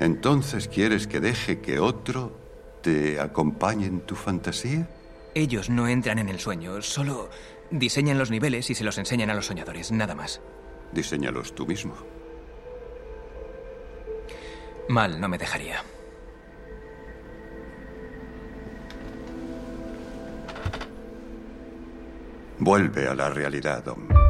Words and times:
¿Entonces 0.00 0.66
quieres 0.66 1.06
que 1.06 1.20
deje 1.20 1.60
que 1.60 1.78
otro 1.78 2.32
te 2.82 3.20
acompañe 3.20 3.84
en 3.86 4.00
tu 4.00 4.16
fantasía? 4.16 4.88
Ellos 5.34 5.68
no 5.68 5.86
entran 5.86 6.18
en 6.18 6.30
el 6.30 6.40
sueño, 6.40 6.80
solo 6.80 7.28
diseñan 7.70 8.18
los 8.18 8.30
niveles 8.30 8.70
y 8.70 8.74
se 8.74 8.82
los 8.82 8.96
enseñan 8.96 9.28
a 9.28 9.34
los 9.34 9.46
soñadores, 9.46 9.92
nada 9.92 10.14
más. 10.14 10.40
Diseñalos 10.92 11.54
tú 11.54 11.66
mismo. 11.66 11.94
Mal 14.88 15.20
no 15.20 15.28
me 15.28 15.36
dejaría. 15.36 15.84
Vuelve 22.58 23.06
a 23.06 23.14
la 23.14 23.28
realidad, 23.28 23.84
Dom. 23.84 24.29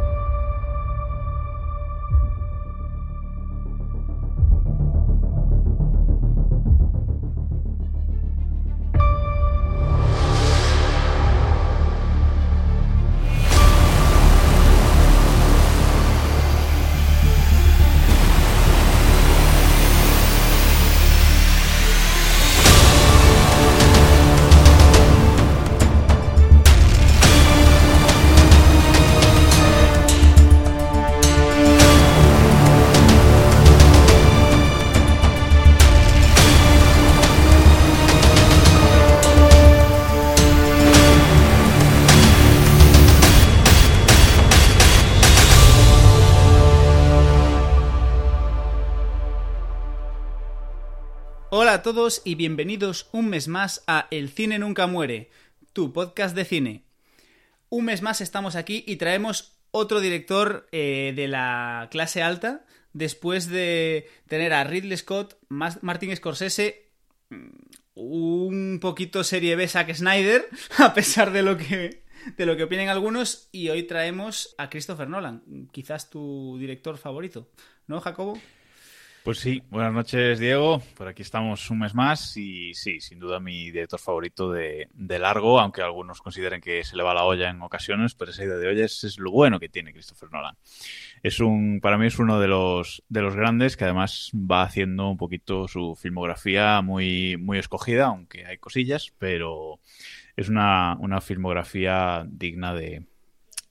Y 52.25 52.37
bienvenidos 52.37 53.09
un 53.11 53.31
mes 53.31 53.49
más 53.49 53.83
a 53.89 54.07
El 54.13 54.29
Cine 54.29 54.61
Nunca 54.61 54.87
Muere, 54.87 55.29
tu 55.73 55.93
podcast 55.93 56.37
de 56.37 56.45
cine. 56.45 56.85
Un 57.69 57.87
mes 57.87 58.01
más 58.01 58.21
estamos 58.21 58.55
aquí 58.55 58.85
y 58.87 58.95
traemos 58.95 59.59
otro 59.73 59.99
director 59.99 60.69
eh, 60.71 61.13
de 61.17 61.27
la 61.27 61.89
clase 61.91 62.23
alta 62.23 62.65
después 62.93 63.49
de 63.49 64.09
tener 64.29 64.53
a 64.53 64.63
Ridley 64.63 64.97
Scott, 64.99 65.37
Martin 65.49 66.15
Scorsese, 66.15 66.93
mm, 67.31 67.49
un 67.95 68.79
poquito 68.81 69.25
serie 69.25 69.57
B 69.57 69.67
Zack 69.67 69.93
Snyder, 69.93 70.49
a 70.79 70.95
pesar 70.95 71.33
de 71.33 71.43
lo 71.43 71.57
que 71.57 72.05
de 72.37 72.47
lo 72.47 72.57
que 72.57 72.65
opinen 72.65 72.89
algunos 72.89 73.49
y 73.51 73.69
hoy 73.71 73.83
traemos 73.83 74.55
a 74.59 74.71
Christopher 74.71 75.09
Nolan, 75.09 75.43
quizás 75.73 76.09
tu 76.09 76.57
director 76.57 76.99
favorito, 76.99 77.49
¿no, 77.89 78.01
Jacobo? 78.01 78.39
Pues 79.23 79.39
sí, 79.39 79.63
buenas 79.69 79.93
noches 79.93 80.39
Diego, 80.39 80.81
por 80.97 81.07
aquí 81.07 81.21
estamos 81.21 81.69
un 81.71 81.81
mes 81.81 81.95
más 81.95 82.35
y 82.39 82.73
sí, 82.73 83.03
sin 83.03 83.19
duda 83.19 83.39
mi 83.39 83.71
director 83.71 84.01
favorito 84.01 84.51
de, 84.51 84.89
largo, 84.95 85.61
aunque 85.61 85.83
algunos 85.83 86.23
consideren 86.23 86.63
que 86.63 86.83
se 86.85 86.97
le 86.97 87.03
va 87.03 87.13
la 87.13 87.25
olla 87.25 87.51
en 87.51 87.61
ocasiones, 87.61 88.15
pero 88.15 88.31
esa 88.31 88.45
idea 88.45 88.57
de 88.57 88.69
olla 88.69 88.87
es, 88.87 89.19
lo 89.19 89.31
bueno 89.31 89.61
que 89.61 89.69
tiene 89.69 89.93
Christopher 89.93 90.33
Nolan. 90.33 90.57
Es 91.23 91.39
un, 91.41 91.81
para 91.83 91.99
mí 91.99 92.07
es 92.07 92.19
uno 92.19 92.41
de 92.41 92.49
los, 92.49 93.03
de 93.11 93.21
los 93.21 93.37
grandes 93.37 93.77
que 93.77 93.85
además 93.85 94.31
va 94.35 94.63
haciendo 94.63 95.11
un 95.11 95.19
poquito 95.19 95.69
su 95.69 95.95
filmografía 95.97 96.81
muy, 96.81 97.37
muy 97.37 97.59
escogida, 97.59 98.07
aunque 98.07 98.47
hay 98.47 98.57
cosillas, 98.57 99.13
pero 99.19 99.81
es 100.35 100.49
una, 100.49 100.97
una 100.99 101.21
filmografía 101.21 102.25
digna 102.27 102.73
de, 102.73 103.05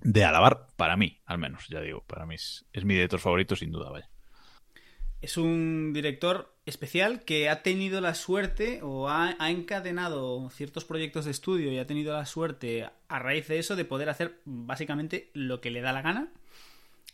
de 0.02 0.24
alabar, 0.24 0.68
para 0.76 0.96
mí, 0.96 1.18
al 1.26 1.40
menos, 1.40 1.68
ya 1.70 1.82
digo, 1.82 2.04
para 2.06 2.28
mí 2.28 2.36
es, 2.36 2.68
es 2.72 2.86
mi 2.86 2.94
director 2.94 3.20
favorito 3.20 3.56
sin 3.56 3.72
duda, 3.72 3.90
vaya 3.90 4.09
es 5.22 5.38
un 5.38 5.92
director 5.94 6.54
especial 6.66 7.24
que 7.26 7.50
ha 7.50 7.62
tenido 7.62 8.00
la 8.00 8.16
suerte 8.16 8.80
o 8.84 9.10
ha, 9.10 9.36
encadenado 9.50 10.50
ciertos 10.50 10.86
proyectos 10.86 11.26
de 11.26 11.32
estudio 11.32 11.72
y 11.72 11.80
ha 11.80 11.88
tenido 11.88 12.14
la 12.14 12.26
suerte 12.26 12.90
a 13.08 13.20
raíz 13.20 13.48
de 13.48 13.60
eso 13.60 13.76
de 13.76 13.86
poder 13.86 14.10
hacer 14.10 14.40
básicamente 14.46 15.30
lo 15.34 15.60
que 15.62 15.72
le 15.72 15.82
da 15.82 15.92
la 15.92 16.02
gana. 16.02 16.30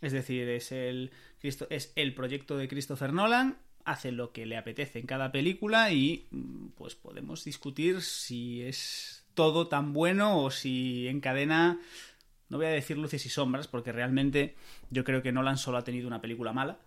Es 0.01 0.11
decir, 0.11 0.47
es 0.49 0.71
el, 0.71 1.11
es 1.41 1.93
el 1.95 2.13
proyecto 2.13 2.57
de 2.57 2.67
Christopher 2.67 3.13
Nolan, 3.13 3.57
hace 3.85 4.11
lo 4.11 4.31
que 4.31 4.45
le 4.45 4.57
apetece 4.57 4.99
en 4.99 5.07
cada 5.07 5.31
película 5.31 5.91
y 5.91 6.27
pues 6.75 6.95
podemos 6.95 7.43
discutir 7.43 8.01
si 8.01 8.61
es 8.61 9.25
todo 9.33 9.67
tan 9.67 9.93
bueno 9.93 10.43
o 10.43 10.51
si 10.51 11.07
encadena, 11.07 11.79
no 12.49 12.57
voy 12.57 12.67
a 12.67 12.69
decir 12.69 12.97
luces 12.97 13.25
y 13.25 13.29
sombras, 13.29 13.67
porque 13.67 13.91
realmente 13.91 14.55
yo 14.91 15.03
creo 15.03 15.23
que 15.23 15.31
Nolan 15.31 15.57
solo 15.57 15.77
ha 15.77 15.83
tenido 15.83 16.07
una 16.07 16.21
película 16.21 16.53
mala 16.53 16.77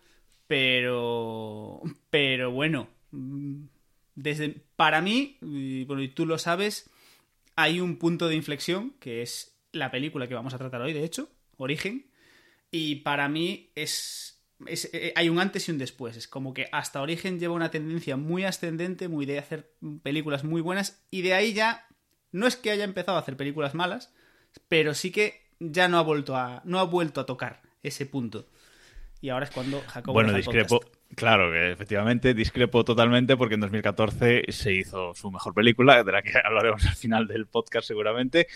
pero, 0.49 1.83
pero 2.11 2.51
bueno, 2.51 2.89
desde, 4.17 4.65
para 4.75 5.01
mí, 5.01 5.37
y, 5.43 5.85
bueno, 5.85 6.03
y 6.03 6.09
tú 6.09 6.27
lo 6.27 6.39
sabes, 6.39 6.91
hay 7.55 7.81
un 7.81 7.99
punto 7.99 8.29
de 8.29 8.35
inflexión 8.35 8.95
que 8.99 9.23
es 9.23 9.57
la 9.73 9.91
película 9.91 10.27
que 10.27 10.35
vamos 10.35 10.55
a 10.55 10.59
tratar 10.59 10.81
hoy, 10.81 10.93
de 10.95 11.05
hecho, 11.05 11.29
Origen, 11.59 12.11
y 12.71 12.97
para 12.97 13.29
mí 13.29 13.71
es, 13.75 14.43
es, 14.67 14.91
eh, 14.93 15.13
hay 15.15 15.29
un 15.29 15.39
antes 15.39 15.69
y 15.69 15.73
un 15.73 15.79
después. 15.79 16.17
Es 16.17 16.29
como 16.29 16.55
que 16.55 16.69
hasta 16.73 17.03
Origen 17.03 17.39
lleva 17.39 17.55
una 17.55 17.71
tendencia 17.71 18.17
muy 18.17 18.45
ascendente, 18.45 19.09
muy 19.09 19.27
de 19.27 19.39
hacer 19.39 19.75
películas 20.03 20.45
muy 20.45 20.63
buenas, 20.63 21.07
y 21.11 21.23
de 21.23 21.35
ahí 21.35 21.53
ya 21.53 21.87
no 22.33 22.47
es 22.47 22.57
que 22.57 22.71
haya 22.71 22.85
empezado 22.85 23.19
a 23.19 23.21
hacer 23.21 23.37
películas 23.37 23.75
malas, 23.75 24.15
pero 24.69 24.95
sí 24.95 25.11
que 25.11 25.49
ya 25.61 25.89
no 25.89 25.99
ha 25.99 26.03
vuelto 26.03 26.37
a, 26.37 26.63
no 26.65 26.79
ha 26.79 26.85
vuelto 26.85 27.21
a 27.21 27.27
tocar 27.27 27.63
ese 27.83 28.07
punto. 28.07 28.49
Y 29.21 29.31
ahora 29.31 29.47
es 29.47 29.51
cuando 29.51 29.81
Jacobo. 29.81 30.15
Bueno, 30.15 30.33
discrepo. 30.33 30.81
Claro, 31.15 31.51
que 31.51 31.73
efectivamente 31.73 32.35
discrepo 32.35 32.85
totalmente 32.85 33.37
porque 33.37 33.55
en 33.55 33.61
2014 33.61 34.45
se 34.49 34.75
hizo 34.75 35.15
su 35.15 35.31
mejor 35.31 35.55
película, 35.55 36.05
de 36.05 36.13
la 36.13 36.23
que 36.23 36.33
hablaremos 36.45 36.85
al 36.87 36.95
final 36.95 37.27
del 37.27 37.47
podcast 37.47 37.89
seguramente. 37.89 38.47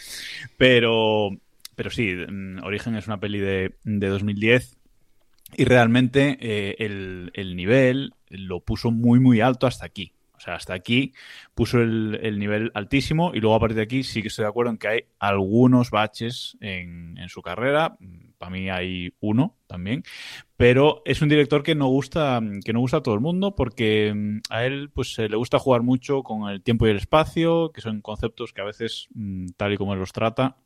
Pero, 0.57 1.31
pero 1.75 1.91
sí, 1.91 2.15
mm, 2.15 2.63
Origen 2.63 2.95
es 2.95 3.07
una 3.07 3.19
peli 3.19 3.41
de, 3.41 3.75
de 3.83 4.09
2010 4.09 4.79
y 5.57 5.65
realmente 5.65 6.39
eh, 6.41 6.77
el, 6.79 7.31
el 7.35 7.57
nivel 7.57 8.15
lo 8.29 8.61
puso 8.61 8.91
muy, 8.91 9.19
muy 9.21 9.41
alto 9.41 9.67
hasta 9.67 9.87
aquí. 9.87 10.13
O 10.43 10.45
sea, 10.45 10.57
hasta 10.57 10.75
aquí 10.75 11.13
puso 11.55 11.81
el, 11.81 12.37
nivel 12.37 12.73
altísimo 12.75 13.31
y 13.33 13.39
luego 13.39 13.55
a 13.55 13.61
partir 13.61 13.77
de 13.77 13.83
aquí 13.83 14.03
sí 14.03 14.23
que 14.23 14.29
estoy 14.29 14.43
de 14.43 14.49
acuerdo 14.49 14.73
en 14.73 14.79
que 14.79 14.89
hay 14.89 15.05
algunos 15.21 15.93
baches 15.93 16.57
en, 16.61 17.17
su 17.29 17.43
carrera. 17.43 17.97
Para 18.39 18.51
mí 18.51 18.69
hay 18.69 19.15
uno 19.21 19.55
también. 19.69 20.03
Pero 20.57 21.03
es 21.05 21.23
un 21.23 21.29
director 21.29 21.63
que 21.63 21.77
no 21.77 21.87
gusta, 21.87 22.41
que 22.65 22.73
no 22.73 22.81
gusta 22.81 22.97
a 22.97 23.03
todo 23.05 23.15
el 23.15 23.21
mundo 23.21 23.55
porque 23.55 24.13
mm, 24.13 24.41
a 24.51 24.65
él 24.65 24.91
pues 24.93 25.17
le 25.17 25.37
gusta 25.37 25.61
jugar 25.61 25.83
mucho 25.83 26.25
con 26.25 26.51
el 26.51 26.61
tiempo 26.61 26.89
y 26.89 26.91
el 26.91 26.97
espacio, 26.97 27.71
que 27.71 27.81
son 27.81 28.01
conceptos 28.01 28.53
que 28.53 28.63
a 28.63 28.65
veces, 28.65 29.07
mm, 29.15 29.47
tal 29.57 29.75
y 29.75 29.77
como 29.77 29.93
él 29.93 30.01
los 30.01 30.13
trata, 30.13 30.57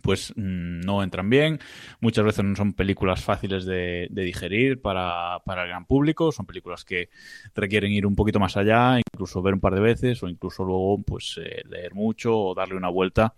pues 0.00 0.32
mm, 0.36 0.80
no 0.80 1.02
entran 1.02 1.28
bien. 1.28 1.58
Muchas 2.00 2.24
veces 2.24 2.44
no 2.44 2.56
son 2.56 2.72
películas 2.72 3.22
fáciles 3.22 3.64
de, 3.64 4.08
digerir 4.10 4.80
para, 4.80 5.36
el 5.46 5.68
gran 5.68 5.86
público. 5.86 6.32
Son 6.32 6.46
películas 6.46 6.84
que 6.84 7.10
requieren 7.54 7.92
ir 7.92 8.06
un 8.06 8.16
poquito 8.16 8.40
más 8.40 8.56
allá, 8.56 8.98
incluso 8.98 9.42
ver 9.42 9.54
un 9.54 9.60
par 9.60 9.74
de 9.74 9.80
veces 9.80 10.22
o 10.22 10.28
incluso 10.28 10.64
luego 10.64 11.02
pues 11.02 11.38
eh, 11.42 11.62
leer 11.68 11.94
mucho 11.94 12.36
o 12.36 12.54
darle 12.54 12.76
una 12.76 12.88
vuelta 12.88 13.34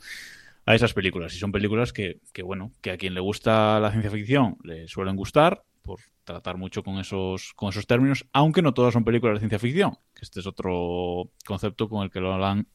a 0.66 0.74
esas 0.74 0.94
películas. 0.94 1.34
Y 1.34 1.38
son 1.38 1.52
películas 1.52 1.92
que, 1.92 2.20
que, 2.32 2.42
bueno, 2.42 2.72
que 2.80 2.92
a 2.92 2.96
quien 2.96 3.14
le 3.14 3.20
gusta 3.20 3.80
la 3.80 3.90
ciencia 3.90 4.10
ficción 4.10 4.56
le 4.62 4.88
suelen 4.88 5.16
gustar 5.16 5.62
por 5.82 6.00
tratar 6.24 6.56
mucho 6.56 6.82
con 6.82 6.98
esos, 6.98 7.52
con 7.54 7.68
esos 7.68 7.86
términos, 7.86 8.26
aunque 8.32 8.62
no 8.62 8.72
todas 8.72 8.94
son 8.94 9.04
películas 9.04 9.34
de 9.34 9.40
ciencia 9.40 9.58
ficción, 9.58 9.98
este 10.18 10.40
es 10.40 10.46
otro 10.46 11.30
concepto 11.44 11.88
con 11.88 12.02
el 12.02 12.10
que 12.10 12.20
Nolan 12.20 12.66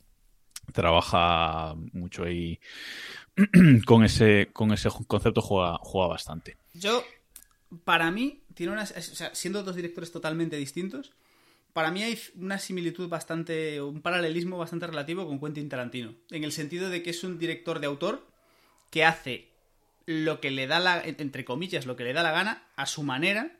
trabaja 0.71 1.73
mucho 1.93 2.23
ahí 2.23 2.59
con 3.85 4.03
ese, 4.03 4.49
con 4.53 4.71
ese 4.71 4.89
concepto 5.07 5.41
juega, 5.41 5.77
juega 5.81 6.07
bastante. 6.07 6.57
Yo, 6.73 7.03
para 7.83 8.11
mí, 8.11 8.41
tiene 8.53 8.73
una, 8.73 8.85
siendo 8.85 9.63
dos 9.63 9.75
directores 9.75 10.11
totalmente 10.11 10.55
distintos, 10.57 11.13
para 11.73 11.91
mí 11.91 12.03
hay 12.03 12.19
una 12.35 12.57
similitud 12.57 13.07
bastante, 13.07 13.81
un 13.81 14.01
paralelismo 14.01 14.57
bastante 14.57 14.87
relativo 14.87 15.27
con 15.27 15.39
Quentin 15.39 15.69
Tarantino, 15.69 16.15
en 16.31 16.43
el 16.43 16.51
sentido 16.51 16.89
de 16.89 17.03
que 17.03 17.11
es 17.11 17.23
un 17.23 17.37
director 17.37 17.79
de 17.79 17.87
autor 17.87 18.27
que 18.89 19.05
hace 19.05 19.49
lo 20.05 20.41
que 20.41 20.49
le 20.49 20.65
da 20.65 20.79
la, 20.79 21.01
entre 21.03 21.45
comillas, 21.45 21.85
lo 21.85 21.95
que 21.95 22.03
le 22.03 22.13
da 22.13 22.23
la 22.23 22.31
gana, 22.31 22.63
a 22.75 22.87
su 22.87 23.03
manera. 23.03 23.55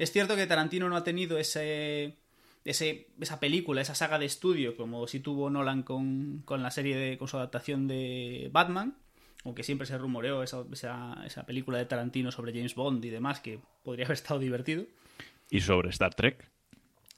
Es 0.00 0.10
cierto 0.10 0.34
que 0.34 0.46
Tarantino 0.46 0.88
no 0.88 0.96
ha 0.96 1.04
tenido 1.04 1.38
ese, 1.38 2.16
ese 2.64 3.06
esa 3.20 3.38
película, 3.38 3.80
esa 3.80 3.94
saga 3.94 4.18
de 4.18 4.26
estudio, 4.26 4.76
como 4.76 5.06
si 5.06 5.20
tuvo 5.20 5.50
Nolan 5.50 5.84
con, 5.84 6.42
con 6.44 6.64
la 6.64 6.72
serie 6.72 6.96
de, 6.96 7.16
con 7.16 7.28
su 7.28 7.36
adaptación 7.36 7.86
de 7.86 8.50
Batman, 8.52 8.96
aunque 9.44 9.62
siempre 9.62 9.86
se 9.86 9.98
rumoreó 9.98 10.42
esa, 10.42 10.64
esa, 10.72 11.46
película 11.46 11.78
de 11.78 11.86
Tarantino 11.86 12.32
sobre 12.32 12.52
James 12.52 12.74
Bond 12.74 13.04
y 13.04 13.10
demás, 13.10 13.40
que 13.40 13.60
podría 13.82 14.06
haber 14.06 14.16
estado 14.16 14.40
divertido. 14.40 14.86
¿Y 15.50 15.60
sobre 15.60 15.90
Star 15.90 16.14
Trek? 16.14 16.50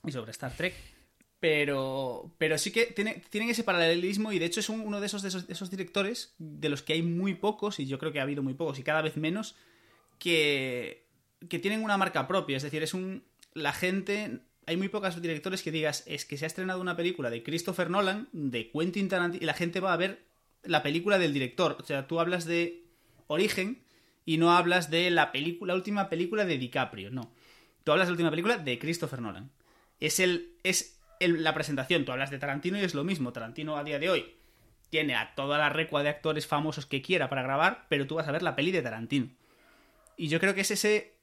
y 0.07 0.13
sobre 0.13 0.31
Star 0.31 0.53
Trek. 0.55 0.75
Pero, 1.39 2.33
pero 2.39 2.57
sí 2.57 2.73
que 2.73 2.87
tiene, 2.87 3.23
tienen 3.29 3.51
ese 3.51 3.63
paralelismo 3.63 4.33
y 4.33 4.39
de 4.39 4.47
hecho 4.47 4.61
es 4.61 4.69
uno 4.71 5.01
de 5.01 5.07
esos, 5.07 5.23
de 5.23 5.29
esos, 5.29 5.47
de 5.47 5.53
esos 5.53 5.71
directores 5.71 6.35
de 6.39 6.69
los 6.71 6.83
que 6.83 6.95
hay 6.95 7.03
muy 7.03 7.35
pocos, 7.35 7.79
y 7.79 7.87
yo 7.87 7.99
creo 7.99 8.11
que 8.11 8.21
ha 8.21 8.23
habido 8.23 8.43
muy 8.43 8.55
pocos 8.55 8.79
y 8.79 8.83
cada 8.83 9.03
vez 9.03 9.17
menos, 9.17 9.55
que, 10.19 11.07
que 11.49 11.59
tienen 11.59 11.85
una 11.85 11.99
marca 11.99 12.27
propia. 12.27 12.57
Es 12.57 12.63
decir, 12.63 12.83
es 12.83 12.95
un. 12.95 13.23
La 13.53 13.73
gente. 13.73 14.41
Hay 14.69 14.77
muy 14.77 14.89
pocos 14.89 15.21
directores 15.23 15.63
que 15.63 15.71
digas, 15.71 16.03
es 16.07 16.25
que 16.25 16.37
se 16.37 16.45
ha 16.45 16.49
estrenado 16.49 16.81
una 16.81 16.97
película 16.97 17.31
de 17.31 17.45
Christopher 17.45 17.89
Nolan, 17.89 18.29
de 18.33 18.71
Quentin 18.73 19.09
Tarantino, 19.09 19.43
y 19.43 19.47
la 19.47 19.55
gente 19.55 19.79
va 19.79 19.93
a 19.93 19.97
ver 19.97 20.26
la 20.67 20.83
película 20.83 21.19
del 21.19 21.33
director. 21.33 21.77
O 21.81 21.85
sea, 21.85 22.07
tú 22.07 22.21
hablas 22.21 22.45
de 22.45 22.85
Origen 23.27 23.83
y 24.25 24.39
no 24.39 24.53
hablas 24.53 24.91
de 24.91 25.11
la 25.11 25.33
película, 25.33 25.73
la 25.73 25.77
última 25.77 26.09
película 26.09 26.45
de 26.45 26.59
DiCaprio, 26.59 27.11
no. 27.11 27.33
Tú 27.85 27.93
hablas 27.93 28.09
de 28.09 28.11
la 28.11 28.15
última 28.15 28.31
película 28.31 28.59
de 28.59 28.79
Christopher 28.79 29.21
Nolan. 29.21 29.51
Es 30.01 30.21
el. 30.21 30.57
es 30.63 30.99
la 31.21 31.55
presentación. 31.55 32.05
Tú 32.05 32.13
hablas 32.13 32.31
de 32.31 32.39
Tarantino 32.39 32.79
y 32.79 32.83
es 32.83 32.95
lo 32.95 33.05
mismo. 33.05 33.33
Tarantino 33.33 33.77
a 33.77 33.85
día 33.85 33.99
de 33.99 34.11
hoy 34.11 34.37
tiene 34.91 35.15
a 35.15 35.35
toda 35.35 35.59
la 35.59 35.69
recua 35.69 36.03
de 36.03 36.09
actores 36.09 36.47
famosos 36.47 36.87
que 36.87 37.03
quiera 37.03 37.29
para 37.29 37.43
grabar, 37.43 37.87
pero 37.89 38.07
tú 38.07 38.17
vas 38.17 38.29
a 38.29 38.33
ver 38.33 38.43
la 38.43 38.57
peli 38.57 38.73
de 38.73 38.83
Tarantino. 38.83 39.29
Y 40.17 40.29
yo 40.29 40.41
creo 40.41 40.55
que 40.55 40.63
es 40.63 40.71
ese, 40.71 41.15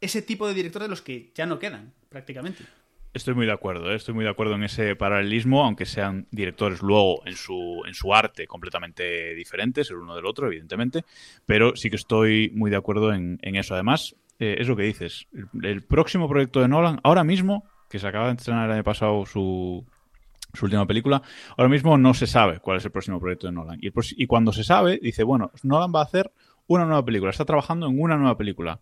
ese 0.00 0.22
tipo 0.22 0.46
de 0.48 0.54
director 0.54 0.82
de 0.82 0.88
los 0.88 1.02
que 1.02 1.32
ya 1.34 1.46
no 1.46 1.58
quedan, 1.58 1.92
prácticamente. 2.08 2.64
Estoy 3.12 3.34
muy 3.34 3.44
de 3.44 3.52
acuerdo, 3.52 3.90
¿eh? 3.90 3.96
estoy 3.96 4.14
muy 4.14 4.22
de 4.22 4.30
acuerdo 4.30 4.54
en 4.54 4.62
ese 4.62 4.94
paralelismo, 4.94 5.64
aunque 5.64 5.84
sean 5.84 6.28
directores 6.30 6.80
luego 6.80 7.26
en 7.26 7.34
su, 7.34 7.82
en 7.84 7.92
su 7.92 8.14
arte 8.14 8.46
completamente 8.46 9.34
diferentes 9.34 9.90
el 9.90 9.96
uno 9.96 10.14
del 10.14 10.26
otro, 10.26 10.46
evidentemente, 10.46 11.04
pero 11.44 11.74
sí 11.74 11.90
que 11.90 11.96
estoy 11.96 12.52
muy 12.54 12.70
de 12.70 12.76
acuerdo 12.76 13.12
en, 13.12 13.40
eso. 13.42 13.74
Además, 13.74 14.14
eh, 14.38 14.58
es 14.60 14.68
lo 14.68 14.76
que 14.76 14.84
dices, 14.84 15.26
el, 15.60 15.82
próximo 15.82 16.28
proyecto 16.28 16.60
de 16.60 16.68
Nolan, 16.68 17.00
ahora 17.02 17.24
mismo, 17.24 17.64
que 17.88 17.98
se 17.98 18.06
acaba 18.06 18.28
de 18.28 18.34
estrenar 18.34 18.66
el 18.66 18.76
año 18.76 18.84
pasado 18.84 19.26
su, 19.26 19.84
su 20.54 20.64
última 20.66 20.86
película, 20.86 21.20
ahora 21.56 21.68
mismo 21.68 21.98
no 21.98 22.14
se 22.14 22.28
sabe 22.28 22.60
cuál 22.60 22.76
es 22.76 22.84
el 22.84 22.92
próximo 22.92 23.18
proyecto 23.18 23.48
de 23.48 23.52
Nolan. 23.52 23.80
Y 23.80 24.26
cuando 24.28 24.52
se 24.52 24.62
sabe, 24.62 25.00
dice, 25.02 25.24
bueno, 25.24 25.50
Nolan 25.64 25.92
va 25.92 26.02
a 26.02 26.04
hacer 26.04 26.30
una 26.68 26.84
nueva 26.84 27.04
película, 27.04 27.32
está 27.32 27.44
trabajando 27.44 27.88
en 27.88 28.00
una 28.00 28.16
nueva 28.16 28.36
película 28.36 28.78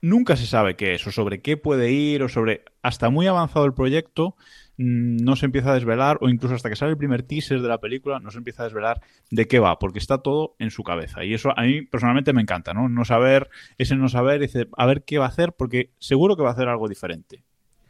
nunca 0.00 0.36
se 0.36 0.46
sabe 0.46 0.76
qué 0.76 0.94
es 0.94 1.06
o 1.06 1.12
sobre 1.12 1.40
qué 1.40 1.56
puede 1.56 1.90
ir 1.92 2.22
o 2.22 2.28
sobre 2.28 2.64
hasta 2.82 3.10
muy 3.10 3.26
avanzado 3.26 3.66
el 3.66 3.74
proyecto 3.74 4.36
mm, 4.76 5.16
no 5.24 5.36
se 5.36 5.46
empieza 5.46 5.70
a 5.70 5.74
desvelar 5.74 6.18
o 6.20 6.28
incluso 6.28 6.54
hasta 6.54 6.68
que 6.68 6.76
sale 6.76 6.92
el 6.92 6.98
primer 6.98 7.22
teaser 7.22 7.60
de 7.60 7.68
la 7.68 7.78
película 7.78 8.20
no 8.20 8.30
se 8.30 8.38
empieza 8.38 8.62
a 8.62 8.66
desvelar 8.66 9.00
de 9.30 9.46
qué 9.46 9.58
va 9.58 9.78
porque 9.78 9.98
está 9.98 10.18
todo 10.18 10.54
en 10.58 10.70
su 10.70 10.82
cabeza. 10.82 11.24
Y 11.24 11.34
eso 11.34 11.50
a 11.56 11.62
mí 11.62 11.82
personalmente 11.82 12.32
me 12.32 12.42
encanta 12.42 12.74
no 12.74 12.88
no 12.88 13.04
saber 13.04 13.50
ese 13.76 13.96
no 13.96 14.08
saber 14.08 14.48
a 14.76 14.86
ver 14.86 15.04
qué 15.04 15.18
va 15.18 15.26
a 15.26 15.28
hacer 15.28 15.52
porque 15.52 15.90
seguro 15.98 16.36
que 16.36 16.42
va 16.42 16.50
a 16.50 16.52
hacer 16.52 16.68
algo 16.68 16.88
diferente. 16.88 17.42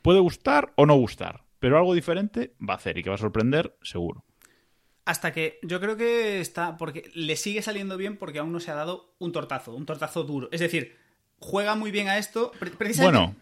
Puede 0.02 0.20
gustar 0.20 0.72
o 0.76 0.87
no 0.87 0.94
gustar 0.94 1.49
pero 1.58 1.76
algo 1.76 1.94
diferente 1.94 2.54
va 2.66 2.75
a 2.75 2.76
hacer 2.76 2.99
y 2.99 3.02
que 3.02 3.11
va 3.11 3.16
a 3.16 3.19
sorprender 3.19 3.76
seguro. 3.82 4.25
Hasta 5.04 5.32
que 5.32 5.58
yo 5.62 5.81
creo 5.81 5.96
que 5.96 6.40
está 6.40 6.76
porque 6.76 7.11
le 7.14 7.37
sigue 7.37 7.62
saliendo 7.62 7.96
bien 7.96 8.16
porque 8.16 8.38
aún 8.38 8.52
no 8.52 8.61
se 8.61 8.70
ha 8.70 8.75
dado 8.75 9.14
un 9.19 9.32
tortazo 9.32 9.75
un 9.75 9.87
tortazo 9.87 10.25
duro. 10.25 10.49
Es 10.52 10.61
decir 10.61 10.96
juega 11.40 11.75
muy 11.75 11.90
bien 11.90 12.08
a 12.08 12.19
esto. 12.19 12.52
Bueno. 12.99 13.35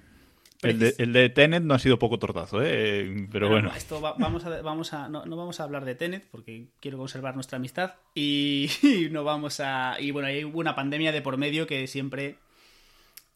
El 0.62 0.78
de, 0.78 0.94
el 0.98 1.32
Tenet 1.34 1.62
no 1.62 1.74
ha 1.74 1.78
sido 1.78 1.98
poco 1.98 2.18
tortazo, 2.18 2.62
¿eh? 2.62 3.28
pero 3.30 3.48
bueno. 3.48 3.70
esto 3.76 4.00
vamos 4.00 4.46
a, 4.46 4.62
vamos 4.62 4.92
a, 4.94 5.08
no, 5.08 5.22
vamos 5.24 5.60
a 5.60 5.64
hablar 5.64 5.84
de 5.84 5.94
Tenet 5.94 6.26
porque 6.30 6.68
quiero 6.80 6.96
conservar 6.96 7.34
nuestra 7.34 7.56
amistad 7.56 7.94
y, 8.14 8.70
no 9.10 9.22
vamos 9.22 9.60
a... 9.60 9.96
Y 10.00 10.10
bueno, 10.12 10.28
hay 10.28 10.44
una 10.44 10.74
pandemia 10.74 11.12
de 11.12 11.20
por 11.20 11.36
medio 11.36 11.66
que 11.66 11.86
siempre 11.86 12.38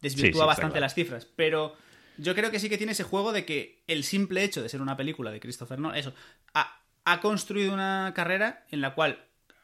desvirtúa 0.00 0.46
bastante 0.46 0.80
las 0.80 0.94
cifras, 0.94 1.26
pero 1.36 1.76
yo 2.16 2.34
creo 2.34 2.50
que 2.50 2.58
sí 2.58 2.70
que 2.70 2.78
tiene 2.78 2.92
ese 2.92 3.04
juego 3.04 3.32
de 3.32 3.44
que 3.44 3.82
el 3.86 4.02
simple 4.02 4.42
hecho 4.42 4.62
de 4.62 4.70
ser 4.70 4.80
una 4.80 4.96
película 4.96 5.30
de 5.30 5.40
Christopher 5.40 5.78
Nolan, 5.78 5.98
eso, 5.98 6.14
ha 6.54 7.20
construido 7.20 7.74
una 7.74 8.12
carrera 8.14 8.64
en 8.70 8.80
la 8.80 8.94
cual 8.94 9.18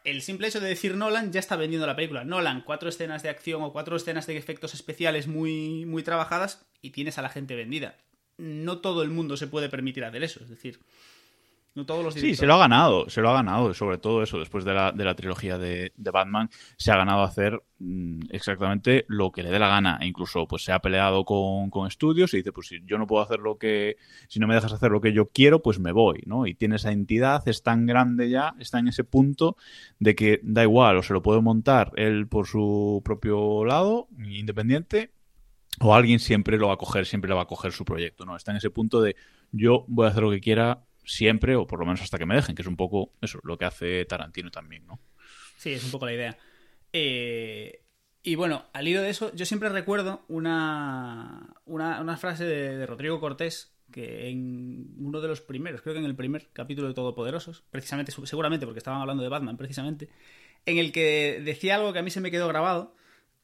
el 0.07 0.23
simple 0.23 0.47
hecho 0.47 0.61
de 0.61 0.69
decir 0.69 0.97
Nolan 0.97 1.33
ya 1.33 1.41
está 1.41 1.57
vendiendo 1.57 1.85
la 1.85 1.97
película. 1.97 2.25
Nolan, 2.25 2.63
cuatro 2.63 2.89
escenas 2.89 3.25
de 3.25 3.29
acción 3.29 3.63
o 3.63 3.73
cuatro 3.73 3.97
escenas 3.97 4.27
de 4.29 4.37
efectos 4.37 4.73
especiales 4.73 5.27
muy, 5.27 5.85
muy 5.85 6.05
trabajadas 6.05 6.65
y 6.81 6.91
tienes 6.91 7.19
a 7.19 7.23
la 7.23 7.29
gente 7.29 7.57
vendida. 7.57 7.99
No 8.39 8.79
todo 8.79 9.03
el 9.03 9.11
mundo 9.11 9.37
se 9.37 9.49
puede 9.49 9.69
permitir 9.69 10.05
hacer 10.05 10.23
eso, 10.23 10.45
es 10.45 10.49
decir, 10.49 10.79
Sí, 12.15 12.35
se 12.35 12.47
lo 12.47 12.55
ha 12.55 12.59
ganado, 12.59 13.11
se 13.11 13.21
lo 13.21 13.29
ha 13.29 13.35
ganado, 13.35 13.75
sobre 13.75 13.99
todo 13.99 14.23
eso, 14.23 14.39
después 14.39 14.65
de 14.65 14.73
la, 14.73 14.93
de 14.93 15.05
la 15.05 15.15
trilogía 15.15 15.59
de, 15.59 15.93
Batman, 15.97 16.49
se 16.79 16.91
ha 16.91 16.97
ganado 16.97 17.23
hacer 17.23 17.63
mm, 17.81 18.21
exactamente 18.31 19.05
lo 19.09 19.31
que 19.31 19.43
le 19.43 19.51
dé 19.51 19.59
la 19.59 19.69
gana. 19.69 19.99
E 20.01 20.07
incluso 20.07 20.47
pues 20.49 20.65
se 20.65 20.73
ha 20.73 20.79
peleado 20.79 21.27
con, 21.27 21.71
estudios 21.87 22.33
y 22.33 22.39
dice, 22.39 22.53
pues 22.53 22.69
si 22.69 22.81
yo 22.87 22.97
no 22.97 23.07
puedo 23.07 23.23
hacer 23.23 23.41
lo 23.41 23.59
que, 23.59 23.99
si 24.29 24.41
no 24.41 24.47
me 24.47 24.55
dejas 24.55 24.73
hacer 24.73 24.91
lo 24.91 25.03
que 25.03 25.13
yo 25.13 25.29
quiero, 25.29 25.61
pues 25.61 25.79
me 25.79 25.93
voy, 25.93 26.23
¿no? 26.25 26.47
Y 26.47 26.55
tiene 26.55 26.77
esa 26.77 26.93
entidad, 26.93 27.47
es 27.47 27.63
tan 27.63 27.85
grande 27.85 28.31
ya, 28.31 28.55
está 28.59 28.79
en 28.79 28.89
ese 28.89 29.05
punto 29.05 29.59
de 29.99 30.15
que 30.15 30.41
da 30.43 30.63
igual, 30.63 30.97
o 30.97 31.03
se 31.03 31.13
lo 31.13 31.21
puede 31.21 31.43
montar 31.43 31.93
él 31.97 32.27
por 32.27 32.47
su 32.47 33.03
propio 33.05 33.67
lado, 33.67 34.09
independiente, 34.19 35.11
o 35.81 35.95
alguien 35.95 36.21
siempre 36.21 36.57
lo 36.57 36.69
va 36.69 36.75
a 36.75 36.79
coger, 36.79 37.05
siempre 37.05 37.29
le 37.29 37.35
va 37.35 37.43
a 37.43 37.47
coger 37.47 37.73
su 37.73 37.85
proyecto, 37.85 38.25
¿no? 38.25 38.35
Está 38.35 38.53
en 38.53 38.57
ese 38.57 38.71
punto 38.71 39.03
de 39.03 39.15
yo 39.53 39.85
voy 39.89 40.07
a 40.07 40.11
hacer 40.11 40.23
lo 40.23 40.31
que 40.31 40.41
quiera 40.41 40.86
siempre, 41.07 41.57
o 41.57 41.67
por 41.67 41.79
lo 41.79 41.87
menos 41.87 42.03
hasta 42.03 42.19
que 42.19 42.27
me 42.27 42.35
dejen, 42.35 42.55
que 42.55 42.63
es 42.63 42.69
un 42.69 42.77
poco 42.77 43.13
eso, 43.23 43.39
lo 43.45 43.57
que 43.57 43.65
hace 43.65 44.05
Tarantino 44.05 44.51
también, 44.51 44.87
¿no? 44.87 45.01
Sí, 45.57 45.73
es 45.73 45.85
un 45.85 45.91
poco 45.91 46.07
la 46.07 46.13
idea. 46.13 46.37
Eh, 46.93 47.83
y 48.23 48.35
bueno, 48.35 48.67
al 48.73 48.89
hilo 48.89 49.03
de 49.03 49.11
eso, 49.11 49.33
yo 49.35 49.47
siempre 49.47 49.69
recuerdo 49.69 50.25
una, 50.29 51.55
una, 51.65 52.17
frase 52.17 52.45
de, 52.45 52.85
Rodrigo 52.85 53.21
Cortés, 53.21 53.73
que 53.93 54.29
en 54.29 54.97
uno 54.99 55.21
de 55.21 55.29
los 55.29 55.41
primeros, 55.41 55.81
creo 55.81 55.95
que 55.95 56.01
en 56.01 56.07
el 56.07 56.17
primer 56.17 56.49
capítulo 56.53 56.89
de 56.89 56.95
Todopoderosos, 56.95 57.63
precisamente, 57.71 58.13
seguramente 58.25 58.67
porque 58.67 58.79
estaban 58.79 59.01
hablando 59.01 59.23
de 59.23 59.29
Batman, 59.29 59.57
precisamente, 59.57 60.09
en 60.67 60.79
el 60.79 60.91
que 60.91 61.41
decía 61.45 61.77
algo 61.77 61.93
que 61.93 62.01
a 62.01 62.03
mí 62.03 62.11
se 62.11 62.21
me 62.21 62.33
quedó 62.33 62.49
grabado, 62.49 62.97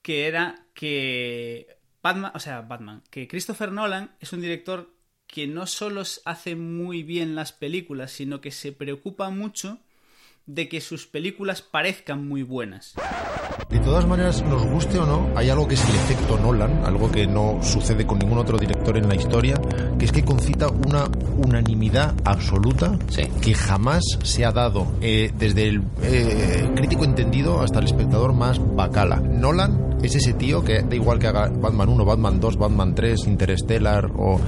que 0.02 0.26
era 0.26 0.66
que 0.74 1.78
Batman, 2.02 2.32
o 2.34 2.40
sea, 2.40 2.62
Batman, 2.62 3.04
que 3.08 3.28
Christopher 3.28 3.70
Nolan 3.70 4.16
es 4.18 4.32
un 4.32 4.40
director 4.40 4.92
que 5.32 5.46
no 5.46 5.66
solo 5.66 6.02
hace 6.26 6.56
muy 6.56 7.02
bien 7.02 7.34
las 7.34 7.52
películas, 7.52 8.12
sino 8.12 8.42
que 8.42 8.50
se 8.50 8.70
preocupa 8.70 9.30
mucho 9.30 9.78
de 10.46 10.68
que 10.68 10.80
sus 10.80 11.06
películas 11.06 11.62
parezcan 11.62 12.26
muy 12.26 12.42
buenas. 12.42 12.94
De 13.68 13.78
todas 13.78 14.06
maneras, 14.06 14.42
nos 14.42 14.66
guste 14.66 14.98
o 14.98 15.06
no, 15.06 15.30
hay 15.36 15.48
algo 15.48 15.66
que 15.66 15.74
es 15.74 15.88
el 15.88 15.94
efecto 15.94 16.38
Nolan, 16.38 16.84
algo 16.84 17.10
que 17.10 17.26
no 17.26 17.62
sucede 17.62 18.06
con 18.06 18.18
ningún 18.18 18.38
otro 18.38 18.58
director 18.58 18.96
en 18.98 19.08
la 19.08 19.14
historia, 19.14 19.60
que 19.98 20.04
es 20.04 20.12
que 20.12 20.24
concita 20.24 20.68
una 20.68 21.04
unanimidad 21.38 22.14
absoluta 22.24 22.98
que 23.40 23.54
jamás 23.54 24.02
se 24.22 24.44
ha 24.44 24.52
dado 24.52 24.94
eh, 25.00 25.32
desde 25.38 25.68
el 25.68 25.82
eh, 26.02 26.70
crítico 26.74 27.04
entendido 27.04 27.60
hasta 27.60 27.78
el 27.78 27.86
espectador 27.86 28.34
más 28.34 28.60
bacala. 28.74 29.16
Nolan 29.16 29.98
es 30.02 30.16
ese 30.16 30.34
tío 30.34 30.64
que 30.64 30.82
da 30.82 30.94
igual 30.94 31.18
que 31.18 31.28
haga 31.28 31.48
Batman 31.48 31.88
1, 31.88 32.04
Batman 32.04 32.40
2, 32.40 32.56
Batman 32.56 32.94
3, 32.94 33.26
Interstellar 33.26 34.10
o 34.16 34.40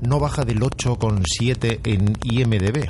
no 0.00 0.18
baja 0.18 0.44
del 0.44 0.60
8,7 0.60 1.80
en 1.84 2.14
IMDB 2.24 2.88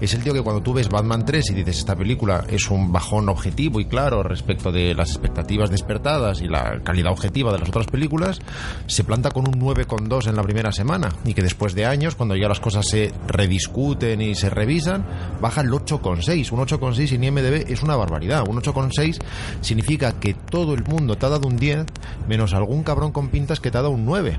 es 0.00 0.14
el 0.14 0.22
tío 0.22 0.32
que 0.32 0.42
cuando 0.42 0.62
tú 0.62 0.72
ves 0.72 0.88
Batman 0.88 1.24
3 1.24 1.50
y 1.50 1.54
dices 1.54 1.78
esta 1.78 1.96
película 1.96 2.44
es 2.48 2.70
un 2.70 2.92
bajón 2.92 3.28
objetivo 3.28 3.80
y 3.80 3.86
claro 3.86 4.22
respecto 4.22 4.70
de 4.70 4.94
las 4.94 5.10
expectativas 5.10 5.70
despertadas 5.70 6.40
y 6.40 6.46
la 6.46 6.80
calidad 6.84 7.12
objetiva 7.12 7.52
de 7.52 7.58
las 7.58 7.68
otras 7.68 7.86
películas, 7.86 8.38
se 8.86 9.04
planta 9.04 9.30
con 9.30 9.48
un 9.48 9.60
9,2 9.60 10.28
en 10.28 10.36
la 10.36 10.42
primera 10.42 10.72
semana 10.72 11.08
y 11.24 11.34
que 11.34 11.42
después 11.42 11.74
de 11.74 11.86
años, 11.86 12.14
cuando 12.14 12.36
ya 12.36 12.48
las 12.48 12.60
cosas 12.60 12.86
se 12.88 13.12
rediscuten 13.26 14.20
y 14.20 14.34
se 14.34 14.50
revisan, 14.50 15.04
baja 15.40 15.62
el 15.62 15.70
8,6. 15.70 16.52
Un 16.52 16.60
8,6 16.60 17.12
en 17.12 17.24
IMDB 17.24 17.70
es 17.70 17.82
una 17.82 17.96
barbaridad. 17.96 18.46
Un 18.48 18.60
8,6 18.60 19.18
significa 19.60 20.12
que 20.12 20.34
todo 20.34 20.74
el 20.74 20.84
mundo 20.84 21.16
te 21.16 21.26
ha 21.26 21.30
dado 21.30 21.48
un 21.48 21.56
10 21.56 21.86
menos 22.28 22.54
algún 22.54 22.82
cabrón 22.82 23.12
con 23.12 23.28
pintas 23.28 23.60
que 23.60 23.70
te 23.70 23.78
ha 23.78 23.82
dado 23.82 23.94
un 23.94 24.04
9 24.04 24.38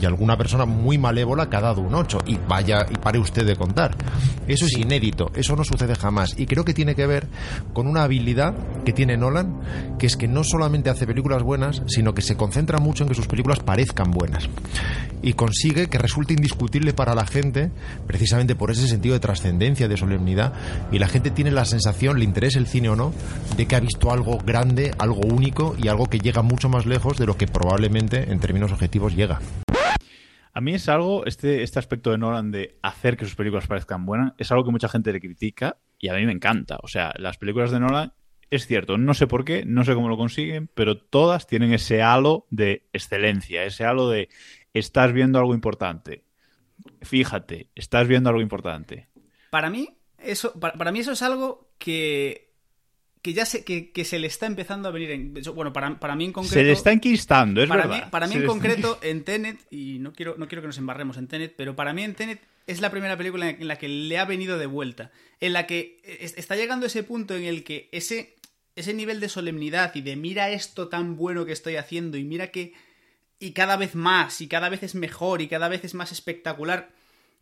y 0.00 0.04
alguna 0.04 0.36
persona 0.36 0.66
muy 0.66 0.98
malévola 0.98 1.48
que 1.48 1.56
ha 1.56 1.60
dado 1.60 1.80
un 1.80 1.94
8 1.94 2.18
y 2.26 2.38
vaya 2.48 2.86
y 2.90 2.96
pare 2.96 3.18
usted 3.18 3.46
de 3.46 3.56
contar. 3.56 3.96
Eso 4.46 4.66
es 4.66 4.81
inédito, 4.82 5.30
eso 5.34 5.56
no 5.56 5.64
sucede 5.64 5.94
jamás. 5.94 6.34
Y 6.38 6.46
creo 6.46 6.64
que 6.64 6.74
tiene 6.74 6.94
que 6.94 7.06
ver 7.06 7.26
con 7.72 7.86
una 7.86 8.04
habilidad 8.04 8.54
que 8.84 8.92
tiene 8.92 9.16
Nolan, 9.16 9.60
que 9.98 10.06
es 10.06 10.16
que 10.16 10.28
no 10.28 10.44
solamente 10.44 10.90
hace 10.90 11.06
películas 11.06 11.42
buenas, 11.42 11.82
sino 11.86 12.14
que 12.14 12.22
se 12.22 12.36
concentra 12.36 12.78
mucho 12.78 13.04
en 13.04 13.08
que 13.08 13.14
sus 13.14 13.26
películas 13.26 13.60
parezcan 13.60 14.10
buenas. 14.10 14.48
Y 15.22 15.34
consigue 15.34 15.86
que 15.86 15.98
resulte 15.98 16.34
indiscutible 16.34 16.92
para 16.92 17.14
la 17.14 17.26
gente, 17.26 17.70
precisamente 18.06 18.54
por 18.54 18.70
ese 18.70 18.88
sentido 18.88 19.14
de 19.14 19.20
trascendencia, 19.20 19.88
de 19.88 19.96
solemnidad, 19.96 20.52
y 20.90 20.98
la 20.98 21.08
gente 21.08 21.30
tiene 21.30 21.50
la 21.50 21.64
sensación, 21.64 22.18
le 22.18 22.24
interese 22.24 22.58
el 22.58 22.66
cine 22.66 22.88
o 22.88 22.96
no, 22.96 23.12
de 23.56 23.66
que 23.66 23.76
ha 23.76 23.80
visto 23.80 24.10
algo 24.10 24.38
grande, 24.38 24.92
algo 24.98 25.20
único 25.20 25.76
y 25.78 25.88
algo 25.88 26.06
que 26.06 26.18
llega 26.18 26.42
mucho 26.42 26.68
más 26.68 26.86
lejos 26.86 27.18
de 27.18 27.26
lo 27.26 27.36
que 27.36 27.46
probablemente 27.46 28.32
en 28.32 28.40
términos 28.40 28.72
objetivos 28.72 29.14
llega. 29.14 29.40
A 30.54 30.60
mí 30.60 30.74
es 30.74 30.88
algo, 30.88 31.24
este, 31.24 31.62
este 31.62 31.78
aspecto 31.78 32.10
de 32.10 32.18
Nolan 32.18 32.50
de 32.50 32.78
hacer 32.82 33.16
que 33.16 33.24
sus 33.24 33.34
películas 33.34 33.66
parezcan 33.66 34.04
buenas, 34.04 34.34
es 34.36 34.50
algo 34.52 34.64
que 34.64 34.70
mucha 34.70 34.88
gente 34.88 35.12
le 35.12 35.20
critica 35.20 35.78
y 35.98 36.08
a 36.08 36.14
mí 36.14 36.26
me 36.26 36.32
encanta. 36.32 36.78
O 36.82 36.88
sea, 36.88 37.14
las 37.16 37.38
películas 37.38 37.70
de 37.70 37.80
Nolan, 37.80 38.12
es 38.50 38.66
cierto, 38.66 38.98
no 38.98 39.14
sé 39.14 39.26
por 39.26 39.46
qué, 39.46 39.64
no 39.64 39.82
sé 39.84 39.94
cómo 39.94 40.10
lo 40.10 40.18
consiguen, 40.18 40.68
pero 40.74 40.98
todas 40.98 41.46
tienen 41.46 41.72
ese 41.72 42.02
halo 42.02 42.46
de 42.50 42.86
excelencia, 42.92 43.64
ese 43.64 43.84
halo 43.84 44.10
de 44.10 44.28
estás 44.74 45.12
viendo 45.12 45.38
algo 45.38 45.54
importante. 45.54 46.24
fíjate, 47.00 47.70
estás 47.74 48.06
viendo 48.08 48.28
algo 48.28 48.42
importante. 48.42 49.08
Para 49.50 49.70
mí, 49.70 49.88
eso, 50.18 50.58
para, 50.58 50.74
para 50.76 50.92
mí 50.92 50.98
eso 50.98 51.12
es 51.12 51.22
algo 51.22 51.72
que 51.78 52.51
que 53.22 53.32
ya 53.32 53.46
se, 53.46 53.64
que, 53.64 53.92
que, 53.92 54.04
se 54.04 54.18
le 54.18 54.26
está 54.26 54.46
empezando 54.46 54.88
a 54.88 54.90
venir 54.90 55.12
en. 55.12 55.34
Bueno, 55.54 55.72
para, 55.72 55.98
para 55.98 56.16
mí 56.16 56.24
en 56.24 56.32
concreto. 56.32 56.54
Se 56.54 56.64
le 56.64 56.72
está 56.72 56.90
enquistando, 56.90 57.62
es 57.62 57.68
para 57.68 57.86
verdad. 57.86 58.04
Mí, 58.04 58.10
para 58.10 58.26
mí 58.26 58.32
se 58.34 58.40
en 58.40 58.46
concreto, 58.46 58.98
en 59.00 59.22
Tenet, 59.22 59.58
y 59.70 60.00
no 60.00 60.12
quiero, 60.12 60.34
no 60.36 60.48
quiero 60.48 60.60
que 60.60 60.66
nos 60.66 60.78
embarremos 60.78 61.16
en 61.16 61.28
Tenet, 61.28 61.54
pero 61.56 61.76
para 61.76 61.92
mí 61.92 62.02
en 62.02 62.16
Tenet 62.16 62.40
es 62.66 62.80
la 62.80 62.90
primera 62.90 63.16
película 63.16 63.48
en 63.48 63.68
la 63.68 63.78
que 63.78 63.88
le 63.88 64.18
ha 64.18 64.24
venido 64.24 64.58
de 64.58 64.66
vuelta. 64.66 65.12
En 65.40 65.52
la 65.52 65.66
que 65.66 66.00
está 66.20 66.56
llegando 66.56 66.86
ese 66.86 67.04
punto 67.04 67.36
en 67.36 67.44
el 67.44 67.62
que 67.62 67.88
ese, 67.92 68.34
ese 68.74 68.92
nivel 68.92 69.20
de 69.20 69.28
solemnidad 69.28 69.94
y 69.94 70.00
de 70.00 70.16
mira 70.16 70.50
esto 70.50 70.88
tan 70.88 71.16
bueno 71.16 71.46
que 71.46 71.52
estoy 71.52 71.76
haciendo 71.76 72.16
y 72.16 72.24
mira 72.24 72.48
que. 72.48 72.74
Y 73.38 73.52
cada 73.52 73.76
vez 73.76 73.94
más, 73.94 74.40
y 74.40 74.48
cada 74.48 74.68
vez 74.68 74.82
es 74.82 74.94
mejor, 74.94 75.42
y 75.42 75.48
cada 75.48 75.68
vez 75.68 75.84
es 75.84 75.94
más 75.94 76.12
espectacular. 76.12 76.90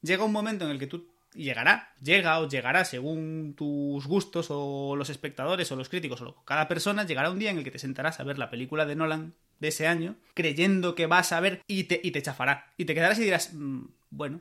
Llega 0.02 0.24
un 0.24 0.32
momento 0.32 0.64
en 0.64 0.70
el 0.70 0.78
que 0.78 0.86
tú 0.86 1.06
llegará, 1.34 1.92
llega 2.02 2.40
o 2.40 2.48
llegará 2.48 2.84
según 2.84 3.54
tus 3.56 4.06
gustos 4.06 4.46
o 4.50 4.96
los 4.96 5.10
espectadores 5.10 5.70
o 5.70 5.76
los 5.76 5.88
críticos 5.88 6.22
o 6.22 6.42
cada 6.44 6.68
persona, 6.68 7.06
llegará 7.06 7.30
un 7.30 7.38
día 7.38 7.50
en 7.50 7.58
el 7.58 7.64
que 7.64 7.70
te 7.70 7.78
sentarás 7.78 8.20
a 8.20 8.24
ver 8.24 8.38
la 8.38 8.50
película 8.50 8.86
de 8.86 8.96
Nolan 8.96 9.34
de 9.58 9.68
ese 9.68 9.86
año, 9.86 10.16
creyendo 10.34 10.94
que 10.94 11.06
vas 11.06 11.32
a 11.32 11.40
ver 11.40 11.62
y 11.66 11.84
te, 11.84 12.00
y 12.02 12.10
te 12.10 12.22
chafará. 12.22 12.72
Y 12.76 12.86
te 12.86 12.94
quedarás 12.94 13.18
y 13.18 13.24
dirás, 13.24 13.52
mmm, 13.52 13.84
bueno, 14.10 14.40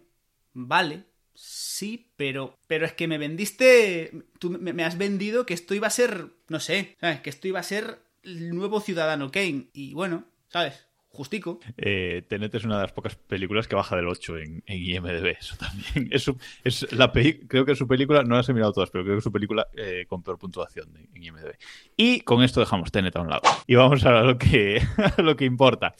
vale, 0.53 1.03
sí, 1.33 2.11
pero, 2.15 2.57
pero 2.67 2.85
es 2.85 2.93
que 2.93 3.07
me 3.07 3.17
vendiste, 3.17 4.11
tú 4.39 4.51
me, 4.51 4.73
me, 4.73 4.83
has 4.83 4.97
vendido 4.97 5.45
que 5.45 5.53
esto 5.53 5.75
iba 5.75 5.87
a 5.87 5.91
ser, 5.91 6.27
no 6.47 6.59
sé, 6.59 6.95
¿sabes? 6.99 7.21
Que 7.21 7.29
esto 7.29 7.47
iba 7.47 7.59
a 7.59 7.63
ser 7.63 7.99
el 8.23 8.49
nuevo 8.49 8.81
Ciudadano 8.81 9.31
Kane. 9.31 9.67
Y 9.73 9.93
bueno, 9.93 10.25
¿sabes? 10.49 10.85
Justico. 11.11 11.59
Eh, 11.75 12.23
Tenet 12.27 12.53
es 12.53 12.63
una 12.63 12.75
de 12.75 12.83
las 12.83 12.91
pocas 12.91 13.15
películas 13.15 13.67
que 13.67 13.75
baja 13.75 13.95
del 13.95 14.07
8 14.07 14.37
en, 14.37 14.63
IMDB. 14.67 15.37
Eso 15.39 15.55
también. 15.57 16.09
Es, 16.13 16.23
su, 16.23 16.37
es 16.63 16.91
la 16.93 17.11
creo 17.11 17.65
que 17.65 17.75
su 17.75 17.87
película, 17.87 18.23
no 18.23 18.35
las 18.35 18.47
he 18.47 18.53
mirado 18.53 18.73
todas, 18.73 18.89
pero 18.89 19.03
creo 19.03 19.15
que 19.15 19.19
es 19.19 19.23
su 19.23 19.31
película 19.31 19.67
eh, 19.75 20.05
con 20.07 20.21
peor 20.21 20.37
puntuación 20.37 20.95
en 20.95 21.23
IMDB. 21.23 21.55
Y 21.97 22.21
con 22.21 22.43
esto 22.43 22.59
dejamos 22.59 22.91
Tenet 22.91 23.15
a 23.15 23.21
un 23.21 23.29
lado. 23.29 23.41
Y 23.67 23.75
vamos 23.75 24.05
a 24.05 24.21
lo 24.21 24.37
que, 24.37 24.81
lo 25.17 25.35
que 25.35 25.45
importa. 25.45 25.95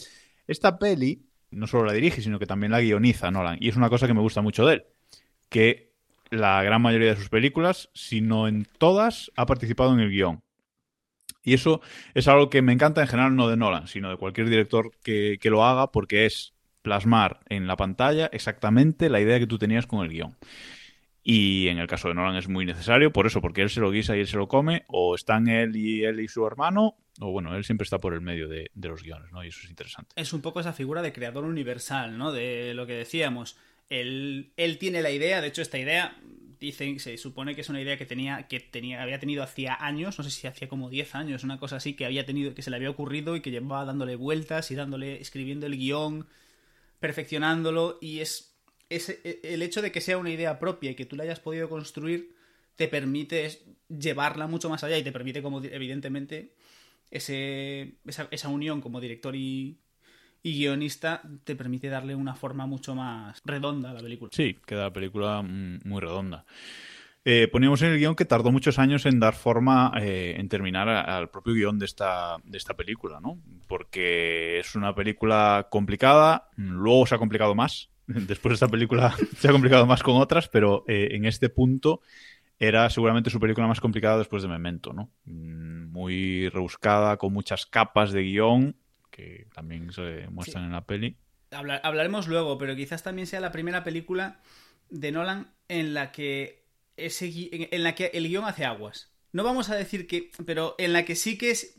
Esta 0.48 0.78
peli 0.78 1.26
no 1.52 1.68
solo 1.68 1.86
la 1.86 1.94
dirige, 1.94 2.22
sino 2.22 2.40
que 2.40 2.46
también 2.46 2.72
la 2.72 2.82
guioniza 2.82 3.32
Nolan. 3.32 3.58
Y 3.60 3.70
es 3.70 3.76
una 3.76 3.90
cosa 3.90 4.08
que 4.08 4.14
me 4.14 4.22
gusta 4.22 4.42
mucho 4.42 4.66
de 4.66 4.76
él. 4.76 4.86
Que 5.50 5.92
la 6.30 6.62
gran 6.64 6.82
mayoría 6.82 7.10
de 7.10 7.16
sus 7.16 7.30
películas, 7.30 7.90
si 7.94 8.22
no 8.22 8.48
en 8.48 8.68
todas, 8.78 9.32
ha 9.36 9.46
participado 9.46 9.94
en 9.94 10.00
el 10.02 10.12
guion. 10.12 10.44
Y 11.44 11.54
eso 11.54 11.82
es 12.14 12.28
algo 12.28 12.50
que 12.50 12.62
me 12.62 12.74
encanta 12.74 13.02
en 13.02 13.08
general, 13.08 13.36
no 13.36 13.48
de 13.48 13.58
Nolan, 13.58 13.88
sino 13.88 14.10
de 14.10 14.18
cualquier 14.18 14.50
director 14.50 14.92
que, 15.04 15.38
que, 15.40 15.50
lo 15.50 15.66
haga, 15.66 15.92
porque 15.92 16.26
es 16.26 16.54
plasmar 16.82 17.40
en 17.50 17.68
la 17.68 17.78
pantalla 17.78 18.30
exactamente 18.32 19.10
la 19.10 19.22
idea 19.22 19.40
que 19.40 19.48
tú 19.48 19.58
tenías 19.58 19.88
con 19.88 20.04
el 20.04 20.10
guion. 20.10 20.36
Y 21.24 21.68
en 21.68 21.78
el 21.78 21.88
caso 21.88 22.08
de 22.08 22.14
Nolan 22.16 22.38
es 22.38 22.48
muy 22.48 22.66
necesario, 22.66 23.12
por 23.12 23.28
eso, 23.28 23.42
porque 23.42 23.62
él 23.62 23.70
se 23.70 23.82
lo 23.82 23.92
guisa 23.92 24.16
y 24.16 24.22
él 24.22 24.28
se 24.28 24.38
lo 24.38 24.48
come, 24.48 24.84
o 24.88 25.16
están 25.16 25.48
él 25.48 25.76
y 25.76 26.04
él 26.04 26.20
y 26.20 26.28
su 26.28 26.46
hermano, 26.46 26.98
o 27.20 27.32
bueno, 27.32 27.56
él 27.56 27.64
siempre 27.64 27.84
está 27.84 28.00
por 28.00 28.14
el 28.14 28.22
medio 28.22 28.48
de, 28.48 28.72
de 28.74 28.88
los 28.88 29.04
guiones, 29.04 29.32
¿no? 29.32 29.44
Y 29.44 29.50
eso 29.50 29.60
es 29.64 29.70
interesante. 29.70 30.12
Es 30.16 30.34
un 30.34 30.42
poco 30.42 30.60
esa 30.60 30.74
figura 30.74 31.02
de 31.02 31.14
creador 31.14 31.46
universal, 31.46 32.18
¿no? 32.18 32.32
De 32.32 32.74
lo 32.74 32.88
que 32.88 32.94
decíamos. 32.94 33.58
Él, 33.90 34.52
él 34.56 34.78
tiene 34.78 35.02
la 35.02 35.12
idea, 35.12 35.42
de 35.42 35.48
hecho, 35.48 35.62
esta 35.62 35.78
idea 35.78 36.16
dicen, 36.60 37.00
se 37.00 37.18
supone 37.18 37.56
que 37.56 37.62
es 37.62 37.70
una 37.70 37.82
idea 37.82 37.98
que 37.98 38.06
tenía, 38.06 38.48
que 38.48 38.60
tenía, 38.60 39.02
había 39.02 39.20
tenido 39.20 39.44
hacía 39.44 39.78
años, 39.80 40.18
no 40.18 40.24
sé 40.24 40.32
si 40.32 40.48
hacía 40.48 40.68
como 40.68 40.90
10 40.90 41.16
años, 41.16 41.44
una 41.44 41.60
cosa 41.60 41.78
así 41.78 41.94
que 41.94 42.06
había 42.06 42.26
tenido, 42.26 42.54
que 42.54 42.62
se 42.62 42.70
le 42.70 42.76
había 42.76 42.90
ocurrido 42.90 43.36
y 43.36 43.42
que 43.42 43.52
llevaba 43.52 43.86
dándole 43.86 44.16
vueltas 44.16 44.72
y 44.72 44.76
dándole, 44.76 45.22
escribiendo 45.22 45.66
el 45.66 45.78
guion, 45.78 46.28
perfeccionándolo, 47.00 47.98
y 48.02 48.20
es, 48.20 48.56
es 48.90 49.20
el 49.24 49.62
hecho 49.62 49.82
de 49.82 49.92
que 49.92 50.02
sea 50.02 50.18
una 50.18 50.32
idea 50.32 50.60
propia 50.60 50.92
y 50.92 50.96
que 50.96 51.06
tú 51.06 51.16
la 51.16 51.24
hayas 51.24 51.40
podido 51.40 51.70
construir, 51.70 52.36
te 52.76 52.88
permite 52.88 53.60
llevarla 53.88 54.48
mucho 54.48 54.70
más 54.70 54.84
allá 54.84 54.98
y 54.98 55.04
te 55.04 55.12
permite, 55.12 55.42
como 55.42 55.64
evidentemente, 55.64 56.54
ese, 57.12 57.96
esa, 58.06 58.28
esa 58.32 58.50
unión 58.50 58.82
como 58.82 59.02
director 59.02 59.36
y, 59.36 59.80
y 60.42 60.58
guionista 60.58 61.22
te 61.44 61.56
permite 61.56 61.90
darle 61.90 62.16
una 62.16 62.36
forma 62.36 62.66
mucho 62.66 62.96
más 62.96 63.42
redonda 63.46 63.92
a 63.92 63.94
la 63.94 64.02
película. 64.02 64.32
Sí, 64.34 64.58
queda 64.66 64.84
la 64.84 64.94
película 64.94 65.42
muy 65.42 66.00
redonda. 66.00 66.46
Eh, 67.26 67.50
poníamos 67.52 67.82
en 67.82 67.92
el 67.92 68.00
guion 68.00 68.16
que 68.16 68.26
tardó 68.26 68.52
muchos 68.52 68.80
años 68.80 69.06
en 69.06 69.20
dar 69.20 69.36
forma, 69.36 69.92
eh, 70.02 70.36
en 70.38 70.48
terminar 70.48 70.88
al 70.88 71.30
propio 71.30 71.54
guion 71.54 71.78
de 71.78 71.86
esta, 71.86 72.38
de 72.44 72.58
esta 72.58 72.76
película, 72.76 73.20
¿no? 73.20 73.38
Porque 73.68 74.60
es 74.60 74.76
una 74.76 74.96
película 74.96 75.68
complicada, 75.70 76.50
luego 76.56 77.06
se 77.06 77.16
ha 77.16 77.20
complicado 77.20 77.56
más. 77.56 77.90
Después 78.08 78.52
de 78.52 78.54
esta 78.54 78.68
película 78.70 79.14
se 79.38 79.50
ha 79.50 79.52
complicado 79.52 79.86
más 79.86 80.02
con 80.02 80.16
otras, 80.16 80.48
pero 80.48 80.86
eh, 80.88 81.10
en 81.12 81.26
este 81.26 81.50
punto 81.50 82.02
era 82.58 82.90
seguramente 82.90 83.30
su 83.30 83.40
película 83.40 83.68
más 83.68 83.80
complicada 83.80 84.18
después 84.18 84.42
de 84.44 84.50
Memento, 84.50 84.92
¿no? 84.92 85.12
Muy 85.26 86.50
rebuscada, 86.50 87.16
con 87.16 87.32
muchas 87.32 87.66
capas 87.66 88.12
de 88.12 88.24
guion, 88.24 88.76
que 89.20 89.48
también 89.54 89.92
se 89.92 90.28
muestran 90.30 90.64
sí. 90.64 90.68
en 90.68 90.72
la 90.72 90.86
peli. 90.86 91.18
Hablar, 91.52 91.82
hablaremos 91.84 92.28
luego, 92.28 92.58
pero 92.58 92.76
quizás 92.76 93.04
también 93.04 93.28
sea 93.28 93.40
la 93.40 93.52
primera 93.52 93.84
película 93.84 94.40
de 94.90 95.12
Nolan 95.12 95.52
en 95.68 95.94
la 95.94 96.12
que 96.12 96.66
ese 96.96 97.32
en 97.52 97.84
la 97.84 97.96
que 97.96 98.12
el 98.14 98.28
guion 98.28 98.46
hace 98.46 98.66
aguas. 98.66 99.12
No 99.32 99.44
vamos 99.44 99.70
a 99.70 99.76
decir 99.76 100.08
que, 100.08 100.32
pero 100.46 100.76
en 100.78 100.94
la 100.94 101.06
que 101.06 101.16
sí 101.16 101.38
que 101.38 101.52
es 101.52 101.76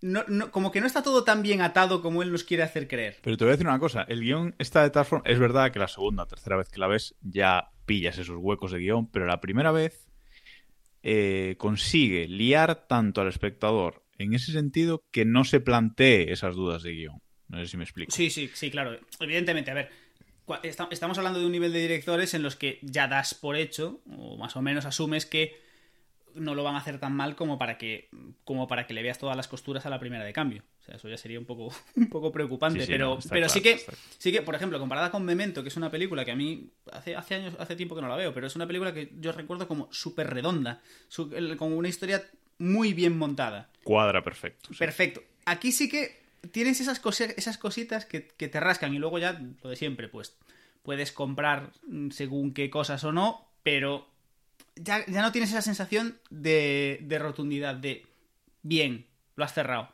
no, 0.00 0.24
no, 0.28 0.50
como 0.50 0.70
que 0.70 0.80
no 0.80 0.86
está 0.86 1.02
todo 1.02 1.24
tan 1.24 1.42
bien 1.42 1.62
atado 1.62 2.02
como 2.02 2.22
él 2.22 2.30
nos 2.30 2.44
quiere 2.44 2.62
hacer 2.62 2.86
creer. 2.86 3.16
Pero 3.22 3.36
te 3.36 3.44
voy 3.44 3.50
a 3.50 3.56
decir 3.56 3.66
una 3.66 3.78
cosa, 3.78 4.02
el 4.02 4.20
guion 4.20 4.54
está 4.58 4.82
de 4.82 4.90
tal 4.90 5.06
forma, 5.06 5.24
es 5.26 5.38
verdad 5.38 5.72
que 5.72 5.78
la 5.78 5.88
segunda, 5.88 6.26
tercera 6.26 6.56
vez 6.56 6.68
que 6.68 6.78
la 6.78 6.86
ves 6.86 7.14
ya 7.22 7.70
pillas 7.86 8.18
esos 8.18 8.36
huecos 8.38 8.72
de 8.72 8.78
guion, 8.78 9.10
pero 9.10 9.26
la 9.26 9.40
primera 9.40 9.72
vez 9.72 10.06
eh, 11.02 11.56
consigue 11.58 12.28
liar 12.28 12.86
tanto 12.86 13.22
al 13.22 13.28
espectador 13.28 14.03
en 14.18 14.34
ese 14.34 14.52
sentido 14.52 15.04
que 15.10 15.24
no 15.24 15.44
se 15.44 15.60
plantee 15.60 16.32
esas 16.32 16.54
dudas 16.54 16.82
de 16.82 16.92
guion. 16.92 17.22
No 17.48 17.58
sé 17.58 17.66
si 17.66 17.76
me 17.76 17.84
explico. 17.84 18.12
Sí, 18.12 18.30
sí, 18.30 18.50
sí, 18.52 18.70
claro. 18.70 18.98
Evidentemente, 19.20 19.70
a 19.70 19.74
ver, 19.74 19.90
estamos 20.62 21.18
hablando 21.18 21.40
de 21.40 21.46
un 21.46 21.52
nivel 21.52 21.72
de 21.72 21.80
directores 21.80 22.34
en 22.34 22.42
los 22.42 22.56
que 22.56 22.78
ya 22.82 23.08
das 23.08 23.34
por 23.34 23.56
hecho, 23.56 24.00
o 24.10 24.36
más 24.36 24.56
o 24.56 24.62
menos 24.62 24.84
asumes 24.84 25.26
que 25.26 25.62
no 26.34 26.54
lo 26.54 26.64
van 26.64 26.74
a 26.74 26.78
hacer 26.78 26.98
tan 26.98 27.14
mal 27.14 27.36
como 27.36 27.58
para 27.58 27.78
que, 27.78 28.08
como 28.44 28.66
para 28.66 28.86
que 28.86 28.94
le 28.94 29.02
veas 29.02 29.18
todas 29.18 29.36
las 29.36 29.48
costuras 29.48 29.86
a 29.86 29.90
la 29.90 30.00
primera 30.00 30.24
de 30.24 30.32
cambio. 30.32 30.64
O 30.80 30.82
sea, 30.84 30.96
eso 30.96 31.08
ya 31.08 31.16
sería 31.16 31.38
un 31.38 31.46
poco, 31.46 31.72
un 31.96 32.08
poco 32.08 32.32
preocupante. 32.32 32.80
Sí, 32.80 32.86
sí, 32.86 32.92
pero, 32.92 33.14
no, 33.14 33.20
pero 33.20 33.46
claro, 33.46 33.48
sí 33.48 33.60
que, 33.60 33.80
sí 34.18 34.32
que, 34.32 34.42
por 34.42 34.54
ejemplo, 34.54 34.78
comparada 34.78 35.10
con 35.10 35.24
Memento, 35.24 35.62
que 35.62 35.68
es 35.68 35.76
una 35.76 35.90
película 35.90 36.24
que 36.24 36.32
a 36.32 36.36
mí 36.36 36.70
hace, 36.92 37.14
hace 37.16 37.36
años, 37.36 37.54
hace 37.58 37.76
tiempo 37.76 37.94
que 37.94 38.02
no 38.02 38.08
la 38.08 38.16
veo, 38.16 38.34
pero 38.34 38.46
es 38.46 38.56
una 38.56 38.66
película 38.66 38.92
que 38.92 39.12
yo 39.18 39.32
recuerdo 39.32 39.68
como 39.68 39.88
súper 39.92 40.28
redonda, 40.28 40.82
su, 41.08 41.30
como 41.56 41.76
una 41.76 41.88
historia 41.88 42.24
muy 42.64 42.92
bien 42.94 43.16
montada. 43.16 43.68
Cuadra 43.84 44.22
perfecto. 44.22 44.70
Sí. 44.70 44.78
Perfecto. 44.78 45.22
Aquí 45.44 45.72
sí 45.72 45.88
que 45.88 46.24
tienes 46.50 46.80
esas, 46.80 47.00
cosas, 47.00 47.34
esas 47.36 47.58
cositas 47.58 48.06
que, 48.06 48.28
que, 48.28 48.48
te 48.48 48.60
rascan 48.60 48.94
y 48.94 48.98
luego 48.98 49.18
ya 49.18 49.40
lo 49.62 49.70
de 49.70 49.76
siempre, 49.76 50.08
pues 50.08 50.36
puedes 50.82 51.12
comprar 51.12 51.70
según 52.10 52.52
qué 52.52 52.70
cosas 52.70 53.04
o 53.04 53.12
no, 53.12 53.48
pero 53.62 54.06
ya, 54.76 55.04
ya 55.06 55.22
no 55.22 55.32
tienes 55.32 55.50
esa 55.50 55.62
sensación 55.62 56.18
de, 56.30 56.98
de, 57.02 57.18
rotundidad, 57.18 57.74
de 57.74 58.06
bien, 58.62 59.06
lo 59.36 59.44
has 59.44 59.54
cerrado. 59.54 59.88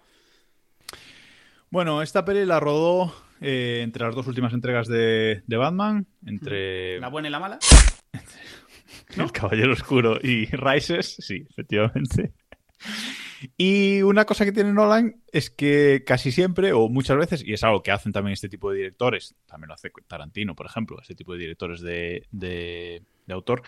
Bueno, 1.71 2.03
esta 2.03 2.25
peli 2.25 2.45
la 2.45 2.59
rodó 2.59 3.15
eh, 3.41 3.81
entre 3.85 4.05
las 4.05 4.15
dos 4.15 4.27
últimas 4.27 4.53
entregas 4.53 4.89
de, 4.89 5.43
de, 5.47 5.57
Batman, 5.57 6.07
entre... 6.27 6.99
¿La 6.99 7.09
buena 7.09 7.29
y 7.29 7.31
la 7.31 7.39
mala? 7.39 7.59
¿No? 9.17 9.25
El 9.25 9.33
Caballero 9.33 9.73
Oscuro 9.73 10.19
y 10.21 10.47
Rises, 10.47 11.17
sí, 11.21 11.45
efectivamente. 11.49 12.33
Y 13.57 14.03
una 14.03 14.25
cosa 14.25 14.45
que 14.45 14.53
tiene 14.53 14.73
Nolan 14.73 15.23
es 15.33 15.51
que 15.51 16.03
casi 16.07 16.33
siempre, 16.33 16.73
o 16.73 16.89
muchas 16.89 17.17
veces, 17.17 17.43
y 17.45 17.53
es 17.53 17.65
algo 17.65 17.83
que 17.83 17.91
hacen 17.91 18.13
también 18.13 18.35
este 18.35 18.49
tipo 18.49 18.71
de 18.71 18.79
directores, 18.79 19.35
también 19.47 19.69
lo 19.69 19.75
hace 19.75 19.91
Tarantino, 20.07 20.55
por 20.55 20.67
ejemplo, 20.67 20.99
este 21.01 21.15
tipo 21.15 21.33
de 21.33 21.39
directores 21.39 21.81
de, 21.81 22.27
de, 22.31 23.03
autor, 23.29 23.63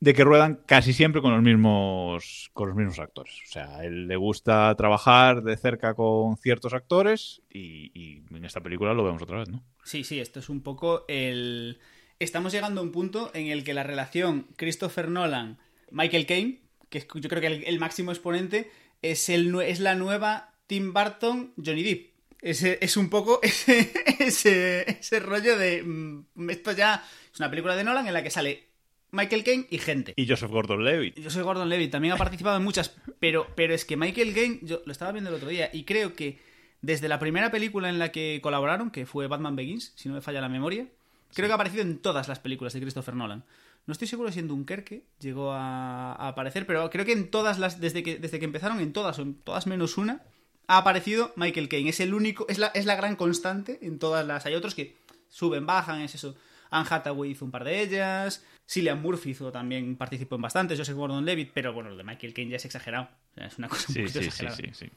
de 0.00 0.14
que 0.14 0.24
ruedan 0.24 0.60
casi 0.66 0.92
siempre 0.92 1.20
con 1.20 1.32
los 1.32 1.42
mismos 1.42 2.50
con 2.52 2.68
los 2.68 2.76
mismos 2.76 2.98
actores. 2.98 3.34
O 3.48 3.52
sea, 3.52 3.84
él 3.84 4.08
le 4.08 4.16
gusta 4.16 4.74
trabajar 4.76 5.42
de 5.42 5.56
cerca 5.56 5.94
con 5.94 6.36
ciertos 6.36 6.72
actores 6.74 7.42
y, 7.50 7.90
y, 7.94 8.22
en 8.34 8.44
esta 8.44 8.60
película 8.60 8.94
lo 8.94 9.04
vemos 9.04 9.22
otra 9.22 9.38
vez, 9.38 9.48
¿no? 9.48 9.62
Sí, 9.84 10.04
sí, 10.04 10.20
esto 10.20 10.40
es 10.40 10.48
un 10.48 10.62
poco 10.62 11.04
el... 11.08 11.78
Estamos 12.20 12.52
llegando 12.52 12.80
a 12.80 12.84
un 12.84 12.92
punto 12.92 13.30
en 13.34 13.48
el 13.48 13.64
que 13.64 13.74
la 13.74 13.82
relación 13.82 14.46
Christopher 14.56 15.10
Nolan-Michael 15.10 16.26
Caine, 16.26 16.63
que 16.94 16.98
es 16.98 17.08
yo 17.12 17.28
creo 17.28 17.40
que 17.40 17.48
el, 17.48 17.64
el 17.64 17.80
máximo 17.80 18.12
exponente, 18.12 18.70
es, 19.02 19.28
el, 19.28 19.52
es 19.62 19.80
la 19.80 19.96
nueva 19.96 20.54
Tim 20.68 20.92
Burton 20.92 21.52
Johnny 21.56 21.82
Depp. 21.82 22.14
Ese, 22.40 22.78
es 22.80 22.96
un 22.96 23.10
poco 23.10 23.40
ese, 23.42 23.92
ese, 24.20 24.88
ese 24.88 25.18
rollo 25.18 25.58
de... 25.58 25.82
mm, 25.82 26.50
Esto 26.50 26.70
ya 26.70 27.04
es 27.32 27.40
una 27.40 27.50
película 27.50 27.74
de 27.74 27.82
Nolan 27.82 28.06
en 28.06 28.14
la 28.14 28.22
que 28.22 28.30
sale 28.30 28.68
Michael 29.10 29.42
Caine 29.42 29.66
y 29.70 29.78
gente. 29.78 30.14
Y 30.16 30.28
Joseph 30.28 30.52
Gordon-Levitt. 30.52 31.20
Joseph 31.22 31.42
Gordon-Levitt 31.42 31.90
también 31.90 32.14
ha 32.14 32.16
participado 32.16 32.56
en 32.56 32.62
muchas, 32.62 32.94
pero, 33.18 33.48
pero 33.56 33.74
es 33.74 33.84
que 33.84 33.96
Michael 33.96 34.32
Caine, 34.34 34.58
yo 34.62 34.82
lo 34.86 34.92
estaba 34.92 35.10
viendo 35.10 35.30
el 35.30 35.36
otro 35.36 35.48
día 35.48 35.70
y 35.72 35.82
creo 35.82 36.14
que 36.14 36.38
desde 36.80 37.08
la 37.08 37.18
primera 37.18 37.50
película 37.50 37.88
en 37.88 37.98
la 37.98 38.12
que 38.12 38.38
colaboraron, 38.40 38.90
que 38.90 39.04
fue 39.06 39.26
Batman 39.26 39.56
Begins, 39.56 39.92
si 39.96 40.08
no 40.08 40.14
me 40.14 40.20
falla 40.20 40.40
la 40.40 40.48
memoria, 40.48 40.86
Creo 41.34 41.48
que 41.48 41.52
ha 41.52 41.56
aparecido 41.56 41.82
en 41.82 41.98
todas 41.98 42.28
las 42.28 42.38
películas 42.38 42.72
de 42.72 42.80
Christopher 42.80 43.14
Nolan. 43.16 43.44
No 43.86 43.92
estoy 43.92 44.08
seguro 44.08 44.32
si 44.32 44.40
en 44.40 44.48
Dunkerque 44.48 45.06
llegó 45.18 45.52
a, 45.52 46.14
aparecer, 46.14 46.66
pero 46.66 46.88
creo 46.90 47.04
que 47.04 47.12
en 47.12 47.30
todas 47.30 47.58
las, 47.58 47.80
desde 47.80 48.02
que, 48.02 48.18
desde 48.18 48.38
que 48.38 48.46
empezaron, 48.46 48.80
en 48.80 48.92
todas, 48.92 49.18
o 49.18 49.22
en 49.22 49.34
todas 49.34 49.66
menos 49.66 49.98
una, 49.98 50.22
ha 50.66 50.78
aparecido 50.78 51.32
Michael 51.36 51.68
Caine. 51.68 51.90
Es 51.90 52.00
el 52.00 52.14
único, 52.14 52.46
es 52.48 52.58
la, 52.58 52.68
es 52.68 52.86
la 52.86 52.96
gran 52.96 53.16
constante 53.16 53.78
en 53.82 53.98
todas 53.98 54.26
las. 54.26 54.46
Hay 54.46 54.54
otros 54.54 54.74
que 54.74 54.96
suben, 55.28 55.66
bajan, 55.66 56.00
es 56.00 56.14
eso. 56.14 56.34
Anne 56.70 56.88
Hathaway 56.90 57.30
hizo 57.30 57.44
un 57.44 57.50
par 57.50 57.64
de 57.64 57.82
ellas. 57.82 58.44
Cillian 58.66 59.02
Murphy 59.02 59.30
hizo 59.30 59.52
también, 59.52 59.96
participó 59.96 60.36
en 60.36 60.42
bastantes. 60.42 60.78
Joseph 60.78 60.96
Gordon-Levitt, 60.96 61.50
pero 61.52 61.72
bueno, 61.74 61.90
lo 61.90 61.96
de 61.96 62.04
Michael 62.04 62.32
Caine 62.32 62.52
ya 62.52 62.56
es 62.56 62.64
exagerado. 62.64 63.08
Es 63.36 63.58
una 63.58 63.68
cosa 63.68 63.86
un 63.88 63.94
Sí, 63.94 64.06
sí, 64.06 64.18
sí, 64.20 64.24
exagerada. 64.26 64.56
sí, 64.56 64.68
sí. 64.72 64.90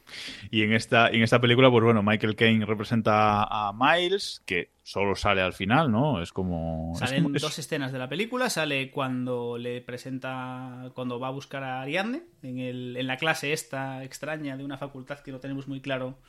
Y 0.51 0.61
en 0.61 0.73
esta, 0.73 1.09
en 1.09 1.23
esta 1.23 1.41
película, 1.41 1.71
pues 1.71 1.83
bueno, 1.83 2.03
Michael 2.03 2.35
Caine 2.35 2.65
representa 2.65 3.43
a 3.43 3.73
Miles, 3.73 4.43
que 4.45 4.69
solo 4.83 5.15
sale 5.15 5.41
al 5.41 5.53
final, 5.53 5.91
¿no? 5.91 6.21
Es 6.21 6.31
como... 6.31 6.91
es 6.93 6.99
Salen 6.99 7.23
como- 7.23 7.35
es- 7.35 7.41
dos 7.41 7.57
escenas 7.57 7.91
de 7.91 7.97
la 7.99 8.07
película. 8.07 8.49
Sale 8.51 8.91
cuando 8.91 9.57
le 9.57 9.81
presenta, 9.81 10.91
cuando 10.93 11.19
va 11.19 11.29
a 11.29 11.31
buscar 11.31 11.63
a 11.63 11.81
Ariadne 11.81 12.21
en, 12.43 12.59
el, 12.59 12.95
en 12.97 13.07
la 13.07 13.17
clase 13.17 13.53
esta 13.53 14.03
extraña 14.03 14.55
de 14.55 14.63
una 14.63 14.77
facultad 14.77 15.19
que 15.19 15.31
no 15.31 15.39
tenemos 15.39 15.67
muy 15.67 15.81
claro 15.81 16.19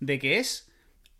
de 0.00 0.18
qué 0.18 0.38
es. 0.38 0.70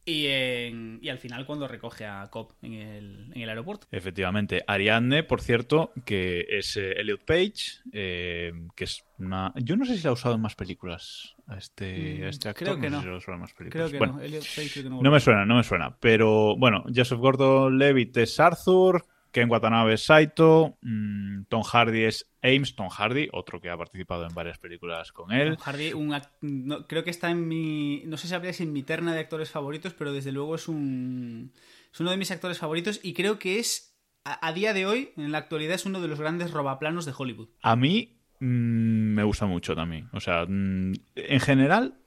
Y, 0.07 0.27
en- 0.27 0.99
y 1.01 1.09
al 1.09 1.19
final 1.19 1.47
cuando 1.47 1.67
recoge 1.67 2.05
a 2.05 2.29
Cobb 2.31 2.53
en 2.63 2.75
el, 2.75 3.33
en 3.35 3.41
el 3.43 3.49
aeropuerto. 3.49 3.87
Efectivamente. 3.91 4.63
Ariadne, 4.67 5.23
por 5.23 5.41
cierto, 5.41 5.93
que 6.05 6.45
es 6.49 6.77
eh, 6.77 6.93
Elliot 7.01 7.25
Page, 7.25 7.81
eh, 7.93 8.53
que 8.77 8.85
es 8.85 9.03
una... 9.19 9.53
Yo 9.57 9.77
no 9.77 9.85
sé 9.87 9.97
si 9.97 10.05
la 10.05 10.11
ha 10.11 10.13
usado 10.13 10.35
en 10.35 10.43
más 10.43 10.57
películas 10.57 11.35
a 11.47 11.57
este, 11.57 12.25
a 12.25 12.29
este 12.29 12.49
actor. 12.51 12.69
creo 12.69 12.81
que 12.81 12.91
no. 12.91 13.03
no. 13.03 13.19
sé 13.21 13.25
si 13.25 13.31
más 13.33 13.53
películas. 13.55 13.89
Creo 13.89 13.91
que 13.93 13.99
Bueno, 13.99 14.15
no. 14.15 14.21
Elliot 14.23 14.45
Page 14.45 14.71
creo 14.73 14.85
que 14.85 14.91
no 14.91 15.03
No 15.03 15.11
me 15.11 15.21
suena, 15.21 15.47
no 15.47 15.57
me 15.57 15.63
suena. 15.65 15.97
Pero 15.99 16.57
bueno, 16.57 16.85
Joseph 16.95 17.19
Gordon-Levitt 17.19 18.17
es 18.19 18.39
Arthur, 18.41 19.07
Ken 19.35 19.51
Watanabe 19.51 19.95
es 19.95 20.05
Saito, 20.05 20.79
mm, 20.81 21.43
Tom 21.49 21.63
Hardy 21.63 22.05
es 22.05 22.31
Ames, 22.41 22.77
Tom 22.77 22.89
Hardy, 22.89 23.29
otro 23.33 23.61
que 23.61 23.69
ha 23.69 23.77
participado 23.77 24.25
en 24.27 24.33
varias 24.33 24.59
películas 24.59 25.11
con 25.11 25.33
él. 25.33 25.57
Tom 25.57 25.65
Hardy, 25.65 25.93
un 25.93 26.17
no, 26.41 26.87
creo 26.87 27.03
que 27.03 27.11
está 27.11 27.31
en 27.31 27.49
mi. 27.49 28.05
No 28.07 28.17
sé 28.17 28.29
si 28.29 28.35
habría 28.35 28.53
en 28.57 28.73
mi 28.73 28.85
terna 28.85 29.13
de 29.13 29.19
actores 29.19 29.51
favoritos, 29.51 29.93
pero 29.93 30.13
desde 30.13 30.31
luego 30.31 30.55
es 30.55 30.69
un. 30.69 31.53
Es 31.93 31.99
uno 31.99 32.13
de 32.13 32.17
mis 32.17 32.31
actores 32.31 32.59
favoritos 32.59 33.01
y 33.03 33.13
creo 33.13 33.41
que 33.41 33.59
es. 33.59 33.91
A, 34.25 34.47
a 34.47 34.53
día 34.53 34.73
de 34.73 34.87
hoy, 34.87 35.11
en 35.17 35.33
la 35.33 35.39
actualidad, 35.39 35.75
es 35.75 35.85
uno 35.85 36.01
de 36.01 36.09
los 36.09 36.21
grandes 36.21 36.53
robaplanos 36.53 37.05
de 37.05 37.13
Hollywood. 37.15 37.49
A 37.61 37.75
mí 37.75 38.21
mm, 38.39 39.15
me 39.15 39.25
gusta 39.25 39.47
mucho 39.47 39.75
también. 39.75 40.09
O 40.13 40.21
sea, 40.21 40.47
mm, 40.49 40.93
en 41.17 41.41
general, 41.41 41.99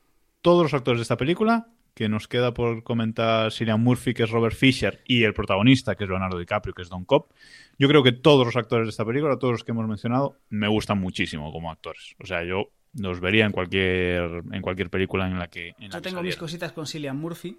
todos 0.42 0.64
los 0.64 0.74
actores 0.74 1.00
de 1.00 1.04
esta 1.04 1.18
película, 1.18 1.68
que 1.98 2.10
nos 2.10 2.28
queda 2.28 2.54
por 2.54 2.84
comentar 2.84 3.52
Cillian 3.52 3.82
Murphy, 3.82 4.14
que 4.14 4.22
es 4.22 4.30
Robert 4.30 4.56
Fisher, 4.56 5.02
y 5.08 5.24
el 5.24 5.34
protagonista, 5.34 5.96
que 5.96 6.04
es 6.04 6.10
Leonardo 6.12 6.38
DiCaprio, 6.38 6.76
que 6.76 6.84
es 6.84 6.90
Don 6.90 7.06
Cobb, 7.06 7.26
yo 7.80 7.88
creo 7.88 8.04
que 8.04 8.12
todos 8.12 8.46
los 8.46 8.56
actores 8.56 8.86
de 8.86 8.92
esta 8.92 9.04
película, 9.04 9.40
todos 9.40 9.54
los 9.54 9.64
que 9.64 9.72
hemos 9.72 9.88
mencionado, 9.88 10.38
me 10.50 10.68
gustan 10.68 11.00
muchísimo 11.00 11.52
como 11.52 11.72
actores. 11.72 12.16
O 12.20 12.28
sea, 12.28 12.44
yo 12.44 12.70
los 12.94 13.20
vería 13.20 13.48
en 13.48 13.52
cualquier, 13.52 14.44
en 14.52 14.62
cualquier 14.62 14.92
película 14.92 15.28
en 15.28 15.40
la 15.40 15.48
que, 15.48 15.70
en 15.70 15.90
la 15.90 15.98
Yo 15.98 16.02
que 16.04 16.10
tengo 16.10 16.22
mis 16.22 16.36
cositas 16.36 16.72
con 16.72 16.86
Cillian 16.86 17.18
Murphy, 17.18 17.58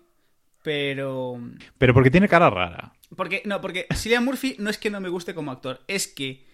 pero. 0.63 1.41
Pero 1.77 1.93
porque 1.93 2.13
tiene 2.13 2.29
cara 2.29 2.49
rara. 2.49 2.93
Porque, 3.17 3.43
no, 3.45 3.61
porque 3.61 3.89
Cillian 3.93 4.25
Murphy 4.25 4.55
no 4.61 4.71
es 4.71 4.79
que 4.79 4.89
no 4.89 5.01
me 5.01 5.09
guste 5.09 5.35
como 5.35 5.51
actor, 5.51 5.81
es 5.89 6.07
que 6.07 6.47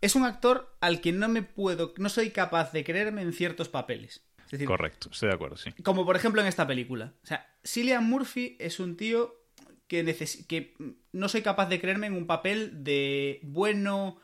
es 0.00 0.16
un 0.16 0.24
actor 0.24 0.74
al 0.80 1.00
que 1.00 1.12
no 1.12 1.28
me 1.28 1.42
puedo. 1.42 1.94
No 1.96 2.08
soy 2.08 2.30
capaz 2.30 2.72
de 2.72 2.82
creerme 2.82 3.22
en 3.22 3.32
ciertos 3.32 3.68
papeles. 3.68 4.24
Es 4.50 4.58
decir, 4.58 4.66
Correcto, 4.66 5.08
estoy 5.12 5.28
de 5.28 5.34
acuerdo, 5.36 5.56
sí. 5.56 5.70
Como 5.84 6.04
por 6.04 6.16
ejemplo 6.16 6.40
en 6.40 6.48
esta 6.48 6.66
película. 6.66 7.14
O 7.22 7.26
sea, 7.26 7.46
Cillian 7.64 8.04
Murphy 8.08 8.56
es 8.58 8.80
un 8.80 8.96
tío 8.96 9.36
que, 9.86 10.04
neces- 10.04 10.44
que 10.46 10.74
no 11.12 11.28
soy 11.28 11.42
capaz 11.42 11.66
de 11.68 11.80
creerme 11.80 12.08
en 12.08 12.14
un 12.14 12.26
papel 12.26 12.82
de 12.82 13.38
bueno, 13.44 14.18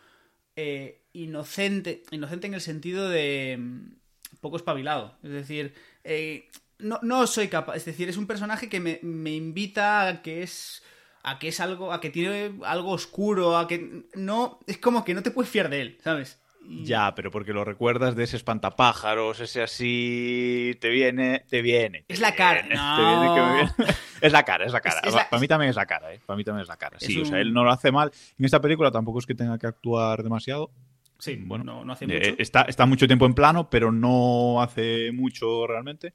eh, 0.57 1.05
inocente. 1.13 2.03
Inocente 2.11 2.47
en 2.49 2.55
el 2.55 2.61
sentido 2.61 3.09
de 3.09 3.57
mm, 3.59 3.93
poco 4.41 4.57
espabilado. 4.57 5.17
Es 5.23 5.31
decir, 5.31 5.75
eh, 6.05 6.49
no, 6.79 6.99
no 7.03 7.27
soy 7.27 7.49
capaz. 7.49 7.77
Es 7.77 7.85
decir, 7.85 8.09
es 8.09 8.17
un 8.17 8.27
personaje 8.27 8.69
que 8.69 8.81
me, 8.81 8.99
me 9.03 9.31
invita 9.33 10.09
a 10.09 10.23
que 10.23 10.43
es. 10.43 10.83
a 11.23 11.39
que 11.39 11.49
es 11.49 11.61
algo. 11.61 11.93
a 11.93 12.01
que 12.01 12.11
tiene 12.11 12.53
algo 12.65 12.91
oscuro, 12.91 13.57
a 13.57 13.69
que. 13.69 14.07
No. 14.15 14.59
Es 14.67 14.79
como 14.79 15.05
que 15.05 15.15
no 15.15 15.23
te 15.23 15.31
puedes 15.31 15.51
fiar 15.51 15.69
de 15.71 15.81
él, 15.83 15.99
¿sabes? 16.03 16.41
Y- 16.69 16.85
Ya, 16.85 17.15
pero 17.15 17.31
porque 17.31 17.53
lo 17.53 17.65
recuerdas 17.65 18.17
de 18.17 18.25
ese 18.25 18.37
espantapájaros, 18.37 19.41
ese 19.41 19.63
así, 19.63 20.77
te 20.81 20.89
viene, 20.89 21.45
te 21.49 21.63
viene. 21.63 22.03
te 22.07 22.15
Es 22.15 22.21
la 22.21 22.35
cara. 22.35 22.63
viene, 22.63 22.75
No. 22.77 22.97
te 22.97 23.03
viene 23.03 23.35
que 23.35 23.41
me 23.41 23.55
viene. 23.55 23.73
Es 24.23 24.33
la 24.33 24.43
cara, 24.45 24.65
es 24.65 24.73
la 24.73 24.81
cara. 24.81 25.01
Es- 25.01 25.09
es 25.09 25.15
la- 25.15 25.29
Para 25.29 25.41
mí 25.41 25.47
también 25.49 25.71
es 25.71 25.77
la 25.77 25.85
cara, 25.87 26.13
¿eh? 26.15 26.21
Para 26.25 26.37
mí 26.39 26.45
también 26.45 26.63
es 26.63 26.69
la 26.69 26.77
cara. 26.77 26.99
Sí, 26.99 27.21
o 27.21 27.25
sea, 27.27 27.39
él 27.41 27.53
no 27.53 27.65
lo 27.65 27.71
hace 27.71 27.93
mal. 27.93 28.11
En 28.39 28.45
esta 28.47 28.61
película 28.61 28.91
tampoco 28.91 29.19
es 29.19 29.27
que 29.27 29.35
tenga 29.35 29.59
que 29.59 29.67
actuar 29.67 30.23
demasiado. 30.23 30.71
Sí, 31.19 31.37
Bueno, 31.37 31.65
no, 31.65 31.85
no 31.85 31.93
hace 31.95 32.05
Eh, 32.07 32.31
mucho. 32.31 32.43
está, 32.43 32.63
está 32.63 32.85
mucho 32.87 33.07
tiempo 33.07 33.25
en 33.27 33.35
plano, 33.35 33.69
pero 33.71 33.91
no 33.93 34.61
hace 34.63 35.13
mucho 35.13 35.67
realmente. 35.67 36.15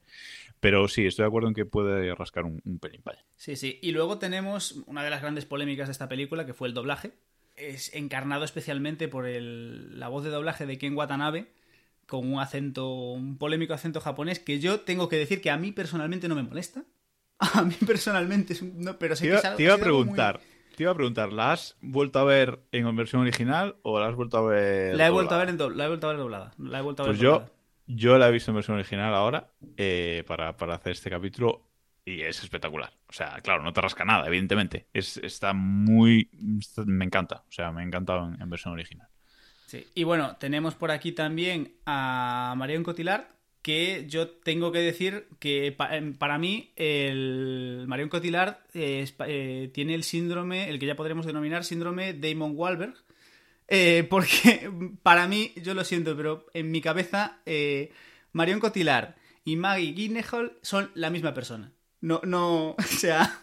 Pero 0.60 0.86
sí, 0.86 1.06
estoy 1.06 1.24
de 1.24 1.26
acuerdo 1.28 1.48
en 1.48 1.54
que 1.54 1.64
puede 1.64 2.14
rascar 2.14 2.44
un, 2.44 2.60
un 2.64 2.78
pelín. 2.78 3.00
Vale. 3.04 3.18
Sí, 3.36 3.56
sí. 3.56 3.78
Y 3.82 3.90
luego 3.92 4.18
tenemos 4.18 4.72
una 4.86 5.02
de 5.02 5.10
las 5.10 5.20
grandes 5.20 5.44
polémicas 5.44 5.88
de 5.88 5.92
esta 5.92 6.08
película, 6.08 6.46
que 6.46 6.54
fue 6.54 6.68
el 6.68 6.74
doblaje. 6.74 7.12
Es 7.70 7.94
encarnado 7.94 8.44
especialmente 8.44 9.08
por 9.08 9.26
el- 9.26 9.98
la 9.98 10.08
voz 10.08 10.24
de 10.24 10.30
doblaje 10.30 10.66
de 10.66 10.78
Ken 10.78 10.96
Watanabe, 10.96 11.46
con 12.06 12.30
un 12.32 12.40
acento, 12.40 12.88
un 13.12 13.38
polémico 13.38 13.74
acento 13.74 14.00
japonés, 14.00 14.38
que 14.38 14.58
yo 14.60 14.80
tengo 14.80 15.08
que 15.08 15.16
decir 15.16 15.40
que 15.40 15.50
a 15.50 15.56
mí 15.56 15.72
personalmente 15.72 16.28
no 16.28 16.34
me 16.34 16.42
molesta. 16.42 16.84
A 17.38 17.62
mí 17.62 17.74
personalmente 17.86 18.52
es 18.52 18.62
un... 18.62 18.80
no, 18.80 18.98
pero 18.98 19.16
sé 19.16 19.22
Te 19.22 19.28
que 19.28 19.30
iba, 19.32 19.38
es 19.38 19.44
algo- 19.44 19.56
te 19.56 19.62
iba 19.64 19.74
a 19.74 19.76
muy- 19.76 19.82
preguntar. 19.84 20.40
Te 20.76 20.82
iba 20.84 20.92
a 20.92 20.94
preguntar, 20.94 21.32
¿la 21.32 21.52
has 21.52 21.76
vuelto 21.82 22.18
a 22.18 22.24
ver 22.24 22.60
en 22.72 22.96
versión 22.96 23.20
original 23.22 23.76
o 23.82 24.00
la 24.00 24.08
has 24.08 24.14
vuelto 24.14 24.38
a 24.38 24.42
ver? 24.42 24.94
La 24.96 25.06
he 25.06 25.10
vuelto 25.10 25.34
a 25.34 25.38
ver 25.38 25.50
en 25.50 25.58
do- 25.58 25.68
la 25.70 25.84
he 25.84 25.88
vuelto 25.88 26.06
a 26.06 26.10
ver 26.10 26.18
doblada. 26.18 26.54
La 26.58 26.78
he 26.78 26.82
vuelto 26.82 27.02
a 27.02 27.06
ver 27.06 27.12
Pues 27.16 27.20
yo, 27.20 27.44
yo 27.86 28.16
la 28.16 28.28
he 28.28 28.32
visto 28.32 28.50
en 28.50 28.54
versión 28.54 28.76
original 28.78 29.12
ahora 29.14 29.50
eh, 29.76 30.24
para, 30.26 30.56
para 30.56 30.74
hacer 30.76 30.92
este 30.92 31.10
capítulo 31.10 31.68
y 32.04 32.22
es 32.22 32.42
espectacular. 32.42 32.92
O 33.08 33.12
sea, 33.12 33.38
claro, 33.42 33.62
no 33.62 33.72
te 33.72 33.80
rasca 33.80 34.04
nada, 34.04 34.26
evidentemente. 34.26 34.86
Es, 34.92 35.16
está 35.18 35.52
muy... 35.52 36.28
Me 36.86 37.04
encanta. 37.04 37.44
O 37.48 37.52
sea, 37.52 37.72
me 37.72 37.82
ha 37.82 37.84
encantado 37.84 38.32
en, 38.38 38.50
versión 38.50 38.72
original. 38.74 39.08
Sí. 39.66 39.86
Y 39.94 40.04
bueno, 40.04 40.36
tenemos 40.36 40.74
por 40.74 40.90
aquí 40.90 41.12
también 41.12 41.74
a 41.86 42.54
Marion 42.56 42.82
Cotillard, 42.82 43.26
que 43.62 44.06
yo 44.08 44.28
tengo 44.28 44.72
que 44.72 44.80
decir 44.80 45.28
que 45.38 45.76
em, 45.90 46.14
para 46.14 46.36
mí 46.38 46.72
el 46.76 47.84
Marion 47.86 48.08
Cotillard 48.08 48.58
eh, 48.74 49.08
eh, 49.26 49.70
tiene 49.72 49.94
el 49.94 50.02
síndrome, 50.02 50.68
el 50.68 50.78
que 50.78 50.86
ya 50.86 50.96
podremos 50.96 51.26
denominar 51.26 51.64
síndrome 51.64 52.12
Damon 52.12 52.52
Wahlberg, 52.54 52.94
eh, 53.68 54.06
porque 54.10 54.70
para 55.02 55.26
mí, 55.26 55.52
yo 55.62 55.74
lo 55.74 55.84
siento, 55.84 56.16
pero 56.16 56.46
en 56.52 56.70
mi 56.70 56.80
cabeza 56.80 57.40
eh, 57.46 57.90
Marion 58.32 58.60
Cotillard 58.60 59.14
y 59.44 59.56
Maggie 59.56 59.94
Gyllenhaal 59.94 60.58
son 60.62 60.90
la 60.94 61.10
misma 61.10 61.34
persona. 61.34 61.72
No, 62.02 62.20
no, 62.24 62.70
o 62.78 62.82
sea... 62.82 63.38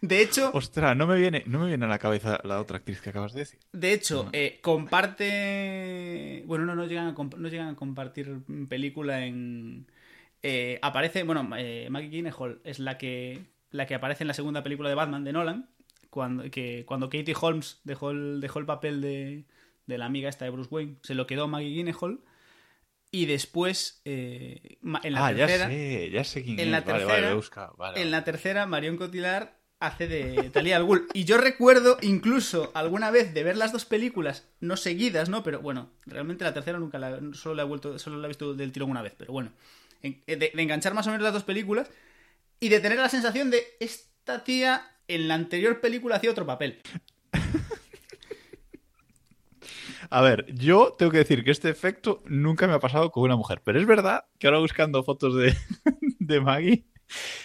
De 0.00 0.20
hecho, 0.20 0.50
Ostras, 0.54 0.96
no 0.96 1.06
me 1.08 1.16
viene, 1.16 1.42
no 1.46 1.58
me 1.60 1.66
viene 1.68 1.84
a 1.84 1.88
la 1.88 1.98
cabeza 1.98 2.38
la 2.44 2.60
otra 2.60 2.76
actriz 2.78 3.00
que 3.00 3.10
acabas 3.10 3.32
de 3.32 3.40
decir. 3.40 3.58
de 3.72 3.92
hecho, 3.92 4.28
eh, 4.32 4.58
comparte. 4.62 6.44
Bueno, 6.46 6.64
no, 6.66 6.74
no 6.74 6.86
llegan 6.86 7.08
a, 7.08 7.14
comp- 7.14 7.36
no 7.36 7.48
llegan 7.48 7.68
a 7.68 7.76
compartir 7.76 8.40
película 8.68 9.24
en. 9.26 9.86
eh, 10.42 10.78
aparece. 10.82 11.22
Bueno, 11.24 11.48
eh, 11.56 11.88
Maggie 11.90 12.10
Gyllenhaal 12.10 12.60
es 12.64 12.78
la 12.78 12.96
que, 12.98 13.44
la 13.70 13.86
que 13.86 13.94
aparece 13.94 14.22
en 14.24 14.28
la 14.28 14.34
segunda 14.34 14.62
película 14.62 14.88
de 14.88 14.94
Batman 14.94 15.24
de 15.24 15.32
Nolan. 15.32 15.68
Cuando, 16.10 16.48
que, 16.50 16.84
cuando 16.86 17.08
Katie 17.08 17.34
Holmes 17.40 17.80
dejó 17.84 18.10
el, 18.10 18.40
dejó 18.40 18.58
el 18.60 18.66
papel 18.66 19.00
de, 19.00 19.44
de 19.86 19.98
la 19.98 20.06
amiga 20.06 20.28
esta 20.28 20.44
de 20.44 20.50
Bruce 20.50 20.68
Wayne, 20.72 20.96
se 21.02 21.14
lo 21.14 21.26
quedó 21.26 21.48
Maggie 21.48 21.70
Gyllenhaal. 21.70 22.20
Y 23.14 23.26
después, 23.26 24.00
eh, 24.06 24.78
en 25.02 25.12
la 25.12 25.26
ah, 25.26 25.32
ya 25.32 25.46
tercera. 25.46 25.68
sé, 25.68 26.10
ya 26.10 26.24
sé 26.24 26.42
quién 26.42 26.58
en 26.58 26.66
es. 26.66 26.70
la 26.72 26.80
vale, 26.80 27.04
vale, 27.04 27.22
tercera-. 27.28 27.72
Vale, 27.76 28.00
En 28.00 28.04
vale. 28.06 28.10
la 28.10 28.24
tercera, 28.24 28.66
Marion 28.66 28.96
Cotillard 28.96 29.50
hace 29.80 30.08
de 30.08 30.48
Talia 30.50 30.76
al 30.76 30.84
Ghul. 30.84 31.06
Y 31.12 31.24
yo 31.24 31.36
recuerdo 31.36 31.98
incluso 32.00 32.70
alguna 32.74 33.10
vez 33.10 33.34
de 33.34 33.42
ver 33.44 33.56
las 33.58 33.70
dos 33.72 33.84
películas, 33.84 34.48
no 34.60 34.76
seguidas, 34.78 35.28
¿no? 35.28 35.42
Pero 35.42 35.60
bueno, 35.60 35.90
realmente 36.06 36.42
la 36.44 36.54
tercera 36.54 36.78
nunca 36.78 36.98
la, 36.98 37.20
solo 37.34 37.54
la 37.56 37.62
he 37.62 37.66
vuelto, 37.66 37.98
solo 37.98 38.16
la 38.18 38.26
he 38.26 38.28
visto 38.28 38.54
del 38.54 38.72
tirón 38.72 38.90
una 38.90 39.02
vez, 39.02 39.14
pero 39.18 39.32
bueno. 39.32 39.52
En- 40.02 40.22
De, 40.26 40.36
de 40.36 40.52
enganchar 40.56 40.94
más 40.94 41.06
o 41.06 41.10
menos 41.10 41.22
las 41.22 41.34
dos 41.34 41.44
películas 41.44 41.90
y 42.60 42.70
de 42.70 42.80
tener 42.80 42.96
la 42.98 43.08
sensación 43.10 43.50
de 43.50 43.62
esta 43.78 44.42
tía 44.42 44.88
en 45.06 45.28
la 45.28 45.34
anterior 45.34 45.80
película 45.82 46.16
hacía 46.16 46.30
otro 46.30 46.46
papel. 46.46 46.80
A 50.12 50.20
ver, 50.20 50.46
yo 50.54 50.94
tengo 50.98 51.10
que 51.10 51.18
decir 51.18 51.42
que 51.42 51.50
este 51.50 51.70
efecto 51.70 52.22
nunca 52.26 52.66
me 52.66 52.74
ha 52.74 52.78
pasado 52.80 53.10
con 53.10 53.22
una 53.24 53.36
mujer, 53.36 53.62
pero 53.64 53.80
es 53.80 53.86
verdad 53.86 54.24
que 54.38 54.46
ahora 54.46 54.58
buscando 54.58 55.02
fotos 55.02 55.34
de, 55.36 55.54
de 56.18 56.40
Maggie, 56.40 56.84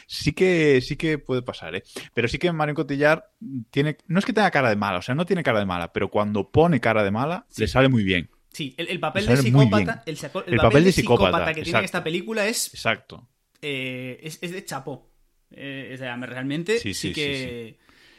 sí 0.06 0.34
que, 0.34 0.82
sí 0.82 0.98
que 0.98 1.18
puede 1.18 1.42
pasar, 1.42 1.76
¿eh? 1.76 1.84
Pero 2.14 2.28
sí 2.28 2.38
que 2.38 2.52
Marion 2.52 2.76
Cotillard 2.76 3.24
tiene, 3.72 3.98
no 4.08 4.20
es 4.20 4.26
que 4.26 4.34
tenga 4.34 4.52
cara 4.52 4.70
de 4.70 4.76
mala, 4.76 5.00
o 5.00 5.02
sea, 5.02 5.16
no 5.16 5.26
tiene 5.26 5.44
cara 5.44 5.60
de 5.60 5.66
mala, 5.66 5.94
pero 5.94 6.10
cuando 6.10 6.52
pone 6.52 6.80
cara 6.82 7.04
de 7.04 7.12
mala, 7.12 7.46
le 7.58 7.68
sale 7.68 7.88
muy 7.90 8.04
bien. 8.04 8.30
Sí, 8.52 8.74
el, 8.78 8.88
el 8.90 9.00
papel 9.00 9.28
de 9.28 9.38
psicópata, 9.38 10.04
el, 10.06 10.18
saco- 10.18 10.44
el 10.46 10.54
El 10.54 10.58
papel, 10.58 10.70
papel 10.72 10.84
de 10.86 10.92
psicópata, 10.92 11.28
psicópata 11.30 11.54
que 11.54 11.62
tiene 11.62 11.70
en 11.70 11.70
exacto. 11.70 11.86
esta 11.86 12.04
película 12.04 12.48
es 12.48 12.74
Exacto. 12.74 13.28
eh, 13.62 14.20
es, 14.24 14.40
es 14.42 14.52
de 14.52 14.66
chapó. 14.66 15.10
Eh, 15.52 15.92
o 15.94 15.98
sea, 15.98 16.18
me- 16.18 16.28
realmente 16.28 16.80
sí, 16.80 16.94
Sí, 16.94 17.10
sí, 17.10 17.14
que. 17.14 17.78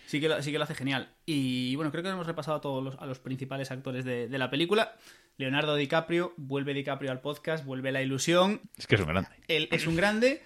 Sí 0.09 0.21
que, 0.21 0.29
lo, 0.31 0.42
sí 0.42 0.51
que 0.53 0.57
lo 0.57 0.64
hace 0.64 0.75
genial. 0.75 1.11
Y 1.27 1.77
bueno, 1.77 1.90
creo 1.90 2.03
que 2.03 2.09
hemos 2.09 2.27
repasado 2.27 2.57
a 2.57 2.61
todos 2.62 2.83
los, 2.83 2.97
a 2.99 3.05
los 3.05 3.18
principales 3.18 3.71
actores 3.71 4.07
de, 4.07 4.27
de 4.27 4.38
la 4.38 4.49
película. 4.49 4.97
Leonardo 5.37 5.77
DiCaprio, 5.77 6.33
vuelve 6.38 6.73
DiCaprio 6.73 7.11
al 7.11 7.21
podcast, 7.21 7.66
vuelve 7.66 7.92
la 7.92 8.01
ilusión. 8.01 8.62
Es 8.79 8.87
que 8.87 8.94
es 8.94 9.03
un 9.03 9.09
grande. 9.09 9.29
Él 9.49 9.68
es 9.71 9.87
un 9.87 9.97
grande. 9.97 10.42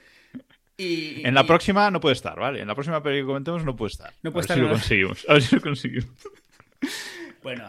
Y, 0.76 1.22
En 1.24 1.34
la 1.34 1.42
y- 1.42 1.46
próxima 1.46 1.92
no 1.92 2.00
puede 2.00 2.14
estar, 2.14 2.36
¿vale? 2.40 2.60
En 2.60 2.66
la 2.66 2.74
próxima 2.74 3.00
peli 3.04 3.20
que 3.20 3.26
comentemos 3.26 3.64
no 3.64 3.76
puede 3.76 3.90
estar. 3.92 4.12
No 4.24 4.32
puede 4.32 4.42
a 4.42 4.46
estar, 4.54 4.56
ver 4.58 4.64
si 4.64 4.64
lo 4.64 4.68
¿no? 4.68 4.74
conseguimos. 4.80 5.26
A 5.28 5.32
ver 5.34 5.42
si 5.42 5.54
lo 5.54 5.62
conseguimos. 5.62 6.10
Bueno, 7.44 7.64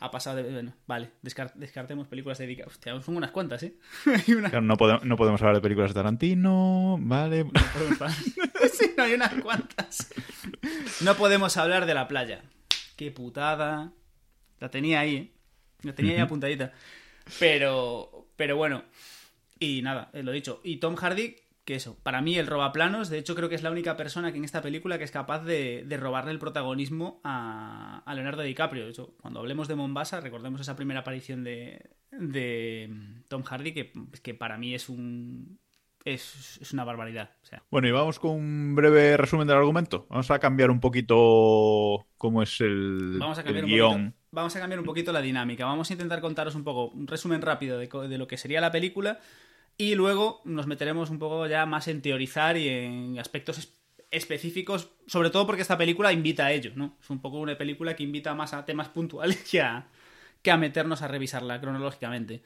ha- 0.00 0.10
pasado 0.10 0.36
de. 0.36 0.50
Bueno, 0.50 0.74
vale, 0.86 1.10
descar- 1.22 1.52
descartemos 1.54 2.08
películas 2.08 2.38
de 2.38 2.46
DiCaprio. 2.46 2.72
Hostia, 2.72 3.00
son 3.02 3.16
unas 3.16 3.30
cuantas, 3.30 3.62
¿eh? 3.62 3.74
Hay 4.26 4.34
una- 4.34 4.50
Claro, 4.50 4.64
no, 4.64 4.76
podemos, 4.76 5.04
no 5.04 5.16
podemos 5.16 5.40
hablar 5.42 5.56
de 5.56 5.60
películas 5.62 5.90
de 5.90 5.94
Tarantino, 5.94 6.96
¿vale? 7.00 7.44
sí, 8.72 8.90
no 8.96 9.02
hay 9.04 9.14
unas 9.14 9.34
cuantas. 9.42 10.10
No 11.02 11.14
podemos 11.16 11.56
hablar 11.56 11.86
de 11.86 11.94
la 11.94 12.08
playa. 12.08 12.42
Qué 12.96 13.10
putada. 13.10 13.92
La 14.58 14.70
tenía 14.70 15.00
ahí, 15.00 15.16
¿eh? 15.16 15.30
La 15.82 15.94
tenía 15.94 16.12
ahí 16.14 16.20
apuntadita. 16.20 16.72
Pero, 17.38 18.28
pero 18.36 18.56
bueno. 18.56 18.82
Y 19.58 19.82
nada, 19.82 20.10
eh, 20.12 20.22
lo 20.22 20.32
dicho. 20.32 20.60
Y 20.64 20.76
Tom 20.78 20.96
Hardy, 20.96 21.36
que 21.64 21.74
eso, 21.74 21.98
para 22.02 22.20
mí 22.22 22.36
el 22.38 22.46
robaplanos, 22.46 23.10
de 23.10 23.18
hecho 23.18 23.34
creo 23.34 23.48
que 23.48 23.54
es 23.54 23.62
la 23.62 23.70
única 23.70 23.96
persona 23.96 24.32
que 24.32 24.38
en 24.38 24.44
esta 24.44 24.62
película 24.62 24.98
que 24.98 25.04
es 25.04 25.10
capaz 25.10 25.44
de, 25.44 25.84
de 25.86 25.96
robarle 25.96 26.32
el 26.32 26.38
protagonismo 26.38 27.20
a, 27.22 28.02
a 28.04 28.14
Leonardo 28.14 28.42
DiCaprio. 28.42 28.84
De 28.84 28.90
hecho, 28.90 29.14
cuando 29.20 29.40
hablemos 29.40 29.68
de 29.68 29.74
Mombasa, 29.76 30.20
recordemos 30.20 30.60
esa 30.60 30.74
primera 30.76 31.00
aparición 31.00 31.44
de, 31.44 31.90
de 32.10 32.90
Tom 33.28 33.42
Hardy, 33.42 33.72
que, 33.72 33.92
que 34.22 34.34
para 34.34 34.58
mí 34.58 34.74
es 34.74 34.88
un... 34.88 35.58
Es, 36.02 36.58
es 36.62 36.72
una 36.72 36.84
barbaridad. 36.84 37.32
O 37.42 37.46
sea, 37.46 37.62
Bueno, 37.70 37.86
y 37.86 37.90
vamos 37.90 38.18
con 38.18 38.30
un 38.30 38.74
breve 38.74 39.18
resumen 39.18 39.46
del 39.46 39.58
argumento. 39.58 40.06
Vamos 40.08 40.30
a 40.30 40.38
cambiar 40.38 40.70
un 40.70 40.80
poquito 40.80 42.06
cómo 42.16 42.42
es 42.42 42.58
el, 42.62 43.18
Vamos 43.18 43.36
a 43.36 43.42
el 43.42 43.44
cambiar 43.44 43.64
un 43.66 43.70
guion. 43.70 43.90
poquito, 44.06 44.16
vamos 44.32 44.56
a 44.56 44.60
cambiar 44.60 44.80
un 44.80 44.86
poquito 44.86 45.12
la 45.12 45.20
dinámica. 45.20 45.66
Vamos 45.66 45.90
a 45.90 45.92
intentar 45.92 46.22
contaros 46.22 46.54
un 46.54 46.64
poco 46.64 46.86
un 46.88 47.06
resumen 47.06 47.42
rápido 47.42 47.78
de, 47.78 47.86
de 47.86 48.16
lo 48.18 48.26
que 48.26 48.38
sería 48.38 48.62
la 48.62 48.72
película 48.72 49.20
y 49.80 49.94
luego 49.94 50.42
nos 50.44 50.66
meteremos 50.66 51.10
un 51.10 51.18
poco 51.18 51.46
ya 51.46 51.64
más 51.66 51.88
en 51.88 52.02
teorizar 52.02 52.56
y 52.56 52.68
en 52.68 53.18
aspectos 53.18 53.58
es- 53.58 53.72
específicos, 54.10 54.90
sobre 55.06 55.30
todo 55.30 55.46
porque 55.46 55.62
esta 55.62 55.78
película 55.78 56.12
invita 56.12 56.46
a 56.46 56.52
ello, 56.52 56.72
¿no? 56.74 56.96
Es 57.02 57.10
un 57.10 57.20
poco 57.20 57.38
una 57.38 57.56
película 57.56 57.94
que 57.96 58.02
invita 58.02 58.34
más 58.34 58.52
a 58.54 58.64
temas 58.66 58.88
puntuales 58.90 59.38
que 59.50 59.60
a, 59.62 59.88
que 60.42 60.50
a 60.50 60.56
meternos 60.58 61.02
a 61.02 61.08
revisarla 61.08 61.60
cronológicamente. 61.60 62.42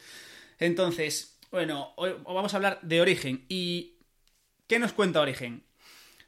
Entonces, 0.58 1.38
bueno, 1.50 1.92
hoy 1.96 2.12
vamos 2.24 2.54
a 2.54 2.56
hablar 2.58 2.80
de 2.82 3.00
Origen. 3.00 3.44
¿Y 3.48 3.96
qué 4.68 4.78
nos 4.78 4.92
cuenta 4.92 5.20
Origen? 5.22 5.64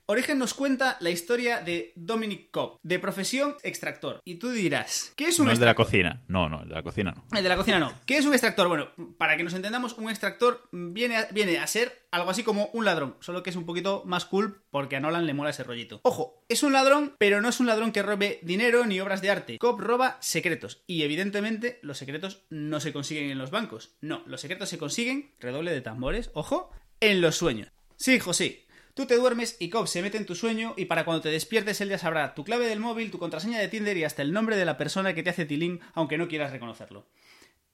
Origen 0.09 0.39
nos 0.39 0.55
cuenta 0.55 0.97
la 1.01 1.11
historia 1.11 1.61
de 1.63 1.93
Dominic 1.97 2.53
Cobb, 2.53 2.79
de 2.85 3.01
profesión 3.01 3.57
extractor. 3.65 4.21
Y 4.25 4.37
tú 4.37 4.51
dirás, 4.51 5.13
¿qué 5.17 5.25
es 5.25 5.41
un 5.41 5.47
No 5.47 5.51
el 5.53 5.59
de 5.59 5.65
la 5.65 5.73
extractor? 5.73 5.87
cocina. 5.87 6.23
No, 6.29 6.49
no, 6.49 6.63
el 6.63 6.69
de 6.69 6.75
la 6.77 6.83
cocina 6.85 7.11
no. 7.11 7.25
El 7.37 7.43
de 7.43 7.49
la 7.49 7.57
cocina 7.57 7.81
no. 7.81 7.93
¿Qué 8.07 8.17
es 8.17 8.25
un 8.25 8.33
extractor? 8.33 8.69
Bueno, 8.69 8.89
para 9.19 9.37
que 9.37 9.43
nos 9.43 9.55
entendamos, 9.55 9.95
un 9.99 10.09
extractor 10.09 10.69
viene 10.71 11.17
a, 11.17 11.25
viene 11.33 11.59
a 11.59 11.67
ser 11.67 12.07
algo 12.13 12.31
así 12.31 12.45
como 12.45 12.71
un 12.73 12.85
ladrón, 12.85 13.17
solo 13.19 13.43
que 13.43 13.51
es 13.51 13.57
un 13.57 13.67
poquito 13.67 14.05
más 14.07 14.27
cool 14.27 14.63
porque 14.71 14.95
a 14.95 15.01
Nolan 15.01 15.27
le 15.27 15.35
mola 15.35 15.51
ese 15.51 15.65
rollito. 15.65 15.99
Ojo, 16.05 16.45
es 16.49 16.63
un 16.63 16.73
ladrón, 16.73 17.17
pero 17.19 17.43
no 17.43 17.49
es 17.49 17.59
un 17.59 17.67
ladrón 17.67 17.91
que 17.91 18.03
robe 18.05 18.39
dinero 18.45 18.87
ni 18.87 19.01
obras 19.01 19.23
de 19.23 19.31
arte. 19.31 19.59
Cobb 19.59 19.81
roba 19.81 20.19
secretos 20.21 20.85
y 20.87 21.03
evidentemente 21.03 21.81
los 21.83 21.99
secretos 21.99 22.45
no 22.49 22.79
se 22.79 22.93
consiguen 22.93 23.29
en 23.31 23.39
los 23.39 23.51
bancos. 23.51 23.97
No, 24.01 24.23
los 24.27 24.41
secretos 24.41 24.69
se 24.69 24.79
consiguen, 24.79 25.33
redoble 25.41 25.73
de 25.73 25.81
tambores, 25.81 26.31
ojo, 26.33 26.71
en 27.01 27.21
los 27.21 27.35
sueños. 27.35 27.71
Sí, 27.99 28.19
José, 28.21 28.66
Tú 28.97 29.05
te 29.05 29.17
duermes 29.17 29.57
y 29.59 29.69
Cobb 29.69 29.89
se 29.89 30.01
mete 30.01 30.17
en 30.17 30.25
tu 30.25 30.35
sueño 30.35 30.73
y 30.75 30.87
para 30.87 31.05
cuando 31.05 31.21
te 31.21 31.29
despiertes 31.29 31.83
él 31.83 31.91
ya 31.91 31.99
sabrá 31.99 32.35
tu 32.35 32.45
clave 32.45 32.67
del 32.67 32.81
móvil, 32.81 33.11
tu 33.11 33.19
contraseña 33.19 33.59
de 33.59 33.69
Tinder 33.69 33.95
y 33.95 34.05
hasta 34.05 34.23
el 34.23 34.33
nombre 34.33 34.57
de 34.57 34.65
la 34.65 34.79
persona 34.79 35.13
que 35.13 35.23
te 35.23 35.29
hace 35.29 35.45
tilín 35.45 35.81
aunque 35.93 36.17
no 36.17 36.29
quieras 36.29 36.51
reconocerlo. 36.51 37.07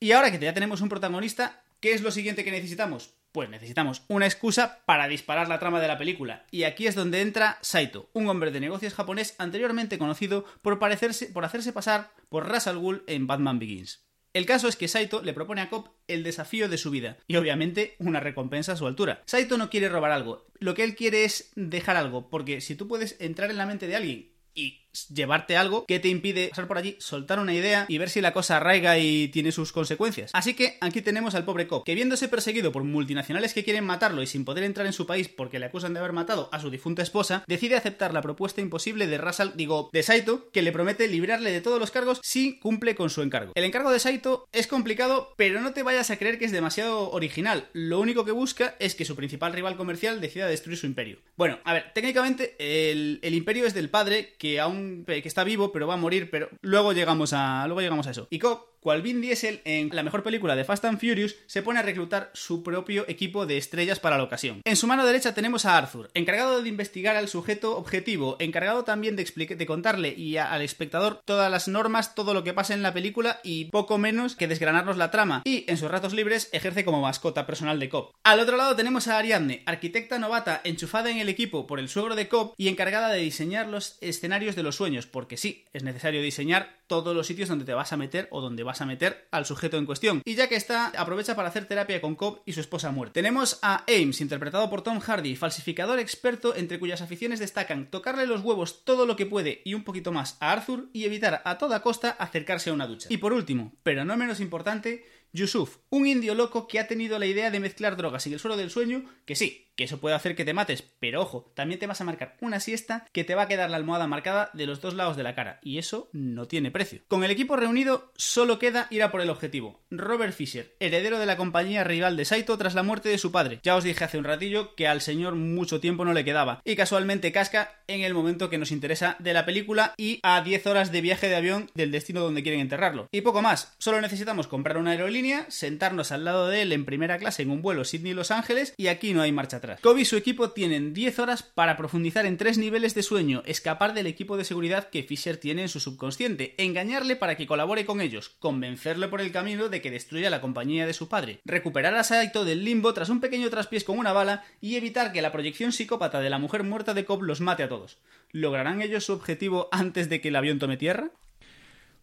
Y 0.01 0.11
ahora 0.11 0.33
que 0.33 0.41
ya 0.41 0.53
tenemos 0.53 0.81
un 0.81 0.89
protagonista, 0.89 1.63
¿qué 1.79 1.93
es 1.93 2.03
lo 2.03 2.11
siguiente 2.11 2.43
que 2.43 2.51
necesitamos? 2.51 3.15
Pues 3.31 3.49
necesitamos 3.49 4.03
una 4.09 4.27
excusa 4.27 4.81
para 4.85 5.07
disparar 5.07 5.47
la 5.47 5.61
trama 5.61 5.81
de 5.81 5.87
la 5.87 5.97
película. 5.97 6.45
Y 6.51 6.65
aquí 6.65 6.89
es 6.89 6.97
donde 6.97 7.21
entra 7.21 7.59
Saito, 7.61 8.11
un 8.15 8.29
hombre 8.29 8.51
de 8.51 8.59
negocios 8.59 8.93
japonés 8.93 9.37
anteriormente 9.39 9.99
conocido 9.99 10.45
por, 10.61 10.81
parecerse, 10.81 11.27
por 11.27 11.45
hacerse 11.45 11.73
pasar 11.73 12.11
por 12.31 12.49
Ras 12.49 12.67
al 12.67 13.05
en 13.07 13.29
Batman 13.29 13.61
Begins. 13.61 14.03
El 14.33 14.47
caso 14.47 14.67
es 14.67 14.77
que 14.77 14.89
Saito 14.89 15.23
le 15.23 15.35
propone 15.35 15.61
a 15.61 15.69
Cobb 15.69 15.91
el 16.09 16.23
desafío 16.23 16.69
de 16.69 16.79
su 16.79 16.91
vida 16.91 17.19
y 17.27 17.37
obviamente 17.37 17.97
una 17.99 18.21
recompensa 18.21 18.73
a 18.73 18.77
su 18.77 18.87
altura. 18.87 19.23
Saito 19.27 19.59
no 19.59 19.69
quiere 19.69 19.91
robar 19.91 20.11
algo, 20.11 20.47
lo 20.59 20.75
que 20.75 20.85
él 20.85 20.95
quiere 20.95 21.25
es 21.25 21.53
dejar 21.55 21.97
algo, 21.97 22.31
porque 22.31 22.61
si 22.61 22.75
tú 22.75 22.89
puedes 22.89 23.21
entrar 23.21 23.51
en 23.51 23.59
la 23.59 23.67
mente 23.67 23.87
de 23.87 23.97
alguien 23.97 24.33
y 24.55 24.82
llevarte 25.13 25.57
algo, 25.57 25.85
¿qué 25.87 25.99
te 25.99 26.09
impide 26.09 26.49
pasar 26.49 26.67
por 26.67 26.79
allí, 26.79 26.97
soltar 26.99 27.39
una 27.39 27.55
idea 27.55 27.87
y 27.89 27.99
ver 27.99 28.11
si 28.11 28.21
la 28.21 28.33
cosa 28.33 28.57
arraiga 28.57 28.99
y 28.99 29.29
tiene 29.29 29.53
sus 29.53 29.73
consecuencias? 29.73 30.31
Así 30.35 30.55
que 30.55 30.77
aquí 30.81 31.03
tenemos 31.03 31.35
al 31.35 31.45
pobre 31.45 31.67
Cobb, 31.67 31.85
que 31.85 31.95
viéndose 31.95 32.29
perseguido 32.29 32.73
por 32.73 32.85
multinacionales 32.85 33.55
que 33.55 33.65
quieren 33.65 33.85
matarlo 33.85 34.23
y 34.23 34.27
sin 34.27 34.45
poder 34.45 34.65
entrar 34.65 34.87
en 34.87 34.93
su 34.93 35.07
país 35.07 35.29
porque 35.29 35.59
le 35.59 35.67
acusan 35.67 35.95
de 35.95 36.01
haber 36.01 36.13
matado 36.13 36.49
a 36.53 36.61
su 36.61 36.71
difunta 36.71 37.03
esposa, 37.03 37.45
decide 37.47 37.77
aceptar 37.77 38.13
la 38.13 38.23
propuesta 38.23 38.61
imposible 38.61 39.07
de 39.07 39.19
Rasal, 39.19 39.53
digo, 39.57 39.91
de 39.93 40.03
Saito, 40.03 40.51
que 40.51 40.63
le 40.63 40.73
promete 40.73 41.09
librarle 41.09 41.51
de 41.51 41.61
todos 41.61 41.79
los 41.81 41.91
cargos 41.91 42.21
si 42.23 42.59
cumple 42.59 42.95
con 42.95 43.11
su 43.11 43.23
encargo. 43.23 43.53
El 43.55 43.65
encargo 43.65 43.91
de 43.91 44.01
Saito 44.01 44.49
es 44.53 44.67
complicado, 44.67 45.35
pero 45.37 45.61
no 45.61 45.73
te 45.73 45.83
vayas 45.83 46.11
a 46.11 46.17
creer 46.17 46.39
que 46.39 46.45
es 46.45 46.53
demasiado 46.53 47.11
original. 47.11 47.69
Lo 47.73 48.01
único 48.01 48.25
que 48.25 48.33
busca 48.33 48.77
es 48.79 48.95
que 48.95 49.05
su 49.05 49.17
principal 49.17 49.53
rival 49.53 49.77
comercial 49.77 50.21
decida 50.21 50.47
destruir 50.47 50.79
su 50.79 50.87
imperio. 50.87 51.19
Bueno, 51.37 51.59
a 51.65 51.73
ver, 51.73 51.93
técnicamente 51.95 52.57
el, 52.59 53.19
el 53.23 53.35
imperio 53.35 53.67
es 53.67 53.75
del 53.75 53.91
padre, 53.91 54.35
que 54.39 54.61
aún 54.61 54.82
que 55.07 55.23
está 55.25 55.45
vivo, 55.45 55.73
pero 55.73 55.87
va 55.87 55.95
a 55.95 55.99
morir, 55.99 56.31
pero 56.31 56.49
luego 56.61 56.93
llegamos 56.93 57.33
a 57.33 57.67
luego 57.67 57.81
llegamos 57.81 58.07
a 58.07 58.11
eso. 58.11 58.27
Y 58.31 58.39
Cobb, 58.39 58.72
cual 58.83 59.01
Vin 59.01 59.21
Diesel 59.21 59.61
en 59.65 59.91
la 59.93 60.03
mejor 60.03 60.23
película 60.23 60.57
de 60.57 60.65
Fast 60.65 60.85
and 60.85 60.99
Furious, 60.99 61.37
se 61.47 61.63
pone 61.63 61.79
a 61.79 61.83
reclutar 61.83 62.31
su 62.35 62.63
propio 62.63 63.05
equipo 63.09 63.47
de 63.47 63.57
estrellas 63.57 64.01
para 64.01 64.19
la 64.19 64.25
ocasión. 64.25 64.61
En 64.65 64.77
su 64.77 64.87
mano 64.87 65.07
derecha 65.07 65.35
tenemos 65.35 65.65
a 65.65 65.79
Arthur, 65.79 66.11
encargado 66.15 66.63
de 66.63 66.69
investigar 66.69 67.17
al 67.17 67.29
sujeto 67.29 67.77
objetivo, 67.77 68.37
encargado 68.41 68.83
también 68.83 69.15
de, 69.15 69.25
de 69.25 69.67
contarle 69.67 70.15
y 70.17 70.37
al 70.37 70.63
espectador 70.63 71.23
todas 71.25 71.51
las 71.51 71.69
normas, 71.69 72.15
todo 72.15 72.35
lo 72.35 72.43
que 72.43 72.53
pasa 72.53 72.75
en 72.75 72.83
la 72.83 72.93
película 72.93 73.41
y 73.45 73.67
poco 73.67 73.99
menos 73.99 74.35
que 74.35 74.49
desgranarnos 74.49 74.97
la 74.97 75.11
trama. 75.11 75.43
Y 75.45 75.65
en 75.69 75.77
sus 75.77 75.91
ratos 75.91 76.13
libres 76.13 76.49
ejerce 76.53 76.85
como 76.85 77.01
mascota 77.01 77.47
personal 77.47 77.79
de 77.79 77.89
Cobb. 77.89 78.11
Al 78.25 78.41
otro 78.41 78.57
lado 78.57 78.75
tenemos 78.75 79.07
a 79.07 79.19
Ariadne, 79.19 79.63
arquitecta 79.67 80.19
novata 80.19 80.61
enchufada 80.65 81.11
en 81.11 81.19
el 81.19 81.29
equipo 81.29 81.67
por 81.67 81.79
el 81.79 81.89
suegro 81.89 82.17
de 82.17 82.29
Cobb 82.29 82.55
y 82.57 82.69
encargada 82.69 83.11
de 83.11 83.21
diseñar 83.21 83.69
los 83.69 83.97
escenarios 84.01 84.57
de 84.57 84.65
los 84.65 84.77
sueños, 84.77 85.07
porque 85.07 85.37
sí, 85.37 85.65
es 85.73 85.85
necesario 85.85 86.21
diseñar 86.21 86.83
todos 86.87 87.15
los 87.15 87.27
sitios 87.27 87.49
donde 87.49 87.65
te 87.65 87.75
vas 87.75 87.93
a 87.93 87.97
meter 87.97 88.29
o 88.31 88.41
donde 88.41 88.65
vas 88.65 88.72
a 88.81 88.87
meter 88.87 89.29
al 89.31 89.47
sujeto 89.47 89.77
en 89.77 89.87
cuestión. 89.87 90.23
Y 90.25 90.35
ya 90.35 90.49
que 90.49 90.57
está, 90.57 90.87
aprovecha 90.97 91.37
para 91.37 91.49
hacer 91.49 91.67
terapia 91.67 92.01
con 92.01 92.15
Cobb 92.15 92.43
y 92.47 92.53
su 92.53 92.61
esposa 92.61 92.91
muerta. 92.91 93.15
Tenemos 93.15 93.59
a 93.63 93.85
Ames, 93.89 94.21
interpretado 94.21 94.71
por 94.71 94.83
Tom 94.83 95.01
Hardy, 95.01 95.37
falsificador 95.37 95.99
experto 95.99 96.55
entre 96.57 96.79
cuyas 96.79 97.03
aficiones 97.03 97.41
destacan 97.41 97.91
tocarle 97.91 98.27
los 98.27 98.43
huevos 98.43 98.85
todo 98.85 99.07
lo 99.07 99.17
que 99.17 99.27
puede 99.27 99.63
y 99.65 99.75
un 99.75 99.85
poquito 99.85 100.13
más 100.13 100.37
a 100.41 100.53
Arthur 100.53 100.89
y 100.93 101.05
evitar 101.05 101.43
a 101.45 101.59
toda 101.59 101.83
costa 101.83 102.11
acercarse 102.11 102.71
a 102.71 102.73
una 102.73 102.87
ducha. 102.87 103.09
Y 103.11 103.19
por 103.19 103.33
último, 103.33 103.73
pero 103.83 104.05
no 104.05 104.17
menos 104.17 104.41
importante, 104.41 105.05
Yusuf, 105.33 105.79
un 105.89 106.07
indio 106.07 106.35
loco 106.35 106.67
que 106.69 106.79
ha 106.79 106.87
tenido 106.87 107.19
la 107.19 107.27
idea 107.27 107.51
de 107.51 107.61
mezclar 107.61 107.97
drogas 107.97 108.27
y 108.27 108.33
el 108.33 108.39
suelo 108.39 108.57
del 108.57 108.71
sueño, 108.71 109.05
que 109.25 109.35
sí, 109.35 109.72
que 109.77 109.85
eso 109.85 110.01
puede 110.01 110.15
hacer 110.15 110.37
que 110.37 110.45
te 110.45 110.55
mates, 110.55 110.83
pero 110.99 111.21
ojo, 111.23 111.53
también 111.55 111.79
te 111.79 111.87
vas 111.87 112.01
a 112.01 112.05
marcar 112.05 112.37
una 112.41 112.61
siesta 112.61 113.07
que 113.13 113.25
te 113.25 113.35
va 113.35 113.43
a 113.43 113.49
quedar 113.49 113.71
la 113.71 113.77
almohada 113.77 114.07
marcada 114.07 114.51
de 114.53 114.67
los 114.67 114.81
dos 114.81 114.95
lados 114.95 115.17
de 115.17 115.23
la 115.23 115.35
cara, 115.35 115.59
y 115.63 115.79
eso 115.79 116.09
no 116.13 116.47
tiene 116.47 116.71
precio. 116.71 117.03
Con 117.09 117.25
el 117.25 117.31
equipo 117.31 117.57
reunido, 117.57 118.13
solo 118.17 118.59
queda 118.59 118.87
ir 118.91 119.03
a 119.03 119.11
por 119.11 119.21
el 119.21 119.31
objetivo. 119.31 119.81
Robert 119.91 120.35
Fisher, 120.35 120.75
heredero 120.81 121.19
de 121.19 121.27
la 121.27 121.37
compañía 121.37 121.85
rival 121.85 122.17
de 122.17 122.25
Saito 122.25 122.57
tras 122.59 122.75
la 122.75 122.83
muerte 122.83 123.09
de 123.09 123.19
su 123.19 123.33
padre. 123.33 123.61
Ya 123.63 123.77
os 123.77 123.85
dije 123.85 124.05
hace 124.05 124.19
un 124.19 124.25
ratillo 124.25 124.75
que 124.75 124.89
al 124.89 125.01
señor 125.01 125.35
mucho 125.35 125.81
tiempo 125.81 126.05
no 126.05 126.13
le 126.13 126.25
quedaba, 126.25 126.61
y 126.65 126.77
casualmente 126.77 127.33
casca 127.33 127.83
en 127.89 128.03
el 128.03 128.15
momento 128.15 128.51
que 128.51 128.59
nos 128.59 128.73
interesa 128.73 129.17
de 129.19 129.33
la 129.33 129.47
película 129.47 129.95
y 129.97 130.21
a 130.23 130.43
10 130.43 130.67
horas 130.67 130.93
de 130.93 131.01
viaje 131.01 131.29
de 131.29 131.37
avión 131.37 131.71
del 131.75 131.91
destino 131.91 132.21
donde 132.21 132.43
quieren 132.43 132.61
enterrarlo. 132.61 133.09
Y 133.11 133.23
poco 133.23 133.43
más, 133.43 133.75
solo 133.79 134.01
necesitamos 134.01 134.47
comprar 134.47 134.77
una 134.77 134.93
aerolínea, 134.93 135.47
sentarnos 135.49 136.13
al 136.13 136.25
lado 136.25 136.49
de 136.49 136.63
él 136.63 136.73
en 136.73 136.85
primera 136.85 137.19
clase 137.19 137.43
en 137.43 137.51
un 137.51 137.63
vuelo 137.63 137.85
Sydney-Los 137.85 138.31
Ángeles 138.31 138.75
y 138.77 138.89
aquí 138.89 139.15
no 139.15 139.23
hay 139.23 139.33
marcha 139.33 139.61
atrás. 139.63 139.81
Kobe 139.81 140.03
y 140.03 140.05
su 140.05 140.17
equipo 140.17 140.51
tienen 140.51 140.93
10 140.93 141.19
horas 141.21 141.43
para 141.43 141.77
profundizar 141.77 142.27
en 142.27 142.37
tres 142.37 142.59
niveles 142.59 142.95
de 142.95 143.03
sueño, 143.03 143.43
escapar 143.47 143.95
del 143.95 144.07
equipo 144.07 144.37
de 144.37 144.45
seguridad 144.45 144.91
que 144.91 145.03
Fisher 145.03 145.37
tiene 145.37 145.63
en 145.63 145.69
su 145.69 145.81
subconsciente, 145.81 146.55
engañarle 146.59 147.17
para 147.17 147.37
que 147.37 147.47
colabore 147.47 147.85
con 147.85 148.01
ellos, 148.01 148.31
convencerle 148.39 149.09
por 149.09 149.21
el 149.21 149.33
camino 149.33 149.69
de 149.69 149.81
que 149.81 149.91
destruya 149.91 150.31
la 150.31 150.41
compañía 150.41 150.87
de 150.87 150.93
su 150.93 151.09
padre, 151.09 151.41
recuperar 151.45 151.95
a 151.95 152.05
Saito 152.05 152.45
del 152.45 152.65
limbo 152.65 152.93
tras 152.93 153.09
un 153.09 153.21
pequeño 153.21 153.51
traspiés 153.51 153.85
con 153.85 153.99
una 153.99 154.13
bala 154.13 154.45
y 154.61 154.77
evitar 154.77 155.13
que 155.13 155.23
la 155.23 155.33
proyección 155.33 155.73
psicópata 155.73 156.21
de 156.21 156.31
la 156.31 156.39
mujer 156.39 156.65
muerta 156.65 156.95
de 156.95 157.05
Cobb 157.05 157.23
los 157.23 157.41
mate 157.41 157.63
a 157.63 157.69
todos. 157.69 157.99
¿Lograrán 158.31 158.83
ellos 158.83 159.05
su 159.05 159.13
objetivo 159.13 159.69
antes 159.73 160.09
de 160.09 160.21
que 160.21 160.29
el 160.29 160.37
avión 160.37 160.59
tome 160.59 160.77
tierra? 160.77 161.11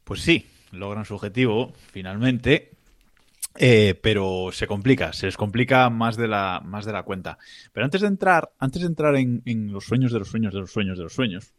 Pues 0.03 0.21
sí, 0.21 0.47
logran 0.71 1.05
su 1.05 1.15
objetivo, 1.15 1.73
finalmente. 1.91 2.71
Eh, 3.57 3.99
pero 4.01 4.51
se 4.51 4.67
complica, 4.67 5.11
se 5.11 5.25
les 5.25 5.35
complica 5.35 5.89
más 5.89 6.15
de 6.15 6.27
la, 6.27 6.61
más 6.63 6.85
de 6.85 6.93
la 6.93 7.03
cuenta. 7.03 7.37
Pero 7.73 7.85
antes 7.85 8.01
de 8.01 8.07
entrar, 8.07 8.51
antes 8.59 8.81
de 8.81 8.87
entrar 8.87 9.15
en, 9.15 9.41
en 9.45 9.71
los 9.71 9.85
sueños 9.85 10.11
de 10.11 10.19
los 10.19 10.29
sueños 10.29 10.53
de 10.53 10.59
los 10.59 10.71
sueños 10.71 10.97
de 10.97 11.03
los 11.03 11.13
sueños, 11.13 11.53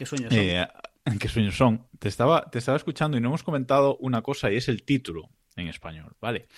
¿Qué 0.00 0.06
sueños 0.06 0.32
son? 0.32 0.42
Eh, 0.42 0.66
¿Qué 1.20 1.28
sueños 1.28 1.56
son? 1.56 1.86
Te 1.98 2.08
estaba, 2.08 2.50
te 2.50 2.58
estaba 2.58 2.78
escuchando 2.78 3.18
y 3.18 3.20
no 3.20 3.28
hemos 3.28 3.42
comentado 3.42 3.98
una 3.98 4.22
cosa 4.22 4.50
y 4.50 4.56
es 4.56 4.70
el 4.70 4.82
título 4.82 5.28
en 5.56 5.68
español, 5.68 6.16
¿vale? 6.22 6.48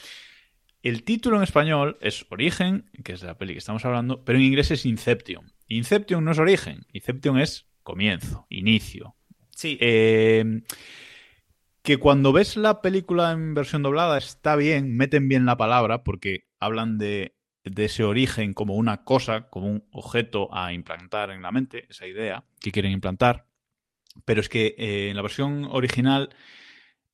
El 0.80 1.02
título 1.02 1.38
en 1.38 1.42
español 1.42 1.98
es 2.00 2.24
Origen, 2.30 2.88
que 3.02 3.14
es 3.14 3.20
de 3.20 3.26
la 3.26 3.36
peli 3.36 3.54
que 3.54 3.58
estamos 3.58 3.84
hablando, 3.84 4.24
pero 4.24 4.38
en 4.38 4.44
inglés 4.44 4.70
es 4.70 4.86
Inception. 4.86 5.52
Inception 5.66 6.24
no 6.24 6.30
es 6.30 6.38
origen, 6.38 6.86
Inception 6.92 7.40
es 7.40 7.66
comienzo, 7.82 8.46
inicio. 8.48 9.16
Sí. 9.50 9.76
Eh, 9.80 10.62
que 11.82 11.98
cuando 11.98 12.32
ves 12.32 12.56
la 12.56 12.80
película 12.80 13.32
en 13.32 13.54
versión 13.54 13.82
doblada 13.82 14.18
está 14.18 14.56
bien, 14.56 14.96
meten 14.96 15.28
bien 15.28 15.46
la 15.46 15.56
palabra 15.56 16.04
porque 16.04 16.46
hablan 16.60 16.98
de, 16.98 17.36
de 17.64 17.84
ese 17.84 18.04
origen 18.04 18.54
como 18.54 18.74
una 18.74 19.04
cosa, 19.04 19.48
como 19.50 19.66
un 19.66 19.88
objeto 19.90 20.54
a 20.54 20.72
implantar 20.72 21.30
en 21.30 21.42
la 21.42 21.52
mente, 21.52 21.86
esa 21.90 22.06
idea 22.06 22.44
que 22.60 22.72
quieren 22.72 22.92
implantar. 22.92 23.46
Pero 24.24 24.40
es 24.40 24.48
que 24.48 24.74
eh, 24.78 25.10
en 25.10 25.16
la 25.16 25.22
versión 25.22 25.64
original 25.64 26.34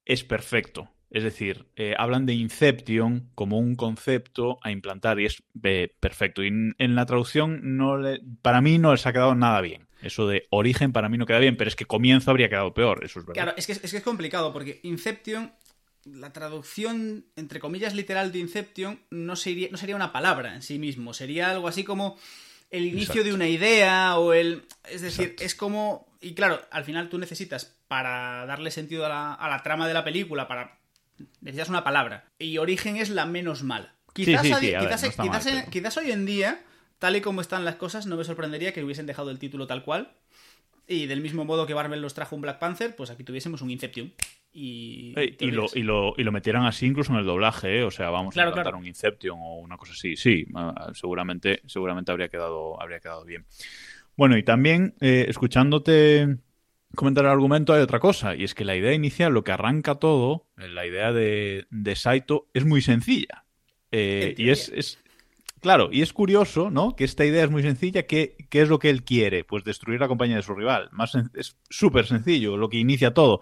es 0.04 0.24
perfecto. 0.24 0.90
Es 1.10 1.22
decir, 1.24 1.66
eh, 1.76 1.94
hablan 1.96 2.26
de 2.26 2.34
Inception 2.34 3.30
como 3.34 3.58
un 3.58 3.76
concepto 3.76 4.58
a 4.62 4.70
implantar 4.70 5.18
y 5.20 5.24
es 5.26 5.42
eh, 5.62 5.94
perfecto. 6.00 6.42
Y 6.44 6.48
en, 6.48 6.94
la 6.94 7.06
traducción 7.06 7.60
no 7.78 7.96
le- 7.96 8.20
para 8.42 8.60
mí 8.60 8.78
no 8.78 8.92
les 8.92 9.06
ha 9.06 9.12
quedado 9.12 9.34
nada 9.34 9.60
bien. 9.62 9.86
Eso 10.02 10.26
de 10.28 10.46
origen 10.50 10.92
para 10.92 11.08
mí 11.08 11.16
no 11.18 11.26
queda 11.26 11.38
bien, 11.38 11.56
pero 11.56 11.68
es 11.68 11.76
que 11.76 11.86
comienzo 11.86 12.30
habría 12.30 12.48
quedado 12.48 12.74
peor, 12.74 13.02
eso 13.04 13.20
es 13.20 13.26
verdad. 13.26 13.42
Claro, 13.42 13.54
es 13.56 13.66
que 13.66 13.72
es, 13.72 13.78
que 13.80 13.96
es 13.96 14.02
complicado 14.02 14.52
porque 14.52 14.80
Inception, 14.82 15.50
la 16.04 16.32
traducción, 16.32 17.24
entre 17.36 17.58
comillas, 17.58 17.94
literal 17.94 18.30
de 18.30 18.38
Inception, 18.40 19.00
no 19.10 19.34
sería, 19.34 19.68
no 19.70 19.76
sería 19.78 19.96
una 19.96 20.12
palabra 20.12 20.54
en 20.54 20.62
sí 20.62 20.78
mismo. 20.78 21.14
Sería 21.14 21.50
algo 21.50 21.68
así 21.68 21.84
como 21.84 22.16
el 22.70 22.84
inicio 22.84 23.22
Exacto. 23.22 23.24
de 23.28 23.32
una 23.34 23.48
idea 23.48 24.18
o 24.18 24.34
el... 24.34 24.64
Es 24.90 25.00
decir, 25.00 25.24
Exacto. 25.24 25.44
es 25.44 25.54
como... 25.54 26.06
Y 26.20 26.34
claro, 26.34 26.60
al 26.70 26.84
final 26.84 27.08
tú 27.08 27.18
necesitas, 27.18 27.76
para 27.88 28.44
darle 28.44 28.70
sentido 28.70 29.06
a 29.06 29.08
la, 29.08 29.34
a 29.34 29.48
la 29.48 29.62
trama 29.62 29.88
de 29.88 29.94
la 29.94 30.04
película, 30.04 30.46
para... 30.46 30.78
Necesitas 31.40 31.68
una 31.68 31.84
palabra. 31.84 32.24
Y 32.38 32.58
origen 32.58 32.96
es 32.96 33.10
la 33.10 33.26
menos 33.26 33.62
mala. 33.62 33.94
Quizás, 34.12 34.42
sí, 34.46 34.52
a- 34.52 34.56
sí, 34.58 34.74
a 34.74 34.80
ver, 34.80 34.88
quizás, 34.88 35.02
no 35.02 35.08
está 35.08 35.22
quizás, 35.22 35.44
mal, 35.44 35.54
en- 35.54 35.60
pero- 35.60 35.70
quizás 35.70 35.96
hoy 35.96 36.10
en 36.10 36.26
día, 36.26 36.60
tal 36.98 37.16
y 37.16 37.20
como 37.20 37.40
están 37.40 37.64
las 37.64 37.76
cosas, 37.76 38.06
no 38.06 38.16
me 38.16 38.24
sorprendería 38.24 38.72
que 38.72 38.82
hubiesen 38.82 39.06
dejado 39.06 39.30
el 39.30 39.38
título 39.38 39.66
tal 39.66 39.84
cual. 39.84 40.12
Y 40.86 41.06
del 41.06 41.20
mismo 41.20 41.44
modo 41.44 41.66
que 41.66 41.74
Marvel 41.74 42.00
nos 42.00 42.14
trajo 42.14 42.34
un 42.34 42.40
Black 42.42 42.58
Panther, 42.58 42.96
pues 42.96 43.10
aquí 43.10 43.22
tuviésemos 43.22 43.60
un 43.60 43.70
Inception. 43.70 44.12
Y, 44.50 45.14
y, 45.38 45.50
lo, 45.50 45.66
y, 45.74 45.82
lo, 45.82 46.14
y 46.16 46.22
lo 46.24 46.32
metieran 46.32 46.64
así 46.64 46.86
incluso 46.86 47.12
en 47.12 47.18
el 47.18 47.26
doblaje, 47.26 47.80
¿eh? 47.80 47.84
o 47.84 47.90
sea, 47.90 48.08
vamos 48.08 48.32
Claro, 48.32 48.50
a 48.50 48.54
claro. 48.54 48.78
un 48.78 48.86
Inception 48.86 49.38
o 49.40 49.56
una 49.56 49.76
cosa 49.76 49.92
así. 49.92 50.16
Sí, 50.16 50.46
seguramente, 50.94 51.60
seguramente 51.66 52.10
habría 52.10 52.28
quedado, 52.28 52.80
habría 52.80 52.98
quedado 53.00 53.24
bien. 53.24 53.44
Bueno, 54.16 54.36
y 54.38 54.42
también 54.42 54.94
eh, 55.00 55.26
escuchándote 55.28 56.38
comentar 56.94 57.24
el 57.24 57.30
argumento 57.30 57.72
hay 57.72 57.82
otra 57.82 58.00
cosa, 58.00 58.34
y 58.34 58.44
es 58.44 58.54
que 58.54 58.64
la 58.64 58.76
idea 58.76 58.92
inicial, 58.92 59.32
lo 59.32 59.44
que 59.44 59.52
arranca 59.52 59.96
todo, 59.96 60.46
la 60.56 60.86
idea 60.86 61.12
de, 61.12 61.66
de 61.70 61.96
Saito, 61.96 62.48
es 62.54 62.64
muy 62.64 62.82
sencilla. 62.82 63.44
Eh, 63.92 64.34
y 64.36 64.50
es, 64.50 64.68
es- 64.74 64.98
Claro, 65.60 65.88
y 65.92 66.02
es 66.02 66.12
curioso, 66.12 66.70
¿no? 66.70 66.94
Que 66.94 67.04
esta 67.04 67.24
idea 67.24 67.42
es 67.44 67.50
muy 67.50 67.62
sencilla. 67.62 68.04
¿Qué, 68.06 68.36
qué 68.48 68.62
es 68.62 68.68
lo 68.68 68.78
que 68.78 68.90
él 68.90 69.02
quiere? 69.04 69.42
Pues 69.44 69.64
destruir 69.64 69.98
la 70.00 70.06
compañía 70.08 70.36
de 70.36 70.42
su 70.42 70.54
rival. 70.54 70.88
Más 70.92 71.16
es 71.34 71.56
súper 71.68 72.06
sencillo, 72.06 72.56
lo 72.56 72.68
que 72.68 72.78
inicia 72.78 73.12
todo. 73.12 73.40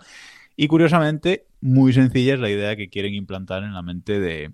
Y 0.57 0.69
curiosamente, 0.69 1.47
muy 1.61 1.93
sencilla 1.93 2.35
es 2.35 2.41
la 2.41 2.51
idea 2.51 2.77
que 2.77 2.89
quieren 2.89 3.15
implantar 3.15 3.65
en 3.65 3.75
la 3.75 3.83
mente 3.83 4.19
de 4.21 4.53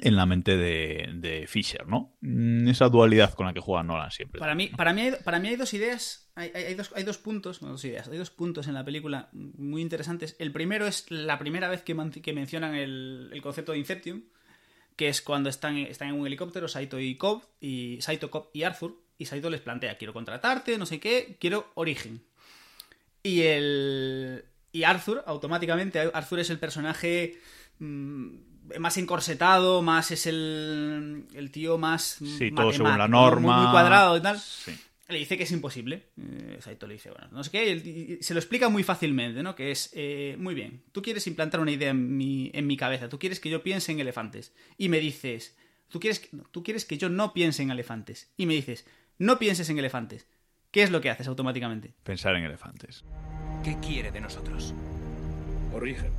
en 0.00 0.16
la 0.16 0.26
mente 0.26 0.56
de, 0.56 1.08
de 1.14 1.46
Fisher, 1.46 1.86
¿no? 1.86 2.16
Mm, 2.20 2.68
Esa 2.68 2.88
dualidad 2.88 3.34
con 3.34 3.46
la 3.46 3.54
que 3.54 3.60
juega 3.60 3.82
Nolan 3.82 4.10
siempre. 4.10 4.38
Para 4.38 4.54
mí, 4.54 4.68
para 4.68 4.92
mí, 4.92 5.00
hay, 5.02 5.12
para 5.24 5.38
mí 5.40 5.48
hay 5.48 5.56
dos 5.56 5.72
ideas, 5.74 6.30
hay, 6.34 6.50
hay- 6.54 6.74
dos, 6.74 6.92
hay 6.94 7.04
dos 7.04 7.18
puntos, 7.18 7.62
no 7.62 7.68
dos 7.68 7.84
ideas, 7.84 8.06
hay 8.08 8.18
dos 8.18 8.30
puntos 8.30 8.68
en 8.68 8.74
la 8.74 8.84
película 8.84 9.28
muy 9.32 9.82
interesantes. 9.82 10.36
El 10.38 10.52
primero 10.52 10.86
es 10.86 11.10
la 11.10 11.38
primera 11.38 11.68
vez 11.68 11.82
que, 11.82 11.96
que 12.22 12.32
mencionan 12.32 12.74
el, 12.74 13.30
el 13.32 13.42
concepto 13.42 13.72
de 13.72 13.78
Inception, 13.78 14.24
que 14.96 15.08
es 15.08 15.22
cuando 15.22 15.48
están, 15.48 15.76
están 15.78 16.08
en 16.08 16.14
un 16.16 16.26
helicóptero, 16.26 16.68
Saito 16.68 16.98
y 17.00 17.16
Cobb, 17.16 17.42
y 17.60 17.98
Saito, 18.00 18.30
Cobb 18.30 18.50
y 18.52 18.64
Arthur, 18.64 19.00
y 19.16 19.26
Saito 19.26 19.48
les 19.50 19.60
plantea, 19.60 19.96
quiero 19.96 20.12
contratarte, 20.12 20.76
no 20.78 20.86
sé 20.86 21.00
qué, 21.00 21.36
quiero 21.40 21.70
origen. 21.74 22.22
Y 23.22 23.42
el... 23.42 24.44
Y 24.70 24.82
Arthur, 24.84 25.24
automáticamente, 25.26 25.98
Arthur 25.98 26.40
es 26.40 26.50
el 26.50 26.58
personaje 26.58 27.38
mm, 27.78 28.47
más 28.78 28.96
encorsetado, 28.98 29.82
más 29.82 30.10
es 30.10 30.26
el, 30.26 31.24
el 31.34 31.50
tío 31.50 31.78
más... 31.78 32.18
Sí, 32.38 32.50
todo 32.50 32.72
según 32.72 32.98
la 32.98 33.08
norma. 33.08 33.54
Muy, 33.56 33.62
muy 33.64 33.70
cuadrado 33.72 34.16
y 34.16 34.20
tal. 34.20 34.38
Sí. 34.38 34.76
Le 35.08 35.18
dice 35.18 35.38
que 35.38 35.44
es 35.44 35.52
imposible. 35.52 36.08
Eh, 36.20 36.58
Saito 36.60 36.86
le 36.86 36.92
dice, 36.94 37.10
bueno, 37.10 37.28
no 37.32 37.42
sé 37.42 37.50
qué, 37.50 38.18
se 38.20 38.34
lo 38.34 38.40
explica 38.40 38.68
muy 38.68 38.82
fácilmente, 38.82 39.42
¿no? 39.42 39.54
Que 39.54 39.70
es, 39.70 39.90
eh, 39.94 40.36
muy 40.38 40.54
bien, 40.54 40.82
tú 40.92 41.00
quieres 41.00 41.26
implantar 41.26 41.60
una 41.60 41.70
idea 41.70 41.90
en 41.90 42.16
mi, 42.16 42.50
en 42.52 42.66
mi 42.66 42.76
cabeza, 42.76 43.08
tú 43.08 43.18
quieres 43.18 43.40
que 43.40 43.48
yo 43.48 43.62
piense 43.62 43.90
en 43.90 44.00
elefantes. 44.00 44.52
Y 44.76 44.90
me 44.90 45.00
dices, 45.00 45.56
tú 45.88 45.98
quieres, 45.98 46.20
que- 46.20 46.36
tú 46.50 46.62
quieres 46.62 46.84
que 46.84 46.98
yo 46.98 47.08
no 47.08 47.32
piense 47.32 47.62
en 47.62 47.70
elefantes. 47.70 48.30
Y 48.36 48.44
me 48.44 48.52
dices, 48.52 48.84
no 49.16 49.38
pienses 49.38 49.70
en 49.70 49.78
elefantes. 49.78 50.26
¿Qué 50.70 50.82
es 50.82 50.90
lo 50.90 51.00
que 51.00 51.08
haces 51.08 51.26
automáticamente? 51.26 51.94
Pensar 52.04 52.36
en 52.36 52.44
elefantes. 52.44 53.02
¿Qué 53.64 53.78
quiere 53.80 54.10
de 54.10 54.20
nosotros? 54.20 54.74
Origen. 55.72 56.12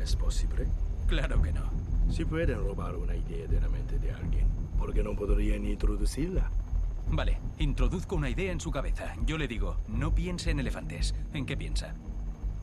¿Es 0.00 0.16
posible? 0.16 0.66
Claro 1.06 1.40
que 1.42 1.52
no. 1.52 1.70
Si 2.10 2.24
pueden 2.24 2.58
robar 2.58 2.96
una 2.96 3.14
idea 3.14 3.46
de 3.46 3.60
la 3.60 3.68
mente 3.68 3.98
de 3.98 4.12
alguien, 4.12 4.46
¿por 4.78 4.94
qué 4.94 5.02
no 5.02 5.14
podrían 5.14 5.66
introducirla? 5.66 6.50
Vale, 7.10 7.38
introduzco 7.58 8.16
una 8.16 8.30
idea 8.30 8.52
en 8.52 8.60
su 8.60 8.70
cabeza. 8.70 9.14
Yo 9.24 9.38
le 9.38 9.48
digo, 9.48 9.78
no 9.88 10.14
piense 10.14 10.50
en 10.50 10.60
elefantes. 10.60 11.14
¿En 11.32 11.46
qué 11.46 11.56
piensa? 11.56 11.94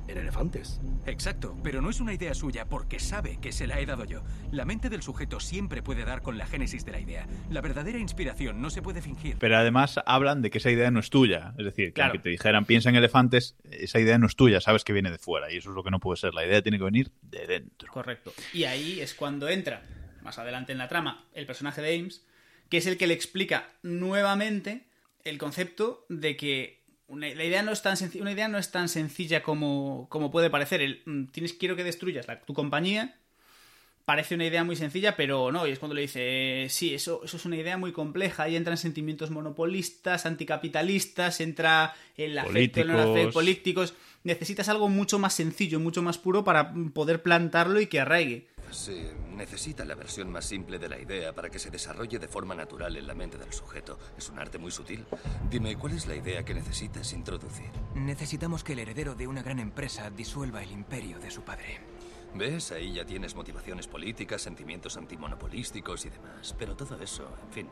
¿En 0.08 0.20
elefantes? 0.20 0.80
Exacto, 1.08 1.58
pero 1.64 1.82
no 1.82 1.90
es 1.90 2.00
una 2.00 2.14
idea 2.14 2.34
suya 2.36 2.66
porque 2.66 3.00
sabe 3.00 3.40
que 3.42 3.52
se 3.52 3.66
la 3.66 3.80
he 3.80 3.88
dado 3.88 4.06
yo. 4.06 4.22
La 4.52 4.64
mente 4.64 4.90
del 4.90 5.02
sujeto 5.02 5.40
siempre 5.40 5.82
puede 5.82 6.06
dar 6.06 6.22
con 6.22 6.38
la 6.38 6.46
génesis 6.46 6.86
de 6.86 6.92
la 6.92 7.00
idea. 7.00 7.28
La 7.50 7.62
verdadera 7.62 7.98
inspiración 7.98 8.62
no 8.62 8.70
se 8.70 8.84
puede 8.84 9.02
fingir. 9.02 9.38
Pero 9.40 9.58
además 9.58 10.00
hablan 10.06 10.44
de 10.44 10.52
que 10.52 10.60
esa 10.60 10.70
idea 10.70 10.92
no 10.92 11.00
es 11.00 11.10
tuya. 11.10 11.54
Es 11.58 11.66
decir, 11.66 11.88
que 11.88 11.94
Claro. 11.94 12.12
aunque 12.12 12.24
te 12.24 12.30
dijeran 12.30 12.66
piensa 12.66 12.90
en 12.90 12.96
elefantes, 12.98 13.56
esa 13.72 14.00
idea 14.00 14.20
no 14.20 14.28
es 14.28 14.36
tuya, 14.36 14.62
sabes 14.62 14.84
que 14.84 14.94
viene 14.94 15.10
de 15.10 15.18
fuera. 15.18 15.52
Y 15.52 15.58
eso 15.58 15.70
es 15.72 15.76
lo 15.76 15.84
que 15.84 15.90
no 15.92 16.00
puede 16.00 16.18
ser. 16.18 16.36
La 16.36 16.46
idea 16.46 16.62
tiene 16.62 16.78
que 16.78 16.84
venir 16.84 17.12
de 17.24 17.48
dentro. 17.48 17.92
Correcto. 17.92 18.32
Y 18.54 18.66
ahí 18.66 19.00
es 19.02 19.16
cuando 19.16 19.50
entra, 19.50 19.82
más 20.22 20.38
adelante 20.38 20.72
en 20.72 20.78
la 20.78 20.88
trama, 20.88 21.26
el 21.34 21.48
personaje 21.48 21.82
de 21.82 21.96
Ames, 22.00 22.24
que 22.70 22.78
es 22.78 22.86
el 22.86 22.98
que 22.98 23.08
le 23.08 23.16
explica 23.16 23.70
nuevamente 23.82 24.86
el 25.24 25.40
concepto 25.40 26.06
de 26.10 26.38
que 26.38 26.85
una, 27.08 27.28
la 27.34 27.44
idea 27.44 27.62
no 27.64 27.72
es 27.72 27.82
tan 27.82 27.98
sencilla, 27.98 28.22
una 28.24 28.32
idea 28.32 28.48
no 28.48 28.58
es 28.58 28.72
tan 28.72 28.90
sencilla 28.90 29.44
como, 29.44 30.08
como 30.10 30.32
puede 30.32 30.50
parecer. 30.50 30.82
El, 30.82 31.02
mm, 31.06 31.26
tienes, 31.28 31.54
quiero 31.54 31.76
que 31.76 31.84
destruyas 31.84 32.28
la- 32.28 32.42
tu 32.42 32.54
compañía. 32.54 33.16
Parece 34.06 34.36
una 34.36 34.46
idea 34.46 34.64
muy 34.64 34.76
sencilla, 34.76 35.16
pero 35.16 35.52
no. 35.52 35.66
Y 35.66 35.72
es 35.72 35.80
cuando 35.80 35.96
le 35.96 36.02
dice, 36.02 36.66
eh, 36.66 36.70
sí, 36.70 36.94
eso, 36.94 37.22
eso 37.24 37.38
es 37.38 37.46
una 37.46 37.56
idea 37.58 37.76
muy 37.78 37.92
compleja. 37.92 38.44
Ahí 38.44 38.56
entran 38.56 38.78
sentimientos 38.78 39.32
monopolistas, 39.32 40.28
anticapitalistas, 40.28 41.42
entra 41.42 41.96
el 42.16 42.38
afecto, 42.38 42.82
el 42.82 42.88
no 42.90 43.00
afecto, 43.02 43.34
Políticos. 43.34 43.96
Necesitas 44.26 44.70
algo 44.70 44.90
mucho 44.90 45.20
más 45.20 45.36
sencillo, 45.36 45.80
mucho 45.80 46.02
más 46.02 46.18
puro 46.18 46.44
para 46.44 46.74
poder 46.94 47.22
plantarlo 47.22 47.80
y 47.80 47.86
que 47.86 48.00
arraigue. 48.00 48.48
Sí, 48.72 49.08
necesita 49.36 49.86
la 49.86 49.94
versión 49.94 50.32
más 50.32 50.46
simple 50.46 50.80
de 50.80 50.90
la 50.90 51.00
idea 51.00 51.34
para 51.36 51.52
que 51.52 51.60
se 51.60 51.70
desarrolle 51.70 52.18
de 52.18 52.28
forma 52.28 52.56
natural 52.56 52.98
en 52.98 53.06
la 53.06 53.14
mente 53.14 53.38
del 53.38 53.54
sujeto. 53.54 54.00
Es 54.18 54.28
un 54.30 54.40
arte 54.40 54.58
muy 54.58 54.72
sutil. 54.72 55.06
Dime, 55.48 55.78
¿cuál 55.78 55.94
es 55.94 56.08
la 56.08 56.16
idea 56.16 56.44
que 56.44 56.56
necesitas 56.56 57.14
introducir? 57.14 57.70
Necesitamos 57.94 58.64
que 58.64 58.74
el 58.74 58.80
heredero 58.80 59.14
de 59.14 59.28
una 59.28 59.44
gran 59.44 59.60
empresa 59.60 60.10
disuelva 60.10 60.64
el 60.64 60.72
imperio 60.72 61.20
de 61.20 61.30
su 61.30 61.44
padre. 61.44 61.82
¿Ves? 62.34 62.72
Ahí 62.72 62.94
ya 62.94 63.06
tienes 63.06 63.36
motivaciones 63.36 63.86
políticas, 63.86 64.42
sentimientos 64.42 64.98
antimonopolísticos 64.98 66.04
y 66.06 66.10
demás. 66.10 66.56
Pero 66.58 66.76
todo 66.76 67.00
eso, 67.00 67.32
en 67.44 67.54
fin, 67.54 67.70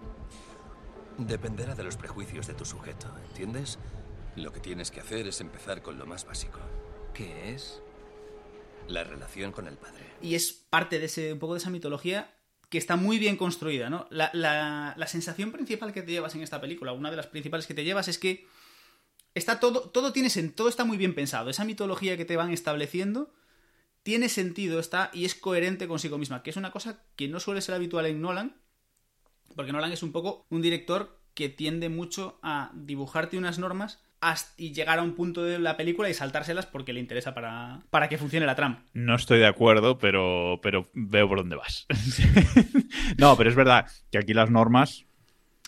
dependerá 1.18 1.74
de 1.74 1.84
los 1.84 1.98
prejuicios 1.98 2.46
de 2.46 2.54
tu 2.54 2.64
sujeto, 2.64 3.08
¿entiendes? 3.30 3.80
Lo 4.36 4.52
que 4.52 4.60
tienes 4.60 4.90
que 4.92 5.00
hacer 5.00 5.28
es 5.28 5.42
empezar 5.42 5.82
con 5.82 5.98
lo 5.98 6.06
más 6.06 6.26
básico, 6.26 6.60
¿Qué 7.14 7.54
es? 7.54 7.82
la 8.88 9.04
relación 9.06 9.52
con 9.54 9.68
el 9.68 9.78
padre. 9.78 10.04
y 10.22 10.36
es 10.36 10.52
parte 10.52 11.00
de 11.00 11.06
ese 11.06 11.32
un 11.34 11.40
poco 11.40 11.54
de 11.54 11.60
esa 11.60 11.70
mitología 11.70 12.34
que 12.70 12.78
está 12.78 12.96
muy 12.98 13.18
bien 13.20 13.38
construida, 13.38 13.90
¿no? 13.90 14.08
La, 14.10 14.30
la- 14.34 14.94
la 14.98 15.08
sensación 15.08 15.52
principal 15.52 15.94
que 15.94 16.02
te 16.02 16.12
llevas 16.12 16.34
en 16.36 16.42
esta 16.42 16.60
película, 16.60 16.92
una 16.92 17.10
de 17.12 17.16
las 17.18 17.28
principales 17.28 17.66
que 17.68 17.74
te 17.76 17.84
llevas 17.86 18.08
es 18.10 18.18
que 18.18 18.46
está 19.36 19.60
todo, 19.60 19.90
todo 19.90 20.12
tiene 20.12 20.30
todo 20.50 20.68
está 20.68 20.84
muy 20.84 20.98
bien 20.98 21.14
pensado. 21.16 21.50
Esa 21.50 21.64
mitología 21.66 22.18
que 22.18 22.26
te 22.26 22.36
van 22.36 22.52
estableciendo 22.52 23.32
tiene 24.02 24.28
sentido, 24.28 24.80
está 24.80 25.12
y 25.14 25.24
es 25.26 25.34
coherente 25.36 25.88
consigo 25.88 26.18
misma, 26.18 26.44
que 26.44 26.50
es 26.50 26.58
una 26.58 26.72
cosa 26.72 27.04
que 27.16 27.28
no 27.30 27.40
suele 27.40 27.62
ser 27.62 27.76
habitual 27.76 28.06
en 28.08 28.22
Nolan, 28.22 28.58
porque 29.56 29.72
Nolan 29.72 29.92
es 29.94 30.04
un 30.04 30.12
poco 30.12 30.46
un 30.50 30.62
director 30.62 31.22
que 31.36 31.48
tiende 31.48 31.88
mucho 31.90 32.38
a 32.44 32.72
dibujarte 32.74 33.38
unas 33.38 33.60
normas 33.60 34.03
y 34.58 34.74
llegar 34.74 35.00
a 35.00 35.04
un 35.04 35.16
punto 35.16 35.44
de 35.44 35.60
la 35.60 35.78
película 35.78 36.10
y 36.10 36.14
saltárselas 36.14 36.66
porque 36.66 36.94
le 36.94 37.00
interesa 37.00 37.34
para, 37.34 37.82
para 37.90 38.10
que 38.10 38.18
funcione 38.18 38.46
la 38.46 38.56
trama. 38.56 38.86
No 38.94 39.16
estoy 39.16 39.40
de 39.40 39.48
acuerdo, 39.48 39.98
pero, 39.98 40.60
pero 40.62 40.90
veo 40.94 41.28
por 41.28 41.40
dónde 41.40 41.56
vas. 41.56 41.86
no, 43.18 43.36
pero 43.38 43.50
es 43.50 43.56
verdad 43.56 43.88
que 44.12 44.18
aquí 44.18 44.34
las 44.34 44.50
normas 44.50 45.06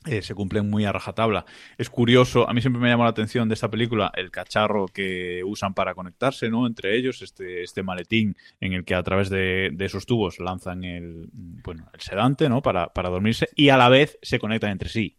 eh, 0.06 0.22
se 0.22 0.36
cumplen 0.36 0.70
muy 0.70 0.86
a 0.86 0.92
rajatabla. 0.92 1.46
Es 1.78 1.90
curioso, 1.90 2.48
a 2.48 2.54
mí 2.54 2.62
siempre 2.62 2.82
me 2.82 2.90
llamó 2.90 3.04
la 3.04 3.10
atención 3.10 3.50
de 3.50 3.56
esta 3.56 3.72
película 3.72 4.12
el 4.16 4.30
cacharro 4.30 4.86
que 4.88 5.42
usan 5.44 5.74
para 5.74 5.96
conectarse, 5.96 6.50
¿no? 6.50 6.68
Entre 6.68 6.96
ellos, 6.96 7.24
este, 7.24 7.64
este 7.64 7.82
maletín 7.82 8.38
en 8.62 8.74
el 8.74 8.86
que 8.86 8.94
a 8.94 9.02
través 9.02 9.30
de, 9.30 9.72
de 9.74 9.86
esos 9.86 10.06
tubos 10.06 10.40
lanzan 10.40 10.84
el, 10.84 11.28
bueno, 11.34 11.90
el 11.92 12.02
sedante, 12.02 12.50
¿no? 12.50 12.62
Para, 12.62 12.94
para 12.94 13.10
dormirse 13.10 13.50
y 13.56 13.70
a 13.70 13.78
la 13.78 13.90
vez 13.90 14.20
se 14.22 14.38
conectan 14.38 14.72
entre 14.72 14.90
sí. 14.90 15.18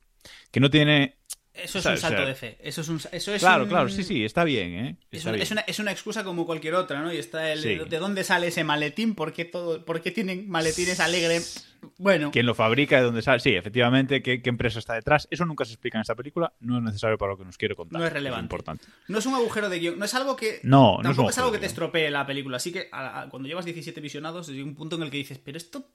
Que 0.52 0.60
no 0.60 0.70
tiene 0.70 1.16
Eso 1.64 1.78
es 1.78 1.86
un 1.86 1.96
salto 1.96 2.26
de 2.26 2.34
fe. 2.34 2.58
Eso 2.60 2.80
es 2.82 2.88
un. 2.88 3.00
Eso 3.12 3.34
es 3.34 3.40
Claro, 3.40 3.64
un- 3.64 3.68
claro, 3.68 3.88
sí, 3.88 4.02
sí, 4.02 4.24
está 4.24 4.44
bien, 4.44 4.72
¿eh? 4.74 4.96
Es 5.10 5.18
Está 5.18 5.30
una, 5.30 5.36
bien. 5.36 5.42
es, 5.42 5.50
una, 5.50 5.60
es 5.62 5.78
una 5.78 5.92
excusa 5.92 6.24
como 6.24 6.46
cualquier 6.46 6.74
otra, 6.74 7.00
¿no? 7.02 7.12
Y 7.12 7.16
está 7.18 7.52
el. 7.52 7.60
Sí. 7.60 7.78
¿De 7.88 7.98
dónde 7.98 8.24
sale 8.24 8.48
ese 8.48 8.64
maletín? 8.64 9.14
¿Por 9.14 9.32
qué, 9.32 9.44
todo, 9.44 9.84
¿Por 9.84 10.00
qué 10.02 10.10
tienen 10.10 10.48
maletines 10.48 11.00
alegres? 11.00 11.62
Bueno, 11.98 12.30
¿Quién 12.32 12.46
lo 12.46 12.54
fabrica? 12.54 12.96
¿De 12.96 13.02
dónde 13.04 13.22
sale? 13.22 13.38
Sí, 13.38 13.50
efectivamente, 13.54 14.22
¿qué, 14.22 14.42
qué 14.42 14.48
empresa 14.50 14.78
está 14.80 14.94
detrás? 14.94 15.28
Eso 15.30 15.44
nunca 15.46 15.64
se 15.64 15.72
explica 15.72 15.98
en 15.98 16.02
esta 16.02 16.14
película, 16.16 16.52
no 16.60 16.78
es 16.78 16.82
necesario 16.82 17.16
para 17.16 17.32
lo 17.32 17.38
que 17.38 17.44
nos 17.44 17.56
quiere 17.56 17.76
contar. 17.76 18.00
No 18.00 18.06
es 18.06 18.12
relevante. 18.12 18.44
importante. 18.44 18.86
no 19.08 19.18
es 19.18 19.26
un 19.26 19.34
agujero 19.34 19.68
de 19.68 19.78
guion. 19.78 19.98
No 19.98 20.04
es 20.04 20.14
algo 20.14 20.34
que. 20.36 20.60
No, 20.64 20.98
no 21.02 21.10
es 21.10 21.18
es, 21.30 21.38
algo 21.38 21.52
que 21.52 21.58
te 21.58 21.66
estropee 21.66 22.10
la 22.10 22.26
película. 22.26 22.56
Así 22.56 22.72
que 22.72 22.88
a- 22.90 23.22
a- 23.22 23.28
cuando 23.28 23.48
llevas 23.48 23.64
17 23.64 24.00
visionados, 24.00 24.48
hay 24.48 24.62
un 24.62 24.74
punto 24.74 24.96
en 24.96 25.02
el 25.02 25.10
que 25.10 25.18
dices, 25.18 25.38
pero 25.38 25.58
esto. 25.58 25.88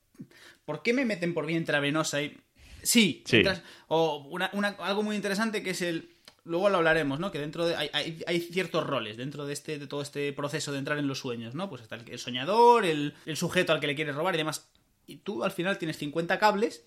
¿Por 0.66 0.84
qué 0.84 0.94
me 0.94 1.04
meten 1.06 1.34
por 1.34 1.46
vía 1.46 1.58
intravenosa? 1.58 2.22
Y... 2.22 2.38
Sí, 2.84 3.24
Sí. 3.26 3.38
entras- 3.38 3.62
o 3.88 4.28
una- 4.30 4.50
una- 4.54 4.76
algo 4.80 5.04
muy 5.04 5.16
interesante 5.16 5.62
que 5.64 5.72
es 5.72 5.82
el. 5.82 6.10
Luego 6.44 6.70
lo 6.70 6.78
hablaremos, 6.78 7.20
¿no? 7.20 7.32
Que 7.32 7.38
dentro 7.40 7.66
de. 7.68 7.76
Hay, 7.76 7.90
hay- 7.94 8.24
hay 8.26 8.40
ciertos 8.40 8.86
roles 8.86 9.18
dentro 9.18 9.46
de 9.46 9.54
este 9.54 9.78
de 9.78 9.88
todo 9.88 10.02
este 10.02 10.34
proceso 10.34 10.72
de 10.72 10.80
entrar 10.80 10.98
en 10.98 11.08
los 11.08 11.20
sueños, 11.20 11.54
¿no? 11.54 11.70
Pues 11.70 11.82
está 11.84 11.96
el, 11.96 12.10
el 12.10 12.18
soñador, 12.20 12.86
el, 12.86 13.14
el 13.26 13.38
sujeto 13.38 13.74
al 13.74 13.80
que 13.80 13.88
le 13.88 13.96
quieres 13.96 14.16
robar 14.16 14.34
y 14.36 14.40
demás. 14.40 14.68
Y 15.06 15.18
tú 15.18 15.44
al 15.44 15.52
final 15.52 15.78
tienes 15.78 15.98
50 15.98 16.40
cables. 16.40 16.84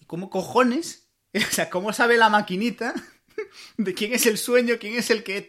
¿Y 0.00 0.04
cómo 0.04 0.30
cojones? 0.30 1.04
O 1.34 1.40
sea, 1.52 1.68
¿cómo 1.70 1.92
sabe 1.92 2.16
la 2.16 2.28
maquinita 2.30 2.94
de 3.76 3.94
quién 3.94 4.12
es 4.14 4.26
el 4.26 4.38
sueño, 4.38 4.74
quién 4.80 4.94
es 4.96 5.10
el 5.10 5.22
que. 5.22 5.46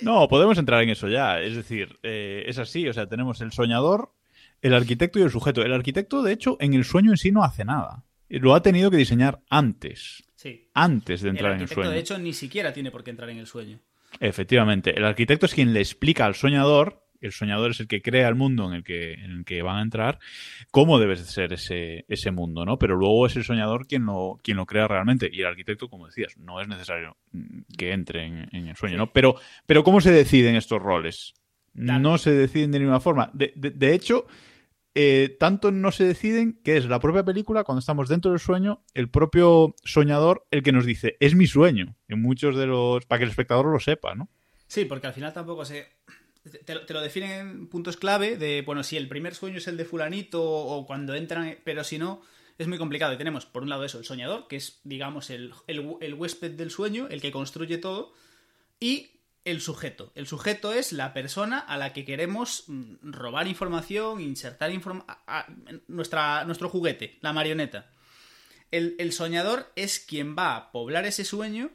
No, 0.00 0.28
podemos 0.28 0.56
entrar 0.58 0.82
en 0.82 0.90
eso 0.90 1.08
ya. 1.08 1.40
Es 1.40 1.54
decir, 1.56 1.98
eh, 2.02 2.44
es 2.46 2.58
así, 2.58 2.88
o 2.88 2.92
sea, 2.92 3.06
tenemos 3.08 3.40
el 3.40 3.52
soñador, 3.52 4.12
el 4.62 4.74
arquitecto 4.74 5.18
y 5.18 5.22
el 5.22 5.30
sujeto. 5.30 5.62
El 5.62 5.72
arquitecto, 5.72 6.22
de 6.22 6.32
hecho, 6.32 6.56
en 6.60 6.74
el 6.74 6.84
sueño 6.84 7.10
en 7.10 7.16
sí 7.16 7.32
no 7.32 7.44
hace 7.44 7.64
nada. 7.64 8.04
Lo 8.30 8.54
ha 8.54 8.62
tenido 8.62 8.90
que 8.90 8.96
diseñar 8.96 9.40
antes, 9.50 10.22
Sí. 10.36 10.68
antes 10.74 11.20
de 11.20 11.28
El 11.30 11.36
entrar 11.36 11.54
en 11.54 11.60
el 11.62 11.68
sueño. 11.68 11.90
de 11.90 11.98
hecho, 11.98 12.18
ni 12.18 12.32
siquiera 12.32 12.72
tiene 12.72 12.90
por 12.90 13.04
qué 13.04 13.10
entrar 13.10 13.28
en 13.30 13.38
el 13.38 13.46
sueño. 13.46 13.78
Efectivamente, 14.20 14.96
el 14.96 15.04
arquitecto 15.04 15.46
es 15.46 15.54
quien 15.54 15.72
le 15.72 15.80
explica 15.80 16.24
al 16.26 16.34
soñador, 16.34 17.02
el 17.20 17.32
soñador 17.32 17.72
es 17.72 17.80
el 17.80 17.86
que 17.88 18.00
crea 18.00 18.28
el 18.28 18.34
mundo 18.34 18.66
en 18.68 18.74
el 18.76 18.82
que, 18.84 19.12
en 19.14 19.30
el 19.30 19.44
que 19.44 19.60
van 19.62 19.76
a 19.78 19.82
entrar, 19.82 20.18
cómo 20.70 20.98
debe 20.98 21.16
de 21.16 21.24
ser 21.24 21.52
ese, 21.52 22.04
ese 22.08 22.30
mundo, 22.30 22.64
¿no? 22.64 22.78
Pero 22.78 22.96
luego 22.96 23.26
es 23.26 23.36
el 23.36 23.44
soñador 23.44 23.86
quien 23.86 24.06
lo, 24.06 24.40
quien 24.42 24.56
lo 24.56 24.64
crea 24.66 24.88
realmente. 24.88 25.28
Y 25.30 25.40
el 25.40 25.46
arquitecto, 25.46 25.88
como 25.88 26.06
decías, 26.06 26.36
no 26.38 26.60
es 26.60 26.68
necesario 26.68 27.16
que 27.76 27.92
entre 27.92 28.24
en, 28.24 28.48
en 28.52 28.68
el 28.68 28.76
sueño, 28.76 28.96
¿no? 28.96 29.12
Pero, 29.12 29.36
pero 29.66 29.84
¿cómo 29.84 30.00
se 30.00 30.10
deciden 30.12 30.56
estos 30.56 30.80
roles? 30.80 31.34
Claro. 31.74 32.00
No 32.00 32.18
se 32.18 32.32
deciden 32.32 32.72
de 32.72 32.78
ninguna 32.80 33.00
forma. 33.00 33.30
De, 33.34 33.52
de- 33.54 33.70
de 33.70 33.94
hecho, 33.94 34.26
eh, 35.02 35.36
tanto 35.38 35.70
no 35.70 35.90
se 35.92 36.04
deciden 36.04 36.60
que 36.62 36.76
es 36.76 36.84
la 36.86 37.00
propia 37.00 37.24
película, 37.24 37.64
cuando 37.64 37.80
estamos 37.80 38.08
dentro 38.08 38.30
del 38.32 38.40
sueño, 38.40 38.82
el 38.94 39.08
propio 39.08 39.74
soñador 39.84 40.46
el 40.50 40.62
que 40.62 40.72
nos 40.72 40.84
dice, 40.84 41.16
es 41.20 41.34
mi 41.34 41.46
sueño. 41.46 41.96
En 42.08 42.20
muchos 42.20 42.56
de 42.56 42.66
los. 42.66 43.06
para 43.06 43.18
que 43.18 43.24
el 43.24 43.30
espectador 43.30 43.66
lo 43.66 43.80
sepa, 43.80 44.14
¿no? 44.14 44.28
Sí, 44.66 44.84
porque 44.84 45.06
al 45.06 45.12
final 45.14 45.32
tampoco 45.32 45.64
se. 45.64 45.86
Te, 46.64 46.74
lo- 46.74 47.00
definen 47.02 47.30
en 47.40 47.68
puntos 47.68 47.96
clave 47.96 48.36
de, 48.36 48.62
bueno, 48.64 48.82
si 48.82 48.96
el 48.96 49.08
primer 49.08 49.34
sueño 49.34 49.58
es 49.58 49.68
el 49.68 49.76
de 49.76 49.84
Fulanito 49.84 50.42
o 50.42 50.86
cuando 50.86 51.14
entran, 51.14 51.56
pero 51.64 51.84
si 51.84 51.98
no, 51.98 52.22
es 52.58 52.66
muy 52.66 52.78
complicado. 52.78 53.12
Y 53.12 53.18
tenemos, 53.18 53.46
por 53.46 53.62
un 53.62 53.68
lado, 53.68 53.84
eso, 53.84 53.98
el 53.98 54.04
soñador, 54.04 54.48
que 54.48 54.56
es, 54.56 54.80
digamos, 54.84 55.30
el, 55.30 55.52
el 55.66 56.14
huésped 56.14 56.52
del 56.52 56.70
sueño, 56.70 57.08
el 57.10 57.20
que 57.20 57.30
construye 57.30 57.78
todo, 57.78 58.12
y 58.80 59.19
el 59.44 59.60
sujeto. 59.60 60.12
El 60.14 60.26
sujeto 60.26 60.72
es 60.72 60.92
la 60.92 61.12
persona 61.12 61.58
a 61.58 61.76
la 61.78 61.92
que 61.92 62.04
queremos 62.04 62.64
mm, 62.66 63.12
robar 63.12 63.46
información, 63.46 64.20
insertar 64.20 64.70
información. 64.70 65.16
Nuestra, 65.88 66.44
nuestro 66.44 66.68
juguete, 66.68 67.18
la 67.20 67.32
marioneta. 67.32 67.90
El, 68.70 68.96
el 68.98 69.12
soñador 69.12 69.72
es 69.76 69.98
quien 69.98 70.36
va 70.36 70.56
a 70.56 70.72
poblar 70.72 71.04
ese 71.06 71.24
sueño 71.24 71.70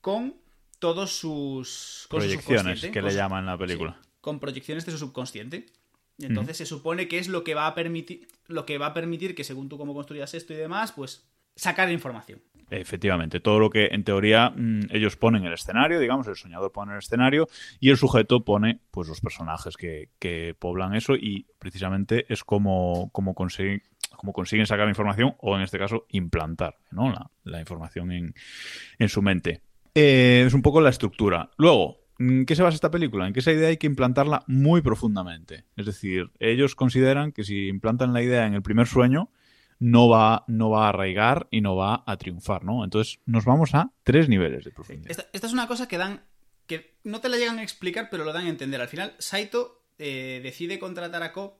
con 0.00 0.36
todos 0.78 1.12
sus 1.12 2.06
con 2.08 2.20
Proyecciones, 2.20 2.80
que 2.80 2.92
con 2.92 3.04
le 3.04 3.14
llaman 3.14 3.40
en 3.40 3.46
la 3.46 3.58
película. 3.58 3.98
sí, 4.02 4.08
con 4.20 4.40
proyecciones 4.40 4.86
de 4.86 4.92
su 4.92 4.98
subconsciente. 4.98 5.66
Y 6.16 6.26
entonces 6.26 6.58
se 6.58 6.66
supone 6.66 7.08
que 7.08 7.18
es 7.18 7.28
lo 7.28 7.44
que 7.44 7.54
va 7.54 7.66
a 7.66 7.74
permitir 7.74 8.28
lo 8.46 8.66
que 8.66 8.78
va 8.78 8.86
a 8.86 8.94
permitir 8.94 9.34
que 9.34 9.44
según 9.44 9.68
tú 9.68 9.78
cómo 9.78 9.94
construyas 9.94 10.34
esto 10.34 10.52
y 10.52 10.56
demás, 10.56 10.92
pues 10.92 11.28
sacar 11.56 11.90
información. 11.90 12.42
Efectivamente, 12.70 13.40
todo 13.40 13.58
lo 13.58 13.68
que 13.68 13.86
en 13.86 14.04
teoría 14.04 14.50
mm, 14.50 14.86
ellos 14.90 15.16
ponen 15.16 15.44
el 15.44 15.52
escenario, 15.52 15.98
digamos, 15.98 16.28
el 16.28 16.36
soñador 16.36 16.70
pone 16.70 16.92
el 16.92 16.98
escenario 16.98 17.48
y 17.80 17.90
el 17.90 17.96
sujeto 17.96 18.44
pone 18.44 18.80
pues 18.92 19.08
los 19.08 19.20
personajes 19.20 19.76
que, 19.76 20.10
que 20.20 20.54
poblan 20.56 20.94
eso 20.94 21.14
y 21.16 21.46
precisamente 21.58 22.26
es 22.32 22.44
como, 22.44 23.10
como, 23.10 23.34
consiguen, 23.34 23.82
como 24.16 24.32
consiguen 24.32 24.66
sacar 24.66 24.86
la 24.86 24.92
información 24.92 25.34
o 25.38 25.56
en 25.56 25.62
este 25.62 25.78
caso 25.78 26.06
implantar 26.10 26.76
¿no? 26.92 27.10
la, 27.10 27.30
la 27.42 27.58
información 27.58 28.12
en, 28.12 28.34
en 28.98 29.08
su 29.08 29.20
mente. 29.20 29.62
Eh, 29.96 30.44
es 30.46 30.54
un 30.54 30.62
poco 30.62 30.80
la 30.80 30.90
estructura. 30.90 31.50
Luego, 31.56 32.04
¿en 32.20 32.46
qué 32.46 32.54
se 32.54 32.62
basa 32.62 32.76
esta 32.76 32.92
película? 32.92 33.26
En 33.26 33.32
que 33.32 33.40
esa 33.40 33.52
idea 33.52 33.68
hay 33.68 33.78
que 33.78 33.88
implantarla 33.88 34.44
muy 34.46 34.80
profundamente. 34.80 35.64
Es 35.76 35.86
decir, 35.86 36.30
ellos 36.38 36.76
consideran 36.76 37.32
que 37.32 37.42
si 37.42 37.66
implantan 37.66 38.12
la 38.12 38.22
idea 38.22 38.46
en 38.46 38.54
el 38.54 38.62
primer 38.62 38.86
sueño, 38.86 39.30
no 39.80 40.08
va, 40.08 40.44
no 40.46 40.70
va 40.70 40.86
a 40.86 40.88
arraigar 40.90 41.48
y 41.50 41.62
no 41.62 41.74
va 41.74 42.04
a 42.06 42.16
triunfar, 42.18 42.64
¿no? 42.64 42.84
Entonces 42.84 43.18
nos 43.26 43.44
vamos 43.46 43.74
a 43.74 43.90
tres 44.04 44.28
niveles 44.28 44.64
de 44.64 44.70
profundidad. 44.70 45.10
Esta, 45.32 45.46
es 45.46 45.52
una 45.52 45.66
cosa 45.66 45.88
que 45.88 45.98
dan. 45.98 46.22
que 46.66 46.94
no 47.02 47.20
te 47.20 47.30
la 47.30 47.38
llegan 47.38 47.58
a 47.58 47.62
explicar, 47.62 48.08
pero 48.10 48.24
lo 48.24 48.32
dan 48.32 48.46
a 48.46 48.50
entender. 48.50 48.80
Al 48.80 48.88
final, 48.88 49.14
Saito 49.18 49.82
eh, 49.98 50.40
decide 50.42 50.78
contratar 50.78 51.22
a 51.22 51.32
Cobb 51.32 51.54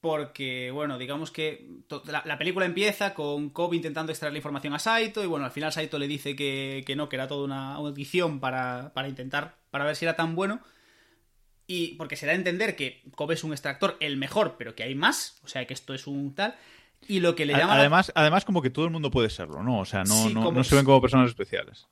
porque, 0.00 0.70
bueno, 0.70 0.96
digamos 0.96 1.32
que 1.32 1.68
la 2.04 2.38
película 2.38 2.66
empieza 2.66 3.14
con 3.14 3.50
Cobb 3.50 3.74
intentando 3.74 4.12
extraer 4.12 4.32
la 4.32 4.38
información 4.38 4.74
a 4.74 4.78
Saito 4.78 5.24
y, 5.24 5.26
bueno, 5.26 5.46
al 5.46 5.50
final 5.50 5.72
Saito 5.72 5.98
le 5.98 6.06
dice 6.06 6.36
que, 6.36 6.84
que 6.86 6.94
no, 6.94 7.08
que 7.08 7.16
era 7.16 7.26
toda 7.26 7.44
una 7.44 7.74
audición 7.74 8.38
para, 8.38 8.92
para 8.94 9.08
intentar, 9.08 9.56
para 9.70 9.84
ver 9.84 9.96
si 9.96 10.04
era 10.04 10.14
tan 10.14 10.36
bueno. 10.36 10.60
Y 11.66 11.96
porque 11.96 12.16
se 12.16 12.26
da 12.26 12.32
a 12.32 12.36
entender 12.36 12.76
que 12.76 13.02
Cobb 13.14 13.32
es 13.32 13.42
un 13.42 13.52
extractor 13.52 13.96
el 14.00 14.18
mejor, 14.18 14.56
pero 14.58 14.74
que 14.74 14.84
hay 14.84 14.94
más, 14.94 15.40
o 15.44 15.48
sea, 15.48 15.66
que 15.66 15.74
esto 15.74 15.94
es 15.94 16.06
un 16.06 16.34
tal. 16.34 16.54
Y 17.06 17.20
lo 17.20 17.34
que 17.34 17.46
le 17.46 17.54
llama 17.54 17.74
la- 17.74 17.80
Además, 17.80 18.12
además, 18.14 18.44
como 18.44 18.60
que 18.60 18.70
todo 18.70 18.84
el 18.84 18.90
mundo 18.90 19.10
puede 19.10 19.30
serlo, 19.30 19.62
¿no? 19.62 19.80
O 19.80 19.84
sea, 19.84 20.04
no, 20.04 20.14
Sí, 20.28 20.34
no, 20.34 20.42
como- 20.42 20.58
no 20.58 20.64
se 20.64 20.74
ven 20.74 20.84
como 20.84 21.00
personas 21.00 21.28
especiales. 21.28 21.86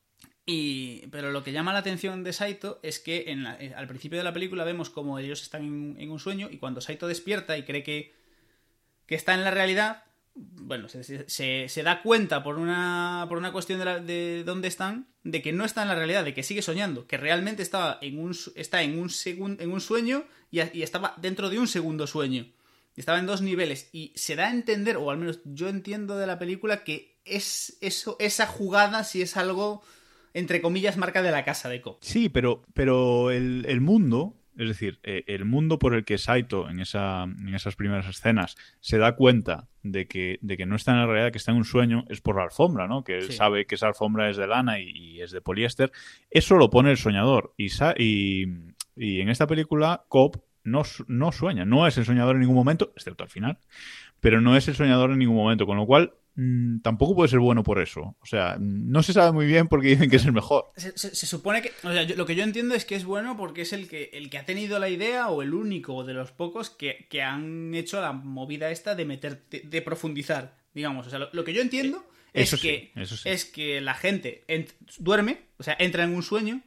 Y, 0.44 1.06
pero 1.08 1.32
lo 1.32 1.42
que 1.42 1.52
llama 1.52 1.72
la 1.72 1.80
atención 1.80 2.22
de 2.22 2.32
Saito 2.32 2.78
es 2.82 3.00
que 3.00 3.24
en 3.28 3.42
la- 3.44 3.56
eh, 3.60 3.74
al 3.74 3.88
principio 3.88 4.18
de 4.18 4.24
la 4.24 4.32
película 4.32 4.62
vemos 4.64 4.90
como 4.90 5.18
ellos 5.18 5.42
están 5.42 5.62
en, 5.64 5.96
en 5.98 6.10
un 6.10 6.18
sueño 6.20 6.48
y 6.50 6.58
cuando 6.58 6.80
Saito 6.80 7.08
despierta 7.08 7.56
y 7.58 7.64
cree 7.64 7.82
que, 7.82 8.14
que 9.06 9.14
está 9.16 9.34
en 9.34 9.42
la 9.42 9.50
realidad, 9.50 10.04
bueno, 10.34 10.88
se, 10.88 11.02
se- 11.28 11.68
se- 11.68 11.82
da 11.82 12.02
cuenta 12.02 12.42
por 12.44 12.58
una, 12.58 13.24
por 13.28 13.38
una 13.38 13.50
cuestión 13.52 13.78
de, 13.80 13.84
la- 13.86 13.98
de 14.00 14.44
dónde 14.44 14.68
están, 14.68 15.08
de 15.24 15.42
que 15.42 15.52
no 15.52 15.64
está 15.64 15.82
en 15.82 15.88
la 15.88 15.94
realidad, 15.96 16.24
de 16.24 16.34
que 16.34 16.42
sigue 16.44 16.62
soñando, 16.62 17.06
que 17.08 17.16
realmente 17.16 17.62
estaba 17.62 17.98
en 18.02 18.18
un, 18.20 18.36
está 18.54 18.82
en 18.82 18.98
un, 19.00 19.08
segun- 19.08 19.56
en 19.60 19.72
un 19.72 19.80
sueño 19.80 20.24
y 20.52 20.60
estaba 20.82 21.14
dentro 21.16 21.48
de 21.50 21.58
un 21.58 21.66
segundo 21.66 22.06
sueño. 22.06 22.46
Estaba 22.96 23.18
en 23.18 23.26
dos 23.26 23.42
niveles 23.42 23.88
y 23.92 24.12
se 24.16 24.36
da 24.36 24.48
a 24.48 24.50
entender, 24.52 24.96
o 24.96 25.10
al 25.10 25.18
menos 25.18 25.40
yo 25.44 25.68
entiendo 25.68 26.16
de 26.16 26.26
la 26.26 26.38
película, 26.38 26.82
que 26.84 27.18
es 27.24 27.76
eso, 27.80 28.16
esa 28.20 28.46
jugada 28.46 29.04
si 29.04 29.22
es 29.22 29.36
algo 29.36 29.82
entre 30.34 30.60
comillas, 30.60 30.98
marca 30.98 31.22
de 31.22 31.30
la 31.30 31.44
casa 31.46 31.70
de 31.70 31.80
Cobb. 31.80 31.96
Sí, 32.02 32.28
pero, 32.28 32.62
pero 32.74 33.30
el, 33.30 33.64
el 33.68 33.80
mundo, 33.80 34.34
es 34.58 34.68
decir, 34.68 34.98
eh, 35.02 35.24
el 35.28 35.46
mundo 35.46 35.78
por 35.78 35.94
el 35.94 36.04
que 36.04 36.18
Saito 36.18 36.68
en, 36.68 36.78
esa, 36.80 37.22
en 37.22 37.54
esas 37.54 37.74
primeras 37.74 38.06
escenas 38.06 38.54
se 38.80 38.98
da 38.98 39.16
cuenta 39.16 39.68
de 39.82 40.06
que, 40.06 40.38
de 40.42 40.58
que 40.58 40.66
no 40.66 40.76
está 40.76 40.92
en 40.92 40.98
la 40.98 41.06
realidad, 41.06 41.32
que 41.32 41.38
está 41.38 41.52
en 41.52 41.56
un 41.56 41.64
sueño, 41.64 42.04
es 42.10 42.20
por 42.20 42.36
la 42.36 42.42
alfombra, 42.42 42.86
¿no? 42.86 43.02
Que 43.02 43.16
él 43.16 43.28
Sí. 43.28 43.32
sabe 43.32 43.64
que 43.66 43.76
esa 43.76 43.86
alfombra 43.88 44.28
es 44.28 44.36
de 44.36 44.46
lana 44.46 44.78
y, 44.78 44.90
y 44.90 45.22
es 45.22 45.30
de 45.30 45.40
poliéster. 45.40 45.90
Eso 46.30 46.56
lo 46.56 46.68
pone 46.68 46.90
el 46.90 46.98
soñador. 46.98 47.54
Y, 47.56 47.68
y, 47.96 48.44
y 48.94 49.20
en 49.22 49.30
esta 49.30 49.46
película, 49.46 50.04
Cobb 50.08 50.42
no, 50.66 50.82
no 51.08 51.32
sueña, 51.32 51.64
no 51.64 51.86
es 51.86 51.96
el 51.98 52.04
soñador 52.04 52.34
en 52.36 52.40
ningún 52.42 52.56
momento, 52.56 52.92
excepto 52.96 53.24
al 53.24 53.30
final, 53.30 53.58
pero 54.20 54.40
no 54.40 54.56
es 54.56 54.68
el 54.68 54.74
soñador 54.76 55.10
en 55.12 55.18
ningún 55.18 55.36
momento, 55.36 55.66
con 55.66 55.76
lo 55.76 55.86
cual 55.86 56.12
mm, 56.34 56.80
tampoco 56.80 57.14
puede 57.14 57.28
ser 57.28 57.38
bueno 57.38 57.62
por 57.62 57.80
eso. 57.80 58.16
O 58.20 58.26
sea, 58.26 58.56
no 58.60 59.02
se 59.02 59.12
sabe 59.12 59.32
muy 59.32 59.46
bien 59.46 59.68
porque 59.68 59.88
dicen 59.88 60.10
que 60.10 60.16
es 60.16 60.24
el 60.26 60.32
mejor. 60.32 60.66
Se, 60.76 60.96
se- 60.98 61.14
se 61.14 61.26
supone 61.26 61.62
que. 61.62 61.72
O 61.86 61.92
sea, 61.92 62.02
yo- 62.02 62.16
lo 62.16 62.26
que 62.26 62.34
yo 62.34 62.42
entiendo 62.44 62.74
es 62.74 62.84
que 62.84 62.94
es 62.96 63.04
bueno 63.04 63.36
porque 63.36 63.62
es 63.62 63.72
el 63.72 63.88
que, 63.88 64.10
el 64.12 64.28
que 64.30 64.38
ha 64.38 64.44
tenido 64.44 64.78
la 64.78 64.88
idea 64.88 65.28
o 65.28 65.42
el 65.42 65.54
único 65.54 66.04
de 66.04 66.14
los 66.14 66.32
pocos 66.32 66.70
que, 66.70 67.06
que 67.10 67.22
han 67.22 67.74
hecho 67.74 68.00
la 68.00 68.12
movida 68.12 68.70
esta 68.70 68.94
de 68.94 69.04
meter. 69.04 69.44
de, 69.50 69.60
de 69.60 69.82
profundizar. 69.82 70.56
Digamos. 70.74 71.06
O 71.06 71.10
sea, 71.10 71.18
lo, 71.18 71.28
lo 71.32 71.44
que 71.44 71.52
yo 71.54 71.62
entiendo 71.62 72.04
es 72.34 72.48
eso 72.48 72.56
sí, 72.58 72.68
que. 72.68 72.92
eso 73.00 73.16
sí. 73.16 73.28
Es 73.28 73.44
que 73.46 73.80
la 73.80 73.94
gente 73.94 74.44
ent- 74.48 74.74
duerme, 74.98 75.38
o 75.58 75.62
sea, 75.62 75.76
entra 75.78 76.04
en 76.04 76.14
un 76.14 76.22
sueño, 76.22 76.60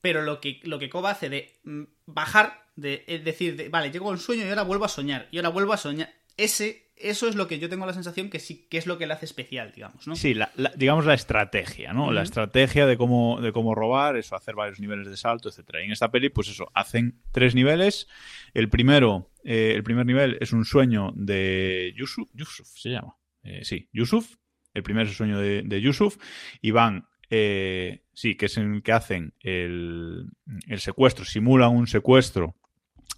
pero 0.00 0.22
lo 0.22 0.40
que, 0.40 0.60
lo 0.64 0.78
que 0.78 0.88
Cobb 0.88 1.06
hace 1.06 1.28
de 1.28 1.52
mm, 1.64 1.82
bajar, 2.06 2.65
de 2.76 3.04
es 3.06 3.24
decir, 3.24 3.56
de, 3.56 3.68
vale, 3.68 3.90
llego 3.90 4.10
al 4.12 4.18
sueño 4.20 4.44
y 4.44 4.48
ahora 4.48 4.62
vuelvo 4.62 4.84
a 4.84 4.88
soñar. 4.88 5.28
Y 5.30 5.38
ahora 5.38 5.48
vuelvo 5.48 5.72
a 5.72 5.76
soñar. 5.78 6.10
ese, 6.36 6.90
eso 6.96 7.28
es 7.28 7.34
lo 7.34 7.46
que 7.46 7.58
yo 7.58 7.68
tengo 7.68 7.84
la 7.86 7.92
sensación 7.94 8.30
que 8.30 8.38
sí 8.40 8.66
que 8.70 8.76
es 8.78 8.86
lo 8.86 8.96
que 8.98 9.06
le 9.06 9.12
hace 9.14 9.24
especial, 9.26 9.72
digamos, 9.74 10.06
¿no? 10.06 10.16
Sí, 10.16 10.32
la- 10.34 10.50
la- 10.56 10.72
digamos 10.76 11.04
la 11.06 11.14
estrategia, 11.14 11.92
¿no? 11.94 12.10
La 12.12 12.22
estrategia 12.22 12.86
de 12.86 12.96
cómo, 12.96 13.40
de 13.40 13.52
cómo 13.52 13.74
robar, 13.74 14.16
eso, 14.16 14.34
hacer 14.36 14.54
varios 14.54 14.80
niveles 14.80 15.08
de 15.08 15.16
salto, 15.16 15.48
etcétera. 15.48 15.80
Y 15.82 15.86
en 15.86 15.92
esta 15.92 16.10
peli, 16.10 16.28
pues 16.30 16.48
eso, 16.48 16.70
hacen 16.74 17.20
tres 17.32 17.54
niveles. 17.54 18.06
El 18.54 18.68
primero, 18.68 19.30
eh, 19.44 19.72
el 19.74 19.82
primer 19.82 20.04
nivel 20.06 20.36
es 20.40 20.52
un 20.52 20.64
sueño 20.64 21.12
de 21.16 21.92
Yusuf, 21.96 22.28
Yusuf 22.34 22.66
se 22.68 22.90
llama. 22.90 23.16
Eh, 23.42 23.64
sí, 23.64 23.88
Yusuf. 23.92 24.36
El 24.74 24.82
primer 24.82 25.04
es 25.04 25.10
el 25.12 25.16
sueño 25.16 25.38
de, 25.38 25.62
de 25.62 25.80
Yusuf. 25.80 26.18
Y 26.60 26.70
van, 26.70 27.06
eh, 27.30 28.04
sí, 28.12 28.36
que 28.36 28.46
es 28.46 28.56
en 28.58 28.74
el 28.74 28.82
que 28.82 28.92
hacen 28.92 29.32
el, 29.40 30.26
el 30.68 30.80
secuestro, 30.80 31.24
simulan 31.24 31.70
un 31.74 31.86
secuestro 31.86 32.56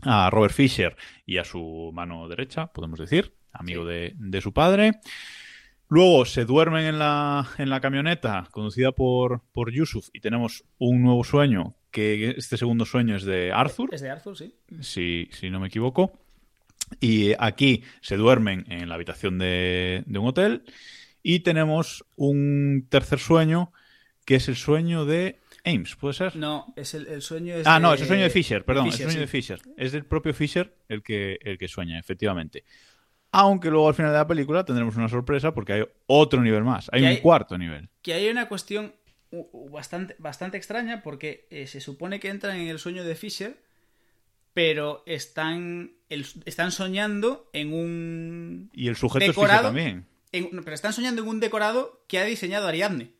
a 0.02 0.30
Robert 0.30 0.54
Fisher 0.54 0.96
y 1.26 1.38
a 1.38 1.44
su 1.44 1.90
mano 1.92 2.28
derecha, 2.28 2.68
podemos 2.68 2.98
decir, 2.98 3.34
amigo 3.52 3.84
de, 3.84 4.14
de 4.16 4.40
su 4.40 4.52
padre. 4.52 5.00
Luego 5.88 6.26
se 6.26 6.44
duermen 6.44 6.84
en 6.84 6.98
la, 6.98 7.48
en 7.56 7.70
la 7.70 7.80
camioneta 7.80 8.46
conducida 8.50 8.92
por, 8.92 9.42
por 9.52 9.72
Yusuf 9.72 10.08
y 10.12 10.20
tenemos 10.20 10.64
un 10.78 11.02
nuevo 11.02 11.24
sueño, 11.24 11.76
que 11.90 12.34
este 12.36 12.58
segundo 12.58 12.84
sueño 12.84 13.16
es 13.16 13.24
de 13.24 13.52
Arthur, 13.52 13.94
Es 13.94 14.02
de 14.02 14.10
Arthur, 14.10 14.36
sí. 14.36 14.54
si, 14.80 15.28
si 15.32 15.48
no 15.48 15.60
me 15.60 15.68
equivoco. 15.68 16.12
Y 17.00 17.32
aquí 17.38 17.82
se 18.00 18.16
duermen 18.16 18.64
en 18.68 18.88
la 18.88 18.94
habitación 18.94 19.38
de, 19.38 20.04
de 20.06 20.18
un 20.18 20.28
hotel. 20.28 20.64
Y 21.22 21.40
tenemos 21.40 22.04
un 22.16 22.86
tercer 22.88 23.18
sueño, 23.18 23.72
que 24.24 24.36
es 24.36 24.48
el 24.48 24.56
sueño 24.56 25.04
de 25.04 25.40
Ames, 25.68 25.96
¿puede 25.96 26.14
ser? 26.14 26.36
No, 26.36 26.72
es 26.76 26.94
el, 26.94 27.06
el 27.06 27.22
sueño 27.22 27.54
es 27.54 27.66
Ah, 27.66 27.74
de- 27.74 27.80
no, 27.80 27.94
es 27.94 28.00
el 28.00 28.06
sueño 28.08 28.22
de 28.24 28.30
Fisher, 28.30 28.64
perdón, 28.64 28.86
Fisher, 28.86 29.06
el 29.06 29.12
sueño 29.12 29.14
sí. 29.14 29.20
de 29.20 29.26
Fisher. 29.26 29.60
Es 29.76 29.92
del 29.92 30.04
propio 30.04 30.32
Fisher 30.34 30.74
el 30.88 31.02
que, 31.02 31.38
el 31.42 31.58
que 31.58 31.68
sueña, 31.68 31.98
efectivamente. 31.98 32.64
Aunque 33.30 33.68
luego 33.70 33.88
al 33.88 33.94
final 33.94 34.12
de 34.12 34.18
la 34.18 34.26
película 34.26 34.64
tendremos 34.64 34.96
una 34.96 35.08
sorpresa 35.08 35.52
porque 35.52 35.72
hay 35.74 35.84
otro 36.06 36.42
nivel 36.42 36.64
más, 36.64 36.88
hay 36.92 37.04
un 37.04 37.16
cuarto 37.16 37.58
nivel. 37.58 37.88
Que 38.02 38.14
hay 38.14 38.28
una 38.30 38.48
cuestión 38.48 38.94
bastante, 39.70 40.16
bastante 40.18 40.56
extraña 40.56 41.02
porque 41.02 41.46
eh, 41.50 41.66
se 41.66 41.80
supone 41.82 42.18
que 42.20 42.28
entran 42.30 42.56
en 42.56 42.68
el 42.68 42.78
sueño 42.78 43.04
de 43.04 43.14
Fisher, 43.14 43.58
pero 44.54 45.02
están, 45.06 45.92
el- 46.08 46.26
están 46.46 46.72
soñando 46.72 47.50
en 47.52 47.72
un... 47.74 48.70
Y 48.72 48.88
el 48.88 48.96
sujeto 48.96 49.22
es 49.24 49.28
decorado, 49.30 49.70
Fisher 49.72 49.74
también. 49.92 50.06
en- 50.32 50.64
pero 50.64 50.74
están 50.74 50.92
soñando 50.92 51.22
en 51.22 51.28
un 51.28 51.40
decorado 51.40 52.02
que 52.08 52.18
ha 52.18 52.24
diseñado 52.24 52.66
Ariadne. 52.66 53.12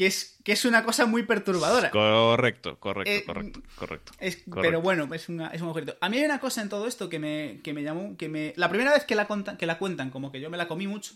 Que 0.00 0.06
es, 0.06 0.38
que 0.44 0.52
es 0.52 0.64
una 0.64 0.82
cosa 0.82 1.04
muy 1.04 1.24
perturbadora. 1.24 1.90
Correcto, 1.90 2.80
correcto, 2.80 3.10
Eh, 3.12 3.22
correcto, 3.26 3.60
correcto. 3.76 4.12
Es- 4.18 4.36
Correcto. 4.36 4.60
pero 4.62 4.80
bueno, 4.80 5.06
es, 5.12 5.28
una- 5.28 5.48
es 5.48 5.60
un 5.60 5.66
agujerito. 5.66 5.98
A 6.00 6.08
mí 6.08 6.16
hay 6.16 6.24
una 6.24 6.40
cosa 6.40 6.62
en 6.62 6.70
todo 6.70 6.86
esto 6.86 7.10
que 7.10 7.18
me, 7.18 7.60
que 7.62 7.74
me 7.74 7.82
llamó. 7.82 8.16
Que 8.16 8.30
me, 8.30 8.54
la 8.56 8.70
primera 8.70 8.92
vez 8.94 9.04
que 9.04 9.14
la, 9.14 9.26
contan, 9.26 9.58
que 9.58 9.66
la 9.66 9.76
cuentan, 9.76 10.08
como 10.08 10.32
que 10.32 10.40
yo 10.40 10.48
me 10.48 10.56
la 10.56 10.68
comí 10.68 10.86
mucho, 10.86 11.12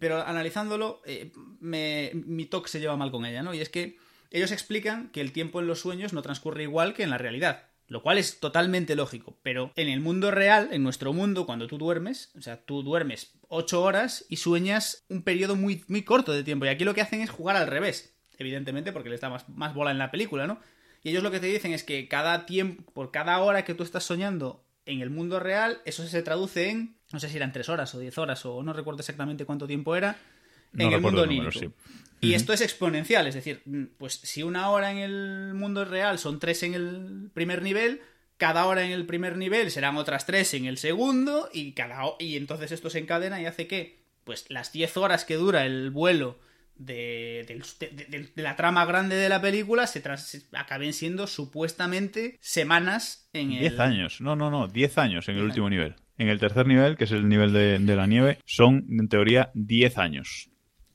pero 0.00 0.20
analizándolo, 0.26 1.00
eh, 1.06 1.30
me- 1.60 2.10
mi 2.14 2.46
toque 2.46 2.68
se 2.68 2.80
lleva 2.80 2.96
mal 2.96 3.12
con 3.12 3.24
ella, 3.26 3.44
¿no? 3.44 3.54
Y 3.54 3.60
es 3.60 3.68
que 3.68 3.96
ellos 4.32 4.50
explican 4.50 5.10
que 5.10 5.20
el 5.20 5.30
tiempo 5.30 5.60
en 5.60 5.68
los 5.68 5.78
sueños 5.78 6.12
no 6.12 6.20
transcurre 6.20 6.64
igual 6.64 6.94
que 6.94 7.04
en 7.04 7.10
la 7.10 7.18
realidad. 7.18 7.68
Lo 7.90 8.02
cual 8.02 8.18
es 8.18 8.38
totalmente 8.38 8.94
lógico. 8.94 9.36
Pero 9.42 9.72
en 9.74 9.88
el 9.88 9.98
mundo 9.98 10.30
real, 10.30 10.68
en 10.70 10.84
nuestro 10.84 11.12
mundo, 11.12 11.44
cuando 11.44 11.66
tú 11.66 11.76
duermes, 11.76 12.30
o 12.38 12.40
sea, 12.40 12.64
tú 12.64 12.84
duermes 12.84 13.32
8 13.48 13.82
horas 13.82 14.24
y 14.28 14.36
sueñas 14.36 15.04
un 15.08 15.22
periodo 15.22 15.56
muy, 15.56 15.84
muy 15.88 16.04
corto 16.04 16.32
de 16.32 16.44
tiempo. 16.44 16.64
Y 16.64 16.68
aquí 16.68 16.84
lo 16.84 16.94
que 16.94 17.00
hacen 17.00 17.20
es 17.20 17.30
jugar 17.30 17.56
al 17.56 17.66
revés. 17.66 18.14
Evidentemente, 18.38 18.92
porque 18.92 19.10
les 19.10 19.20
da 19.20 19.28
más, 19.28 19.48
más 19.48 19.74
bola 19.74 19.90
en 19.90 19.98
la 19.98 20.12
película, 20.12 20.46
¿no? 20.46 20.60
Y 21.02 21.10
ellos 21.10 21.24
lo 21.24 21.32
que 21.32 21.40
te 21.40 21.48
dicen 21.48 21.72
es 21.72 21.82
que 21.82 22.06
cada 22.06 22.46
tiempo, 22.46 22.90
por 22.92 23.10
cada 23.10 23.38
hora 23.40 23.64
que 23.64 23.74
tú 23.74 23.82
estás 23.82 24.04
soñando 24.04 24.64
en 24.86 25.00
el 25.00 25.10
mundo 25.10 25.40
real, 25.40 25.80
eso 25.84 26.06
se 26.06 26.22
traduce 26.22 26.70
en, 26.70 26.96
no 27.12 27.18
sé 27.18 27.28
si 27.28 27.36
eran 27.38 27.52
3 27.52 27.68
horas 27.70 27.92
o 27.94 27.98
10 27.98 28.18
horas 28.18 28.46
o 28.46 28.62
no 28.62 28.72
recuerdo 28.72 29.00
exactamente 29.00 29.44
cuánto 29.44 29.66
tiempo 29.66 29.96
era, 29.96 30.16
No 30.72 30.84
en 30.84 30.92
el 30.92 31.00
mundo 31.00 31.22
onírico. 31.22 31.50
sí. 31.50 31.70
Y 32.20 32.34
esto 32.34 32.52
es 32.52 32.60
exponencial, 32.60 33.26
es 33.26 33.34
decir, 33.34 33.62
mm, 33.64 33.84
pues 33.98 34.14
si 34.14 34.42
una 34.42 34.70
hora 34.70 34.90
en 34.90 34.98
el 34.98 35.54
mundo 35.54 35.84
real 35.84 36.18
son 36.18 36.38
3 36.38 36.62
en 36.64 36.74
el 36.74 37.30
primer 37.32 37.62
nivel, 37.62 38.00
cada 38.36 38.66
hora 38.66 38.84
en 38.84 38.92
el 38.92 39.06
primer 39.06 39.36
nivel 39.36 39.70
serán 39.70 39.96
otras 39.96 40.26
3 40.26 40.54
en 40.54 40.64
el 40.66 40.78
segundo 40.78 41.48
y 41.52 41.72
cada 41.72 42.02
y 42.18 42.36
entonces 42.36 42.72
esto 42.72 42.88
se 42.90 42.98
encadena 42.98 43.40
y 43.40 43.46
hace 43.46 43.66
que 43.66 44.00
pues 44.24 44.46
las 44.48 44.72
10 44.72 44.96
horas 44.96 45.24
que 45.24 45.34
dura 45.36 45.64
el 45.66 45.90
vuelo 45.90 46.38
de, 46.76 47.44
de- 47.46 47.88
de- 48.08 48.28
de 48.34 48.42
la 48.42 48.56
trama 48.56 48.86
grande 48.86 49.16
de 49.16 49.28
la 49.28 49.40
película 49.42 49.86
se, 49.86 50.00
tras- 50.02 50.46
acaben 50.52 50.92
siendo 50.94 51.26
supuestamente 51.26 52.38
semanas 52.40 53.28
en 53.32 53.52
el 53.52 53.60
10 53.60 53.80
años, 53.80 54.20
no, 54.20 54.34
no, 54.36 54.50
no, 54.50 54.66
10 54.68 54.98
años 54.98 55.28
en 55.28 55.34
el 55.36 55.40
10 55.42 55.48
último 55.50 55.68
nivel. 55.70 55.94
En 56.16 56.28
el 56.28 56.38
tercer 56.38 56.66
nivel, 56.66 56.96
que 56.96 57.04
es 57.04 57.12
el 57.12 57.28
nivel 57.28 57.52
de, 57.52 57.78
de 57.78 57.96
la 57.96 58.06
nieve, 58.06 58.38
son 58.44 58.86
en 58.90 59.08
teoría 59.08 59.50
10 59.54 59.98
años. 59.98 60.50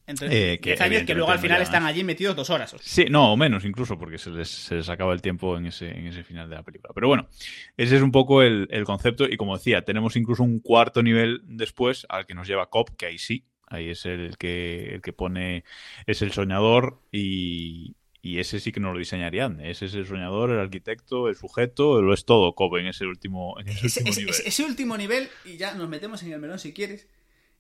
Entonces, 0.08 0.38
Eh, 0.38 0.60
que 0.62 0.72
10 0.72 0.82
años 0.82 1.04
que 1.04 1.16
luego 1.16 1.32
al 1.32 1.40
final 1.40 1.62
están 1.62 1.84
allí 1.86 2.04
metidos 2.04 2.36
dos 2.36 2.50
horas. 2.52 2.76
Sí, 2.80 3.06
no, 3.10 3.34
o 3.34 3.38
menos 3.38 3.66
incluso, 3.66 3.98
porque 3.98 4.18
se 4.20 4.30
les, 4.30 4.48
se 4.48 4.76
les 4.76 4.88
acaba 4.90 5.14
el 5.14 5.22
tiempo 5.22 5.58
en 5.58 5.66
ese, 5.66 5.90
en 5.90 6.06
ese 6.06 6.24
final 6.24 6.48
de 6.50 6.56
la 6.58 6.64
película. 6.64 6.92
Pero 6.94 7.08
bueno, 7.08 7.28
ese 7.76 7.96
es 7.96 8.02
un 8.04 8.12
poco 8.12 8.44
el, 8.44 8.68
el 8.70 8.84
concepto. 8.84 9.26
Y 9.26 9.36
como 9.38 9.58
decía, 9.58 9.82
tenemos 9.84 10.16
incluso 10.16 10.44
un 10.44 10.60
cuarto 10.60 11.02
nivel 11.02 11.42
después 11.46 12.06
al 12.10 12.26
que 12.28 12.36
nos 12.36 12.48
lleva 12.48 12.70
Cop, 12.70 12.90
que 12.96 13.08
ahí 13.08 13.18
sí, 13.18 13.46
ahí 13.68 13.90
es 13.90 14.06
el 14.06 14.38
que, 14.38 14.94
el 14.94 15.02
que 15.02 15.12
pone, 15.12 15.64
es 16.06 16.22
el 16.22 16.32
soñador 16.32 17.00
y, 17.12 17.96
y 18.22 18.38
ese 18.38 18.60
sí 18.60 18.72
que 18.72 18.80
nos 18.80 18.94
lo 18.94 19.00
diseña 19.00 19.26
Ariadne. 19.26 19.72
Ese 19.72 19.88
es 19.88 19.96
el 19.96 20.06
soñador, 20.06 20.52
el 20.52 20.60
arquitecto, 20.60 21.30
el 21.30 21.36
sujeto, 21.36 22.00
lo 22.04 22.14
es 22.14 22.26
todo 22.26 22.54
Cop 22.54 22.76
en 22.78 22.86
ese 22.86 23.06
último, 23.08 23.60
en 23.60 23.70
ese 23.70 23.88
ese, 23.88 24.00
último 24.02 24.10
ese- 24.12 24.20
nivel. 24.22 24.34
ese- 24.36 24.48
ese 24.50 24.64
último 24.66 24.98
nivel, 24.98 25.30
y 25.46 25.58
ya 25.58 25.74
nos 25.74 25.90
metemos 25.90 26.22
en 26.22 26.32
el 26.34 26.40
melón 26.40 26.60
si 26.60 26.74
quieres. 26.74 27.08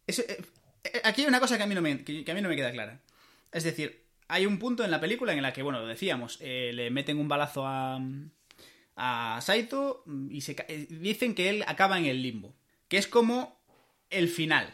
ese- 0.07 0.31
eh, 0.31 0.37
aquí 1.03 1.21
hay 1.21 1.27
una 1.27 1.39
cosa 1.39 1.57
que 1.57 1.63
a, 1.63 1.67
mí 1.67 1.75
no 1.75 1.81
me, 1.81 2.03
que, 2.03 2.29
a 2.29 2.33
mí 2.33 2.41
no 2.41 2.49
me 2.49 2.55
queda 2.55 2.71
clara. 2.71 3.01
Es 3.51 3.63
decir, 3.63 4.05
hay 4.27 4.45
un 4.45 4.59
punto 4.59 4.83
en 4.83 4.91
la 4.91 4.99
película 4.99 5.33
en 5.33 5.41
la 5.41 5.53
que, 5.53 5.63
bueno, 5.63 5.79
lo 5.79 5.87
decíamos, 5.87 6.37
eh, 6.41 6.71
le 6.73 6.89
meten 6.91 7.17
un 7.19 7.27
balazo 7.27 7.65
a, 7.65 7.99
a 8.95 9.39
Saito 9.41 10.03
y 10.29 10.41
se, 10.41 10.55
eh, 10.67 10.87
dicen 10.89 11.35
que 11.35 11.49
él 11.49 11.63
acaba 11.67 11.97
en 11.97 12.05
el 12.05 12.21
limbo. 12.21 12.53
Que 12.87 12.97
es 12.97 13.07
como 13.07 13.59
el 14.09 14.27
final. 14.29 14.73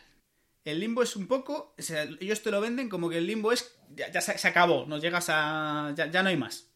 El 0.63 0.79
limbo 0.79 1.01
es 1.01 1.15
un 1.15 1.27
poco. 1.27 1.73
o 1.77 1.81
sea, 1.81 2.03
ellos 2.19 2.43
te 2.43 2.51
lo 2.51 2.61
venden 2.61 2.89
como 2.89 3.09
que 3.09 3.17
el 3.17 3.25
limbo 3.27 3.51
es. 3.51 3.75
Ya, 3.95 4.11
ya 4.11 4.21
se, 4.21 4.37
se 4.37 4.47
acabó, 4.47 4.85
nos 4.85 5.01
llegas 5.01 5.27
a. 5.29 5.93
Ya, 5.95 6.07
ya 6.07 6.21
no 6.23 6.29
hay 6.29 6.37
más. 6.37 6.67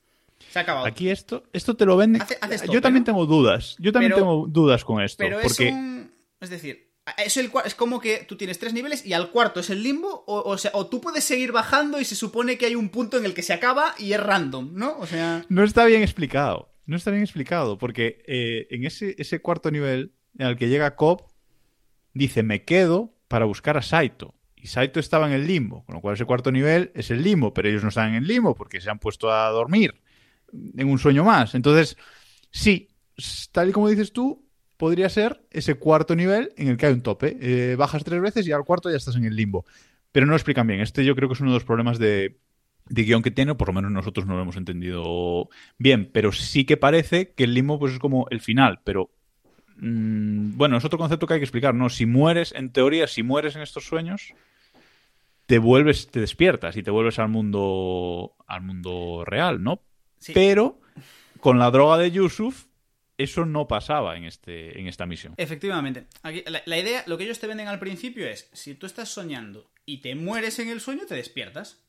Se 0.49 0.59
ha 0.59 0.63
acabado. 0.63 0.85
Aquí 0.85 1.09
esto, 1.09 1.43
esto 1.53 1.75
te 1.75 1.85
lo 1.85 1.95
venden. 1.95 2.21
Hace- 2.21 2.37
Yo 2.71 2.81
también 2.81 3.03
tengo 3.03 3.25
dudas. 3.25 3.75
Yo 3.79 3.91
también 3.91 4.11
Pero- 4.13 4.21
tengo 4.23 4.47
dudas 4.47 4.83
con 4.83 5.01
esto. 5.01 5.17
Pero 5.23 5.39
porque 5.41 5.67
es 5.67 5.73
un. 5.73 6.11
Es 6.41 6.49
decir, 6.49 6.84
es, 7.17 7.37
el, 7.37 7.51
es 7.65 7.75
como 7.75 7.99
que 7.99 8.25
tú 8.27 8.35
tienes 8.35 8.59
tres 8.59 8.73
niveles 8.73 9.05
y 9.05 9.13
al 9.13 9.29
cuarto 9.31 9.59
es 9.59 9.69
el 9.69 9.83
limbo, 9.83 10.23
o, 10.27 10.55
o 10.73 10.87
tú 10.87 11.01
puedes 11.01 11.23
seguir 11.23 11.51
bajando 11.51 11.99
y 11.99 12.05
se 12.05 12.15
supone 12.15 12.57
que 12.57 12.65
hay 12.65 12.75
un 12.75 12.89
punto 12.89 13.17
en 13.17 13.25
el 13.25 13.33
que 13.33 13.43
se 13.43 13.53
acaba 13.53 13.93
y 13.97 14.13
es 14.13 14.21
random, 14.21 14.71
¿no? 14.73 14.97
O 14.97 15.05
sea. 15.05 15.45
No 15.49 15.63
está 15.63 15.85
bien 15.85 16.01
explicado. 16.01 16.71
No 16.85 16.95
está 16.95 17.11
bien 17.11 17.23
explicado. 17.23 17.77
Porque 17.77 18.23
eh, 18.27 18.67
en 18.71 18.85
ese, 18.85 19.15
ese 19.17 19.41
cuarto 19.41 19.71
nivel 19.71 20.13
al 20.39 20.57
que 20.57 20.67
llega 20.67 20.95
Cobb, 20.95 21.23
dice: 22.13 22.43
Me 22.43 22.63
quedo 22.63 23.13
para 23.27 23.45
buscar 23.45 23.77
a 23.77 23.81
Saito. 23.81 24.33
Y 24.55 24.67
Saito 24.67 24.99
estaba 24.99 25.27
en 25.27 25.33
el 25.33 25.45
limbo. 25.45 25.83
Con 25.85 25.95
lo 25.95 26.01
cual, 26.01 26.15
ese 26.15 26.25
cuarto 26.25 26.51
nivel 26.51 26.91
es 26.95 27.11
el 27.11 27.23
limbo. 27.23 27.53
Pero 27.53 27.69
ellos 27.69 27.83
no 27.83 27.89
están 27.89 28.09
en 28.09 28.15
el 28.15 28.27
limbo 28.27 28.55
porque 28.55 28.81
se 28.81 28.89
han 28.89 28.99
puesto 28.99 29.31
a 29.31 29.49
dormir 29.49 30.01
en 30.77 30.87
un 30.87 30.97
sueño 30.99 31.23
más. 31.23 31.55
Entonces, 31.55 31.97
sí, 32.51 32.89
tal 33.51 33.69
y 33.69 33.71
como 33.71 33.89
dices 33.89 34.11
tú, 34.11 34.44
podría 34.77 35.09
ser 35.09 35.45
ese 35.51 35.75
cuarto 35.75 36.15
nivel 36.15 36.51
en 36.57 36.67
el 36.67 36.77
que 36.77 36.87
hay 36.87 36.93
un 36.93 37.01
tope. 37.01 37.37
Eh, 37.39 37.75
bajas 37.75 38.03
tres 38.03 38.21
veces 38.21 38.47
y 38.47 38.51
al 38.51 38.65
cuarto 38.65 38.89
ya 38.89 38.97
estás 38.97 39.15
en 39.15 39.25
el 39.25 39.35
limbo. 39.35 39.65
Pero 40.11 40.25
no 40.25 40.31
lo 40.31 40.37
explican 40.37 40.67
bien. 40.67 40.81
Este 40.81 41.03
yo 41.05 41.15
creo 41.15 41.29
que 41.29 41.33
es 41.33 41.41
uno 41.41 41.51
de 41.51 41.57
los 41.57 41.65
problemas 41.65 41.99
de, 41.99 42.37
de 42.89 43.03
guion 43.03 43.23
que 43.23 43.31
tiene, 43.31 43.55
por 43.55 43.69
lo 43.69 43.73
menos 43.73 43.91
nosotros 43.91 44.25
no 44.25 44.35
lo 44.35 44.41
hemos 44.41 44.57
entendido 44.57 45.49
bien, 45.77 46.09
pero 46.11 46.31
sí 46.31 46.65
que 46.65 46.77
parece 46.77 47.31
que 47.33 47.45
el 47.45 47.53
limbo 47.53 47.79
pues 47.79 47.93
es 47.93 47.99
como 47.99 48.27
el 48.29 48.41
final, 48.41 48.79
pero 48.83 49.09
mm, 49.77 50.57
bueno, 50.57 50.77
es 50.77 50.85
otro 50.85 50.99
concepto 50.99 51.25
que 51.25 51.35
hay 51.35 51.39
que 51.39 51.45
explicar, 51.45 51.73
¿no? 51.73 51.89
Si 51.89 52.05
mueres, 52.05 52.53
en 52.55 52.71
teoría, 52.71 53.07
si 53.07 53.23
mueres 53.23 53.55
en 53.55 53.61
estos 53.61 53.85
sueños, 53.85 54.33
te 55.47 55.57
vuelves, 55.59 56.09
te 56.09 56.19
despiertas 56.19 56.77
y 56.77 56.83
te 56.83 56.91
vuelves 56.91 57.19
al 57.19 57.29
mundo 57.29 58.33
al 58.47 58.61
mundo 58.61 59.23
real, 59.25 59.63
¿no? 59.63 59.81
Sí. 60.19 60.33
Pero 60.33 60.79
con 61.39 61.59
la 61.59 61.71
droga 61.71 61.97
de 61.97 62.11
Yusuf 62.11 62.65
eso 63.17 63.45
no 63.45 63.67
pasaba 63.67 64.17
en 64.17 64.25
este 64.25 64.79
en 64.79 64.87
esta 64.87 65.05
misión. 65.05 65.33
Efectivamente. 65.37 66.07
Aquí, 66.23 66.43
la, 66.47 66.61
la 66.65 66.77
idea, 66.77 67.03
lo 67.07 67.17
que 67.17 67.23
ellos 67.25 67.39
te 67.39 67.47
venden 67.47 67.67
al 67.67 67.79
principio 67.79 68.27
es: 68.27 68.49
si 68.53 68.75
tú 68.75 68.85
estás 68.85 69.09
soñando 69.09 69.69
y 69.85 70.01
te 70.01 70.15
mueres 70.15 70.59
en 70.59 70.69
el 70.69 70.81
sueño, 70.81 71.05
te 71.07 71.15
despiertas. 71.15 71.81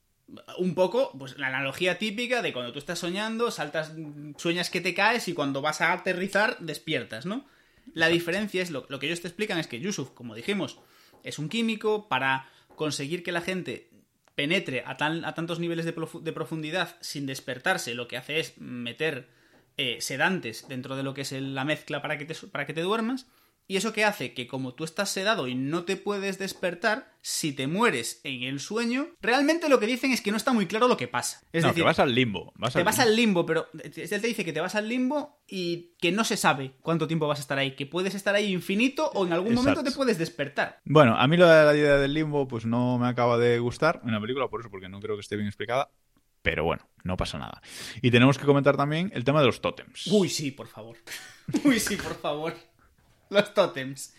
Un 0.58 0.74
poco, 0.74 1.12
pues 1.16 1.38
la 1.38 1.46
analogía 1.46 1.98
típica 1.98 2.42
de 2.42 2.52
cuando 2.52 2.72
tú 2.72 2.80
estás 2.80 2.98
soñando, 2.98 3.52
saltas, 3.52 3.92
sueñas 4.38 4.70
que 4.70 4.80
te 4.80 4.92
caes 4.92 5.28
y 5.28 5.34
cuando 5.34 5.62
vas 5.62 5.80
a 5.80 5.92
aterrizar, 5.92 6.58
despiertas, 6.58 7.26
¿no? 7.26 7.46
La 7.94 8.08
diferencia 8.08 8.60
es, 8.60 8.72
lo, 8.72 8.86
lo 8.88 8.98
que 8.98 9.06
ellos 9.06 9.20
te 9.20 9.28
explican 9.28 9.58
es 9.58 9.68
que 9.68 9.78
Yusuf, 9.78 10.10
como 10.10 10.34
dijimos, 10.34 10.80
es 11.22 11.38
un 11.38 11.48
químico 11.48 12.08
para 12.08 12.50
conseguir 12.74 13.22
que 13.22 13.30
la 13.30 13.40
gente 13.40 13.88
penetre 14.34 14.82
a, 14.84 14.96
tan- 14.96 15.24
a 15.24 15.34
tantos 15.34 15.60
niveles 15.60 15.84
de, 15.84 15.94
profu- 15.94 16.20
de 16.20 16.32
profundidad 16.32 16.96
sin 17.00 17.24
despertarse, 17.26 17.94
lo 17.94 18.08
que 18.08 18.16
hace 18.16 18.40
es 18.40 18.58
meter 18.58 19.28
eh, 19.76 19.98
sedantes 20.00 20.66
dentro 20.68 20.96
de 20.96 21.02
lo 21.02 21.14
que 21.14 21.22
es 21.22 21.32
la 21.32 21.64
mezcla 21.64 22.02
para 22.02 22.18
que 22.18 22.24
te, 22.24 22.34
para 22.48 22.66
que 22.66 22.74
te 22.74 22.82
duermas. 22.82 23.26
Y 23.68 23.76
eso 23.76 23.92
que 23.92 24.04
hace 24.04 24.32
que 24.32 24.46
como 24.46 24.74
tú 24.74 24.84
estás 24.84 25.10
sedado 25.10 25.48
y 25.48 25.56
no 25.56 25.82
te 25.84 25.96
puedes 25.96 26.38
despertar, 26.38 27.10
si 27.20 27.52
te 27.52 27.66
mueres 27.66 28.20
en 28.22 28.44
el 28.44 28.60
sueño, 28.60 29.08
realmente 29.20 29.68
lo 29.68 29.80
que 29.80 29.86
dicen 29.86 30.12
es 30.12 30.20
que 30.20 30.30
no 30.30 30.36
está 30.36 30.52
muy 30.52 30.66
claro 30.66 30.86
lo 30.86 30.96
que 30.96 31.08
pasa. 31.08 31.40
Es 31.52 31.64
no, 31.64 31.70
decir, 31.70 31.82
que 31.82 31.86
vas 31.86 31.98
al 31.98 32.14
limbo. 32.14 32.52
Vas 32.54 32.74
te 32.74 32.78
al 32.78 32.84
vas 32.84 32.98
limbo. 32.98 33.10
al 33.10 33.16
limbo, 33.16 33.44
pero 33.46 33.68
él 33.82 33.90
te 33.92 34.18
dice 34.20 34.44
que 34.44 34.52
te 34.52 34.60
vas 34.60 34.76
al 34.76 34.88
limbo 34.88 35.40
y 35.48 35.96
que 35.98 36.12
no 36.12 36.22
se 36.22 36.36
sabe 36.36 36.74
cuánto 36.80 37.08
tiempo 37.08 37.26
vas 37.26 37.40
a 37.40 37.42
estar 37.42 37.58
ahí, 37.58 37.74
que 37.74 37.86
puedes 37.86 38.14
estar 38.14 38.36
ahí 38.36 38.52
infinito 38.52 39.10
o 39.14 39.26
en 39.26 39.32
algún 39.32 39.54
momento 39.54 39.82
te 39.82 39.90
puedes 39.90 40.16
despertar. 40.16 40.78
Bueno, 40.84 41.16
a 41.18 41.26
mí 41.26 41.36
la, 41.36 41.64
la 41.64 41.74
idea 41.76 41.96
del 41.98 42.14
limbo 42.14 42.46
pues 42.46 42.66
no 42.66 42.98
me 42.98 43.08
acaba 43.08 43.36
de 43.36 43.58
gustar 43.58 44.00
en 44.04 44.12
la 44.12 44.20
película, 44.20 44.46
por 44.46 44.60
eso, 44.60 44.70
porque 44.70 44.88
no 44.88 45.00
creo 45.00 45.16
que 45.16 45.22
esté 45.22 45.34
bien 45.34 45.48
explicada. 45.48 45.90
Pero 46.46 46.62
bueno, 46.62 46.88
no 47.02 47.16
pasa 47.16 47.38
nada. 47.38 47.60
Y 48.02 48.12
tenemos 48.12 48.38
que 48.38 48.44
comentar 48.46 48.76
también 48.76 49.10
el 49.16 49.24
tema 49.24 49.40
de 49.40 49.46
los 49.46 49.60
tótems. 49.60 50.06
Uy, 50.06 50.28
sí, 50.28 50.52
por 50.52 50.68
favor. 50.68 50.96
Uy, 51.64 51.80
sí, 51.80 51.96
por 51.96 52.14
favor. 52.20 52.54
Los 53.30 53.52
tótems. 53.52 54.14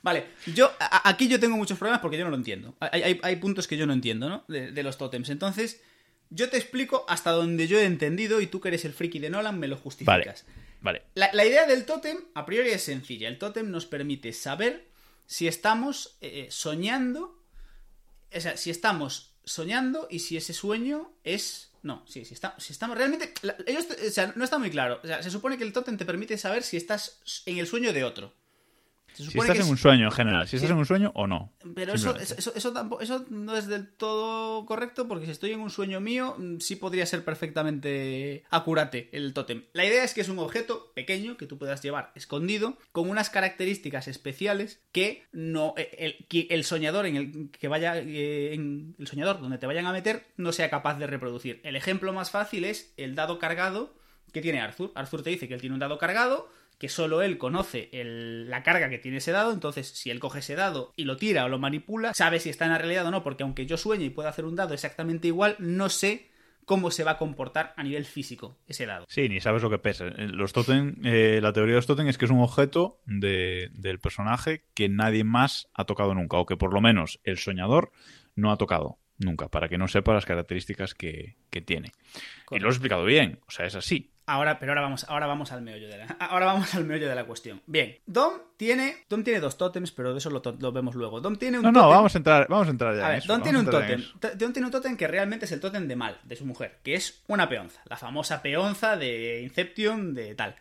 Vale, 0.00 0.28
yo 0.54 0.70
a- 0.78 1.08
aquí 1.08 1.26
yo 1.26 1.40
tengo 1.40 1.56
muchos 1.56 1.76
problemas 1.78 2.00
porque 2.00 2.16
yo 2.18 2.22
no 2.22 2.30
lo 2.30 2.36
entiendo. 2.36 2.76
Hay, 2.78 3.02
hay- 3.02 3.20
hay 3.20 3.34
puntos 3.36 3.66
que 3.66 3.76
yo 3.76 3.84
no 3.88 3.92
entiendo, 3.94 4.28
¿no? 4.28 4.44
De, 4.46 4.70
de 4.70 4.82
los 4.84 4.96
tótems. 4.96 5.28
Entonces, 5.30 5.82
yo 6.30 6.48
te 6.50 6.56
explico 6.56 7.04
hasta 7.08 7.32
donde 7.32 7.66
yo 7.66 7.80
he 7.80 7.84
entendido 7.84 8.40
y 8.40 8.46
tú 8.46 8.60
que 8.60 8.68
eres 8.68 8.84
el 8.84 8.92
friki 8.92 9.18
de 9.18 9.30
Nolan 9.30 9.58
me 9.58 9.66
lo 9.66 9.74
Vale, 9.74 9.82
justificas. 9.82 10.46
vale. 10.82 11.02
La, 11.14 11.30
la 11.32 11.44
idea 11.44 11.66
del 11.66 11.84
tótem, 11.84 12.16
a 12.34 12.46
priori, 12.46 12.70
es 12.70 12.82
sencilla. 12.84 13.26
El 13.26 13.38
tótem 13.38 13.68
nos 13.72 13.86
permite 13.86 14.32
saber 14.32 14.86
si 15.26 15.48
estamos 15.48 16.16
eh, 16.20 16.46
soñando. 16.48 17.42
O 18.32 18.40
sea, 18.40 18.56
si 18.56 18.70
estamos 18.70 19.34
soñando 19.42 20.06
y 20.08 20.20
si 20.20 20.36
ese 20.36 20.52
sueño 20.52 21.10
es. 21.24 21.70
No, 21.82 22.04
sí, 22.06 22.24
si, 22.24 22.34
está, 22.34 22.54
si 22.58 22.72
estamos 22.72 22.96
realmente. 22.96 23.34
la- 23.42 23.56
ellos, 23.66 23.86
o 23.90 24.10
sea, 24.10 24.32
no 24.36 24.44
está 24.44 24.58
muy 24.58 24.70
claro. 24.70 25.00
O 25.02 25.06
sea, 25.06 25.22
se 25.22 25.30
supone 25.30 25.58
que 25.58 25.64
el 25.64 25.72
tótem 25.72 25.96
te 25.96 26.04
permite 26.04 26.38
saber 26.38 26.62
si 26.62 26.76
estás 26.76 27.20
en 27.46 27.58
el 27.58 27.66
sueño 27.66 27.92
de 27.92 28.04
otro. 28.04 28.32
Si 29.14 29.38
estás 29.38 29.58
en 29.58 29.68
un 29.68 29.76
sueño 29.76 30.06
en 30.06 30.12
general, 30.12 30.48
si 30.48 30.56
estás 30.56 30.70
en 30.70 30.76
un 30.76 30.86
sueño 30.86 31.12
o 31.14 31.26
no. 31.26 31.52
pero 31.74 31.94
eso, 31.94 32.16
eso, 32.16 32.52
eso, 32.54 32.72
tampoco, 32.72 33.02
eso 33.02 33.24
no 33.30 33.56
es 33.56 33.66
del 33.66 33.88
todo 33.88 34.64
correcto 34.66 35.08
porque 35.08 35.26
si 35.26 35.32
estoy 35.32 35.52
en 35.52 35.60
un 35.60 35.70
sueño 35.70 36.00
mío, 36.00 36.34
mm, 36.38 36.58
sí 36.58 36.76
podría 36.76 37.06
ser 37.06 37.24
perfectamente 37.24 38.44
acurate 38.50 39.08
el 39.12 39.32
tótem. 39.32 39.64
La 39.72 39.84
idea 39.84 40.04
es 40.04 40.14
que 40.14 40.20
es 40.20 40.28
un 40.28 40.38
objeto 40.38 40.92
pequeño 40.94 41.36
que 41.36 41.46
tú 41.46 41.58
puedas 41.58 41.82
llevar 41.82 42.12
escondido 42.14 42.78
con 42.92 43.08
unas 43.10 43.30
características 43.30 44.08
especiales 44.08 44.80
que 44.92 45.24
no 45.32 45.74
eh, 45.76 46.16
el, 46.30 46.46
el 46.50 46.64
soñador 46.64 47.06
en 47.06 47.16
el 47.16 47.50
que 47.50 47.68
vaya 47.68 47.98
eh, 47.98 48.54
en 48.54 48.94
el 48.98 49.06
soñador 49.06 49.40
donde 49.40 49.58
te 49.58 49.66
vayan 49.66 49.86
a 49.86 49.92
meter 49.92 50.26
no 50.36 50.52
sea 50.52 50.70
capaz 50.70 50.98
de 50.98 51.06
reproducir. 51.06 51.60
El 51.64 51.76
ejemplo 51.76 52.12
más 52.12 52.30
fácil 52.30 52.64
es 52.64 52.92
el 52.96 53.14
dado 53.14 53.38
cargado 53.38 53.94
que 54.32 54.40
tiene 54.40 54.60
Arthur. 54.60 54.92
Arthur 54.94 55.22
te 55.22 55.30
dice 55.30 55.48
que 55.48 55.54
él 55.54 55.60
tiene 55.60 55.74
un 55.74 55.80
dado 55.80 55.98
cargado 55.98 56.48
que 56.82 56.88
solo 56.88 57.22
él 57.22 57.38
conoce 57.38 57.88
el- 57.92 58.50
la 58.50 58.64
carga 58.64 58.90
que 58.90 58.98
tiene 58.98 59.18
ese 59.18 59.30
dado, 59.30 59.52
entonces 59.52 59.86
si 59.86 60.10
él 60.10 60.18
coge 60.18 60.40
ese 60.40 60.56
dado 60.56 60.92
y 60.96 61.04
lo 61.04 61.16
tira 61.16 61.44
o 61.44 61.48
lo 61.48 61.60
manipula, 61.60 62.12
sabe 62.12 62.40
si 62.40 62.50
está 62.50 62.64
en 62.64 62.72
la 62.72 62.78
realidad 62.78 63.06
o 63.06 63.12
no, 63.12 63.22
porque 63.22 63.44
aunque 63.44 63.66
yo 63.66 63.76
sueñe 63.76 64.06
y 64.06 64.10
pueda 64.10 64.30
hacer 64.30 64.44
un 64.46 64.56
dado 64.56 64.74
exactamente 64.74 65.28
igual, 65.28 65.54
no 65.60 65.88
sé 65.88 66.28
cómo 66.64 66.90
se 66.90 67.04
va 67.04 67.12
a 67.12 67.18
comportar 67.18 67.72
a 67.76 67.84
nivel 67.84 68.04
físico 68.04 68.58
ese 68.66 68.86
dado. 68.86 69.06
Sí, 69.08 69.28
ni 69.28 69.40
sabes 69.40 69.62
lo 69.62 69.70
que 69.70 69.78
pesa. 69.78 70.08
Eh, 70.08 70.26
Los 70.26 70.52
totem, 70.52 70.96
eh, 71.04 71.38
la 71.40 71.52
teoría 71.52 71.74
de 71.74 71.78
los 71.78 71.86
totem 71.86 72.08
es 72.08 72.18
que 72.18 72.24
es 72.24 72.30
un 72.32 72.40
objeto 72.40 73.00
de- 73.06 73.68
del 73.74 74.00
personaje 74.00 74.64
que 74.74 74.88
nadie 74.88 75.22
más 75.22 75.68
ha 75.74 75.84
tocado 75.84 76.14
nunca, 76.14 76.36
o 76.38 76.46
que 76.46 76.56
por 76.56 76.74
lo 76.74 76.80
menos 76.80 77.20
el 77.22 77.38
soñador 77.38 77.92
no 78.34 78.50
ha 78.50 78.56
tocado 78.58 78.98
nunca, 79.18 79.46
para 79.48 79.68
que 79.68 79.78
no 79.78 79.86
sepa 79.86 80.14
las 80.14 80.24
características 80.26 80.94
que, 80.94 81.36
que 81.50 81.60
tiene. 81.60 81.92
Y 82.50 82.58
lo 82.58 82.66
he 82.66 82.70
explicado 82.72 83.04
bien, 83.04 83.38
o 83.46 83.52
sea, 83.52 83.66
es 83.66 83.76
así. 83.76 84.11
Ahora, 84.24 84.58
pero 84.60 84.72
ahora 84.72 84.82
vamos, 84.82 85.04
ahora 85.08 85.26
vamos 85.26 85.50
al 85.52 85.62
meollo 85.62 85.88
de 85.88 85.98
la, 85.98 86.04
ahora 86.20 86.46
vamos 86.46 86.74
al 86.74 86.84
meollo 86.84 87.08
de 87.08 87.14
la 87.14 87.24
cuestión. 87.24 87.60
Bien, 87.66 87.98
Dom 88.06 88.34
tiene, 88.56 89.04
Dom 89.08 89.24
tiene 89.24 89.40
dos 89.40 89.58
tótems, 89.58 89.90
pero 89.90 90.12
de 90.12 90.18
eso 90.18 90.30
lo, 90.30 90.72
vemos 90.72 90.94
luego. 90.94 91.20
Dom 91.20 91.36
tiene 91.36 91.58
un 91.58 91.64
No, 91.64 91.72
no, 91.72 91.80
tótem- 91.82 91.90
vamos 91.90 92.14
a 92.14 92.18
entrar, 92.18 92.46
vamos 92.48 92.68
a 92.68 92.70
entrar 92.70 92.96
ya 92.96 93.06
A 93.06 93.08
ver, 93.10 93.18
eso. 93.18 93.28
Vamos 93.28 93.42
tiene 93.42 93.58
un 93.58 93.66
tótem. 93.66 94.04
Don 94.38 94.52
tiene 94.52 94.66
un 94.66 94.72
tótem 94.72 94.96
que 94.96 95.08
realmente 95.08 95.46
es 95.46 95.52
el 95.52 95.60
tótem 95.60 95.88
de 95.88 95.96
mal, 95.96 96.18
de 96.22 96.36
su 96.36 96.46
mujer, 96.46 96.78
que 96.84 96.94
es 96.94 97.22
una 97.26 97.48
peonza, 97.48 97.80
la 97.86 97.96
famosa 97.96 98.42
peonza 98.42 98.96
de 98.96 99.42
Inception, 99.42 100.14
de 100.14 100.34
tal. 100.34 100.54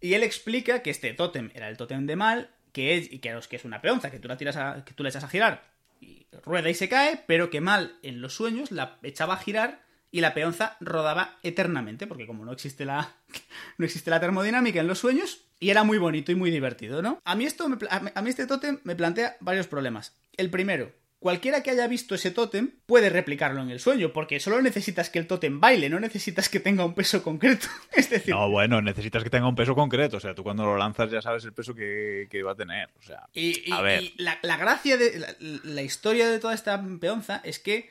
Y 0.00 0.14
él 0.14 0.22
explica 0.22 0.82
que 0.82 0.90
este 0.90 1.12
tótem 1.14 1.50
era 1.54 1.68
el 1.68 1.76
tótem 1.76 2.04
de 2.06 2.16
mal, 2.16 2.50
que 2.72 2.96
es, 2.96 3.12
y 3.12 3.20
que 3.20 3.36
es 3.50 3.64
una 3.64 3.80
peonza, 3.80 4.10
que 4.10 4.18
tú 4.18 4.28
la 4.28 4.36
tiras 4.36 4.56
a- 4.56 4.84
que 4.84 4.92
tú 4.94 5.02
la 5.02 5.08
echas 5.10 5.24
a 5.24 5.28
girar 5.28 5.62
y 6.00 6.26
rueda 6.44 6.68
y 6.68 6.74
se 6.74 6.88
cae, 6.88 7.22
pero 7.26 7.48
que 7.50 7.60
mal 7.60 7.96
en 8.02 8.20
los 8.20 8.34
sueños 8.34 8.70
la 8.72 8.98
echaba 9.02 9.34
a 9.34 9.38
girar 9.38 9.82
y 10.10 10.20
la 10.20 10.34
peonza 10.34 10.76
rodaba 10.80 11.38
eternamente, 11.42 12.06
porque 12.06 12.26
como 12.26 12.44
no 12.44 12.52
existe 12.52 12.84
la 12.84 13.14
no 13.78 13.84
existe 13.84 14.10
la 14.10 14.20
termodinámica 14.20 14.80
en 14.80 14.86
los 14.86 14.98
sueños 14.98 15.44
y 15.60 15.70
era 15.70 15.84
muy 15.84 15.98
bonito 15.98 16.32
y 16.32 16.34
muy 16.34 16.50
divertido, 16.50 17.02
¿no? 17.02 17.20
A 17.24 17.34
mí 17.34 17.44
esto 17.44 17.68
me 17.68 17.76
a 17.90 18.00
mí- 18.00 18.10
a 18.14 18.22
mí 18.22 18.30
este 18.30 18.46
tótem 18.46 18.78
me 18.84 18.94
plantea 18.96 19.36
varios 19.40 19.66
problemas. 19.66 20.16
El 20.36 20.50
primero, 20.50 20.92
Cualquiera 21.20 21.64
que 21.64 21.72
haya 21.72 21.88
visto 21.88 22.14
ese 22.14 22.30
tótem 22.30 22.74
puede 22.86 23.10
replicarlo 23.10 23.60
en 23.60 23.70
el 23.70 23.80
sueño, 23.80 24.12
porque 24.12 24.38
solo 24.38 24.62
necesitas 24.62 25.10
que 25.10 25.18
el 25.18 25.26
tótem 25.26 25.58
baile, 25.58 25.90
no 25.90 25.98
necesitas 25.98 26.48
que 26.48 26.60
tenga 26.60 26.84
un 26.84 26.94
peso 26.94 27.24
concreto. 27.24 27.66
Es 27.92 28.08
decir, 28.08 28.32
No, 28.32 28.48
bueno, 28.48 28.80
necesitas 28.80 29.24
que 29.24 29.28
tenga 29.28 29.48
un 29.48 29.56
peso 29.56 29.74
concreto. 29.74 30.18
O 30.18 30.20
sea, 30.20 30.32
tú 30.36 30.44
cuando 30.44 30.64
lo 30.64 30.76
lanzas 30.76 31.10
ya 31.10 31.20
sabes 31.20 31.44
el 31.44 31.52
peso 31.52 31.74
que, 31.74 32.28
que 32.30 32.44
va 32.44 32.52
a 32.52 32.54
tener. 32.54 32.90
O 33.00 33.02
sea, 33.02 33.26
Y, 33.34 33.68
y- 33.68 33.72
a 33.72 33.80
ver. 33.80 34.00
y 34.04 34.14
la, 34.18 34.38
la 34.42 34.56
gracia 34.58 34.96
de 34.96 35.18
la, 35.18 35.34
la 35.40 35.82
historia 35.82 36.28
de 36.30 36.38
toda 36.38 36.54
esta 36.54 36.80
peonza 37.00 37.40
es 37.42 37.58
que 37.58 37.90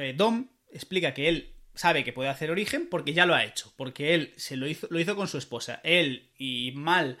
eh, 0.00 0.14
Dom 0.16 0.48
explica 0.76 1.12
que 1.14 1.28
él 1.28 1.52
sabe 1.74 2.04
que 2.04 2.12
puede 2.12 2.28
hacer 2.30 2.50
origen 2.50 2.86
porque 2.90 3.12
ya 3.12 3.26
lo 3.26 3.34
ha 3.34 3.44
hecho, 3.44 3.72
porque 3.76 4.14
él 4.14 4.32
se 4.36 4.56
lo 4.56 4.66
hizo, 4.66 4.86
lo 4.90 4.98
hizo 5.00 5.14
con 5.16 5.28
su 5.28 5.36
esposa. 5.38 5.80
Él 5.84 6.30
y 6.38 6.72
Mal 6.74 7.18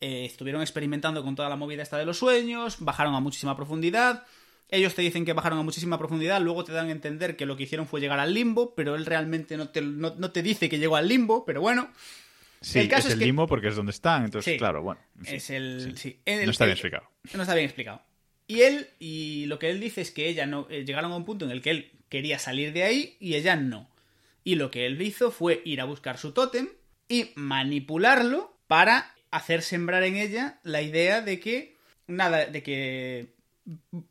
eh, 0.00 0.24
estuvieron 0.24 0.62
experimentando 0.62 1.22
con 1.24 1.34
toda 1.34 1.48
la 1.48 1.56
movida 1.56 1.82
esta 1.82 1.98
de 1.98 2.06
los 2.06 2.18
sueños, 2.18 2.76
bajaron 2.80 3.14
a 3.14 3.20
muchísima 3.20 3.56
profundidad. 3.56 4.24
Ellos 4.70 4.94
te 4.94 5.02
dicen 5.02 5.24
que 5.24 5.32
bajaron 5.32 5.58
a 5.58 5.62
muchísima 5.62 5.98
profundidad, 5.98 6.40
luego 6.42 6.62
te 6.64 6.72
dan 6.72 6.88
a 6.88 6.92
entender 6.92 7.36
que 7.36 7.46
lo 7.46 7.56
que 7.56 7.62
hicieron 7.64 7.86
fue 7.86 8.00
llegar 8.00 8.18
al 8.20 8.34
limbo, 8.34 8.74
pero 8.74 8.94
él 8.96 9.06
realmente 9.06 9.56
no 9.56 9.70
te, 9.70 9.80
no- 9.80 10.14
no 10.16 10.30
te 10.30 10.42
dice 10.42 10.68
que 10.68 10.78
llegó 10.78 10.96
al 10.96 11.08
limbo, 11.08 11.44
pero 11.44 11.60
bueno. 11.62 11.90
Sí, 12.60 12.78
el 12.80 12.88
caso 12.88 13.02
es 13.02 13.06
es 13.08 13.12
el 13.14 13.18
que- 13.20 13.24
limbo 13.26 13.46
porque 13.46 13.68
es 13.68 13.76
donde 13.76 13.92
están. 13.92 14.24
Entonces, 14.24 14.52
Sí. 14.54 14.58
claro, 14.58 14.82
bueno. 14.82 15.00
sí, 15.24 15.36
es 15.36 15.50
el. 15.50 15.96
sí. 15.96 16.20
el- 16.24 16.44
No 16.44 16.50
está 16.50 16.64
bien 16.66 16.74
explicado. 16.74 17.08
No 17.34 17.42
está 17.42 17.54
bien 17.54 17.64
explicado. 17.66 18.02
Y 18.46 18.62
él, 18.62 18.88
y 18.98 19.46
lo 19.46 19.58
que 19.58 19.70
él 19.70 19.80
dice 19.80 20.00
es 20.00 20.10
que 20.10 20.28
ella 20.28 20.44
no. 20.46 20.66
eh, 20.70 20.84
llegaron 20.84 21.12
a 21.12 21.16
un 21.16 21.24
punto 21.24 21.44
en 21.44 21.50
el 21.50 21.60
que 21.62 21.70
él 21.70 21.92
quería 22.08 22.38
salir 22.38 22.72
de 22.72 22.84
ahí 22.84 23.16
y 23.20 23.34
ella 23.34 23.56
no. 23.56 23.88
Y 24.44 24.54
lo 24.54 24.70
que 24.70 24.86
él 24.86 25.00
hizo 25.02 25.30
fue 25.30 25.62
ir 25.64 25.80
a 25.80 25.84
buscar 25.84 26.18
su 26.18 26.32
tótem 26.32 26.68
y 27.08 27.32
manipularlo 27.34 28.56
para 28.66 29.14
hacer 29.30 29.62
sembrar 29.62 30.02
en 30.02 30.16
ella 30.16 30.58
la 30.62 30.82
idea 30.82 31.20
de 31.20 31.40
que. 31.40 31.76
Nada, 32.06 32.46
de 32.46 32.62
que. 32.62 33.34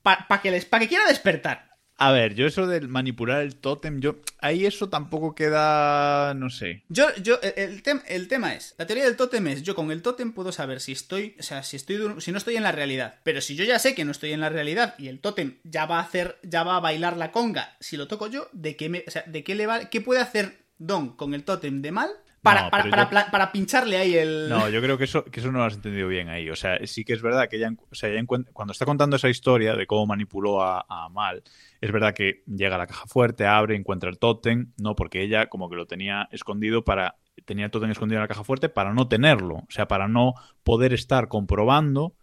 Para 0.04 0.42
que 0.42 0.52
les. 0.52 0.66
Para 0.66 0.82
que 0.82 0.90
quiera 0.90 1.08
despertar. 1.08 1.67
A 2.00 2.12
ver, 2.12 2.36
yo 2.36 2.46
eso 2.46 2.68
de 2.68 2.82
manipular 2.82 3.42
el 3.42 3.56
tótem, 3.56 4.00
yo. 4.00 4.18
Ahí 4.40 4.68
eso 4.68 4.88
tampoco 4.88 5.34
queda. 5.34 6.36
No 6.36 6.52
sé. 6.52 6.84
Yo, 6.90 7.08
yo, 7.24 7.40
el, 7.42 7.82
tem- 7.82 8.04
el 8.08 8.28
tema 8.28 8.54
es, 8.54 8.76
la 8.78 8.86
teoría 8.86 9.06
del 9.06 9.16
tótem 9.18 9.48
es, 9.48 9.64
yo 9.64 9.74
con 9.74 9.90
el 9.92 10.04
tótem 10.04 10.32
puedo 10.32 10.52
saber 10.52 10.80
si 10.80 10.92
estoy, 10.92 11.36
o 11.40 11.44
sea, 11.44 11.64
si 11.64 11.76
estoy, 11.76 11.98
si 12.20 12.32
no 12.32 12.38
estoy 12.38 12.56
en 12.56 12.64
la 12.64 12.72
realidad. 12.72 13.16
Pero 13.24 13.42
si 13.42 13.56
yo 13.56 13.64
ya 13.64 13.80
sé 13.80 13.96
que 13.96 14.06
no 14.06 14.12
estoy 14.12 14.32
en 14.32 14.42
la 14.42 14.50
realidad 14.50 14.94
y 15.00 15.08
el 15.08 15.20
tótem 15.20 15.58
ya 15.64 15.88
va 15.88 15.98
a 15.98 16.04
hacer, 16.04 16.38
ya 16.44 16.64
va 16.64 16.78
a 16.78 16.82
bailar 16.82 17.18
la 17.18 17.32
conga, 17.32 17.76
si 17.80 17.98
lo 17.98 18.08
toco 18.08 18.28
yo, 18.28 18.48
¿de 18.54 18.76
qué 18.76 18.90
me, 18.90 19.04
o 19.08 19.12
sea, 19.12 19.24
de 19.26 19.44
qué 19.44 19.56
le 19.56 19.66
va, 19.66 19.90
qué 19.90 20.00
puede 20.02 20.22
hacer 20.22 20.68
Don 20.80 21.16
con 21.16 21.34
el 21.34 21.44
tótem 21.44 21.82
de 21.82 21.92
mal 21.92 22.12
para, 22.50 22.64
No, 22.64 22.70
para, 22.72 22.84
pero 22.84 22.92
para, 22.92 23.04
yo- 23.04 23.10
pla- 23.10 23.32
para 23.32 23.52
pincharle 23.52 23.98
ahí 23.98 24.16
el... 24.16 24.48
No, 24.50 24.70
yo 24.70 24.82
creo 24.82 24.98
que 24.98 25.04
eso, 25.06 25.24
que 25.26 25.40
eso 25.40 25.52
no 25.52 25.60
lo 25.60 25.64
has 25.66 25.76
entendido 25.76 26.08
bien 26.08 26.30
ahí. 26.30 26.50
O 26.50 26.56
sea, 26.56 26.78
sí 26.86 27.04
que 27.06 27.14
es 27.14 27.22
verdad 27.22 27.48
que 27.50 27.58
ella, 27.58 27.72
o 27.90 27.96
sea, 27.96 28.10
ella 28.10 28.20
encuent- 28.22 28.50
cuando 28.54 28.72
está 28.72 28.86
contando 28.86 29.16
esa 29.16 29.30
historia 29.30 29.76
de 29.76 29.86
cómo 29.88 30.06
manipuló 30.08 30.62
a, 30.64 30.86
a 30.90 31.10
Mal, 31.10 31.44
es 31.82 31.92
verdad 31.92 32.14
que 32.14 32.44
llega 32.48 32.76
a 32.76 32.80
la 32.80 32.88
caja 32.88 33.06
fuerte, 33.08 33.46
abre, 33.46 33.76
encuentra 33.76 34.10
el 34.10 34.18
tótem, 34.20 34.72
no, 34.78 34.96
porque 34.96 35.22
ella 35.22 35.48
como 35.48 35.70
que 35.70 35.76
lo 35.76 35.86
tenía 35.86 36.28
escondido 36.32 36.84
para, 36.84 37.16
tenía 37.46 37.66
el 37.66 37.72
tótem 37.72 37.92
escondido 37.92 38.18
en 38.20 38.24
la 38.24 38.28
caja 38.28 38.44
fuerte 38.44 38.70
para 38.70 38.94
no 38.94 39.08
tenerlo, 39.08 39.56
o 39.56 39.68
sea, 39.70 39.88
para 39.88 40.08
no 40.08 40.34
poder 40.64 40.94
estar 40.94 41.28
comprobando 41.28 42.14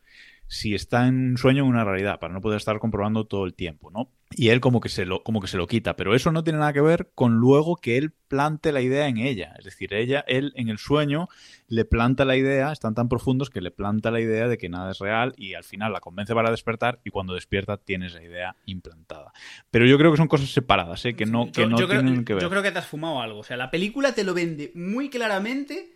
si 0.46 0.74
está 0.74 1.06
en 1.06 1.30
un 1.30 1.38
sueño 1.38 1.62
o 1.62 1.66
en 1.66 1.72
una 1.72 1.84
realidad, 1.84 2.18
para 2.20 2.32
no 2.32 2.40
poder 2.40 2.58
estar 2.58 2.78
comprobando 2.78 3.26
todo 3.26 3.44
el 3.44 3.54
tiempo, 3.54 3.90
¿no? 3.90 4.10
Y 4.36 4.48
él 4.48 4.60
como 4.60 4.80
que 4.80 4.88
se 4.88 5.04
lo, 5.04 5.22
como 5.22 5.40
que 5.40 5.46
se 5.46 5.56
lo 5.56 5.66
quita, 5.66 5.96
pero 5.96 6.14
eso 6.14 6.32
no 6.32 6.42
tiene 6.42 6.58
nada 6.58 6.72
que 6.72 6.80
ver 6.80 7.10
con 7.14 7.36
luego 7.36 7.76
que 7.76 7.96
él 7.96 8.12
plante 8.28 8.72
la 8.72 8.80
idea 8.80 9.06
en 9.06 9.18
ella. 9.18 9.54
Es 9.58 9.64
decir, 9.64 9.94
ella, 9.94 10.24
él 10.26 10.52
en 10.56 10.68
el 10.68 10.78
sueño 10.78 11.28
le 11.68 11.84
planta 11.84 12.24
la 12.24 12.36
idea, 12.36 12.72
están 12.72 12.94
tan 12.94 13.08
profundos 13.08 13.48
que 13.48 13.60
le 13.60 13.70
planta 13.70 14.10
la 14.10 14.20
idea 14.20 14.48
de 14.48 14.58
que 14.58 14.68
nada 14.68 14.90
es 14.90 14.98
real 14.98 15.34
y 15.36 15.54
al 15.54 15.62
final 15.62 15.92
la 15.92 16.00
convence 16.00 16.34
para 16.34 16.50
despertar 16.50 17.00
y 17.04 17.10
cuando 17.10 17.34
despierta 17.34 17.76
tiene 17.76 18.06
esa 18.06 18.22
idea 18.22 18.56
implantada. 18.66 19.32
Pero 19.70 19.86
yo 19.86 19.98
creo 19.98 20.10
que 20.10 20.16
son 20.16 20.28
cosas 20.28 20.50
separadas, 20.50 21.04
¿eh? 21.04 21.14
que 21.14 21.26
no, 21.26 21.52
que 21.52 21.62
yo, 21.62 21.68
no 21.68 21.78
yo 21.78 21.86
creo, 21.86 22.02
tienen 22.02 22.24
que 22.24 22.34
ver. 22.34 22.42
yo 22.42 22.50
creo 22.50 22.62
que 22.62 22.72
te 22.72 22.78
has 22.78 22.88
fumado 22.88 23.20
algo. 23.20 23.38
O 23.38 23.44
sea, 23.44 23.56
la 23.56 23.70
película 23.70 24.14
te 24.14 24.24
lo 24.24 24.34
vende 24.34 24.72
muy 24.74 25.10
claramente 25.10 25.93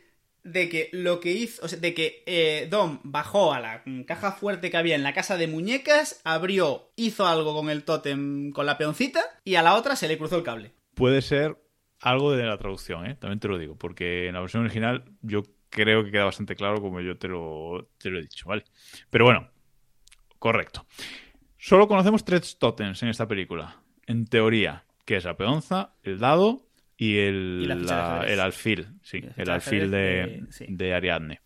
de 0.53 0.69
que 0.69 0.89
lo 0.93 1.21
que 1.21 1.33
hizo, 1.33 1.65
o 1.65 1.69
sea, 1.69 1.79
de 1.79 1.95
que 1.95 2.23
eh, 2.27 2.67
Dom 2.71 3.01
bajó 3.03 3.53
a 3.53 3.61
la 3.61 3.83
caja 4.07 4.33
fuerte 4.33 4.71
que 4.71 4.77
había 4.77 4.95
en 4.95 5.03
la 5.03 5.13
casa 5.13 5.37
de 5.37 5.47
muñecas, 5.47 6.21
abrió, 6.25 6.91
hizo 6.97 7.27
algo 7.27 7.55
con 7.55 7.71
el 7.71 7.85
tótem, 7.85 8.51
con 8.53 8.67
la 8.67 8.79
peoncita, 8.79 9.21
y 9.45 9.57
a 9.57 9.63
la 9.63 9.75
otra 9.75 9.97
se 9.97 10.09
le 10.09 10.19
cruzó 10.19 10.37
el 10.37 10.43
cable. 10.43 10.73
Puede 10.95 11.23
ser 11.23 11.57
algo 12.01 12.33
de 12.33 12.45
la 12.45 12.59
traducción, 12.59 13.07
¿eh? 13.07 13.15
también 13.15 13.41
te 13.41 13.49
lo 13.49 13.59
digo, 13.59 13.77
porque 13.77 14.29
en 14.29 14.35
la 14.35 14.41
versión 14.41 14.65
original 14.65 15.05
yo 15.23 15.43
creo 15.71 16.05
que 16.05 16.11
queda 16.11 16.25
bastante 16.25 16.57
claro 16.57 16.81
como 16.81 17.01
yo 17.01 17.19
te 17.19 17.29
lo, 17.29 17.91
te 17.99 18.11
lo 18.11 18.19
he 18.19 18.23
dicho, 18.23 18.49
¿vale? 18.49 18.65
Pero 19.11 19.25
bueno, 19.25 19.51
correcto. 20.39 20.87
Solo 21.59 21.89
conocemos 21.89 22.25
tres 22.25 22.59
totems 22.59 23.03
en 23.03 23.09
esta 23.09 23.27
película, 23.27 23.83
en 24.07 24.27
teoría, 24.27 24.85
que 25.05 25.17
es 25.17 25.25
la 25.25 25.37
peonza, 25.37 25.95
el 26.03 26.19
dado 26.19 26.68
y 26.99 27.19
el, 27.19 27.61
Y 27.63 27.67
la 27.67 28.25
el 28.29 28.41
alfil, 28.41 28.89
sí, 29.03 29.23
el 29.37 29.49
alfil 29.51 29.91
de, 29.91 29.99
de- 29.99 30.47
sí. 30.51 30.67
de 30.69 30.93
Ariadne. 30.93 31.41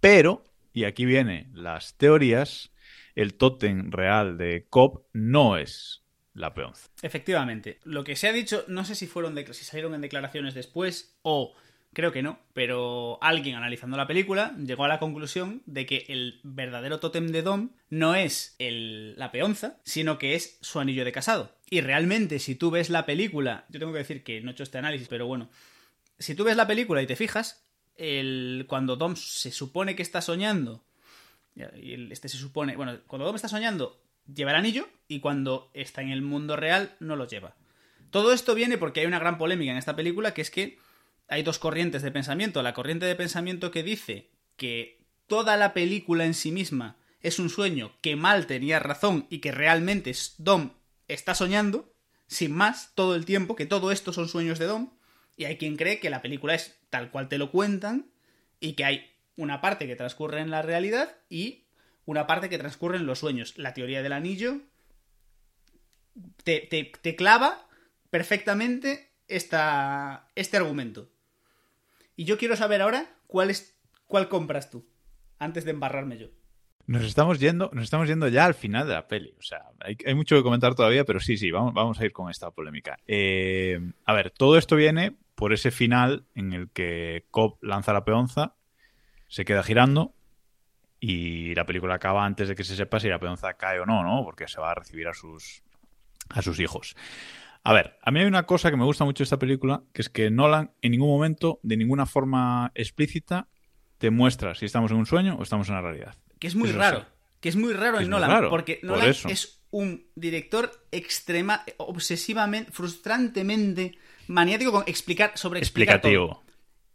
Pero, 0.00 0.44
y 0.74 0.84
aquí 0.84 1.04
vienen 1.06 1.50
las 1.54 1.96
teorías, 1.96 2.72
el 3.14 3.34
tótem 3.34 3.90
real 3.90 4.36
de 4.36 4.66
Cobb 4.68 5.04
no 5.12 5.56
es 5.56 6.02
la 6.34 6.52
peonza. 6.54 6.88
Efectivamente. 7.02 7.78
Lo 7.84 8.04
que 8.04 8.16
se 8.16 8.26
ha 8.28 8.32
dicho, 8.32 8.64
no 8.68 8.84
sé 8.84 8.94
si 8.94 9.06
fueron 9.06 9.34
de- 9.34 9.52
si 9.54 9.64
salieron 9.64 9.94
en 9.94 10.00
declaraciones 10.00 10.54
después 10.54 11.18
o 11.22 11.54
creo 11.92 12.10
que 12.10 12.22
no, 12.22 12.38
pero 12.54 13.18
alguien 13.22 13.54
analizando 13.54 13.96
la 13.98 14.06
película 14.06 14.56
llegó 14.58 14.84
a 14.86 14.88
la 14.88 14.98
conclusión 14.98 15.62
de 15.66 15.84
que 15.84 16.06
el 16.08 16.40
verdadero 16.42 17.00
tótem 17.00 17.26
de 17.28 17.42
Dom 17.42 17.70
no 17.90 18.14
es 18.14 18.56
el- 18.58 19.14
la 19.18 19.30
peonza, 19.30 19.78
sino 19.84 20.18
que 20.18 20.34
es 20.34 20.58
su 20.62 20.80
anillo 20.80 21.04
de 21.04 21.12
casado. 21.12 21.54
Y 21.72 21.80
realmente, 21.80 22.38
si 22.38 22.54
tú 22.54 22.70
ves 22.70 22.90
la 22.90 23.06
película, 23.06 23.64
yo 23.70 23.80
tengo 23.80 23.94
que 23.94 24.00
decir 24.00 24.22
que 24.22 24.42
no 24.42 24.50
he 24.50 24.52
hecho 24.52 24.62
este 24.62 24.76
análisis, 24.76 25.08
pero 25.08 25.26
bueno, 25.26 25.48
si 26.18 26.34
tú 26.34 26.44
ves 26.44 26.54
la 26.54 26.66
película 26.66 27.00
y 27.00 27.06
te 27.06 27.16
fijas, 27.16 27.64
el, 27.96 28.66
cuando 28.68 28.96
Dom 28.96 29.16
se 29.16 29.50
supone 29.50 29.96
que 29.96 30.02
está 30.02 30.20
soñando, 30.20 30.84
este 31.56 32.28
se 32.28 32.36
supone, 32.36 32.76
bueno, 32.76 33.00
cuando 33.06 33.24
Dom 33.24 33.36
está 33.36 33.48
soñando, 33.48 34.02
lleva 34.26 34.50
el 34.50 34.58
anillo 34.58 34.86
y 35.08 35.20
cuando 35.20 35.70
está 35.72 36.02
en 36.02 36.10
el 36.10 36.20
mundo 36.20 36.56
real 36.56 36.94
no 37.00 37.16
lo 37.16 37.26
lleva. 37.26 37.56
Todo 38.10 38.34
esto 38.34 38.54
viene 38.54 38.76
porque 38.76 39.00
hay 39.00 39.06
una 39.06 39.18
gran 39.18 39.38
polémica 39.38 39.72
en 39.72 39.78
esta 39.78 39.96
película 39.96 40.34
que 40.34 40.42
es 40.42 40.50
que 40.50 40.78
hay 41.28 41.42
dos 41.42 41.58
corrientes 41.58 42.02
de 42.02 42.10
pensamiento. 42.10 42.62
La 42.62 42.74
corriente 42.74 43.06
de 43.06 43.16
pensamiento 43.16 43.70
que 43.70 43.82
dice 43.82 44.28
que 44.58 45.06
toda 45.26 45.56
la 45.56 45.72
película 45.72 46.26
en 46.26 46.34
sí 46.34 46.52
misma 46.52 46.98
es 47.22 47.38
un 47.38 47.48
sueño, 47.48 47.92
que 48.02 48.14
Mal 48.14 48.46
tenía 48.46 48.78
razón 48.78 49.26
y 49.30 49.38
que 49.38 49.52
realmente 49.52 50.12
Dom 50.36 50.72
está 51.08 51.34
soñando, 51.34 51.92
sin 52.26 52.52
más, 52.52 52.92
todo 52.94 53.14
el 53.14 53.24
tiempo, 53.24 53.56
que 53.56 53.66
todo 53.66 53.92
esto 53.92 54.12
son 54.12 54.28
sueños 54.28 54.58
de 54.58 54.66
Dom. 54.66 54.90
Y 55.36 55.44
hay 55.44 55.56
quien 55.56 55.76
cree 55.76 55.98
que 56.00 56.10
la 56.10 56.22
película 56.22 56.54
es 56.54 56.78
tal 56.90 57.10
cual 57.10 57.28
te 57.28 57.38
lo 57.38 57.50
cuentan 57.50 58.10
y 58.60 58.74
que 58.74 58.84
hay 58.84 59.10
una 59.36 59.60
parte 59.60 59.86
que 59.86 59.96
transcurre 59.96 60.40
en 60.40 60.50
la 60.50 60.62
realidad 60.62 61.16
y 61.28 61.64
una 62.04 62.26
parte 62.26 62.48
que 62.48 62.58
transcurre 62.58 62.98
en 62.98 63.06
los 63.06 63.18
sueños. 63.20 63.56
La 63.58 63.74
teoría 63.74 64.02
del 64.02 64.12
anillo 64.12 64.60
te, 66.44 66.60
te- 66.60 66.92
te 67.00 67.16
clava 67.16 67.66
perfectamente 68.10 69.10
esta, 69.28 70.28
este 70.34 70.56
argumento. 70.56 71.08
Y 72.16 72.24
yo 72.24 72.38
quiero 72.38 72.56
saber 72.56 72.82
ahora 72.82 73.10
cuál 73.26 73.50
es 73.50 73.74
cuál 74.06 74.28
compras 74.28 74.70
tú, 74.70 74.86
antes 75.38 75.64
de 75.64 75.70
embarrarme 75.70 76.18
yo. 76.18 76.28
Nos 76.86 77.04
estamos 77.04 77.38
yendo, 77.38 77.70
nos 77.72 77.84
estamos 77.84 78.08
yendo 78.08 78.28
ya 78.28 78.44
al 78.44 78.54
final 78.54 78.88
de 78.88 78.94
la 78.94 79.06
peli. 79.06 79.34
O 79.38 79.42
sea, 79.42 79.62
hay, 79.80 79.96
hay 80.04 80.14
mucho 80.14 80.36
que 80.36 80.42
comentar 80.42 80.74
todavía, 80.74 81.04
pero 81.04 81.20
sí, 81.20 81.36
sí, 81.36 81.50
vamos, 81.50 82.00
a 82.00 82.04
ir 82.04 82.12
con 82.12 82.30
esta 82.30 82.50
polémica. 82.50 82.98
Eh, 83.06 83.80
a 84.04 84.12
ver, 84.12 84.30
todo 84.30 84.58
esto 84.58 84.76
viene 84.76 85.16
por 85.34 85.52
ese 85.52 85.70
final 85.70 86.26
en 86.34 86.52
el 86.52 86.70
que 86.70 87.26
Cobb 87.30 87.58
lanza 87.62 87.92
la 87.92 88.04
peonza, 88.04 88.54
se 89.28 89.44
queda 89.44 89.62
girando 89.62 90.14
y 91.00 91.54
la 91.54 91.66
película 91.66 91.94
acaba 91.94 92.24
antes 92.24 92.48
de 92.48 92.54
que 92.54 92.64
se 92.64 92.76
sepa 92.76 93.00
si 93.00 93.08
la 93.08 93.18
peonza 93.18 93.54
cae 93.54 93.80
o 93.80 93.86
no, 93.86 94.02
¿no? 94.02 94.24
Porque 94.24 94.46
se 94.46 94.60
va 94.60 94.70
a 94.70 94.74
recibir 94.74 95.08
a 95.08 95.14
sus, 95.14 95.62
a 96.28 96.42
sus 96.42 96.60
hijos. 96.60 96.94
A 97.64 97.72
ver, 97.72 97.98
a 98.02 98.10
mí 98.10 98.20
hay 98.20 98.26
una 98.26 98.44
cosa 98.44 98.70
que 98.70 98.76
me 98.76 98.84
gusta 98.84 99.04
mucho 99.04 99.22
de 99.22 99.24
esta 99.24 99.38
película, 99.38 99.82
que 99.92 100.02
es 100.02 100.08
que 100.08 100.30
Nolan 100.30 100.72
en 100.82 100.92
ningún 100.92 101.08
momento, 101.08 101.60
de 101.62 101.76
ninguna 101.76 102.06
forma 102.06 102.72
explícita, 102.74 103.48
te 103.98 104.10
muestra 104.10 104.54
si 104.54 104.66
estamos 104.66 104.90
en 104.90 104.96
un 104.96 105.06
sueño 105.06 105.36
o 105.36 105.42
estamos 105.42 105.68
en 105.68 105.76
la 105.76 105.80
realidad. 105.80 106.14
Que 106.42 106.48
es 106.48 106.54
muy 106.56 106.72
raro. 106.72 107.06
Que 107.40 107.48
es 107.48 107.54
muy 107.56 107.72
raro 107.72 107.98
en 107.98 108.02
es 108.02 108.08
muy 108.08 108.16
Nolan. 108.18 108.30
raro, 108.30 108.50
porque 108.50 108.76
por 108.82 108.90
Nolan 108.98 109.10
es 109.28 109.60
un 109.70 110.06
director 110.16 110.70
extrema, 110.90 111.64
obsesivamente, 111.78 112.72
frustrantemente 112.72 113.96
maniático 114.26 114.72
con 114.72 114.84
explicar 114.86 115.32
sobre 115.36 115.60
explicar 115.60 116.00
todo. 116.00 116.10
Explicativo. 116.10 116.44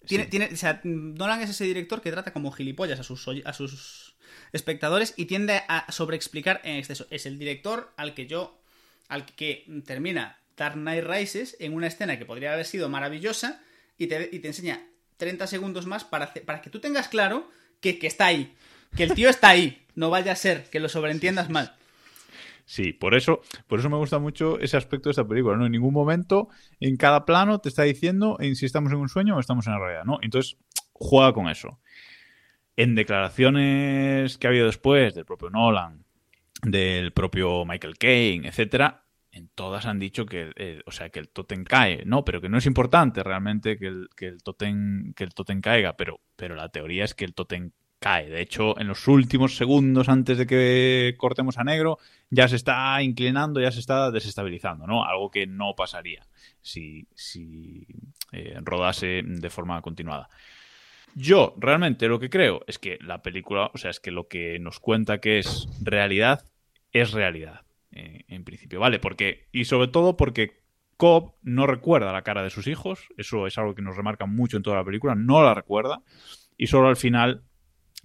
Tiene, 0.05 0.23
Sí. 0.25 0.29
tiene, 0.29 0.49
o 0.53 0.55
sea, 0.57 0.81
Nolan 0.83 1.41
es 1.41 1.49
ese 1.49 1.63
director 1.65 2.01
que 2.01 2.11
trata 2.11 2.31
como 2.33 2.51
gilipollas 2.51 2.99
a 2.99 3.03
sus, 3.03 3.25
a 3.45 3.53
sus 3.53 4.15
espectadores 4.53 5.13
y 5.17 5.25
tiende 5.25 5.61
a 5.67 5.91
sobreexplicar 5.91 6.61
en 6.63 6.77
exceso. 6.77 7.07
Es 7.09 7.25
el 7.25 7.37
director 7.39 7.93
al 7.97 8.13
que 8.13 8.27
yo, 8.27 8.61
al 9.09 9.25
que 9.25 9.65
termina 9.85 10.39
Dark 10.55 10.75
Knight 10.75 11.03
Rises 11.05 11.55
en 11.59 11.73
una 11.73 11.87
escena 11.87 12.17
que 12.17 12.25
podría 12.25 12.53
haber 12.53 12.65
sido 12.65 12.89
maravillosa 12.89 13.61
y 13.97 14.07
te, 14.07 14.29
y 14.31 14.39
te 14.39 14.47
enseña 14.47 14.85
30 15.17 15.47
segundos 15.47 15.85
más 15.85 16.03
para, 16.03 16.25
hacer- 16.25 16.45
para 16.45 16.61
que 16.61 16.69
tú 16.69 16.79
tengas 16.79 17.07
claro 17.09 17.49
que, 17.81 17.99
que 17.99 18.07
está 18.07 18.27
ahí, 18.27 18.55
que 18.95 19.03
el 19.03 19.13
tío 19.13 19.29
está 19.29 19.49
ahí, 19.49 19.85
no 19.95 20.09
vaya 20.09 20.31
a 20.31 20.35
ser 20.35 20.69
que 20.69 20.79
lo 20.79 20.89
sobreentiendas 20.89 21.49
mal. 21.49 21.73
Sí, 22.65 22.91
por 22.91 23.15
eso, 23.15 23.41
por 23.67 23.79
eso 23.79 23.89
me 23.89 23.95
gusta 23.95 24.19
mucho 24.19 24.59
ese 24.59 24.75
aspecto 24.75 25.07
de 25.07 25.11
esta 25.11 25.25
película, 25.25 25.55
¿no? 25.55 25.65
En 25.65 25.71
ningún 25.71 25.93
momento, 25.93 26.49
en 26.81 26.97
cada 26.97 27.23
plano, 27.25 27.59
te 27.59 27.69
está 27.69 27.83
diciendo 27.83 28.35
en 28.41 28.57
si 28.57 28.65
estamos 28.65 28.91
en 28.91 28.97
un 28.97 29.07
sueño 29.07 29.37
o 29.37 29.39
estamos 29.39 29.65
en 29.67 29.73
la 29.73 29.79
realidad, 29.79 30.03
¿no? 30.03 30.19
Entonces, 30.21 30.57
juega 30.91 31.31
con 31.31 31.47
eso. 31.47 31.79
En 32.75 32.93
declaraciones 32.93 34.37
que 34.37 34.47
ha 34.47 34.49
habido 34.49 34.65
después 34.65 35.15
del 35.15 35.23
propio 35.23 35.49
Nolan, 35.49 36.03
del 36.61 37.13
propio 37.13 37.63
Michael 37.65 37.97
Caine, 37.97 38.49
etcétera, 38.49 39.05
en 39.31 39.49
todas 39.49 39.85
han 39.85 39.99
dicho 39.99 40.25
que, 40.25 40.51
eh, 40.55 40.81
o 40.85 40.91
sea, 40.91 41.09
que 41.09 41.19
el 41.19 41.29
tótem 41.29 41.63
cae, 41.63 42.03
no, 42.05 42.25
pero 42.25 42.41
que 42.41 42.49
no 42.49 42.57
es 42.57 42.65
importante 42.65 43.23
realmente 43.23 43.77
que 43.77 43.87
el, 43.87 44.09
que 44.15 44.27
el 44.27 44.43
tótem, 44.43 45.13
que 45.13 45.23
el 45.23 45.61
caiga, 45.61 45.95
pero, 45.95 46.19
pero 46.35 46.55
la 46.55 46.69
teoría 46.69 47.05
es 47.05 47.13
que 47.13 47.23
el 47.23 47.33
tótem 47.33 47.71
cae. 47.99 48.29
De 48.29 48.41
hecho, 48.41 48.79
en 48.79 48.87
los 48.87 49.07
últimos 49.07 49.55
segundos 49.55 50.09
antes 50.09 50.37
de 50.37 50.47
que 50.47 51.15
cortemos 51.17 51.57
a 51.57 51.63
negro, 51.63 51.97
ya 52.29 52.47
se 52.47 52.55
está 52.55 53.01
inclinando, 53.01 53.59
ya 53.59 53.71
se 53.71 53.79
está 53.79 54.11
desestabilizando, 54.11 54.85
¿no? 54.87 55.05
Algo 55.05 55.31
que 55.31 55.47
no 55.47 55.75
pasaría 55.75 56.27
si, 56.61 57.07
si 57.15 57.87
eh, 58.31 58.59
rodase 58.61 59.21
de 59.23 59.49
forma 59.49 59.81
continuada. 59.81 60.29
Yo 61.15 61.55
realmente 61.57 62.07
lo 62.07 62.19
que 62.19 62.29
creo 62.29 62.63
es 62.67 62.77
que 62.77 62.99
la 63.01 63.23
película, 63.23 63.71
o 63.73 63.77
sea, 63.77 63.89
es 63.89 63.99
que 63.99 64.11
lo 64.11 64.27
que 64.27 64.59
nos 64.59 64.79
cuenta 64.79 65.19
que 65.19 65.39
es 65.39 65.67
realidad, 65.81 66.45
es 66.91 67.11
realidad, 67.11 67.61
eh, 67.91 68.23
en 68.27 68.43
principio, 68.43 68.79
¿vale? 68.79 68.99
Porque, 68.99 69.47
y 69.51 69.65
sobre 69.65 69.87
todo 69.87 70.15
porque 70.15 70.61
Cobb 70.97 71.33
no 71.41 71.65
recuerda 71.65 72.13
la 72.13 72.21
cara 72.21 72.43
de 72.43 72.51
sus 72.51 72.67
hijos, 72.67 73.07
eso 73.17 73.47
es 73.47 73.57
algo 73.57 73.73
que 73.73 73.81
nos 73.81 73.95
remarca 73.95 74.27
mucho 74.27 74.57
en 74.57 74.63
toda 74.63 74.77
la 74.77 74.83
película, 74.83 75.15
no 75.15 75.41
la 75.41 75.55
recuerda, 75.55 76.01
y 76.55 76.67
solo 76.67 76.87
al 76.87 76.97
final 76.97 77.43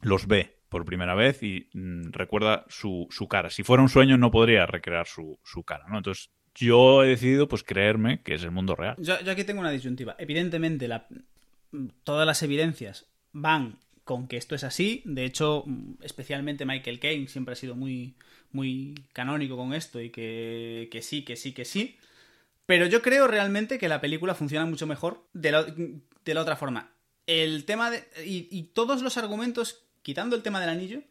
los 0.03 0.27
ve 0.27 0.59
por 0.69 0.85
primera 0.85 1.15
vez 1.15 1.43
y 1.43 1.69
mm, 1.73 2.13
recuerda 2.13 2.65
su, 2.69 3.07
su 3.11 3.29
cara. 3.29 3.51
Si 3.51 3.63
fuera 3.63 3.83
un 3.83 3.89
sueño 3.89 4.19
no 4.19 4.31
podría 4.31 4.67
recrear 4.67 5.07
su, 5.07 5.39
su 5.45 5.63
cara, 5.65 5.85
¿no? 5.89 5.99
Entonces 5.99 6.31
yo 6.55 7.03
he 7.03 7.09
decidido 7.09 7.49
pues 7.49 7.63
creerme 7.63 8.23
que 8.23 8.35
es 8.35 8.43
el 8.43 8.51
mundo 8.51 8.75
real. 8.75 8.97
Yo, 8.99 9.15
aquí 9.31 9.45
tengo 9.45 9.61
una 9.61 9.71
disyuntiva. 9.71 10.17
Evidentemente, 10.19 10.89
todas 12.05 12.27
las 12.27 12.43
evidencias 12.43 13.07
van 13.33 13.79
con 14.05 14.29
que 14.29 14.37
esto 14.37 14.55
es 14.55 14.65
así. 14.65 15.03
De 15.05 15.25
hecho, 15.25 15.65
mm, 15.67 16.03
especialmente 16.03 16.67
Michael 16.67 17.01
Caine 17.01 17.29
siempre 17.29 17.53
ha 17.53 17.57
sido 17.57 17.75
muy, 17.75 18.17
muy 18.51 18.95
canónico 19.13 19.57
con 19.57 19.75
esto 19.75 20.01
y 20.01 20.11
que, 20.11 20.89
que 20.91 21.03
sí, 21.03 21.23
que 21.25 21.37
sí, 21.37 21.53
que 21.53 21.65
sí. 21.65 21.97
Pero 22.67 22.87
yo 22.87 23.03
creo 23.03 23.27
realmente 23.27 23.79
que 23.79 23.89
la 23.89 24.01
película 24.01 24.35
funciona 24.35 24.67
mucho 24.67 24.87
mejor 24.87 25.27
de 25.33 25.53
la, 25.53 25.65
de 25.65 26.35
la 26.35 26.43
otra 26.43 26.57
forma. 26.57 26.93
El 27.27 27.65
tema 27.65 27.91
de. 27.91 28.05
Y 28.25 28.63
todos 28.75 29.03
los 29.03 29.17
argumentos, 29.17 29.85
quitando 30.03 30.37
el 30.37 30.43
tema 30.43 30.61
del 30.61 30.69
anillo, 30.71 31.03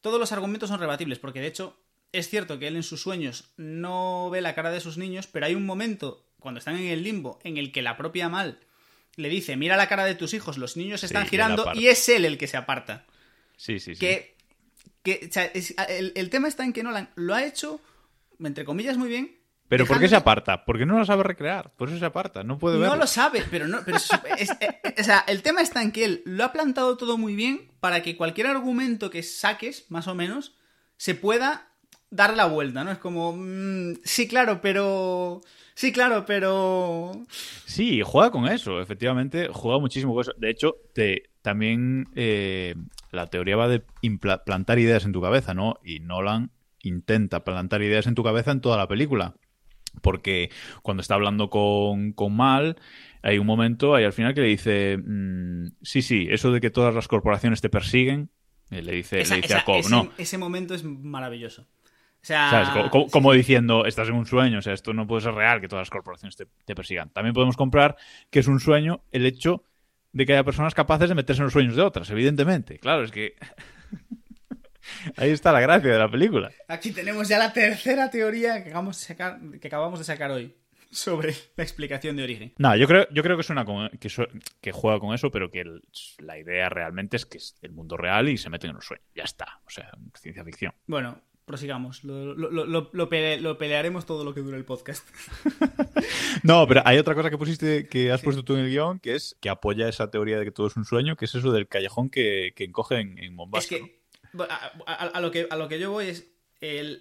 todos 0.00 0.18
los 0.18 0.32
argumentos 0.32 0.68
son 0.68 0.80
rebatibles, 0.80 1.18
porque 1.18 1.40
de 1.40 1.46
hecho 1.48 1.78
es 2.12 2.28
cierto 2.28 2.58
que 2.58 2.66
él 2.68 2.76
en 2.76 2.82
sus 2.82 3.00
sueños 3.00 3.52
no 3.56 4.28
ve 4.30 4.40
la 4.40 4.54
cara 4.54 4.70
de 4.70 4.80
sus 4.80 4.98
niños, 4.98 5.26
pero 5.26 5.46
hay 5.46 5.54
un 5.54 5.64
momento, 5.64 6.26
cuando 6.40 6.58
están 6.58 6.76
en 6.76 6.88
el 6.88 7.02
limbo, 7.02 7.38
en 7.44 7.56
el 7.56 7.72
que 7.72 7.80
la 7.82 7.96
propia 7.96 8.28
Mal 8.28 8.58
le 9.16 9.28
dice, 9.28 9.56
mira 9.56 9.76
la 9.76 9.88
cara 9.88 10.04
de 10.04 10.14
tus 10.14 10.34
hijos, 10.34 10.58
los 10.58 10.76
niños 10.76 11.00
están 11.04 11.22
girando 11.30 11.62
y 11.80 11.86
es 11.88 12.08
él 12.08 12.24
el 12.24 12.36
que 12.38 12.46
se 12.48 12.56
aparta. 12.56 13.06
Sí, 13.56 13.78
sí, 13.80 13.94
sí. 13.94 14.00
Que, 14.00 14.34
que, 15.02 15.26
o 15.28 15.32
sea, 15.32 15.44
es- 15.46 15.74
el, 15.88 16.12
el 16.16 16.30
tema 16.30 16.48
está 16.48 16.64
en 16.64 16.72
que 16.72 16.82
Nolan 16.82 17.10
lo 17.14 17.34
ha 17.34 17.44
hecho, 17.44 17.80
entre 18.40 18.64
comillas, 18.64 18.96
muy 18.98 19.08
bien. 19.08 19.36
Pero 19.76 19.86
¿por 19.86 19.98
qué 20.00 20.08
se 20.08 20.16
aparta? 20.16 20.64
Porque 20.64 20.84
no 20.86 20.98
lo 20.98 21.04
sabe 21.04 21.22
recrear. 21.22 21.72
Por 21.76 21.88
eso 21.88 21.98
se 21.98 22.04
aparta. 22.04 22.44
No 22.44 22.58
puede 22.58 22.78
verlo. 22.78 22.94
No 22.94 23.00
lo 23.00 23.06
sabe, 23.06 23.42
pero 23.50 23.66
no. 23.68 23.78
Pero 23.84 23.96
es- 23.96 24.10
es- 24.38 24.50
es- 24.60 25.00
o 25.00 25.04
sea, 25.04 25.24
el 25.26 25.42
tema 25.42 25.62
está 25.62 25.82
en 25.82 25.92
que 25.92 26.04
él 26.04 26.22
lo 26.26 26.44
ha 26.44 26.52
plantado 26.52 26.96
todo 26.96 27.16
muy 27.16 27.34
bien 27.34 27.70
para 27.80 28.02
que 28.02 28.16
cualquier 28.16 28.46
argumento 28.48 29.08
que 29.10 29.22
saques, 29.22 29.86
más 29.90 30.08
o 30.08 30.14
menos, 30.14 30.54
se 30.98 31.14
pueda 31.14 31.68
dar 32.10 32.36
la 32.36 32.44
vuelta, 32.44 32.84
¿no? 32.84 32.92
Es 32.92 32.98
como. 32.98 33.32
mm, 33.34 33.94
sí, 34.04 34.28
claro, 34.28 34.60
pero. 34.60 35.40
Sí, 35.74 35.90
claro, 35.90 36.24
pero. 36.26 37.12
Sí, 37.64 38.02
juega 38.04 38.30
con 38.30 38.46
eso, 38.48 38.78
efectivamente, 38.80 39.48
juega 39.50 39.78
muchísimo 39.78 40.12
con 40.12 40.20
eso. 40.20 40.34
De 40.36 40.50
hecho, 40.50 40.76
te, 40.94 41.30
también 41.40 42.08
eh, 42.14 42.74
la 43.10 43.26
teoría 43.28 43.56
va 43.56 43.68
de 43.68 43.82
plantar 44.44 44.78
ideas 44.78 45.06
en 45.06 45.12
tu 45.12 45.22
cabeza, 45.22 45.54
¿no? 45.54 45.78
Y 45.82 46.00
Nolan 46.00 46.50
intenta 46.82 47.42
plantar 47.44 47.80
ideas 47.82 48.06
en 48.06 48.14
tu 48.14 48.22
cabeza 48.22 48.50
en 48.50 48.60
toda 48.60 48.76
la 48.76 48.86
película. 48.88 49.34
Porque 50.00 50.50
cuando 50.82 51.00
está 51.00 51.14
hablando 51.14 51.50
con, 51.50 52.12
con 52.12 52.34
Mal, 52.34 52.76
hay 53.22 53.38
un 53.38 53.46
momento 53.46 53.94
ahí 53.94 54.04
al 54.04 54.12
final 54.12 54.34
que 54.34 54.40
le 54.40 54.48
dice, 54.48 54.96
mm, 54.98 55.66
sí, 55.82 56.02
sí, 56.02 56.26
eso 56.30 56.50
de 56.50 56.60
que 56.60 56.70
todas 56.70 56.94
las 56.94 57.08
corporaciones 57.08 57.60
te 57.60 57.68
persiguen, 57.68 58.30
le 58.70 58.90
dice, 58.92 59.20
Esa- 59.20 59.34
le 59.34 59.42
dice 59.42 59.52
esa- 59.54 59.62
a 59.62 59.64
Cobb, 59.64 59.80
ese, 59.80 59.90
¿no? 59.90 60.08
ese 60.18 60.38
momento 60.38 60.74
es 60.74 60.82
maravilloso. 60.84 61.62
O 61.62 62.24
sea, 62.24 62.50
¿Sabes? 62.50 62.68
Co- 62.70 62.90
co- 62.90 63.06
Como, 63.10 63.32
diciendo, 63.32 63.84
estás 63.84 64.08
en 64.08 64.14
un 64.14 64.26
sueño, 64.26 64.60
o 64.60 64.62
sea, 64.62 64.72
esto 64.72 64.92
no 64.94 65.06
puede 65.08 65.22
ser 65.22 65.34
real 65.34 65.60
que 65.60 65.66
todas 65.68 65.82
las 65.82 65.90
corporaciones 65.90 66.36
te, 66.36 66.46
te 66.64 66.74
persigan. 66.74 67.10
También 67.10 67.34
podemos 67.34 67.56
comprar 67.56 67.96
que 68.30 68.38
es 68.38 68.46
un 68.46 68.60
sueño 68.60 69.02
el 69.10 69.26
hecho 69.26 69.64
de 70.12 70.24
que 70.24 70.32
haya 70.34 70.44
personas 70.44 70.72
capaces 70.74 71.08
de 71.08 71.14
meterse 71.16 71.40
en 71.42 71.44
los 71.44 71.52
sueños 71.52 71.74
de 71.74 71.82
otras, 71.82 72.08
evidentemente. 72.10 72.78
Claro, 72.78 73.02
es 73.02 73.10
que 73.10 73.34
ahí 75.16 75.30
está 75.30 75.52
la 75.52 75.60
gracia 75.60 75.92
de 75.92 75.98
la 75.98 76.10
película. 76.10 76.50
Aquí 76.68 76.92
tenemos 76.92 77.28
ya 77.28 77.38
la 77.38 77.52
tercera 77.52 78.10
teoría 78.10 78.62
que 78.62 78.70
acabamos 78.70 78.98
de 79.00 79.06
sacar, 79.06 79.40
que 79.60 79.66
acabamos 79.68 79.98
de 79.98 80.04
sacar 80.04 80.30
hoy 80.30 80.54
sobre 80.90 81.34
la 81.56 81.64
explicación 81.64 82.16
de 82.16 82.22
origen. 82.24 82.52
No, 82.58 82.76
yo 82.76 82.86
creo, 82.86 83.06
yo 83.10 83.22
creo 83.22 83.36
que 83.36 83.42
suena 83.42 83.64
con- 83.64 83.88
que, 83.98 84.08
su- 84.10 84.26
que 84.60 84.72
juega 84.72 85.00
con 85.00 85.14
eso, 85.14 85.30
pero 85.30 85.50
que 85.50 85.60
el- 85.62 85.82
la 86.18 86.38
idea 86.38 86.68
realmente 86.68 87.16
es 87.16 87.24
que 87.24 87.38
es 87.38 87.56
el 87.62 87.72
mundo 87.72 87.96
real 87.96 88.28
y 88.28 88.36
se 88.36 88.50
meten 88.50 88.70
en 88.70 88.76
los 88.76 88.84
sueños. 88.84 89.06
Ya 89.14 89.22
está. 89.24 89.60
O 89.66 89.70
sea, 89.70 89.90
ciencia 90.20 90.44
ficción. 90.44 90.74
Bueno, 90.86 91.18
prosigamos. 91.46 92.04
Lo, 92.04 92.34
lo- 92.34 92.50
lo- 92.50 92.66
lo- 92.66 92.90
lo 92.92 93.08
pele- 93.08 93.40
lo 93.40 93.56
pelearemos 93.56 94.04
todo 94.04 94.22
lo 94.22 94.34
que 94.34 94.40
dure 94.42 94.56
el 94.58 94.64
podcast. 94.66 95.08
No, 96.42 96.66
pero 96.66 96.82
hay 96.84 96.98
otra 96.98 97.14
cosa 97.14 97.30
que 97.30 97.38
pusiste, 97.38 97.86
que 97.86 98.10
has 98.10 98.20
puesto 98.22 98.42
tú 98.44 98.54
en 98.54 98.60
el 98.64 98.70
guion, 98.70 98.98
que 98.98 99.14
es 99.14 99.36
que 99.40 99.48
apoya 99.48 99.88
esa 99.88 100.10
teoría 100.10 100.38
de 100.38 100.44
que 100.44 100.50
todo 100.50 100.66
es 100.66 100.76
un 100.76 100.84
sueño, 100.84 101.14
que 101.16 101.26
es 101.26 101.34
eso 101.34 101.52
del 101.52 101.68
callejón 101.68 102.10
que, 102.10 102.52
que 102.56 102.64
encoge 102.64 102.98
en, 102.98 103.18
en 103.18 103.34
Mombasa. 103.34 103.62
Es 103.76 103.80
que 103.80 104.01
a, 104.86 105.20
lo 105.20 105.30
que 105.30 105.46
a 105.50 105.56
lo 105.56 105.68
que 105.68 105.78
yo 105.78 105.90
voy 105.90 106.06
es 106.08 106.26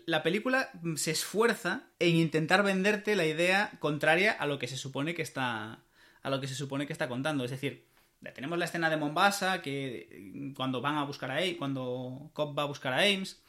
la 0.06 0.24
película 0.24 0.72
se 0.96 1.12
esfuerza 1.12 1.84
en 2.00 2.16
intentar 2.16 2.64
venderte 2.64 3.16
la 3.16 3.26
idea 3.26 3.72
contraria 3.80 4.32
a 4.32 4.48
lo 4.48 4.58
que 4.58 4.68
se 4.68 4.78
supone 4.78 5.14
que 5.14 5.22
está 5.22 5.80
a 6.24 6.30
lo 6.30 6.42
que 6.42 6.48
se 6.48 6.56
supone 6.56 6.88
que 6.88 6.94
está 6.94 7.08
contando, 7.08 7.44
es 7.44 7.52
decir, 7.52 7.86
tenemos 8.34 8.58
la 8.58 8.66
escena 8.66 8.90
de 8.90 8.98
Mombasa 8.98 9.62
que 9.62 10.08
eh, 10.12 10.54
cuando 10.56 10.82
van 10.82 10.98
a 10.98 11.04
buscar 11.04 11.32
a 11.32 11.38
Ames, 11.38 11.56
cuando 11.58 12.30
Cobb 12.34 12.58
va 12.58 12.64
a 12.64 12.68
buscar 12.68 12.94
a 12.94 13.00
Ames, 13.00 13.42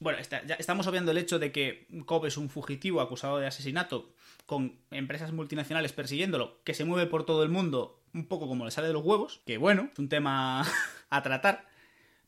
bueno, 0.00 0.18
ya 0.30 0.54
estamos 0.54 0.86
obviando 0.86 1.10
el 1.10 1.18
hecho 1.18 1.38
de 1.38 1.52
que 1.52 1.86
Cobb 2.06 2.26
es 2.26 2.36
un 2.36 2.50
fugitivo 2.50 3.00
acusado 3.00 3.38
de 3.38 3.46
asesinato 3.46 4.12
con 4.46 4.78
empresas 4.90 5.32
multinacionales 5.32 5.92
persiguiéndolo, 5.92 6.60
que 6.64 6.74
se 6.74 6.84
mueve 6.84 7.08
por 7.08 7.24
todo 7.24 7.42
el 7.42 7.48
mundo 7.48 8.00
un 8.14 8.26
poco 8.26 8.48
como 8.48 8.64
le 8.64 8.70
sale 8.70 8.86
de 8.86 8.94
los 8.94 9.04
huevos, 9.04 9.40
que 9.46 9.58
bueno, 9.58 9.90
es 9.92 9.98
un 9.98 10.08
tema 10.08 10.64
a 11.10 11.22
tratar. 11.22 11.68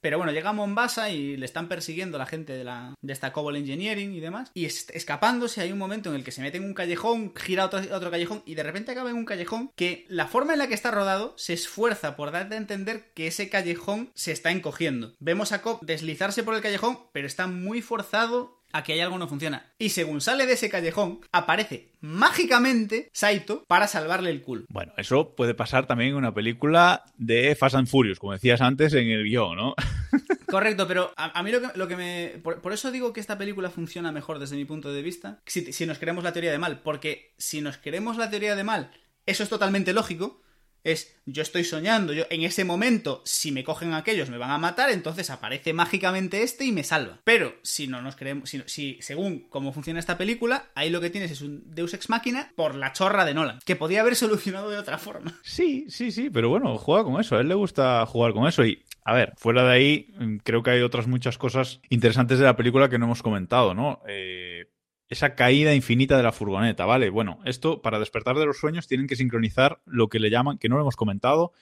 Pero 0.01 0.17
bueno, 0.19 0.33
llega 0.33 0.51
a 0.51 0.55
Mombasa 0.55 1.11
y 1.11 1.37
le 1.37 1.45
están 1.45 1.69
persiguiendo 1.69 2.19
la 2.19 2.27
gente 2.27 2.53
de, 2.53 2.65
la, 2.65 2.95
de 3.01 3.13
esta 3.13 3.33
Cobol 3.33 3.57
Engineering 3.57 4.13
y 4.13 4.21
demás. 4.21 4.51
Y 4.55 4.65
es- 4.67 4.89
escapándose 4.91 5.61
hay 5.61 5.73
un 5.73 5.79
momento 5.79 6.11
en 6.11 6.17
el 6.17 6.25
que 6.25 6.33
se 6.33 6.41
mete 6.43 6.59
en 6.59 6.65
un 6.65 6.75
callejón, 6.75 7.35
gira 7.37 7.67
otro, 7.67 7.81
otro 7.95 8.11
callejón 8.11 8.43
y 8.47 8.55
de 8.55 8.63
repente 8.63 8.93
acaba 8.93 9.11
en 9.11 9.17
un 9.17 9.25
callejón 9.25 9.71
que 9.77 10.07
la 10.09 10.27
forma 10.27 10.53
en 10.53 10.59
la 10.59 10.69
que 10.69 10.75
está 10.75 10.91
rodado 10.91 11.35
se 11.37 11.53
esfuerza 11.53 12.17
por 12.17 12.31
darte 12.31 12.55
a 12.55 12.59
entender 12.59 13.13
que 13.15 13.27
ese 13.27 13.49
callejón 13.49 14.11
se 14.15 14.33
está 14.33 14.51
encogiendo. 14.51 15.15
Vemos 15.19 15.53
a 15.53 15.63
Cobb 15.63 15.81
deslizarse 15.85 16.43
por 16.43 16.55
el 16.55 16.63
callejón, 16.63 16.99
pero 17.13 17.27
está 17.27 17.47
muy 17.47 17.83
forzado 17.83 18.60
a 18.73 18.83
que 18.83 18.93
hay 18.93 19.01
algo 19.01 19.19
no 19.19 19.29
funciona. 19.29 19.73
Y 19.79 19.91
según 19.91 20.21
sale 20.21 20.47
de 20.47 20.55
ese 20.55 20.71
callejón, 20.71 21.21
aparece 21.33 21.93
mágicamente 22.01 23.11
Saito 23.13 23.65
para 23.67 23.87
salvarle 23.87 24.31
el 24.31 24.43
culo. 24.43 24.65
Bueno, 24.69 24.93
eso 24.97 25.35
puede 25.35 25.55
pasar 25.55 25.87
también 25.87 26.11
en 26.11 26.17
una 26.17 26.35
película 26.35 27.05
de 27.17 27.55
Fast 27.55 27.77
and 27.77 27.89
Furious, 27.89 28.19
como 28.19 28.33
decías 28.33 28.61
antes 28.61 28.95
en 28.95 29.09
el 29.09 29.25
guion, 29.25 29.57
¿no? 29.57 29.75
Correcto, 30.47 30.89
pero 30.89 31.13
a, 31.17 31.39
a 31.39 31.43
mí 31.43 31.53
lo 31.53 31.61
que, 31.61 31.69
lo 31.79 31.89
que 31.89 31.97
me... 31.97 32.41
Por, 32.43 32.61
por 32.61 32.73
eso 32.73 32.91
digo 32.91 33.13
que 33.13 33.21
esta 33.21 33.39
película 33.39 33.71
funciona 33.71 34.13
mejor 34.13 34.39
desde 34.39 34.57
mi 34.57 34.65
punto 34.65 34.93
de 34.93 35.03
vista, 35.03 35.41
si, 35.47 35.73
si 35.73 35.87
nos 35.87 35.99
creemos 35.99 36.25
la 36.25 36.33
teoría 36.33 36.51
de 36.51 36.59
mal, 36.59 36.81
porque 36.83 37.35
si 37.39 37.61
nos 37.61 37.77
creemos 37.79 38.17
la 38.17 38.31
teoría 38.31 38.57
de 38.57 38.65
mal, 38.65 38.91
eso 39.27 39.43
es 39.43 39.49
totalmente 39.49 39.93
lógico, 39.93 40.43
es 40.85 41.17
yo 41.27 41.43
estoy 41.43 41.65
soñando, 41.65 42.13
yo 42.13 42.25
en 42.31 42.43
ese 42.43 42.65
momento, 42.65 43.23
si 43.25 43.53
me 43.53 43.65
cogen 43.65 43.95
aquellos 43.95 44.31
me 44.31 44.39
van 44.39 44.51
a 44.51 44.59
matar, 44.59 44.91
entonces 44.91 45.31
aparece 45.31 45.73
mágicamente 45.73 46.43
este 46.43 46.65
y 46.65 46.73
me 46.73 46.85
salva. 46.85 47.21
Pero 47.25 47.55
si 47.63 47.87
no 47.87 48.03
nos 48.03 48.17
creemos, 48.17 48.51
si, 48.51 48.63
si 48.67 48.99
según 49.01 49.47
cómo 49.49 49.73
funciona 49.73 50.01
esta 50.01 50.19
película, 50.19 50.71
ahí 50.75 50.91
lo 50.91 51.01
que 51.01 51.11
tienes 51.11 51.31
es 51.31 51.41
un 51.41 51.63
Deus 51.75 51.95
Ex 51.95 52.11
Máquina 52.11 52.53
por 52.57 52.75
la 52.75 52.93
chorra 52.93 53.25
de 53.25 53.35
Nolan, 53.35 53.61
que 53.65 53.77
podía 53.77 54.01
haber 54.01 54.17
solucionado 54.17 54.71
de 54.71 54.79
otra 54.79 54.99
forma. 54.99 55.39
Sí, 55.43 55.87
sí, 55.89 56.11
sí, 56.11 56.31
pero 56.31 56.49
bueno, 56.49 56.77
juega 56.79 57.05
con 57.05 57.21
eso. 57.21 57.37
A 57.37 57.41
él 57.41 57.49
le 57.49 57.55
gusta 57.55 58.05
jugar 58.07 58.33
con 58.33 58.47
eso. 58.47 58.65
Y, 58.65 58.85
a 59.05 59.15
ver, 59.15 59.33
fuera 59.37 59.65
de 59.65 59.73
ahí, 59.73 60.15
mm, 60.19 60.37
creo 60.39 60.63
que 60.63 60.71
hay 60.71 60.83
otras 60.83 61.07
muchas 61.07 61.39
cosas 61.39 61.81
interesantes 61.89 62.39
de 62.39 62.45
la 62.45 62.57
película 62.57 62.89
que 62.89 62.99
no 62.99 63.07
hemos 63.07 63.23
comentado, 63.23 63.75
¿no? 63.75 64.01
Eh, 64.09 64.67
esa 65.11 65.35
caída 65.35 65.75
infinita 65.75 66.17
de 66.17 66.23
la 66.23 66.33
furgoneta, 66.33 66.87
¿vale? 66.87 67.11
Bueno, 67.11 67.41
esto, 67.45 67.83
para 67.83 67.99
despertar 67.99 68.37
de 68.39 68.47
los 68.47 68.59
sueños, 68.59 68.87
tienen 68.87 69.07
que 69.07 69.17
sincronizar 69.17 69.81
lo 69.85 70.09
que 70.09 70.19
le 70.21 70.31
llaman, 70.31 70.57
que 70.57 70.69
no 70.71 70.77
lo 70.77 70.83
hemos 70.83 70.97
comentado, 70.97 71.53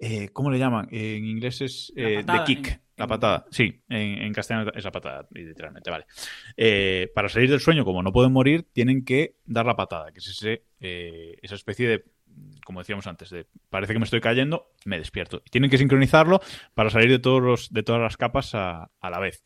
eh, 0.00 0.30
¿cómo 0.32 0.50
le 0.50 0.58
llaman? 0.58 0.88
en 0.90 1.24
inglés 1.26 1.60
es 1.60 1.92
La 1.94 2.08
eh, 2.08 2.14
patada, 2.24 2.44
the 2.44 2.54
kick. 2.54 2.66
en- 2.68 2.80
La 2.96 3.04
en- 3.04 3.08
patada, 3.08 3.46
sí, 3.50 3.80
en, 3.88 4.22
en 4.22 4.32
castellano 4.32 4.70
es 4.74 4.82
la 4.84 4.90
patada, 4.92 5.28
literalmente, 5.30 5.90
vale. 5.90 6.06
Eh, 6.56 7.10
para 7.14 7.28
salir 7.28 7.50
del 7.50 7.60
sueño, 7.60 7.84
como 7.84 8.02
no 8.02 8.12
pueden 8.12 8.32
morir, 8.32 8.66
tienen 8.72 9.04
que 9.04 9.36
dar 9.44 9.66
la 9.66 9.76
patada, 9.76 10.10
que 10.12 10.18
es 10.20 10.28
ese, 10.28 10.64
esa 10.80 11.54
especie 11.54 11.88
de, 11.88 12.04
como 12.64 12.80
decíamos 12.80 13.06
antes, 13.06 13.28
de 13.30 13.46
parece 13.70 13.92
que 13.92 13.98
me 13.98 14.04
estoy 14.06 14.20
cayendo, 14.20 14.70
me 14.86 14.98
despierto. 14.98 15.42
Y 15.44 15.50
tienen 15.50 15.70
que 15.70 15.78
sincronizarlo 15.78 16.40
para 16.74 16.88
salir 16.90 17.10
de, 17.10 17.18
todos 17.18 17.42
los, 17.42 17.72
de 17.72 17.82
todas 17.82 18.00
las 18.00 18.16
capas 18.16 18.54
a, 18.54 18.90
a 19.00 19.10
la 19.10 19.18
vez. 19.18 19.42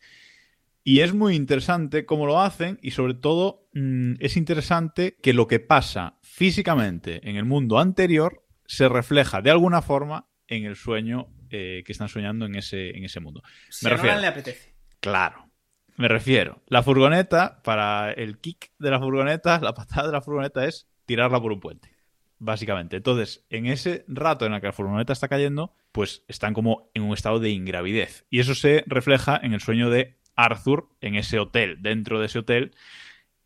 Y 0.83 1.01
es 1.01 1.13
muy 1.13 1.35
interesante 1.35 2.05
cómo 2.05 2.25
lo 2.25 2.41
hacen 2.41 2.79
y 2.81 2.91
sobre 2.91 3.13
todo 3.13 3.67
mm, 3.73 4.13
es 4.19 4.35
interesante 4.35 5.17
que 5.21 5.33
lo 5.33 5.47
que 5.47 5.59
pasa 5.59 6.17
físicamente 6.23 7.27
en 7.29 7.35
el 7.35 7.45
mundo 7.45 7.79
anterior 7.79 8.43
se 8.65 8.89
refleja 8.89 9.41
de 9.41 9.51
alguna 9.51 9.81
forma 9.81 10.27
en 10.47 10.65
el 10.65 10.75
sueño 10.75 11.27
eh, 11.49 11.83
que 11.85 11.91
están 11.91 12.09
soñando 12.09 12.45
en 12.45 12.55
ese, 12.55 12.97
en 12.97 13.03
ese 13.03 13.19
mundo. 13.19 13.43
Si 13.69 13.85
Me 13.85 13.91
a 13.91 13.93
refiero. 13.95 14.15
Nolan 14.15 14.21
le 14.21 14.27
apetece. 14.27 14.73
Claro. 14.99 15.51
Me 15.97 16.07
refiero. 16.07 16.63
La 16.67 16.81
furgoneta, 16.81 17.61
para 17.63 18.11
el 18.11 18.39
kick 18.39 18.71
de 18.79 18.89
la 18.89 18.99
furgoneta, 18.99 19.59
la 19.59 19.73
patada 19.73 20.07
de 20.07 20.13
la 20.13 20.21
furgoneta 20.21 20.65
es 20.65 20.87
tirarla 21.05 21.39
por 21.39 21.51
un 21.51 21.59
puente. 21.59 21.95
Básicamente. 22.39 22.97
Entonces, 22.97 23.45
en 23.49 23.67
ese 23.67 24.03
rato 24.07 24.45
en 24.45 24.53
el 24.53 24.61
que 24.61 24.67
la 24.67 24.73
furgoneta 24.73 25.13
está 25.13 25.27
cayendo, 25.27 25.75
pues 25.91 26.23
están 26.27 26.53
como 26.53 26.89
en 26.95 27.03
un 27.03 27.13
estado 27.13 27.39
de 27.39 27.51
ingravidez. 27.51 28.25
Y 28.29 28.39
eso 28.39 28.55
se 28.55 28.83
refleja 28.87 29.39
en 29.43 29.53
el 29.53 29.61
sueño 29.61 29.89
de 29.89 30.20
Arthur 30.43 30.89
en 31.01 31.15
ese 31.15 31.39
hotel, 31.39 31.77
dentro 31.81 32.19
de 32.19 32.27
ese 32.27 32.39
hotel, 32.39 32.71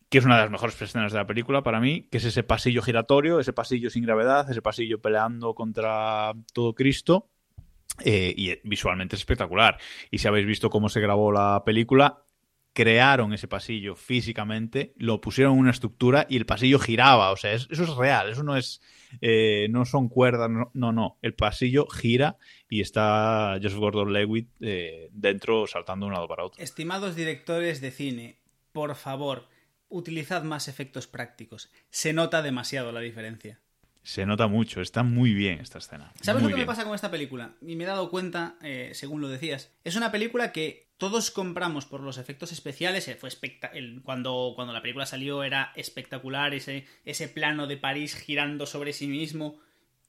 que 0.10 0.20
es 0.20 0.26
una 0.26 0.36
de 0.36 0.44
las 0.44 0.52
mejores 0.52 0.82
escenas 0.82 1.12
de 1.12 1.18
la 1.18 1.28
película 1.28 1.64
para 1.64 1.80
mí, 1.80 2.08
que 2.12 2.18
es 2.18 2.26
ese 2.26 2.44
pasillo 2.44 2.82
giratorio, 2.82 3.40
ese 3.40 3.54
pasillo 3.54 3.90
sin 3.90 4.04
gravedad, 4.04 4.50
ese 4.50 4.62
pasillo 4.62 5.02
peleando 5.02 5.54
contra 5.56 6.34
todo 6.54 6.74
Cristo. 6.74 7.30
Eh, 8.04 8.34
y 8.36 8.54
visualmente 8.68 9.16
es 9.16 9.22
espectacular. 9.22 9.78
Y 10.12 10.18
si 10.18 10.28
habéis 10.28 10.46
visto 10.46 10.70
cómo 10.70 10.90
se 10.90 11.00
grabó 11.00 11.32
la 11.32 11.64
película, 11.66 12.25
crearon 12.76 13.34
ese 13.34 13.48
pasillo 13.48 13.96
físicamente, 13.96 14.94
lo 14.98 15.22
pusieron 15.22 15.54
en 15.54 15.60
una 15.62 15.72
estructura 15.72 16.28
y 16.30 16.36
el 16.36 16.46
pasillo 16.46 16.78
giraba. 16.78 17.32
O 17.32 17.38
sea, 17.38 17.54
es- 17.54 17.68
eso 17.72 17.84
es 17.84 17.96
real, 17.96 18.30
eso 18.30 18.44
no 18.44 18.56
es. 18.58 18.82
eh, 19.22 19.68
no 19.70 19.86
son 19.86 20.10
cuerdas, 20.10 20.50
no, 20.50 20.72
no, 20.74 20.92
no. 20.92 21.18
El 21.22 21.34
pasillo 21.36 21.88
gira 21.88 22.38
y 22.70 22.82
está 22.82 23.58
Joseph 23.64 23.80
Gordon 23.80 24.12
Lewitt 24.12 24.50
eh, 24.60 25.08
dentro 25.14 25.68
saltando 25.68 26.06
de 26.06 26.08
un 26.10 26.14
lado 26.16 26.28
para 26.28 26.44
otro. 26.44 26.62
Estimados 26.62 27.16
directores 27.16 27.80
de 27.80 27.92
cine, 27.92 28.40
por 28.74 28.94
favor, 28.96 29.48
utilizad 29.88 30.44
más 30.44 30.68
efectos 30.68 31.08
prácticos. 31.08 31.72
Se 31.90 32.12
nota 32.12 32.42
demasiado 32.42 32.92
la 32.92 33.00
diferencia. 33.00 33.62
Se 34.04 34.26
nota 34.26 34.48
mucho, 34.48 34.82
está 34.82 35.02
muy 35.04 35.34
bien 35.34 35.60
esta 35.62 35.78
escena. 35.78 36.12
¿Sabes 36.22 36.42
Muy 36.44 36.52
lo 36.52 36.56
que 36.56 36.60
bien. 36.60 36.68
me 36.68 36.72
pasa 36.72 36.84
con 36.84 36.94
esta 36.94 37.10
película? 37.10 37.56
Y 37.66 37.76
me 37.78 37.86
he 37.86 37.88
dado 37.88 38.10
cuenta, 38.12 38.58
eh, 38.62 38.92
según 38.94 39.22
lo 39.22 39.30
decías. 39.30 39.72
Es 39.84 39.96
una 39.96 40.12
película 40.12 40.52
que 40.52 40.85
todos 40.98 41.32
compramos 41.32 41.86
por 41.86 42.02
los 42.02 42.18
efectos 42.18 42.52
especiales. 42.52 43.08
eh, 43.08 43.16
Fue 43.16 43.30
el- 43.74 44.02
cuando, 44.04 44.54
cuando 44.56 44.74
la 44.74 44.82
película 44.82 45.06
salió 45.06 45.44
era 45.44 45.72
espectacular 45.76 46.54
ese, 46.54 46.86
ese 47.04 47.28
plano 47.28 47.68
de 47.68 47.78
París 47.78 48.16
girando 48.16 48.66
sobre 48.66 48.94
sí 48.94 49.08
mismo. 49.08 49.60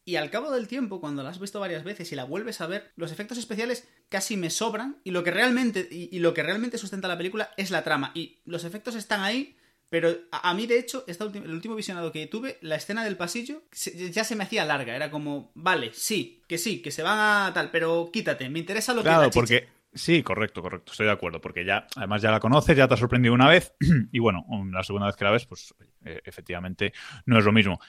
Y 0.04 0.14
al 0.16 0.30
cabo 0.30 0.52
del 0.52 0.68
tiempo, 0.68 1.00
cuando 1.00 1.24
la 1.24 1.30
has 1.30 1.40
visto 1.40 1.58
varias 1.58 1.82
veces 1.82 2.12
y 2.12 2.14
la 2.14 2.22
vuelves 2.22 2.60
a 2.60 2.68
ver, 2.68 2.92
los 2.94 3.10
efectos 3.10 3.38
especiales 3.38 3.88
casi 4.08 4.36
me 4.36 4.50
sobran. 4.50 4.98
Y 5.02 5.10
lo 5.10 5.24
que 5.24 5.32
realmente, 5.32 5.88
y, 5.90 6.08
y 6.12 6.20
lo 6.20 6.32
que 6.32 6.44
realmente 6.44 6.78
sustenta 6.78 7.08
la 7.08 7.16
película 7.18 7.50
es 7.56 7.72
la 7.72 7.82
trama. 7.82 8.12
Y 8.14 8.38
los 8.44 8.62
efectos 8.62 8.94
están 8.94 9.22
ahí, 9.22 9.56
pero 9.90 10.16
a, 10.30 10.50
a 10.50 10.54
mí, 10.54 10.68
de 10.68 10.78
hecho, 10.78 11.02
esta 11.08 11.24
el 11.24 11.50
último 11.50 11.74
visionado 11.74 12.12
que 12.12 12.28
tuve, 12.28 12.58
la 12.60 12.76
escena 12.76 13.04
del 13.04 13.16
pasillo, 13.16 13.64
se- 13.72 14.12
ya 14.12 14.22
se 14.22 14.36
me 14.36 14.44
hacía 14.44 14.64
larga. 14.64 14.94
Era 14.94 15.10
como, 15.10 15.50
vale, 15.56 15.90
sí, 15.92 16.40
que 16.46 16.56
sí, 16.58 16.80
que 16.82 16.92
se 16.92 17.02
van 17.02 17.18
a 17.18 17.52
tal, 17.52 17.72
pero 17.72 18.08
quítate, 18.12 18.48
me 18.48 18.60
interesa 18.60 18.94
lo 18.94 19.00
que 19.02 19.08
Claro, 19.08 19.22
la 19.22 19.30
chicha. 19.30 19.40
porque 19.40 19.68
sí, 19.96 20.22
correcto, 20.22 20.62
correcto, 20.62 20.92
estoy 20.92 21.06
de 21.06 21.12
acuerdo, 21.12 21.40
porque 21.40 21.64
ya, 21.64 21.86
además 21.96 22.22
ya 22.22 22.30
la 22.30 22.40
conoces, 22.40 22.76
ya 22.76 22.86
te 22.88 22.94
ha 22.94 22.96
sorprendido 22.96 23.34
una 23.34 23.48
vez, 23.48 23.74
y 24.12 24.18
bueno, 24.18 24.44
la 24.72 24.82
segunda 24.82 25.06
vez 25.08 25.16
que 25.16 25.24
la 25.24 25.30
ves, 25.32 25.46
pues 25.46 25.74
eh, 26.04 26.20
efectivamente 26.24 26.92
no 27.26 27.38
es 27.38 27.44
lo 27.44 27.52
mismo. 27.52 27.80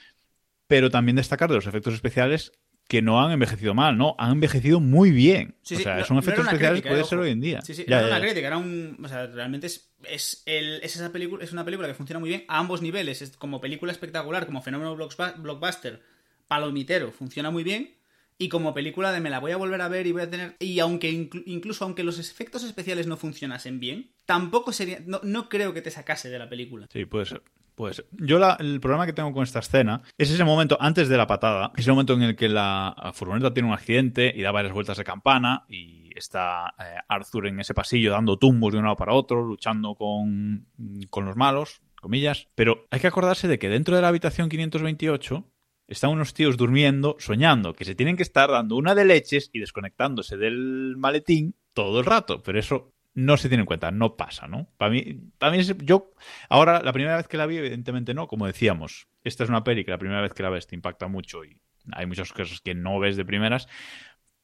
Pero 0.66 0.90
también 0.90 1.16
destacar 1.16 1.48
de 1.48 1.56
los 1.56 1.66
efectos 1.66 1.94
especiales 1.94 2.52
que 2.88 3.02
no 3.02 3.22
han 3.22 3.32
envejecido 3.32 3.74
mal, 3.74 3.98
no, 3.98 4.16
han 4.18 4.32
envejecido 4.32 4.80
muy 4.80 5.10
bien. 5.10 5.54
Sí, 5.62 5.76
o 5.76 5.78
sea, 5.80 5.98
no- 5.98 6.04
son 6.04 6.16
no 6.16 6.20
efectos 6.20 6.42
una 6.44 6.52
especiales 6.52 6.80
crítica, 6.80 6.90
puede 6.90 7.02
eh, 7.02 7.04
ser 7.04 7.18
hoy 7.18 7.30
en 7.30 7.40
día. 7.40 7.60
Sí, 7.60 7.74
sí, 7.74 7.84
Ya, 7.86 7.96
no 8.00 8.06
era 8.06 8.06
ya, 8.06 8.08
una 8.08 8.18
ya. 8.20 8.24
crítica, 8.26 8.46
era 8.46 8.56
un. 8.56 8.98
O 9.04 9.08
sea, 9.08 9.26
realmente 9.26 9.66
es, 9.66 9.92
es, 10.04 10.42
el, 10.46 10.80
es 10.82 10.96
esa 10.96 11.12
película, 11.12 11.44
es 11.44 11.52
una 11.52 11.64
película 11.64 11.86
que 11.88 11.94
funciona 11.94 12.18
muy 12.18 12.30
bien 12.30 12.44
a 12.48 12.58
ambos 12.58 12.80
niveles. 12.80 13.20
Es 13.20 13.36
como 13.36 13.60
película 13.60 13.92
espectacular, 13.92 14.46
como 14.46 14.62
fenómeno 14.62 14.96
blockbuster, 14.96 16.02
palomitero, 16.48 17.12
funciona 17.12 17.50
muy 17.50 17.62
bien. 17.62 17.94
Y 18.38 18.48
como 18.48 18.72
película 18.72 19.10
de 19.12 19.20
me 19.20 19.30
la 19.30 19.40
voy 19.40 19.50
a 19.52 19.56
volver 19.56 19.80
a 19.82 19.88
ver 19.88 20.06
y 20.06 20.12
voy 20.12 20.22
a 20.22 20.30
tener. 20.30 20.56
Y 20.60 20.78
aunque 20.78 21.10
inclu- 21.12 21.42
incluso 21.46 21.84
aunque 21.84 22.04
los 22.04 22.18
efectos 22.20 22.62
especiales 22.62 23.06
no 23.08 23.16
funcionasen 23.16 23.80
bien, 23.80 24.12
tampoco 24.26 24.72
sería. 24.72 25.00
No, 25.04 25.20
no 25.24 25.48
creo 25.48 25.74
que 25.74 25.82
te 25.82 25.90
sacase 25.90 26.30
de 26.30 26.38
la 26.38 26.48
película. 26.48 26.86
Sí, 26.92 27.04
puede 27.04 27.26
ser. 27.26 27.42
Puede 27.74 27.94
ser. 27.94 28.06
Yo 28.12 28.38
el 28.58 28.80
problema 28.80 29.06
que 29.06 29.12
tengo 29.12 29.32
con 29.32 29.44
esta 29.44 29.60
escena 29.60 30.02
es 30.16 30.30
ese 30.32 30.42
momento 30.42 30.76
antes 30.80 31.08
de 31.08 31.16
la 31.16 31.28
patada, 31.28 31.72
ese 31.76 31.90
momento 31.92 32.14
en 32.14 32.22
el 32.22 32.34
que 32.36 32.48
la 32.48 33.12
furgoneta 33.14 33.54
tiene 33.54 33.68
un 33.68 33.74
accidente 33.74 34.32
y 34.36 34.42
da 34.42 34.50
varias 34.50 34.72
vueltas 34.74 34.96
de 34.98 35.04
campana 35.04 35.64
y 35.68 36.10
está 36.16 36.74
eh, 36.80 36.96
Arthur 37.06 37.46
en 37.46 37.60
ese 37.60 37.74
pasillo 37.74 38.10
dando 38.10 38.36
tumbos 38.36 38.72
de 38.72 38.78
un 38.80 38.84
lado 38.84 38.96
para 38.96 39.12
otro, 39.12 39.44
luchando 39.44 39.94
con, 39.94 40.66
con 41.08 41.24
los 41.24 41.36
malos, 41.36 41.80
comillas. 42.00 42.48
Pero 42.56 42.86
hay 42.90 42.98
que 42.98 43.06
acordarse 43.06 43.46
de 43.46 43.60
que 43.60 43.68
dentro 43.68 43.94
de 43.94 44.02
la 44.02 44.08
habitación 44.08 44.48
528 44.48 45.44
están 45.88 46.10
unos 46.10 46.34
tíos 46.34 46.56
durmiendo, 46.56 47.16
soñando, 47.18 47.74
que 47.74 47.84
se 47.84 47.94
tienen 47.94 48.16
que 48.16 48.22
estar 48.22 48.50
dando 48.50 48.76
una 48.76 48.94
de 48.94 49.04
leches 49.04 49.50
y 49.52 49.58
desconectándose 49.60 50.36
del 50.36 50.96
maletín 50.96 51.54
todo 51.72 52.00
el 52.00 52.06
rato. 52.06 52.42
Pero 52.42 52.58
eso 52.58 52.92
no 53.14 53.36
se 53.36 53.48
tiene 53.48 53.62
en 53.62 53.66
cuenta, 53.66 53.90
no 53.90 54.16
pasa, 54.16 54.46
¿no? 54.46 54.68
Para 54.76 54.92
mí, 54.92 55.18
para 55.38 55.50
mí 55.52 55.58
es- 55.58 55.76
yo, 55.78 56.12
ahora, 56.48 56.82
la 56.82 56.92
primera 56.92 57.16
vez 57.16 57.26
que 57.26 57.36
la 57.36 57.46
vi, 57.46 57.56
evidentemente 57.56 58.14
no, 58.14 58.28
como 58.28 58.46
decíamos, 58.46 59.08
esta 59.24 59.42
es 59.44 59.50
una 59.50 59.64
peli 59.64 59.84
que 59.84 59.90
la 59.90 59.98
primera 59.98 60.20
vez 60.20 60.34
que 60.34 60.42
la 60.42 60.50
ves 60.50 60.66
te 60.66 60.76
impacta 60.76 61.08
mucho 61.08 61.44
y 61.44 61.58
hay 61.92 62.06
muchas 62.06 62.32
cosas 62.32 62.60
que 62.60 62.74
no 62.74 62.98
ves 63.00 63.16
de 63.16 63.24
primeras, 63.24 63.66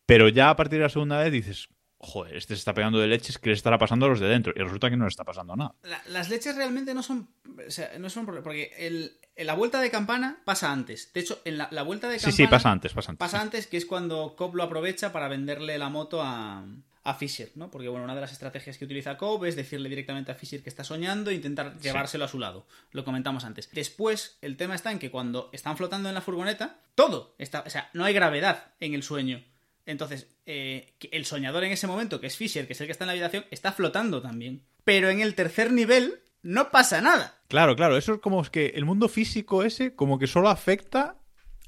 pero 0.07 0.29
ya 0.29 0.51
a 0.51 0.57
partir 0.57 0.79
de 0.79 0.85
la 0.85 0.89
segunda 0.89 1.19
vez 1.23 1.33
dices, 1.33 1.69
joder, 2.05 2.37
este 2.37 2.55
se 2.55 2.59
está 2.61 2.75
pegando 2.75 2.99
de 2.99 3.07
leches, 3.09 3.39
¿qué 3.39 3.49
le 3.51 3.55
estará 3.55 3.79
pasando 3.79 4.07
a 4.07 4.09
los 4.09 4.21
de 4.21 4.29
dentro? 4.29 4.53
Y 4.55 4.61
resulta 4.61 4.91
que 4.91 4.97
no 4.97 5.05
le 5.05 5.09
está 5.09 5.25
pasando 5.25 5.57
nada. 5.57 5.75
La- 5.83 6.03
las 6.09 6.29
leches 6.31 6.55
realmente 6.57 6.95
no 6.95 7.03
son. 7.03 7.29
O 7.67 7.71
sea, 7.71 7.91
no 7.99 8.09
son. 8.11 8.27
Porque 8.27 8.73
el, 8.79 9.19
en 9.37 9.47
la 9.47 9.55
vuelta 9.55 9.81
de 9.81 9.91
campana 9.91 10.41
pasa 10.45 10.71
antes. 10.73 11.13
De 11.13 11.21
hecho, 11.21 11.41
en 11.45 11.59
la, 11.59 11.69
la 11.71 11.83
vuelta 11.83 12.09
de 12.09 12.19
Sí, 12.19 12.27
campana. 12.27 12.37
sí, 12.37 12.47
pasa 12.47 12.71
antes, 12.71 12.93
pasa 12.93 13.11
antes. 13.13 13.19
Pasa 13.19 13.41
antes, 13.41 13.67
que 13.67 13.77
es 13.77 13.87
cuando 13.87 14.35
Cobb 14.37 14.55
lo 14.55 14.63
aprovecha 14.63 15.13
para 15.13 15.29
venderle 15.29 15.77
la 15.79 15.89
moto 15.89 16.23
a, 16.23 16.65
a 17.07 17.15
Fisher, 17.15 17.51
¿no? 17.55 17.71
Porque, 17.71 17.89
bueno, 17.89 18.05
una 18.05 18.15
de 18.15 18.21
las 18.23 18.33
estrategias 18.33 18.79
que 18.79 18.85
utiliza 18.87 19.17
Cobb 19.19 19.45
es 19.45 19.57
decirle 19.57 19.89
directamente 19.89 20.33
a 20.33 20.35
Fisher 20.35 20.63
que 20.63 20.71
está 20.71 20.85
soñando 20.85 21.31
e 21.31 21.35
intentar 21.35 21.77
llevárselo 21.79 22.25
a 22.25 22.29
su 22.29 22.39
lado. 22.39 22.67
Lo 22.93 23.05
comentamos 23.05 23.45
antes. 23.45 23.69
Después, 23.73 24.39
el 24.41 24.57
tema 24.57 24.75
está 24.75 24.91
en 24.93 24.99
que 24.99 25.11
cuando 25.11 25.51
están 25.53 25.77
flotando 25.77 26.09
en 26.09 26.15
la 26.15 26.21
furgoneta, 26.23 26.79
todo 26.95 27.35
está. 27.39 27.63
O 27.67 27.71
sea, 27.71 27.91
no 27.93 28.05
hay 28.05 28.15
gravedad 28.15 28.73
en 28.81 28.95
el 28.95 29.03
sueño. 29.03 29.43
Entonces, 29.87 30.29
eh, 30.47 30.95
el 31.13 31.25
soñador 31.27 31.65
en 31.65 31.73
ese 31.73 31.87
momento, 31.87 32.21
que 32.21 32.27
es 32.27 32.37
Fisher, 32.37 32.67
que 32.67 32.73
es 32.73 32.81
el 32.81 32.87
que 32.87 32.93
está 32.93 33.05
en 33.05 33.09
la 33.09 33.13
habitación, 33.13 33.45
está 33.51 33.73
flotando 33.73 34.23
también. 34.23 34.63
Pero 34.85 35.11
en 35.11 35.21
el 35.21 35.35
tercer 35.35 35.71
nivel 35.73 36.21
no 36.43 36.71
pasa 36.71 37.01
nada. 37.01 37.39
Claro, 37.49 37.77
claro, 37.77 37.97
eso 37.97 38.15
es 38.15 38.21
como 38.21 38.43
que 38.45 38.67
el 38.77 38.85
mundo 38.85 39.09
físico 39.09 39.63
ese 39.63 39.95
como 39.95 40.19
que 40.19 40.27
solo 40.27 40.49
afecta 40.49 41.17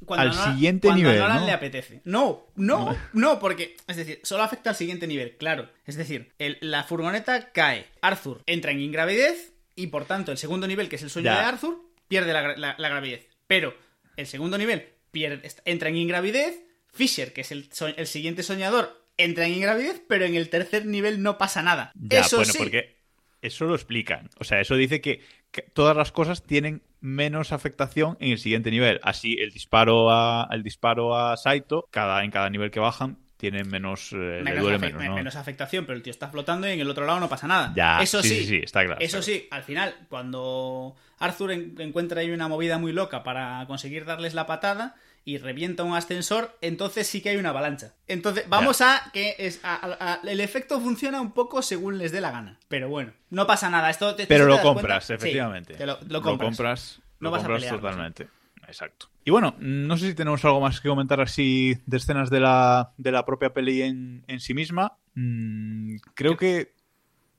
Cuando 0.05 0.25
al 0.39 0.53
siguiente 0.55 0.89
cuando 0.89 1.05
nivel, 1.05 1.19
Nolan 1.21 1.41
¿no? 1.41 1.47
le 1.47 1.53
apetece. 1.53 2.01
No, 2.05 2.47
no, 2.57 2.97
no, 3.12 3.39
porque, 3.39 3.77
es 3.87 3.97
decir, 3.97 4.21
solo 4.23 4.43
afecta 4.43 4.71
al 4.71 4.77
siguiente 4.77 5.07
nivel, 5.07 5.37
claro. 5.39 5.71
Es 5.87 5.97
decir, 5.97 6.33
el- 6.39 6.59
la 6.61 6.85
furgoneta 6.85 7.53
cae, 7.53 7.87
Arthur 8.03 8.43
entra 8.47 8.71
en 8.73 8.81
ingravidez 8.81 9.53
y 9.75 9.87
por 9.89 10.05
tanto 10.07 10.33
el 10.33 10.39
segundo 10.39 10.67
nivel, 10.67 10.89
que 10.89 10.97
es 10.97 11.03
el 11.03 11.11
sueño 11.11 11.27
Ya. 11.27 11.39
de 11.39 11.45
Arthur, 11.45 11.83
pierde 12.09 12.33
la, 12.33 12.57
la- 12.57 12.75
la 12.79 12.89
gravidez. 12.89 13.29
Pero 13.47 13.75
el 14.17 14.27
segundo 14.27 14.59
nivel 14.59 14.89
pierde, 15.11 15.49
entra 15.64 15.89
en 15.89 15.97
ingravidez, 15.97 16.62
Fisher, 16.97 17.32
que 17.32 17.42
es 17.42 17.53
el, 17.53 17.68
so- 17.72 17.86
el 17.86 18.07
siguiente 18.07 18.42
soñador, 18.42 19.07
entra 19.16 19.47
en 19.47 19.55
ingravidez, 19.55 20.03
pero 20.09 20.24
en 20.24 20.34
el 20.34 20.49
tercer 20.49 20.86
nivel 20.86 21.22
no 21.22 21.38
pasa 21.38 21.62
nada. 21.62 21.92
Ya, 21.94 22.20
Eso 22.20 22.36
bueno, 22.38 22.53
sí. 22.53 22.59
porque 22.59 22.97
eso 23.42 23.64
lo 23.66 23.74
explican. 23.74 24.28
O 24.40 24.44
sea, 24.44 24.61
eso 24.61 24.74
dice 24.76 25.01
que, 25.01 25.20
que 25.53 25.62
todas 25.62 25.97
las 25.97 26.11
cosas 26.12 26.42
tienen 26.42 26.82
menos 27.01 27.53
afectación 27.53 28.16
en 28.20 28.32
el 28.32 28.38
siguiente 28.38 28.70
nivel. 28.70 28.99
Así, 29.03 29.36
el 29.38 29.53
disparo 29.53 30.11
a, 30.11 30.49
el 30.51 30.62
disparo 30.62 31.16
a 31.16 31.36
Saito, 31.36 31.86
cada, 31.90 32.24
en 32.24 32.30
cada 32.30 32.51
nivel 32.51 32.70
que 32.70 32.80
bajan, 32.80 33.18
tiene 33.36 33.64
menos, 33.64 34.12
eh, 34.12 34.16
le 34.16 34.42
menos, 34.42 34.62
duele 34.62 34.78
menos, 34.78 34.99
me- 35.01 35.09
¿no? 35.09 35.14
menos 35.14 35.36
afectación, 35.36 35.84
pero 35.84 35.97
el 35.97 36.03
tío 36.03 36.11
está 36.11 36.28
flotando 36.28 36.66
y 36.66 36.72
en 36.72 36.80
el 36.80 36.88
otro 36.90 37.05
lado 37.07 37.20
no 37.20 37.28
pasa 37.28 37.47
nada. 37.47 37.72
Ya, 37.76 38.03
eso 38.03 38.22
sí, 38.22 38.30
sí, 38.30 38.36
sí, 38.40 38.47
sí, 38.47 38.61
está 38.64 38.84
claro, 38.84 39.01
Eso 39.01 39.20
sí, 39.22 39.47
al 39.51 39.62
final, 39.62 39.94
cuando 40.09 40.97
Arthur 41.18 41.53
en- 41.53 41.74
encuentra 41.78 42.22
ahí 42.22 42.30
una 42.30 42.49
movida 42.49 42.78
muy 42.78 42.92
loca 42.92 43.22
para 43.22 43.64
conseguir 43.66 44.05
darles 44.07 44.32
la 44.34 44.47
patada 44.47 44.97
y 45.27 45.39
revienta 45.39 45.83
un 45.83 45.95
ascensor, 45.95 46.57
entonces 46.62 47.07
sí 47.09 47.20
que 47.20 47.31
hay 47.31 47.37
una 47.37 47.51
avalancha. 47.51 47.93
Entonces, 48.07 48.49
vamos 48.49 48.81
a 48.81 49.11
que 49.12 49.35
es 49.39 49.61
a- 49.64 49.74
a- 49.74 50.12
a- 50.14 50.20
el 50.27 50.41
efecto 50.41 50.81
funciona 50.81 51.20
un 51.20 51.33
poco 51.33 51.61
según 51.62 51.99
les 51.99 52.12
dé 52.12 52.20
la 52.22 52.31
gana. 52.31 52.59
Pero 52.68 52.89
bueno, 52.89 53.12
no 53.31 53.45
pasa 53.47 53.68
nada. 53.68 53.91
Esto 53.91 54.14
te- 54.14 54.27
Pero 54.29 54.45
te 54.45 54.49
lo 54.49 54.55
das 54.55 54.62
cuenta- 54.62 54.81
compras, 54.81 55.05
Sí, 55.07 55.12
efectivamente. 55.14 55.74
te 55.74 55.85
lo, 55.85 55.99
lo 56.09 56.22
compras. 56.22 57.01
lo 57.18 57.24
No 57.27 57.31
vas 57.33 57.41
a 57.41 57.43
compras 57.43 57.62
pelear, 57.64 57.77
totalmente. 57.81 58.29
Exacto. 58.68 59.09
Y 59.24 59.31
bueno, 59.33 59.57
no 59.59 59.97
sé 59.97 60.09
si 60.09 60.14
tenemos 60.14 60.45
algo 60.45 60.61
más 60.61 60.81
que 60.81 60.89
comentar 60.89 61.20
así 61.20 61.77
de 61.87 61.97
escenas 61.97 62.31
de 62.31 62.41
la, 62.41 62.93
de 62.97 63.11
la 63.12 63.24
propia 63.24 63.53
peli 63.53 63.83
en, 63.83 64.24
en 64.29 64.39
sí 64.41 64.55
misma. 64.55 64.97
Mm, 65.14 65.97
creo 66.14 66.37
que... 66.37 66.76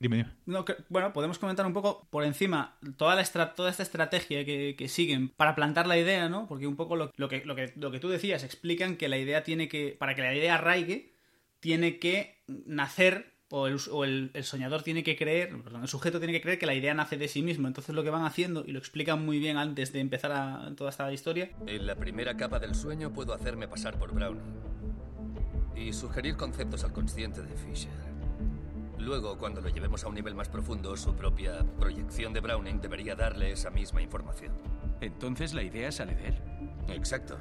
Dime, 0.00 0.16
dime. 0.18 0.30
No, 0.46 0.64
que- 0.64 0.76
bueno, 0.88 1.12
podemos 1.12 1.38
comentar 1.40 1.66
un 1.66 1.72
poco 1.72 2.06
por 2.10 2.22
encima 2.24 2.78
toda, 2.96 3.16
la 3.16 3.22
estra- 3.22 3.54
toda 3.54 3.70
esta 3.70 3.82
estrategia 3.82 4.44
que, 4.44 4.76
que 4.78 4.88
siguen 4.88 5.28
para 5.30 5.54
plantar 5.56 5.86
la 5.88 5.98
idea, 5.98 6.28
¿no? 6.28 6.46
Porque 6.46 6.66
un 6.68 6.76
poco 6.76 6.94
lo, 6.94 7.10
lo 7.16 7.28
que, 7.28 7.44
lo, 7.44 7.56
que, 7.56 7.72
lo 7.76 7.90
que 7.90 7.98
tú 7.98 8.08
decías, 8.08 8.44
explican 8.44 8.96
que 8.96 9.08
la 9.08 9.18
idea 9.18 9.42
tiene 9.42 9.68
que, 9.68 9.96
para 9.98 10.14
que 10.14 10.22
la 10.22 10.34
idea 10.34 10.54
arraigue, 10.54 11.12
tiene 11.60 11.98
que 11.98 12.38
nacer, 12.46 13.34
o, 13.50 13.66
el, 13.66 13.78
o 13.90 14.04
el- 14.04 14.30
el 14.34 14.44
soñador 14.44 14.82
tiene 14.84 15.02
que 15.02 15.16
creer, 15.16 15.50
perdón, 15.62 15.82
el 15.82 15.88
sujeto 15.88 16.18
tiene 16.20 16.32
que 16.34 16.42
creer 16.42 16.58
que 16.60 16.66
la 16.66 16.74
idea 16.74 16.94
nace 16.94 17.16
de 17.16 17.26
sí 17.26 17.42
mismo. 17.42 17.66
Entonces 17.66 17.92
lo 17.94 18.04
que 18.04 18.10
van 18.10 18.24
haciendo, 18.24 18.62
y 18.64 18.70
lo 18.70 18.78
explican 18.78 19.24
muy 19.24 19.40
bien 19.40 19.56
antes 19.56 19.92
de 19.92 19.98
empezar 19.98 20.30
a, 20.30 20.70
toda 20.76 20.90
esta 20.90 21.12
historia, 21.12 21.50
En 21.66 21.86
la 21.88 21.96
primera 21.96 22.36
capa 22.36 22.60
del 22.60 22.76
sueño 22.76 23.12
puedo 23.12 23.32
hacerme 23.34 23.66
pasar 23.66 23.98
por 23.98 24.12
Browning 24.14 24.54
y 25.74 25.92
sugerir 25.92 26.36
conceptos 26.36 26.84
al 26.84 26.92
consciente 26.92 27.42
de 27.42 27.56
Fisher. 27.56 28.07
Luego, 28.98 29.38
cuando 29.38 29.60
lo 29.60 29.68
llevemos 29.68 30.04
a 30.04 30.08
un 30.08 30.14
nivel 30.14 30.34
más 30.34 30.48
profundo, 30.48 30.96
su 30.96 31.14
propia 31.14 31.64
proyección 31.78 32.32
de 32.32 32.40
Browning 32.40 32.80
debería 32.80 33.14
darle 33.14 33.52
esa 33.52 33.70
misma 33.70 34.02
información. 34.02 34.52
Entonces 35.00 35.54
la 35.54 35.62
idea 35.62 35.90
sale 35.92 36.14
de 36.14 36.28
él. 36.28 36.34
Exacto. 36.88 37.38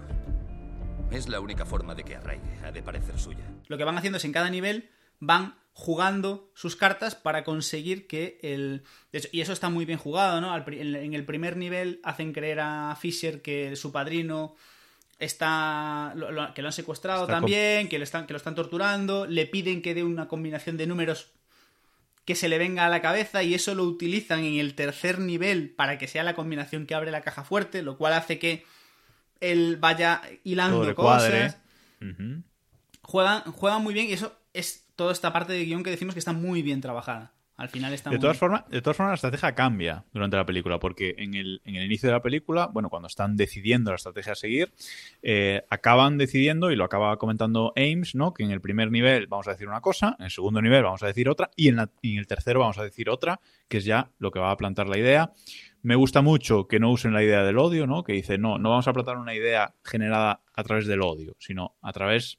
Es 1.12 1.28
la 1.28 1.40
única 1.40 1.66
forma 1.66 1.96
de 1.96 2.04
que 2.04 2.16
arraigue, 2.16 2.60
ha 2.64 2.72
de 2.72 2.84
parecer 2.84 3.18
suya. 3.20 3.46
lo 3.68 3.78
que 3.78 3.84
van 3.84 3.98
haciendo 3.98 4.18
es 4.18 4.26
en 4.26 4.32
cada 4.34 4.50
nivel 4.50 4.90
van 5.20 5.56
jugando 5.74 6.52
sus 6.54 6.76
cartas 6.76 7.16
para 7.16 7.44
conseguir 7.44 8.08
que 8.08 8.40
el... 8.42 8.84
de 9.12 9.20
hecho, 9.20 9.30
y 9.32 9.42
eso 9.42 9.54
está 9.54 9.70
muy 9.70 9.86
bien 9.86 10.00
jugado, 10.00 10.42
¿no? 10.42 10.56
En 10.56 11.14
el 11.14 11.26
primer 11.26 11.56
nivel 11.58 12.00
hacen 12.04 12.34
creer 12.34 12.60
a 12.60 12.96
Fisher 13.00 13.42
que 13.42 13.76
su 13.76 13.92
padrino 13.92 14.56
está 15.20 16.14
lo- 16.16 16.32
lo- 16.32 16.54
que 16.54 16.62
lo 16.62 16.68
han 16.68 16.74
secuestrado 16.74 17.22
Está 17.24 17.34
también, 17.34 17.90
que, 17.90 17.98
le 17.98 18.04
están, 18.04 18.28
que 18.28 18.34
lo 18.34 18.38
están 18.38 18.56
torturando, 18.56 19.26
le 19.26 19.46
piden 19.48 19.82
que 19.82 19.94
dé 19.94 20.04
una 20.04 20.28
combinación 20.28 20.78
de 20.78 20.88
números 20.88 21.32
que 22.28 22.36
se 22.36 22.50
le 22.50 22.58
venga 22.58 22.86
a 22.86 22.90
la 22.90 23.02
cabeza 23.02 23.42
y 23.42 23.54
eso 23.54 23.74
lo 23.74 23.86
utilizan 23.86 24.44
en 24.44 24.60
el 24.60 24.76
tercer 24.76 25.18
nivel 25.20 25.70
para 25.70 25.98
que 25.98 26.10
sea 26.10 26.24
la 26.24 26.36
combinación 26.36 26.86
que 26.86 26.94
abre 26.94 27.10
la 27.10 27.22
caja 27.22 27.46
fuerte, 27.46 27.82
lo 27.82 27.98
cual 27.98 28.12
hace 28.12 28.38
que 28.38 28.66
él 29.40 29.78
vaya 29.78 30.22
hilando 30.44 30.94
cosas. 30.94 31.58
juegan, 33.02 33.44
juegan 33.44 33.82
muy 33.82 33.94
bien 33.94 34.08
y 34.08 34.12
eso 34.12 34.38
es 34.54 34.86
toda 34.98 35.14
esta 35.14 35.32
parte 35.32 35.54
de 35.54 35.64
guion 35.64 35.84
que 35.84 35.90
decimos 35.90 36.16
que 36.16 36.20
está 36.20 36.34
muy 36.34 36.62
bien 36.62 36.82
trabajada. 36.82 37.32
Al 37.58 37.70
final 37.70 37.92
está 37.92 38.12
De 38.12 38.18
muy 38.18 38.22
todas, 38.22 38.38
formas, 38.38 38.70
de 38.70 38.82
todas 38.84 38.96
formas, 38.96 39.12
la 39.12 39.16
estrategia 39.16 39.56
cambia 39.56 40.06
durante 40.14 40.38
la 40.38 40.46
película, 40.46 40.78
porque 40.80 41.16
en 41.18 41.34
el, 41.34 41.60
en 41.66 41.76
el 41.76 41.86
inicio 41.86 42.08
de 42.08 42.14
la 42.14 42.22
película, 42.22 42.68
bueno, 42.72 42.90
cuando 42.90 43.08
están 43.08 43.36
decidiendo 43.36 43.90
la 43.92 43.96
estrategia 43.96 44.34
a 44.34 44.36
seguir, 44.36 44.72
eh, 45.24 45.64
acaban 45.72 46.20
decidiendo, 46.20 46.72
y 46.72 46.76
lo 46.76 46.84
acaba 46.84 47.18
comentando 47.18 47.74
Ames, 47.76 48.14
¿no? 48.14 48.32
Que 48.34 48.44
en 48.44 48.52
el 48.52 48.62
primer 48.62 48.92
nivel 48.92 49.26
vamos 49.26 49.48
a 49.48 49.52
decir 49.52 49.68
una 49.68 49.82
cosa, 49.82 50.16
en 50.20 50.26
el 50.26 50.32
segundo 50.32 50.62
nivel 50.62 50.84
vamos 50.84 51.02
a 51.02 51.08
decir 51.08 51.30
otra, 51.30 51.50
y 51.56 51.70
en, 51.70 51.78
la- 51.78 51.90
y 52.02 52.14
en 52.14 52.20
el 52.20 52.28
tercero 52.28 52.60
vamos 52.60 52.78
a 52.78 52.84
decir 52.84 53.10
otra, 53.10 53.40
que 53.68 53.78
es 53.80 53.86
ya 53.86 54.12
lo 54.20 54.30
que 54.30 54.40
va 54.40 54.52
a 54.52 54.58
plantar 54.58 54.88
la 54.88 55.00
idea. 55.00 55.32
Me 55.82 55.96
gusta 55.96 56.22
mucho 56.22 56.68
que 56.68 56.80
no 56.80 56.92
usen 56.92 57.14
la 57.14 57.24
idea 57.24 57.44
del 57.44 57.58
odio, 57.58 57.88
¿no? 57.88 58.04
Que 58.04 58.14
dice, 58.14 58.38
no, 58.38 58.60
no 58.60 58.70
vamos 58.70 58.88
a 58.88 58.94
plantar 58.94 59.18
una 59.18 59.34
idea 59.34 59.74
generada 59.84 60.42
a 60.54 60.64
través 60.64 60.86
del 60.86 61.02
odio, 61.02 61.36
sino 61.40 61.76
a 61.82 61.92
través 61.92 62.38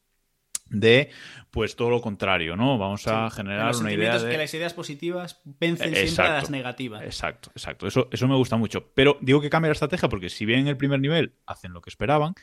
de, 0.70 1.10
pues, 1.50 1.76
todo 1.76 1.90
lo 1.90 2.00
contrario, 2.00 2.56
¿no? 2.56 2.78
Vamos 2.78 3.06
a 3.06 3.30
generar 3.30 3.68
los 3.68 3.80
una 3.80 3.92
idea 3.92 4.18
de... 4.18 4.30
Que 4.30 4.38
las 4.38 4.52
ideas 4.54 4.74
positivas 4.74 5.40
vencen 5.44 5.94
siempre 5.94 6.24
a 6.24 6.32
las 6.34 6.50
negativas. 6.50 7.02
Exacto, 7.02 7.50
exacto. 7.54 7.86
Eso, 7.86 8.08
eso 8.12 8.28
me 8.28 8.36
gusta 8.36 8.56
mucho. 8.56 8.90
Pero 8.94 9.18
digo 9.20 9.40
que 9.40 9.50
cambia 9.50 9.68
la 9.68 9.72
estrategia 9.72 10.08
porque 10.08 10.28
si 10.28 10.44
bien 10.44 10.60
en 10.60 10.68
el 10.68 10.76
primer 10.76 11.00
nivel 11.00 11.34
hacen 11.46 11.72
lo 11.72 11.80
que 11.80 11.90
esperaban, 11.90 12.34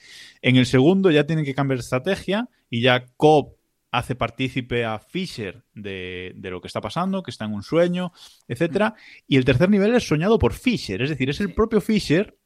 en 0.41 0.55
el 0.55 0.65
segundo 0.65 1.11
ya 1.11 1.25
tienen 1.25 1.45
que 1.45 1.53
cambiar 1.53 1.77
de 1.77 1.83
estrategia 1.83 2.49
y 2.69 2.81
ya 2.81 3.05
Cobb 3.17 3.55
hace 3.91 4.15
partícipe 4.15 4.83
a 4.83 4.99
Fisher 4.99 5.63
de, 5.73 6.33
de 6.35 6.49
lo 6.49 6.59
que 6.59 6.67
está 6.67 6.81
pasando, 6.81 7.23
que 7.23 7.31
está 7.31 7.45
en 7.45 7.53
un 7.53 7.63
sueño, 7.63 8.11
etcétera. 8.47 8.95
Y 9.27 9.37
el 9.37 9.45
tercer 9.45 9.69
nivel 9.69 9.95
es 9.95 10.05
soñado 10.05 10.37
por 10.37 10.53
Fisher, 10.53 11.01
es 11.01 11.09
decir, 11.09 11.29
es 11.29 11.39
el 11.39 11.53
propio 11.53 11.79
Fisher 11.79 12.37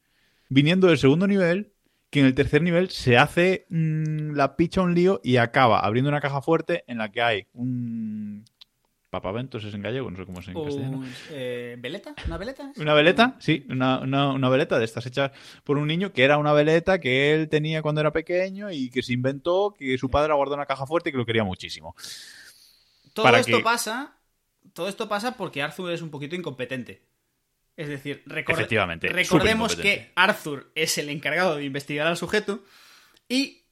viniendo 0.50 0.88
del 0.88 0.98
segundo 0.98 1.26
nivel 1.26 1.74
que 2.10 2.20
en 2.22 2.26
el 2.26 2.34
tercer 2.36 2.62
nivel 2.62 2.90
se 2.90 3.18
hace 3.18 3.66
mm, 3.70 4.32
la 4.36 4.56
picha 4.56 4.82
un 4.82 4.96
lío 4.96 5.22
y 5.24 5.38
acaba 5.38 5.80
abriendo 5.80 6.10
una 6.10 6.22
caja 6.22 6.42
fuerte 6.42 6.84
en 6.88 6.98
la 6.98 7.10
que 7.12 7.22
hay 7.22 7.48
un 7.54 8.46
papaventos 9.10 9.64
es 9.64 9.74
en 9.74 9.82
gallego, 9.82 10.12
no 10.12 10.18
sé 10.18 10.26
cómo 10.26 10.40
es 10.40 10.48
en 10.50 10.54
castellano. 10.54 10.98
Un, 11.00 11.12
eh, 11.32 11.76
¿Veleta? 11.80 12.14
¿Una 12.28 12.38
veleta? 12.38 12.72
Una 12.78 12.94
veleta, 12.94 13.36
sí, 13.40 13.66
una, 13.70 14.00
una, 14.02 14.32
una 14.34 14.50
veleta 14.50 14.78
de 14.78 14.86
estas 14.86 15.06
hechas 15.08 15.32
por 15.64 15.80
un 15.80 15.88
niño 15.88 16.14
que 16.14 16.24
era 16.24 16.38
una 16.38 16.54
veleta 16.54 17.00
que 17.00 17.34
él 17.34 17.50
tenía 17.50 17.82
cuando 17.82 18.02
era 18.02 18.12
pequeño 18.12 18.70
y 18.72 18.92
que 18.92 19.02
se 19.02 19.14
inventó, 19.14 19.74
que 19.78 19.98
su 19.98 20.10
padre 20.12 20.34
guardó 20.36 20.54
en 20.54 20.60
una 20.60 20.68
caja 20.68 20.86
fuerte 20.86 21.10
y 21.10 21.12
que 21.12 21.18
lo 21.18 21.26
quería 21.26 21.44
muchísimo. 21.44 21.96
Todo 23.14 23.24
Para 23.24 23.40
esto 23.40 23.58
que- 23.58 23.64
pasa. 23.64 24.16
Todo 24.74 24.88
esto 24.88 25.10
pasa 25.10 25.36
porque 25.36 25.64
Arthur 25.64 25.92
es 25.92 26.04
un 26.04 26.12
poquito 26.12 26.36
incompetente. 26.36 27.02
Es 27.80 27.88
decir, 27.88 28.24
recordemos 29.10 29.72
que 29.84 30.12
Arthur 30.16 30.72
es 30.76 30.98
el 30.98 31.08
encargado 31.10 31.56
de 31.56 31.64
investigar 31.64 32.08
al 32.08 32.18
sujeto 32.18 32.64
y 33.30 33.64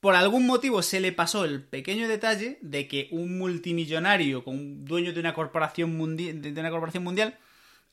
por 0.00 0.14
algún 0.16 0.46
motivo 0.46 0.80
se 0.82 1.00
le 1.00 1.12
pasó 1.12 1.44
el 1.44 1.62
pequeño 1.62 2.08
detalle 2.08 2.58
de 2.62 2.88
que 2.88 3.08
un 3.10 3.36
multimillonario 3.38 4.42
con 4.42 4.54
un 4.56 4.84
dueño 4.84 5.12
de 5.12 5.20
una 5.20 5.34
corporación 5.34 5.94
mundial, 5.96 6.40
de 6.40 6.58
una 6.60 6.70
corporación 6.70 7.04
mundial 7.04 7.38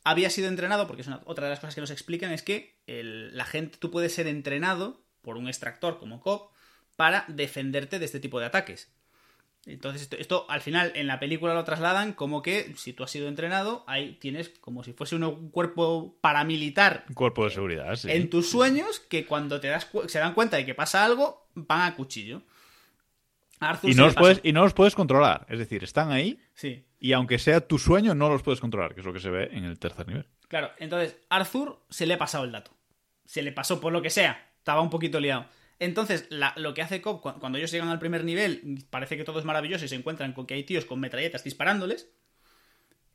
había 0.06 0.30
sido 0.30 0.48
entrenado, 0.48 0.88
porque 0.88 1.02
es 1.02 1.08
una- 1.08 1.22
otra 1.26 1.46
de 1.46 1.50
las 1.52 1.60
cosas 1.60 1.76
que 1.76 1.82
nos 1.82 1.92
explican 1.92 2.32
es 2.32 2.42
que 2.42 2.80
el- 2.88 3.36
la 3.36 3.44
gente, 3.46 3.78
tú 3.80 3.92
puedes 3.92 4.14
ser 4.14 4.28
entrenado 4.28 5.04
por 5.22 5.36
un 5.38 5.48
extractor 5.50 6.00
como 6.00 6.22
Cobb 6.22 6.50
para 6.96 7.26
defenderte 7.28 8.00
de 8.00 8.06
este 8.06 8.20
tipo 8.22 8.40
de 8.40 8.46
ataques. 8.46 8.90
Entonces, 9.66 10.04
esto, 10.04 10.16
esto, 10.18 10.46
al 10.50 10.62
final 10.62 10.92
en 10.96 11.06
la 11.06 11.20
película 11.20 11.54
lo 11.54 11.64
trasladan 11.64 12.14
como 12.14 12.42
que 12.42 12.74
si 12.78 12.94
tú 12.94 13.04
has 13.04 13.12
sido 13.12 13.28
entrenado, 13.28 13.84
ahí 13.88 14.18
tienes 14.20 14.50
como 14.50 14.84
si 14.84 14.94
fuese 14.94 15.16
un 15.16 15.50
cuerpo 15.52 16.18
paramilitar 16.22 17.04
Un 17.10 17.14
cuerpo 17.14 17.44
de 17.44 17.52
seguridad, 17.52 17.96
sí. 17.96 18.10
en 18.10 18.30
tus 18.30 18.50
sueños 18.50 19.00
que 19.00 19.26
cuando 19.26 19.60
te 19.60 19.68
das 19.68 19.88
se 20.08 20.20
dan 20.20 20.34
cuenta 20.34 20.58
de 20.58 20.66
que 20.66 20.74
pasa 20.76 21.04
algo, 21.06 21.48
van 21.56 21.82
a 21.82 21.96
cuchillo. 21.96 22.42
Arthur 23.60 23.90
Y 23.92 23.94
no, 23.96 24.06
los 24.06 24.16
puedes, 24.16 24.40
y 24.44 24.54
no 24.54 24.64
los 24.64 24.74
puedes 24.74 24.96
controlar. 24.96 25.46
Es 25.50 25.60
decir, 25.60 25.84
están 25.84 26.12
ahí 26.12 26.40
Sí. 26.54 26.86
y 27.00 27.12
aunque 27.12 27.38
sea 27.38 27.60
tu 27.60 27.78
sueño, 27.78 28.16
no 28.16 28.30
los 28.30 28.42
puedes 28.42 28.62
controlar, 28.62 28.94
que 28.94 29.02
es 29.02 29.06
lo 29.06 29.12
que 29.14 29.20
se 29.20 29.30
ve 29.30 29.50
en 29.52 29.66
el 29.66 29.78
tercer 29.78 30.08
nivel. 30.08 30.26
Claro, 30.48 30.72
entonces 30.80 31.18
Arthur 31.30 31.80
se 31.90 32.06
le 32.06 32.14
ha 32.14 32.18
pasado 32.18 32.46
el 32.46 32.52
dato. 32.54 32.72
Se 33.26 33.42
le 33.44 33.52
pasó 33.52 33.80
por 33.82 33.92
lo 33.94 34.02
que 34.02 34.10
sea. 34.10 34.50
Estaba 34.58 34.82
un 34.82 34.90
poquito 34.90 35.20
liado. 35.20 35.46
Entonces, 35.80 36.26
la- 36.30 36.54
lo 36.58 36.74
que 36.74 36.82
hace 36.82 37.02
Cobb, 37.02 37.22
cu- 37.22 37.40
cuando 37.40 37.58
ellos 37.58 37.72
llegan 37.72 37.90
al 37.90 38.00
primer 38.00 38.24
nivel, 38.26 38.84
parece 38.90 39.16
que 39.18 39.24
todo 39.24 39.40
es 39.40 39.46
maravilloso 39.46 39.86
y 39.86 39.88
se 39.88 39.96
encuentran 39.96 40.34
con 40.34 40.46
que 40.46 40.54
hay 40.56 40.64
tíos 40.64 40.86
con 40.86 41.00
metralletas 41.00 41.44
disparándoles. 41.44 42.10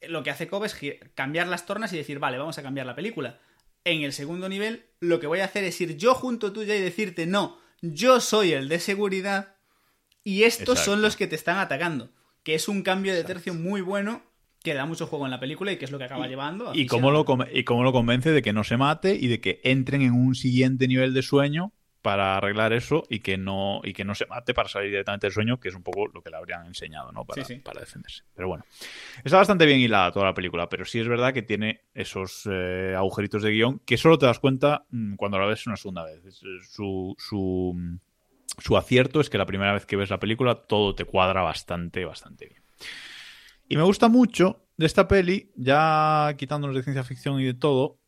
Lo 0.09 0.23
que 0.23 0.31
hace 0.31 0.49
Cobb 0.49 0.65
es 0.65 0.77
cambiar 1.15 1.47
las 1.49 1.67
tornas 1.67 1.93
y 1.93 1.97
decir, 1.97 2.19
vale, 2.19 2.39
vamos 2.39 2.59
a 2.59 2.63
cambiar 2.63 2.87
la 2.87 2.95
película. 2.95 3.39
En 3.85 4.03
el 4.03 4.13
segundo 4.13 4.49
nivel, 4.49 4.87
lo 5.01 5.21
que 5.21 5.27
voy 5.27 5.41
a 5.41 5.45
hacer 5.45 5.65
es 5.65 5.81
ir 5.81 5.97
yo 5.97 6.15
junto 6.15 6.53
tuya 6.53 6.75
y 6.75 6.81
decirte, 6.81 7.27
no, 7.27 7.59
yo 7.83 8.21
soy 8.21 8.53
el 8.53 8.69
de 8.69 8.81
seguridad 8.81 9.57
y 10.23 10.45
estos 10.45 10.77
Exacto. 10.79 10.91
son 10.93 11.03
los 11.03 11.17
que 11.17 11.27
te 11.27 11.35
están 11.37 11.59
atacando. 11.59 12.11
Que 12.43 12.55
es 12.55 12.69
un 12.69 12.83
cambio 12.83 13.15
de 13.15 13.25
tercio 13.25 13.55
muy 13.55 13.81
bueno 13.83 14.23
que 14.63 14.73
da 14.75 14.87
mucho 14.87 15.07
juego 15.07 15.27
en 15.27 15.31
la 15.31 15.41
película 15.41 15.73
y 15.73 15.77
que 15.77 15.85
es 15.85 15.91
lo 15.91 15.99
que 15.99 16.05
acaba 16.05 16.27
llevando 16.27 16.71
a 16.71 16.77
Y 16.77 16.87
cómo, 16.87 17.11
lo, 17.11 17.27
y 17.53 17.65
cómo 17.65 17.85
lo 17.85 17.93
convence 17.93 18.31
de 18.31 18.41
que 18.41 18.55
no 18.55 18.65
se 18.65 18.79
mate 18.79 19.15
y 19.15 19.29
de 19.29 19.41
que 19.43 19.61
entren 19.65 20.01
en 20.01 20.13
un 20.13 20.35
siguiente 20.35 20.89
nivel 20.89 21.13
de 21.13 21.23
sueño 21.23 21.73
para 22.05 22.37
arreglar 22.37 22.75
eso 22.75 23.05
y 23.09 23.21
que 23.21 23.39
no 23.39 23.81
y 23.83 23.95
que 23.95 24.05
no 24.05 24.15
se 24.15 24.27
mate 24.27 24.53
para 24.53 24.69
salir 24.69 24.91
directamente 24.91 25.27
del 25.27 25.33
sueño, 25.33 25.59
que 25.59 25.71
es 25.71 25.75
un 25.75 25.83
poco 25.83 26.07
lo 26.09 26.21
que 26.21 26.29
le 26.29 26.37
habrían 26.37 26.67
enseñado, 26.67 27.11
¿no? 27.13 27.25
Para, 27.25 27.43
Sí, 27.43 27.55
sí. 27.55 27.61
para 27.61 27.81
defenderse. 27.81 28.25
Pero 28.35 28.49
bueno, 28.49 28.67
está 29.25 29.39
bastante 29.39 29.65
bien 29.65 29.81
hilada 29.81 30.13
toda 30.13 30.27
la 30.27 30.35
película, 30.35 30.69
pero 30.69 30.85
sí 30.85 31.01
es 31.01 31.09
verdad 31.09 31.33
que 31.33 31.41
tiene 31.41 31.81
esos 31.95 32.47
eh, 32.53 32.95
agujeritos 32.95 33.43
de 33.43 33.53
guion 33.53 33.79
que 33.87 33.97
solo 33.97 34.19
te 34.19 34.27
das 34.27 34.39
cuenta 34.39 34.85
mm, 34.91 35.15
cuando 35.15 35.39
la 35.39 35.47
ves 35.47 35.67
una 35.67 35.79
segunda 35.79 36.05
vez. 36.05 36.23
Eh, 36.27 36.31
Su, 36.71 37.15
su, 37.17 37.99
su 38.59 38.77
acierto 38.77 39.23
es 39.23 39.31
que 39.31 39.39
la 39.39 39.47
primera 39.47 39.73
vez 39.73 39.87
que 39.87 39.97
ves 39.97 40.11
la 40.11 40.21
película 40.21 40.57
todo 40.57 40.95
te 40.95 41.07
cuadra 41.07 41.41
bastante, 41.41 42.05
bastante 42.05 42.49
bien. 42.49 42.63
Y 43.67 43.79
me 43.79 43.83
gusta 43.83 44.11
mucho 44.11 44.67
de 44.77 44.85
esta 44.85 45.09
peli, 45.09 45.53
ya 45.57 46.35
quitándonos 46.37 46.77
de 46.77 46.83
ciencia 46.83 47.03
ficción 47.03 47.41
y 47.41 47.45
de 47.45 47.55
todo, 47.55 47.99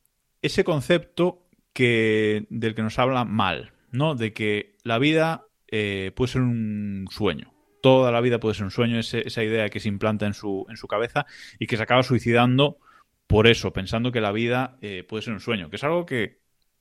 ese 0.43 0.65
concepto 0.65 1.47
que, 1.73 2.47
del 2.51 2.75
que 2.75 2.83
nos 2.83 2.99
habla 2.99 3.25
mal, 3.25 3.73
¿no? 3.97 4.15
De 4.15 4.33
que 4.33 4.77
la 4.85 4.99
vida 4.99 5.47
eh, 5.69 6.13
puede 6.15 6.33
ser 6.33 6.43
un 6.43 7.07
sueño. 7.11 7.53
Toda 7.83 8.11
la 8.11 8.21
vida 8.21 8.41
puede 8.41 8.55
ser 8.55 8.65
un 8.65 8.71
sueño, 8.71 8.99
esa 8.99 9.45
idea 9.45 9.69
que 9.69 9.81
se 9.81 9.89
implanta 9.89 10.27
en 10.27 10.35
su, 10.35 10.67
en 10.69 10.77
su 10.77 10.89
cabeza 10.89 11.27
y 11.59 11.67
que 11.67 11.77
se 11.77 11.83
acaba 11.83 12.03
suicidando 12.03 12.79
por 13.27 13.47
eso, 13.47 13.73
pensando 13.73 14.13
que 14.13 14.21
la 14.21 14.33
vida 14.33 14.77
eh, 14.83 15.05
puede 15.09 15.23
ser 15.23 15.35
un 15.35 15.41
sueño, 15.41 15.69
que 15.71 15.77
es 15.77 15.85
algo 15.85 16.07
que 16.07 16.41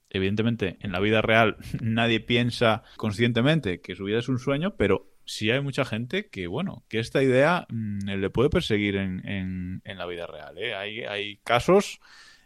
evidentemente 0.10 0.78
en 0.82 0.92
la 0.92 1.00
vida 1.00 1.22
real 1.22 1.58
nadie 1.82 2.20
piensa 2.20 2.84
conscientemente 2.98 3.82
que 3.82 3.96
su 3.96 4.06
vida 4.06 4.20
es 4.20 4.30
un 4.30 4.40
sueño, 4.40 4.76
pero 4.78 5.12
sí 5.26 5.50
hay 5.52 5.62
mucha 5.62 5.86
gente 5.86 6.30
que, 6.30 6.48
bueno, 6.48 6.84
que 6.88 7.00
esta 7.00 7.22
idea 7.24 7.66
mm, 7.70 8.10
le 8.10 8.30
puede 8.30 8.50
perseguir 8.50 8.96
en, 8.96 9.28
en- 9.28 9.82
en 9.84 9.98
la 9.98 10.06
vida 10.06 10.28
real. 10.28 10.58
¿eh? 10.58 10.76
Hay, 10.76 11.02
hay 11.02 11.38
casos 11.44 12.00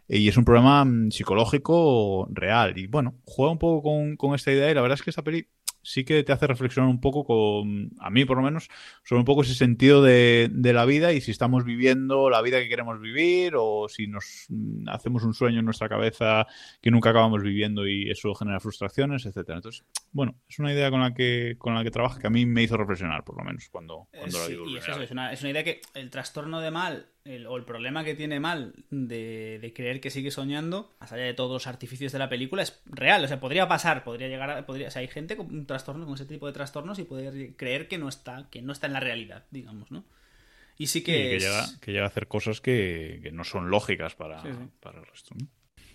y 0.09 0.27
es 0.27 0.37
un 0.37 0.45
problema 0.45 0.83
mm, 0.83 1.11
psicológico 1.11 2.27
real. 2.31 2.77
Y 2.77 2.87
bueno, 2.87 3.15
juega 3.25 3.51
un 3.51 3.59
poco 3.59 3.83
con, 3.83 4.17
con 4.17 4.33
esta 4.35 4.51
idea 4.51 4.71
y 4.71 4.73
la 4.73 4.81
verdad 4.81 4.97
es 4.97 5.03
que 5.03 5.11
esta 5.11 5.23
peli 5.23 5.47
sí 5.81 6.03
que 6.03 6.23
te 6.23 6.31
hace 6.31 6.47
reflexionar 6.47 6.89
un 6.89 6.99
poco 6.99 7.23
con, 7.23 7.91
a 7.99 8.09
mí 8.09 8.25
por 8.25 8.37
lo 8.37 8.43
menos, 8.43 8.69
sobre 9.03 9.19
un 9.19 9.25
poco 9.25 9.43
ese 9.43 9.55
sentido 9.55 10.03
de, 10.03 10.49
de 10.51 10.73
la 10.73 10.85
vida 10.85 11.13
y 11.13 11.21
si 11.21 11.31
estamos 11.31 11.63
viviendo 11.63 12.29
la 12.29 12.41
vida 12.41 12.59
que 12.59 12.69
queremos 12.69 12.99
vivir 12.99 13.53
o 13.55 13.87
si 13.87 14.07
nos 14.07 14.45
mm, 14.49 14.89
hacemos 14.89 15.23
un 15.23 15.33
sueño 15.33 15.59
en 15.59 15.65
nuestra 15.65 15.89
cabeza 15.89 16.47
que 16.81 16.91
nunca 16.91 17.11
acabamos 17.11 17.43
viviendo 17.43 17.87
y 17.87 18.09
eso 18.09 18.33
genera 18.35 18.59
frustraciones, 18.59 19.25
etcétera. 19.25 19.57
Entonces, 19.57 19.85
bueno, 20.11 20.35
es 20.49 20.59
una 20.59 20.73
idea 20.73 20.89
con 20.89 21.01
la 21.01 21.13
que 21.13 21.55
con 21.57 21.75
la 21.75 21.83
que 21.83 21.91
trabaja 21.91 22.19
que 22.19 22.27
a 22.27 22.31
mí 22.31 22.45
me 22.45 22.63
hizo 22.63 22.77
reflexionar, 22.77 23.23
por 23.23 23.37
lo 23.37 23.43
menos, 23.43 23.69
cuando, 23.69 24.07
cuando 24.11 24.37
la 24.37 24.45
Eh, 24.45 24.57
Sí, 24.69 24.77
eso, 24.77 25.01
es, 25.01 25.11
una, 25.11 25.31
es 25.31 25.41
una 25.41 25.51
idea 25.51 25.63
que 25.63 25.81
el 25.93 26.09
trastorno 26.09 26.59
de 26.59 26.71
mal 26.71 27.07
el- 27.25 27.45
o 27.47 27.57
el 27.57 27.63
problema 27.63 28.03
que 28.03 28.15
tiene 28.15 28.39
mal 28.39 28.73
de, 28.89 29.59
de 29.61 29.73
creer 29.73 29.99
que 30.01 30.09
sigue 30.09 30.31
soñando, 30.31 30.93
más 30.99 31.11
allá 31.11 31.23
de 31.23 31.33
todos 31.33 31.51
los 31.51 31.67
artificios 31.67 32.11
de 32.11 32.19
la 32.19 32.29
película, 32.29 32.63
es 32.63 32.81
real. 32.85 33.23
O 33.23 33.27
sea, 33.27 33.39
podría 33.39 33.67
pasar, 33.67 34.03
podría 34.03 34.27
llegar 34.27 34.49
a. 34.49 34.65
Podría, 34.65 34.87
o 34.87 34.91
sea, 34.91 35.01
hay 35.01 35.07
gente 35.07 35.35
con 35.37 35.47
un 35.47 35.65
trastorno, 35.65 36.05
con 36.05 36.15
ese 36.15 36.25
tipo 36.25 36.47
de 36.47 36.53
trastornos 36.53 36.97
y 36.99 37.03
poder 37.03 37.55
creer 37.55 37.87
que 37.87 37.97
no 37.97 38.09
está, 38.09 38.47
que 38.49 38.61
no 38.61 38.71
está 38.73 38.87
en 38.87 38.93
la 38.93 38.99
realidad, 38.99 39.45
digamos, 39.51 39.91
¿no? 39.91 40.03
Y 40.77 40.87
sí 40.87 41.03
que. 41.03 41.11
Sí, 41.13 41.17
que, 41.17 41.35
es- 41.35 41.43
llega, 41.43 41.65
que 41.81 41.91
llega 41.91 42.03
a 42.05 42.07
hacer 42.07 42.27
cosas 42.27 42.61
que, 42.61 43.19
que 43.21 43.31
no 43.31 43.43
son 43.43 43.69
lógicas 43.69 44.15
para, 44.15 44.41
Sí, 44.41 44.47
sí. 44.51 44.67
para 44.79 44.99
el 44.99 45.05
resto. 45.05 45.35
¿no? 45.37 45.45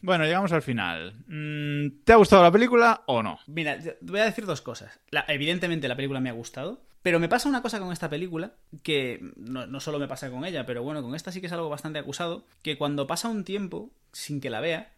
Bueno, 0.02 0.24
llegamos 0.24 0.52
al 0.52 0.60
final. 0.60 1.14
Mm, 1.26 2.02
¿Te 2.04 2.12
ha 2.12 2.16
gustado 2.16 2.42
la 2.42 2.52
película 2.52 3.02
o 3.06 3.22
no? 3.22 3.38
Mira, 3.46 3.78
voy 4.02 4.20
a 4.20 4.26
decir 4.26 4.44
dos 4.44 4.60
cosas. 4.60 5.00
La- 5.10 5.24
evidentemente 5.28 5.88
la 5.88 5.96
película 5.96 6.20
me 6.20 6.28
ha 6.28 6.34
gustado, 6.34 6.82
pero 7.04 7.20
me 7.20 7.28
pasa 7.30 7.48
una 7.50 7.62
cosa 7.62 7.80
con 7.80 7.92
esta 7.92 8.10
película, 8.10 8.54
que 8.82 9.20
no, 9.36 9.68
no 9.68 9.80
solo 9.80 10.00
me 10.00 10.08
pasa 10.08 10.32
con 10.32 10.44
ella, 10.46 10.66
pero 10.66 10.82
bueno, 10.82 11.02
con 11.04 11.14
esta 11.14 11.32
sí 11.32 11.40
que 11.42 11.48
es 11.48 11.52
algo 11.54 11.68
bastante 11.70 12.00
acusado, 12.00 12.46
que 12.62 12.78
cuando 12.78 13.06
pasa 13.06 13.28
un 13.28 13.44
tiempo, 13.44 13.92
sin 14.12 14.40
que 14.40 14.50
la 14.50 14.60
vea, 14.60 14.94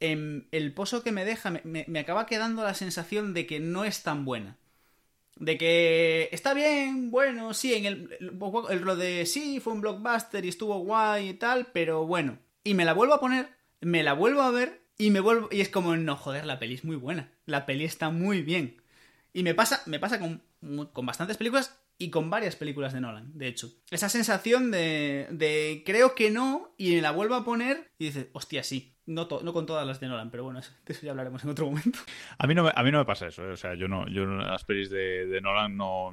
em, 0.00 0.46
el 0.52 0.74
pozo 0.74 1.02
que 1.02 1.12
me 1.12 1.24
deja 1.24 1.50
me, 1.50 1.62
me- 1.88 1.98
acaba 2.00 2.26
quedando 2.26 2.64
la 2.64 2.74
sensación 2.74 3.34
de 3.34 3.46
que 3.46 3.60
no 3.60 3.84
es 3.84 4.02
tan 4.02 4.24
buena. 4.24 4.58
De 5.36 5.58
que 5.58 6.28
está 6.32 6.54
bien, 6.54 7.10
bueno, 7.10 7.54
sí, 7.54 7.74
en 7.74 7.86
el, 7.86 8.16
el- 8.20 8.38
el- 8.70 8.80
lo 8.82 8.96
de 8.96 9.26
sí, 9.26 9.60
fue 9.60 9.74
un 9.74 9.82
blockbuster 9.82 10.44
y 10.44 10.48
estuvo 10.48 10.78
guay 10.80 11.30
y 11.30 11.34
tal, 11.34 11.66
pero 11.72 12.06
bueno. 12.06 12.38
Y 12.64 12.74
me 12.74 12.84
la 12.86 12.94
vuelvo 12.94 13.14
a 13.14 13.20
poner, 13.20 13.48
me 13.80 14.02
la 14.02 14.14
vuelvo 14.14 14.42
a 14.42 14.50
ver 14.50 14.82
y 14.98 15.10
me 15.10 15.20
vuelvo 15.20 15.48
y 15.52 15.60
es 15.60 15.68
como 15.68 15.96
no 15.96 16.16
joder, 16.16 16.46
la 16.46 16.58
peli 16.58 16.74
es 16.74 16.84
muy 16.84 16.96
buena, 16.96 17.30
la 17.46 17.66
peli 17.66 17.84
está 17.84 18.10
muy 18.10 18.42
bien. 18.42 18.82
Y 19.32 19.42
me 19.42 19.54
pasa, 19.54 19.82
me 19.86 19.98
pasa 19.98 20.18
con, 20.18 20.42
con 20.92 21.06
bastantes 21.06 21.36
películas 21.36 21.80
y 21.98 22.10
con 22.10 22.28
varias 22.28 22.56
películas 22.56 22.92
de 22.92 23.00
Nolan, 23.00 23.30
de 23.38 23.46
hecho. 23.48 23.70
Esa 23.90 24.08
sensación 24.08 24.70
de, 24.70 25.28
de 25.30 25.82
creo 25.86 26.14
que 26.14 26.30
no 26.30 26.74
y 26.76 26.94
me 26.96 27.00
la 27.00 27.10
vuelvo 27.10 27.34
a 27.34 27.44
poner 27.44 27.90
y 27.98 28.06
dices, 28.06 28.28
hostia, 28.32 28.62
sí. 28.62 28.92
No, 29.06 29.28
to- 29.28 29.40
no 29.44 29.52
con 29.52 29.66
todas 29.66 29.86
las 29.86 30.00
de 30.00 30.08
Nolan, 30.08 30.32
pero 30.32 30.42
bueno, 30.42 30.60
de 30.60 30.92
eso 30.92 31.06
ya 31.06 31.12
hablaremos 31.12 31.42
en 31.44 31.50
otro 31.50 31.66
momento. 31.66 32.00
A 32.38 32.46
mí 32.48 32.54
no 32.56 32.64
me, 32.64 32.72
a 32.74 32.82
mí 32.82 32.90
no 32.90 32.98
me 32.98 33.04
pasa 33.04 33.28
eso. 33.28 33.44
¿eh? 33.44 33.52
O 33.52 33.56
sea, 33.56 33.74
yo 33.74 33.86
no, 33.86 34.08
yo 34.08 34.26
las 34.26 34.64
pelis 34.64 34.90
de, 34.90 35.26
de 35.26 35.40
Nolan 35.40 35.76
no. 35.76 36.12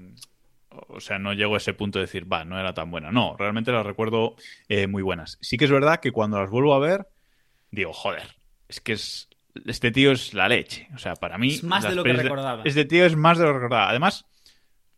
O 0.70 1.00
sea, 1.00 1.18
no 1.20 1.34
llego 1.34 1.56
a 1.56 1.58
ese 1.58 1.74
punto 1.74 1.98
de 2.00 2.06
decir, 2.06 2.32
va, 2.32 2.46
no 2.46 2.60
era 2.60 2.74
tan 2.76 2.92
buena. 2.92 3.12
No, 3.12 3.36
realmente 3.38 3.72
las 3.72 3.86
recuerdo 3.86 4.36
eh, 4.70 4.86
muy 4.88 5.02
buenas. 5.02 5.40
Sí 5.42 5.58
que 5.58 5.66
es 5.66 5.72
verdad 5.72 6.00
que 6.00 6.12
cuando 6.12 6.40
las 6.40 6.50
vuelvo 6.52 6.74
a 6.76 6.80
ver, 6.80 7.08
digo, 7.72 7.94
joder, 7.94 8.36
es 8.68 8.80
que 8.80 8.94
es. 8.94 9.28
Este 9.66 9.92
tío 9.92 10.12
es 10.12 10.34
la 10.36 10.48
leche. 10.48 10.88
O 10.94 11.00
sea, 11.00 11.16
para 11.16 11.38
mí. 11.40 11.50
Es 11.56 11.64
más 11.64 11.84
de 11.84 11.96
lo 11.96 12.04
que 12.04 12.14
recordaba. 12.14 12.62
Este 12.64 12.86
tío 12.86 13.06
es 13.06 13.16
más 13.16 13.38
de 13.40 13.46
lo 13.46 13.50
que 13.54 13.56
recordaba. 13.60 13.90
Además, 13.90 14.26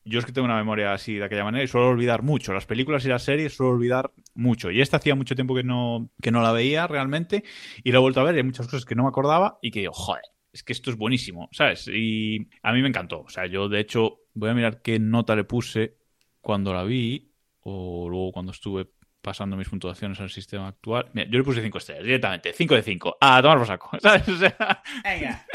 yo 0.05 0.19
es 0.19 0.25
que 0.25 0.31
tengo 0.31 0.45
una 0.45 0.55
memoria 0.55 0.93
así 0.93 1.15
de 1.15 1.25
aquella 1.25 1.43
manera 1.43 1.63
y 1.63 1.67
suelo 1.67 1.89
olvidar 1.89 2.21
mucho. 2.21 2.53
Las 2.53 2.67
películas 2.67 3.03
y 3.05 3.09
las 3.09 3.23
series 3.23 3.55
suelo 3.55 3.71
olvidar 3.73 4.11
mucho. 4.35 4.69
Y 4.69 4.81
esta 4.81 4.97
hacía 4.97 5.15
mucho 5.15 5.35
tiempo 5.35 5.55
que 5.55 5.63
no, 5.63 6.11
que 6.21 6.31
no 6.31 6.41
la 6.41 6.51
veía 6.51 6.85
realmente. 6.85 7.43
Y 7.83 7.91
la 7.91 7.97
he 7.97 8.01
vuelto 8.01 8.21
a 8.21 8.23
ver 8.23 8.35
y 8.35 8.37
hay 8.37 8.43
muchas 8.43 8.67
cosas 8.67 8.85
que 8.85 8.95
no 8.95 9.03
me 9.03 9.09
acordaba 9.09 9.57
y 9.61 9.71
que 9.71 9.79
digo, 9.79 9.93
joder, 9.93 10.21
es 10.53 10.63
que 10.63 10.73
esto 10.73 10.91
es 10.91 10.95
buenísimo, 10.95 11.49
¿sabes? 11.51 11.87
Y 11.87 12.47
a 12.61 12.71
mí 12.71 12.81
me 12.81 12.87
encantó. 12.87 13.21
O 13.21 13.29
sea, 13.29 13.47
yo 13.47 13.67
de 13.67 13.79
hecho 13.79 14.19
voy 14.33 14.51
a 14.51 14.53
mirar 14.53 14.81
qué 14.81 14.99
nota 14.99 15.35
le 15.35 15.43
puse 15.43 15.97
cuando 16.39 16.71
la 16.71 16.83
vi 16.83 17.33
o 17.61 18.07
luego 18.07 18.31
cuando 18.31 18.51
estuve 18.51 18.87
pasando 19.21 19.57
mis 19.57 19.67
puntuaciones 19.67 20.19
al 20.19 20.29
sistema 20.29 20.67
actual. 20.67 21.09
Mira, 21.13 21.27
yo 21.31 21.39
le 21.39 21.43
puse 21.43 21.63
5 21.63 21.77
estrellas 21.79 22.03
directamente, 22.03 22.53
5 22.53 22.75
de 22.75 22.83
5. 22.83 23.17
A 23.19 23.41
tomar 23.41 23.57
por 23.57 23.65
saco, 23.65 23.89
¿sabes? 23.99 24.29
O 24.29 24.37
sea, 24.37 24.83
Venga. 25.03 25.45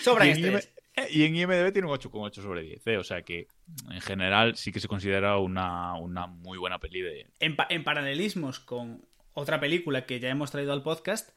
Sobra 0.00 0.24
estrellas. 0.28 0.72
Y 1.10 1.24
en 1.24 1.36
IMDB 1.36 1.72
tiene 1.72 1.88
un 1.88 1.94
8,8 1.94 2.42
sobre 2.42 2.62
10, 2.62 2.86
¿eh? 2.86 2.96
o 2.98 3.04
sea 3.04 3.22
que 3.22 3.48
en 3.90 4.00
general 4.00 4.56
sí 4.56 4.72
que 4.72 4.80
se 4.80 4.88
considera 4.88 5.38
una, 5.38 5.94
una 5.94 6.26
muy 6.26 6.58
buena 6.58 6.78
peli 6.78 7.00
de... 7.00 7.26
en, 7.40 7.56
en 7.68 7.84
paralelismos 7.84 8.60
con 8.60 9.04
otra 9.34 9.60
película 9.60 10.04
que 10.06 10.20
ya 10.20 10.28
hemos 10.28 10.50
traído 10.50 10.72
al 10.72 10.82
podcast, 10.82 11.30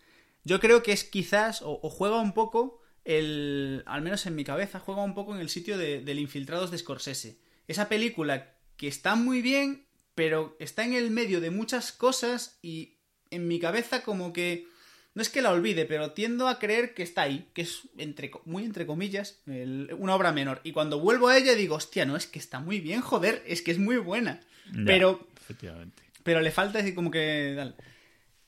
yo 0.43 0.59
creo 0.59 0.81
que 0.81 0.91
es 0.91 1.03
quizás, 1.03 1.61
o, 1.61 1.79
o 1.81 1.89
juega 1.89 2.19
un 2.19 2.33
poco, 2.33 2.81
el, 3.05 3.83
al 3.85 4.01
menos 4.01 4.25
en 4.25 4.35
mi 4.35 4.43
cabeza, 4.43 4.79
juega 4.79 5.03
un 5.03 5.13
poco 5.13 5.35
en 5.35 5.41
el 5.41 5.49
sitio 5.49 5.77
de, 5.77 6.01
del 6.01 6.19
Infiltrados 6.19 6.71
de 6.71 6.77
Scorsese. 6.77 7.37
Esa 7.67 7.89
película 7.89 8.55
que 8.77 8.87
está 8.87 9.15
muy 9.15 9.41
bien, 9.41 9.85
pero 10.15 10.55
está 10.59 10.83
en 10.83 10.93
el 10.93 11.11
medio 11.11 11.41
de 11.41 11.51
muchas 11.51 11.91
cosas 11.91 12.57
y 12.61 12.97
en 13.29 13.47
mi 13.47 13.59
cabeza 13.59 14.03
como 14.03 14.33
que... 14.33 14.67
No 15.13 15.21
es 15.21 15.29
que 15.29 15.41
la 15.41 15.51
olvide, 15.51 15.85
pero 15.85 16.11
tiendo 16.11 16.47
a 16.47 16.57
creer 16.57 16.93
que 16.93 17.03
está 17.03 17.23
ahí, 17.23 17.49
que 17.53 17.63
es 17.63 17.81
entre, 17.97 18.31
muy 18.45 18.63
entre 18.63 18.85
comillas, 18.85 19.41
el- 19.45 19.93
una 19.99 20.15
obra 20.15 20.31
menor. 20.31 20.61
Y 20.63 20.71
cuando 20.71 20.99
vuelvo 20.99 21.27
a 21.27 21.37
ella 21.37 21.53
digo, 21.55 21.75
hostia, 21.75 22.05
no, 22.05 22.15
es 22.15 22.27
que 22.27 22.39
está 22.39 22.59
muy 22.59 22.79
bien, 22.79 23.01
joder, 23.01 23.43
es 23.45 23.61
que 23.61 23.71
es 23.71 23.77
muy 23.77 23.97
buena. 23.97 24.39
Ya, 24.73 24.83
Pero 24.85 25.27
Efectivamente. 25.37 26.01
pero 26.23 26.39
le 26.39 26.51
falta 26.51 26.79
así 26.79 26.93
como 26.93 27.11
que... 27.11 27.53
tal. 27.57 27.75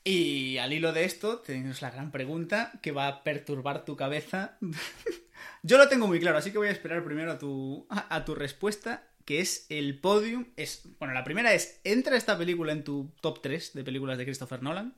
Y 0.06 0.58
al 0.58 0.74
hilo 0.74 0.92
de 0.94 1.06
esto, 1.06 1.40
tenemos 1.40 1.82
la 1.82 1.90
gran 1.92 2.12
pregunta 2.12 2.74
que 2.82 2.92
va 2.92 3.08
a 3.08 3.24
perturbar 3.24 3.84
tu 3.86 3.96
cabeza. 3.96 4.58
Yo 5.64 5.78
lo 5.78 5.88
tengo 5.90 6.08
muy 6.08 6.20
claro, 6.20 6.38
así 6.38 6.52
que 6.52 6.58
voy 6.58 6.68
a 6.68 6.72
esperar 6.72 7.04
primero 7.04 7.32
a 7.32 7.40
tu, 7.40 7.86
a, 7.90 8.14
a 8.16 8.26
tu 8.26 8.36
respuesta, 8.36 9.08
que 9.26 9.40
es 9.40 9.66
el 9.70 10.00
podium. 10.00 10.46
Es, 10.58 10.84
bueno, 11.00 11.14
la 11.14 11.24
primera 11.24 11.54
es, 11.54 11.80
¿entra 11.86 12.18
esta 12.18 12.38
película 12.38 12.72
en 12.74 12.84
tu 12.84 13.14
top 13.22 13.42
3 13.42 13.74
de 13.74 13.84
películas 13.84 14.18
de 14.18 14.26
Christopher 14.26 14.62
Nolan? 14.62 14.94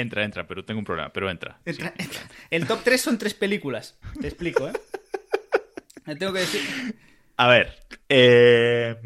Entra, 0.00 0.24
entra, 0.24 0.46
pero 0.46 0.64
tengo 0.64 0.78
un 0.78 0.84
problema, 0.84 1.12
pero 1.12 1.30
entra. 1.30 1.60
sí. 1.64 1.70
Entra- 1.72 1.94
entra. 1.98 2.20
El 2.50 2.66
top 2.66 2.80
3 2.84 3.00
son 3.00 3.18
tres 3.18 3.34
películas. 3.34 3.98
Te 4.20 4.28
explico, 4.28 4.68
¿eh? 4.68 4.72
Le 6.06 6.16
tengo 6.16 6.32
que 6.32 6.40
decir... 6.40 6.60
A 7.36 7.48
ver, 7.48 7.72
eh, 8.08 8.96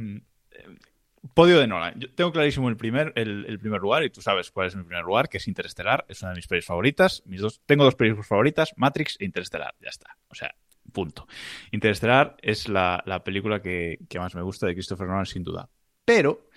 podio 1.34 1.59
de 1.59 1.66
Nolan. 1.66 1.99
Yo 1.99 2.11
tengo 2.14 2.32
clarísimo 2.32 2.68
el 2.68 2.76
primer, 2.76 3.12
el, 3.16 3.45
el 3.47 3.59
primer 3.59 3.80
lugar, 3.80 4.03
y 4.05 4.11
tú 4.11 4.20
sabes 4.22 4.51
cuál 4.51 4.68
es 4.68 4.76
mi 4.76 4.82
primer 4.84 5.05
lugar, 5.05 5.28
que 5.28 5.38
es 5.38 5.49
Interestelar. 5.49 6.05
Es 6.09 6.22
una 6.22 6.30
de 6.32 6.36
mis 6.36 6.47
pelis 6.47 6.64
favoritas. 6.64 7.22
Mis 7.26 7.40
dos, 7.40 7.61
tengo 7.66 7.84
dos 7.84 7.95
películas 7.95 8.26
favoritas, 8.26 8.72
Matrix 8.76 9.16
e 9.20 9.24
Interestelar. 9.24 9.74
Ya 9.80 9.88
está. 9.90 10.16
O 10.28 10.34
sea, 10.34 10.55
punto. 10.92 11.26
Interestelar 11.70 12.36
es 12.42 12.68
la, 12.68 13.03
la 13.07 13.22
película 13.24 13.61
que, 13.61 13.99
que 14.09 14.18
más 14.18 14.34
me 14.34 14.42
gusta 14.42 14.66
de 14.66 14.74
Christopher 14.74 15.07
Nolan, 15.07 15.26
sin 15.26 15.45
duda. 15.45 15.68
Pero, 16.05 16.49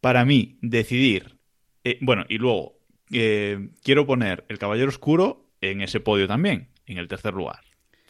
para 0.00 0.24
mí, 0.24 0.58
decidir... 0.62 1.36
eh, 1.84 1.98
bueno, 2.00 2.24
y 2.28 2.38
luego, 2.38 2.78
eh, 3.12 3.70
quiero 3.82 4.06
poner 4.06 4.44
El 4.48 4.58
Caballero 4.58 4.88
Oscuro 4.88 5.50
en 5.60 5.80
ese 5.80 6.00
podio 6.00 6.26
también, 6.26 6.70
en 6.86 6.98
el 6.98 7.08
tercer 7.08 7.34
lugar. 7.34 7.60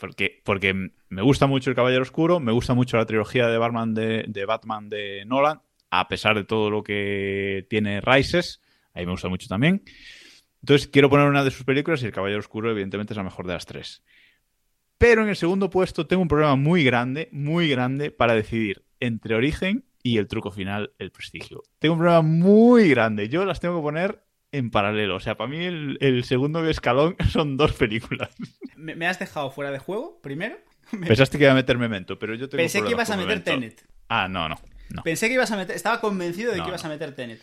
Porque, 0.01 0.41
porque 0.45 0.91
me 1.09 1.23
gusta 1.23 1.47
mucho 1.47 1.71
El 1.71 1.77
Caballero 1.77 2.03
Oscuro, 2.03 2.41
me 2.41 2.53
gusta 2.53 2.75
mucho 2.75 2.97
la 2.97 3.07
trilogía 3.07 3.49
de 3.49 3.59
Batman 3.59 3.95
de, 3.95 4.25
de 4.27 4.45
Batman 4.45 4.89
de 4.89 5.25
Nolan, 5.27 5.61
a 5.91 6.09
pesar 6.09 6.37
de 6.37 6.45
todo 6.45 6.71
lo 6.71 6.83
que 6.83 7.67
tiene 7.69 8.01
Rises, 8.01 8.61
ahí 8.95 9.05
me 9.05 9.13
gusta 9.13 9.29
mucho 9.29 9.49
también. 9.49 9.83
Entonces 10.63 10.89
quiero 10.89 11.11
poner 11.11 11.29
una 11.29 11.45
de 11.45 11.51
sus 11.51 11.65
películas 11.65 12.03
y 12.03 12.07
El 12.07 12.13
Caballero 12.13 12.41
Oscuro 12.41 12.71
evidentemente 12.71 13.13
es 13.13 13.17
la 13.17 13.25
mejor 13.25 13.47
de 13.47 13.53
las 13.53 13.67
tres. 13.67 14.03
Pero 14.97 15.23
en 15.23 15.29
el 15.29 15.37
segundo 15.37 15.69
puesto 15.69 16.07
tengo 16.07 16.23
un 16.23 16.29
problema 16.29 16.55
muy 16.55 16.85
grande, 16.85 17.29
muy 17.33 17.69
grande 17.69 18.13
para 18.13 18.35
decidir 18.35 18.85
entre 19.01 19.35
Origen 19.35 19.85
y 20.03 20.19
el 20.19 20.29
truco 20.29 20.53
final, 20.53 20.93
El 20.99 21.11
Prestigio. 21.11 21.63
Tengo 21.81 21.95
un 21.95 22.01
problema 22.01 22.23
muy 22.23 22.89
grande, 22.89 23.29
yo 23.29 23.45
las 23.45 23.59
tengo 23.59 23.77
que 23.77 23.83
poner 23.83 24.23
en 24.53 24.71
paralelo. 24.71 25.17
O 25.17 25.21
sea, 25.21 25.37
para 25.37 25.51
mí 25.51 25.65
el, 25.65 25.99
el 26.01 26.25
segundo 26.25 26.67
escalón 26.69 27.17
son 27.31 27.57
dos 27.57 27.73
películas. 27.73 28.31
¿Me, 28.77 28.95
me 28.95 29.07
has 29.07 29.19
dejado 29.19 29.51
fuera 29.51 29.71
de 29.71 29.79
juego, 29.79 30.21
primero? 30.23 30.57
Pensaste 30.91 31.39
que 31.39 31.45
iba 31.45 31.53
a 31.53 31.57
meter 31.57 31.79
Memento, 31.79 32.19
pero 32.19 32.35
yo 32.35 32.49
tengo 32.49 32.63
Pensé 32.63 32.83
que 32.83 32.91
ibas 32.91 33.11
a 33.11 33.17
meter. 33.17 33.43
Tenet. 33.43 33.85
Ah, 34.09 34.29
no, 34.29 34.49
no. 34.49 34.55
no. 34.91 35.03
Pensé 35.03 35.29
que 35.29 35.35
ibas 35.35 35.51
a 35.51 35.57
meter. 35.57 35.75
Estaba 35.75 36.01
convencido 36.01 36.53
de 36.53 36.59
No, 36.59 36.65
que 36.65 36.69
ibas 36.71 36.85
no. 36.85 36.91
a 36.91 36.93
meter 36.93 37.15
Tenet. 37.15 37.41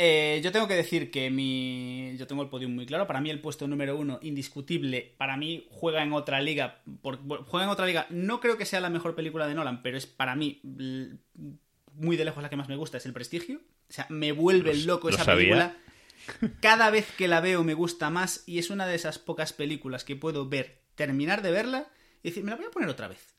Eh, 0.00 0.40
yo 0.44 0.52
tengo 0.52 0.68
que 0.68 0.74
decir 0.74 1.10
que 1.10 1.28
mi. 1.28 2.14
Yo 2.16 2.26
tengo 2.28 2.42
el 2.42 2.48
podium 2.48 2.72
muy 2.72 2.86
claro. 2.86 3.06
Para 3.08 3.20
mí, 3.20 3.30
el 3.30 3.40
puesto 3.40 3.66
número 3.66 3.96
uno, 3.98 4.20
indiscutible. 4.22 5.12
Para 5.18 5.36
mí, 5.36 5.66
juega 5.70 6.02
en 6.04 6.12
otra 6.12 6.40
liga. 6.40 6.82
por- 7.02 7.18
juega 7.44 7.64
en 7.64 7.70
otra 7.70 7.84
liga. 7.84 8.06
No 8.08 8.38
creo 8.40 8.56
que 8.56 8.64
sea 8.64 8.80
la 8.80 8.90
mejor 8.90 9.16
película 9.16 9.48
de 9.48 9.54
Nolan, 9.54 9.82
pero 9.82 9.96
es 9.98 10.06
para 10.06 10.36
mí 10.36 10.60
muy 11.94 12.16
de 12.16 12.24
lejos 12.24 12.42
la 12.42 12.48
que 12.48 12.56
más 12.56 12.68
me 12.68 12.76
gusta. 12.76 12.96
Es 12.96 13.06
El 13.06 13.12
Prestigio. 13.12 13.56
O 13.90 13.92
sea, 13.92 14.06
me 14.08 14.30
vuelve 14.32 14.72
Lo- 14.76 14.94
loco 14.94 15.10
lo 15.10 15.16
esa 15.16 15.34
película. 15.34 15.76
Cada 16.60 16.90
vez 16.90 17.10
que 17.16 17.28
la 17.28 17.40
veo 17.40 17.64
me 17.64 17.74
gusta 17.74 18.10
más. 18.10 18.44
Y 18.46 18.58
es 18.58 18.70
una 18.70 18.86
de 18.86 18.94
esas 18.94 19.18
pocas 19.18 19.52
películas 19.52 20.04
que 20.04 20.16
puedo 20.16 20.48
ver, 20.48 20.82
terminar 20.94 21.42
de 21.42 21.50
verla 21.50 21.88
y 22.22 22.28
decir, 22.30 22.44
me 22.44 22.50
la 22.50 22.56
voy 22.56 22.66
a 22.66 22.70
poner 22.70 22.88
otra 22.88 23.08
vez. 23.08 23.34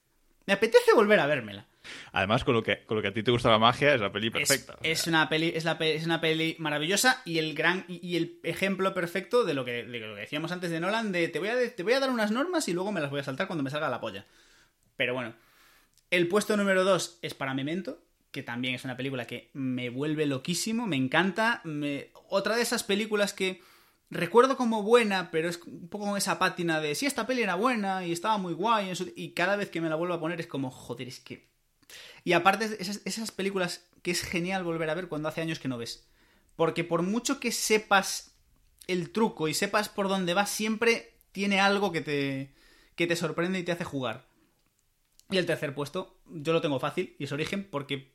Me 0.45 0.53
apetece 0.53 0.93
volver 0.93 1.19
a 1.19 1.27
vérmela. 1.27 1.67
Además, 2.11 2.43
con 2.43 2.55
lo, 2.55 2.63
que, 2.63 2.83
con 2.85 2.97
lo 2.97 3.01
que 3.01 3.09
a 3.09 3.13
ti 3.13 3.23
te 3.23 3.31
gusta 3.31 3.49
la 3.49 3.59
magia, 3.59 3.93
es 3.93 4.01
la 4.01 4.11
peli 4.11 4.29
perfecta. 4.29 4.77
Es, 4.81 5.01
es 5.01 5.07
una 5.07 5.29
peli, 5.29 5.51
es, 5.55 5.63
la 5.63 5.73
es 5.73 6.05
una 6.05 6.21
peli 6.21 6.55
maravillosa 6.59 7.21
y 7.25 7.37
el 7.37 7.53
gran 7.53 7.85
y, 7.87 8.05
y 8.05 8.17
el 8.17 8.39
ejemplo 8.43 8.93
perfecto 8.93 9.43
de 9.43 9.53
lo 9.53 9.63
que, 9.63 9.83
de 9.83 9.99
lo 9.99 10.15
que 10.15 10.21
decíamos 10.21 10.51
antes 10.51 10.71
de 10.71 10.79
Nolan 10.79 11.11
de 11.11 11.27
te 11.27 11.39
voy, 11.39 11.49
a, 11.49 11.75
te 11.75 11.83
voy 11.83 11.93
a 11.93 11.99
dar 11.99 12.09
unas 12.09 12.31
normas 12.31 12.67
y 12.67 12.73
luego 12.73 12.91
me 12.91 12.99
las 12.99 13.11
voy 13.11 13.19
a 13.19 13.23
saltar 13.23 13.47
cuando 13.47 13.63
me 13.63 13.69
salga 13.69 13.89
la 13.89 14.01
polla. 14.01 14.25
Pero 14.95 15.13
bueno, 15.13 15.35
el 16.09 16.27
puesto 16.27 16.57
número 16.57 16.83
2 16.83 17.19
es 17.21 17.33
para 17.33 17.53
Memento, 17.53 18.01
que 18.31 18.43
también 18.43 18.75
es 18.75 18.83
una 18.83 18.97
película 18.97 19.25
que 19.25 19.49
me 19.53 19.89
vuelve 19.89 20.25
loquísimo, 20.25 20.87
me 20.87 20.95
encanta. 20.97 21.61
me- 21.63 22.11
Otra 22.29 22.55
de 22.55 22.61
esas 22.61 22.83
películas 22.83 23.33
que 23.33 23.61
recuerdo 24.09 24.57
como 24.57 24.83
buena, 24.83 25.31
pero 25.31 25.49
es 25.49 25.59
un 25.65 25.89
poco 25.89 26.05
con 26.05 26.17
esa 26.17 26.39
pátina 26.39 26.79
de 26.81 26.95
sí, 26.95 27.05
esta 27.05 27.27
peli 27.27 27.41
era 27.43 27.55
buena 27.55 28.05
y 28.05 28.11
estaba 28.11 28.37
muy 28.37 28.53
guay. 28.53 28.91
Y 29.15 29.31
cada 29.33 29.55
vez 29.55 29.69
que 29.69 29.81
me 29.81 29.89
la 29.89 29.95
vuelvo 29.95 30.13
a 30.15 30.19
poner 30.19 30.39
es 30.39 30.47
como, 30.47 30.71
joder, 30.71 31.07
es 31.07 31.19
que 31.19 31.49
y 32.23 32.33
aparte, 32.33 32.77
esas, 32.79 33.01
esas 33.05 33.31
películas 33.31 33.85
que 34.01 34.11
es 34.11 34.21
genial 34.21 34.63
volver 34.63 34.89
a 34.89 34.93
ver 34.93 35.07
cuando 35.07 35.29
hace 35.29 35.41
años 35.41 35.59
que 35.59 35.67
no 35.67 35.77
ves. 35.77 36.07
Porque 36.55 36.83
por 36.83 37.01
mucho 37.03 37.39
que 37.39 37.51
sepas 37.51 38.35
el 38.87 39.11
truco 39.11 39.47
y 39.47 39.53
sepas 39.53 39.89
por 39.89 40.07
dónde 40.09 40.33
vas, 40.33 40.49
siempre 40.49 41.13
tiene 41.31 41.59
algo 41.59 41.91
que 41.91 42.01
te, 42.01 42.53
que 42.95 43.07
te 43.07 43.15
sorprende 43.15 43.59
y 43.59 43.63
te 43.63 43.71
hace 43.71 43.83
jugar. 43.83 44.27
Y 45.29 45.37
el 45.37 45.45
tercer 45.45 45.75
puesto, 45.75 46.19
yo 46.25 46.53
lo 46.53 46.61
tengo 46.61 46.79
fácil, 46.79 47.15
y 47.19 47.25
es 47.25 47.31
Origen, 47.31 47.67
porque 47.69 48.13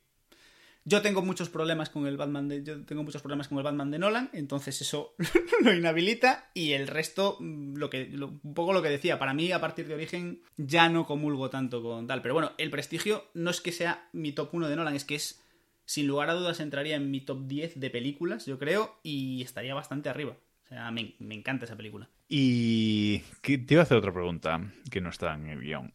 yo 0.87 1.01
tengo 1.01 1.23
muchos 1.23 1.49
problemas 1.49 1.89
con 1.89 2.05
el 2.05 2.15
Batman 2.15 2.47
de, 2.47 2.63
yo 2.63 2.85
tengo 2.85 3.03
muchos 3.03 3.23
problemas 3.23 3.47
con 3.47 3.57
el 3.57 3.63
Batman 3.63 3.89
de 3.89 3.97
Nolan, 3.97 4.29
entonces 4.33 4.79
eso 4.81 5.15
lo 5.63 5.73
inhabilita, 5.73 6.51
y 6.53 6.73
el 6.73 6.87
resto, 6.87 7.37
mm, 7.39 7.75
lo 7.75 7.89
que, 7.89 8.11
un 8.13 8.53
poco 8.53 8.71
lo 8.71 8.83
que 8.83 8.89
decía, 8.89 9.17
para 9.17 9.33
mí 9.33 9.51
a 9.51 9.59
partir 9.59 9.87
de 9.87 9.95
Origen 9.95 10.43
ya 10.57 10.87
no 10.87 11.05
comulgo 11.05 11.49
tanto 11.49 11.81
con 11.81 12.05
tal. 12.05 12.21
Pero 12.21 12.35
bueno, 12.35 12.51
el 12.59 12.69
prestigio 12.69 13.25
no 13.33 13.49
es 13.49 13.61
que 13.61 13.71
sea 13.71 14.07
mi 14.13 14.31
top 14.31 14.53
1 14.53 14.69
de 14.69 14.75
Nolan, 14.75 14.95
es 14.95 15.05
que 15.05 15.15
es, 15.15 15.43
sin 15.85 16.05
lugar 16.05 16.29
a 16.29 16.35
dudas, 16.35 16.59
entraría 16.59 16.95
en 16.95 17.09
mi 17.09 17.21
top 17.21 17.47
10 17.47 17.79
de 17.79 17.89
películas, 17.89 18.45
yo 18.45 18.59
creo, 18.59 18.99
y 19.01 19.41
estaría 19.41 19.73
bastante 19.73 20.09
arriba. 20.09 20.37
O 20.65 20.67
sea, 20.67 20.91
me, 20.91 21.15
me 21.19 21.35
encanta 21.35 21.65
esa 21.65 21.75
película. 21.75 22.09
Y 22.27 23.19
te 23.41 23.65
iba 23.69 23.81
a 23.81 23.83
hacer 23.83 23.97
otra 23.97 24.13
pregunta 24.13 24.71
que 24.89 25.01
no 25.01 25.09
está 25.09 25.33
en 25.33 25.47
el 25.47 25.61
guion. 25.61 25.93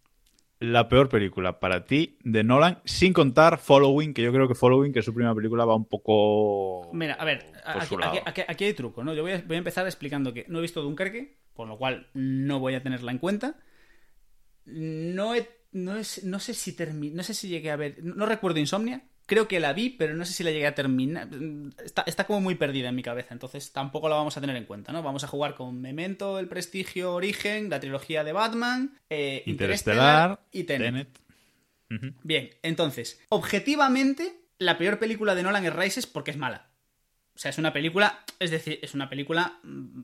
La 0.60 0.88
peor 0.90 1.08
película 1.08 1.58
para 1.58 1.86
ti 1.86 2.18
de 2.22 2.44
Nolan, 2.44 2.80
sin 2.84 3.14
contar 3.14 3.56
Following, 3.58 4.12
que 4.12 4.20
yo 4.22 4.30
creo 4.30 4.46
que 4.46 4.54
Following, 4.54 4.92
que 4.92 4.98
es 4.98 5.04
su 5.06 5.14
primera 5.14 5.34
película, 5.34 5.64
va 5.64 5.74
un 5.74 5.86
poco. 5.86 6.90
Mira, 6.92 7.14
a 7.14 7.24
ver, 7.24 7.46
aquí, 7.64 7.86
su 7.86 7.96
lado. 7.98 8.12
aquí- 8.12 8.22
aquí- 8.26 8.42
aquí 8.46 8.64
hay 8.64 8.74
truco, 8.74 9.02
¿no? 9.02 9.14
Yo 9.14 9.22
voy 9.22 9.32
a, 9.32 9.42
voy 9.46 9.54
a 9.56 9.58
empezar 9.58 9.86
explicando 9.86 10.34
que 10.34 10.44
no 10.48 10.58
he 10.58 10.62
visto 10.62 10.82
Dunkerque, 10.82 11.38
por 11.54 11.66
lo 11.66 11.78
cual 11.78 12.08
no 12.12 12.60
voy 12.60 12.74
a 12.74 12.82
tenerla 12.82 13.10
en 13.10 13.16
cuenta. 13.18 13.56
No 14.66 15.34
he, 15.34 15.48
no, 15.72 15.96
es- 15.96 16.24
no 16.24 16.38
sé 16.38 16.52
si 16.52 16.76
termi- 16.76 17.12
no 17.12 17.22
sé 17.22 17.32
si 17.32 17.48
llegué 17.48 17.70
a 17.70 17.76
ver, 17.76 17.96
no 18.04 18.26
recuerdo 18.26 18.58
Insomnia. 18.60 19.02
Creo 19.30 19.46
que 19.46 19.60
la 19.60 19.72
vi, 19.72 19.90
pero 19.90 20.14
no 20.16 20.24
sé 20.24 20.32
si 20.32 20.42
la 20.42 20.50
llegué 20.50 20.66
a 20.66 20.74
terminar. 20.74 21.28
Está, 21.84 22.02
está 22.04 22.26
como 22.26 22.40
muy 22.40 22.56
perdida 22.56 22.88
en 22.88 22.96
mi 22.96 23.02
cabeza, 23.04 23.32
entonces 23.32 23.72
tampoco 23.72 24.08
la 24.08 24.16
vamos 24.16 24.36
a 24.36 24.40
tener 24.40 24.56
en 24.56 24.64
cuenta, 24.64 24.90
¿no? 24.92 25.04
Vamos 25.04 25.22
a 25.22 25.28
jugar 25.28 25.54
con 25.54 25.80
Memento, 25.80 26.40
El 26.40 26.48
Prestigio, 26.48 27.14
Origen, 27.14 27.70
la 27.70 27.78
trilogía 27.78 28.24
de 28.24 28.32
Batman, 28.32 28.98
eh, 29.08 29.44
Interestelar, 29.46 30.40
y 30.50 30.64
Tenet. 30.64 31.18
Bien, 32.24 32.50
entonces, 32.62 33.20
objetivamente, 33.28 34.34
la 34.58 34.76
peor 34.78 34.98
película 34.98 35.36
de 35.36 35.44
Nolan 35.44 35.64
es 35.64 35.74
Rises 35.76 36.06
porque 36.06 36.32
es 36.32 36.36
mala. 36.36 36.70
O 37.34 37.38
sea, 37.38 37.50
es 37.50 37.58
una 37.58 37.72
película, 37.72 38.24
es 38.40 38.50
decir, 38.50 38.80
es 38.82 38.94
una 38.94 39.08
película 39.08 39.60
mm, 39.62 40.00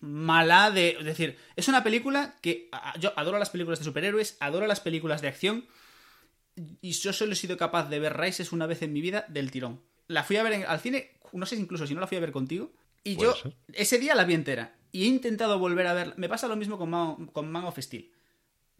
mala 0.00 0.70
de... 0.70 0.96
Es 0.98 1.04
decir, 1.04 1.36
es 1.56 1.68
una 1.68 1.84
película 1.84 2.36
que... 2.40 2.68
a- 2.72 2.98
Yo 2.98 3.12
adoro 3.16 3.38
las 3.38 3.50
películas 3.50 3.78
de 3.80 3.84
superhéroes, 3.84 4.36
adoro 4.40 4.66
las 4.66 4.80
películas 4.80 5.20
de 5.20 5.28
acción 5.28 5.66
y 6.56 6.92
yo 6.92 7.12
solo 7.12 7.32
he 7.32 7.36
sido 7.36 7.56
capaz 7.56 7.88
de 7.88 7.98
ver 7.98 8.16
Rises 8.18 8.52
una 8.52 8.66
vez 8.66 8.82
en 8.82 8.92
mi 8.92 9.00
vida 9.00 9.24
del 9.28 9.50
tirón. 9.50 9.80
La 10.08 10.22
fui 10.24 10.36
a 10.36 10.42
ver 10.42 10.52
en- 10.52 10.66
al 10.66 10.80
cine, 10.80 11.12
no 11.32 11.46
sé 11.46 11.56
si 11.56 11.62
incluso 11.62 11.86
si 11.86 11.94
no 11.94 12.00
la 12.00 12.06
fui 12.06 12.16
a 12.18 12.20
ver 12.20 12.32
contigo, 12.32 12.72
y 13.04 13.16
yo 13.16 13.34
ser. 13.34 13.54
ese 13.72 13.98
día 13.98 14.14
la 14.14 14.24
vi 14.24 14.34
entera 14.34 14.76
y 14.92 15.04
he 15.04 15.06
intentado 15.06 15.58
volver 15.58 15.86
a 15.86 15.94
ver... 15.94 16.14
Me 16.18 16.28
pasa 16.28 16.46
lo 16.48 16.56
mismo 16.56 16.76
con 16.78 16.90
Man, 16.90 17.26
con 17.28 17.50
Man 17.50 17.64
of 17.64 17.78
Steel, 17.78 18.10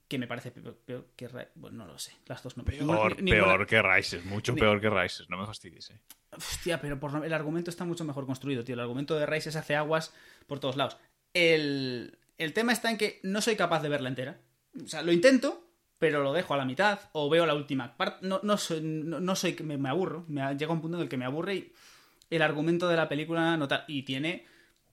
que 0.07 0.19
me 0.19 0.27
parece 0.27 0.51
peor, 0.51 0.77
peor 0.85 1.09
que... 1.17 1.29
Ri- 1.31 1.49
Bueno, 1.55 1.87
no 1.87 1.93
lo 1.93 1.99
sé, 1.99 2.13
las 2.27 2.43
dos 2.43 2.57
no... 2.57 2.65
Peor, 2.65 2.81
ninguna- 2.83 3.09
ninguna- 3.21 3.45
peor 3.55 3.67
que 3.67 3.81
Rises, 3.83 4.25
mucho 4.27 4.53
Ni- 4.53 4.61
peor 4.61 4.81
que 4.81 4.91
Rises, 4.91 5.31
no 5.31 5.39
me 5.39 5.47
fastidies. 5.47 5.91
eh. 5.91 5.99
Hostia, 6.37 6.81
pero 6.81 7.01
por 7.01 7.25
el 7.25 7.33
argumento 7.33 7.71
está 7.71 7.85
mucho 7.85 8.05
mejor 8.05 8.27
construido, 8.27 8.63
tío. 8.65 8.75
El 8.75 8.81
argumento 8.81 9.19
de 9.19 9.27
Rises 9.27 9.57
hace 9.57 9.75
aguas 9.75 10.13
por 10.47 10.61
todos 10.61 10.77
lados. 10.77 10.97
El, 11.35 12.19
el 12.39 12.53
tema 12.53 12.73
está 12.73 12.91
en 12.91 12.99
que 12.99 13.21
no 13.23 13.41
soy 13.41 13.57
capaz 13.57 13.83
de 13.83 13.89
verla 13.89 14.09
entera. 14.09 14.41
O 14.83 14.87
sea, 14.87 15.03
lo 15.03 15.13
intento, 15.13 15.67
pero 16.03 16.21
lo 16.25 16.33
dejo 16.33 16.53
a 16.53 16.57
la 16.57 16.65
mitad 16.65 16.99
o 17.13 17.31
veo 17.31 17.47
la 17.47 17.55
última 17.55 17.97
parte. 17.97 18.27
No, 18.27 18.41
no 18.43 18.57
soy, 18.57 18.81
no, 18.83 19.21
no 19.21 19.37
soy 19.37 19.55
me, 19.63 19.79
me 19.79 19.89
aburro. 19.89 20.25
Me 20.27 20.43
llega 20.57 20.73
un 20.73 20.81
punto 20.81 20.97
en 20.97 21.05
el 21.05 21.09
que 21.09 21.17
me 21.17 21.25
aburre 21.25 21.55
y 21.55 21.73
el 22.29 22.43
argumento 22.43 22.89
de 22.89 22.97
la 22.97 23.09
película 23.09 23.57
nota 23.57 23.85
y 23.87 24.03
tiene 24.03 24.45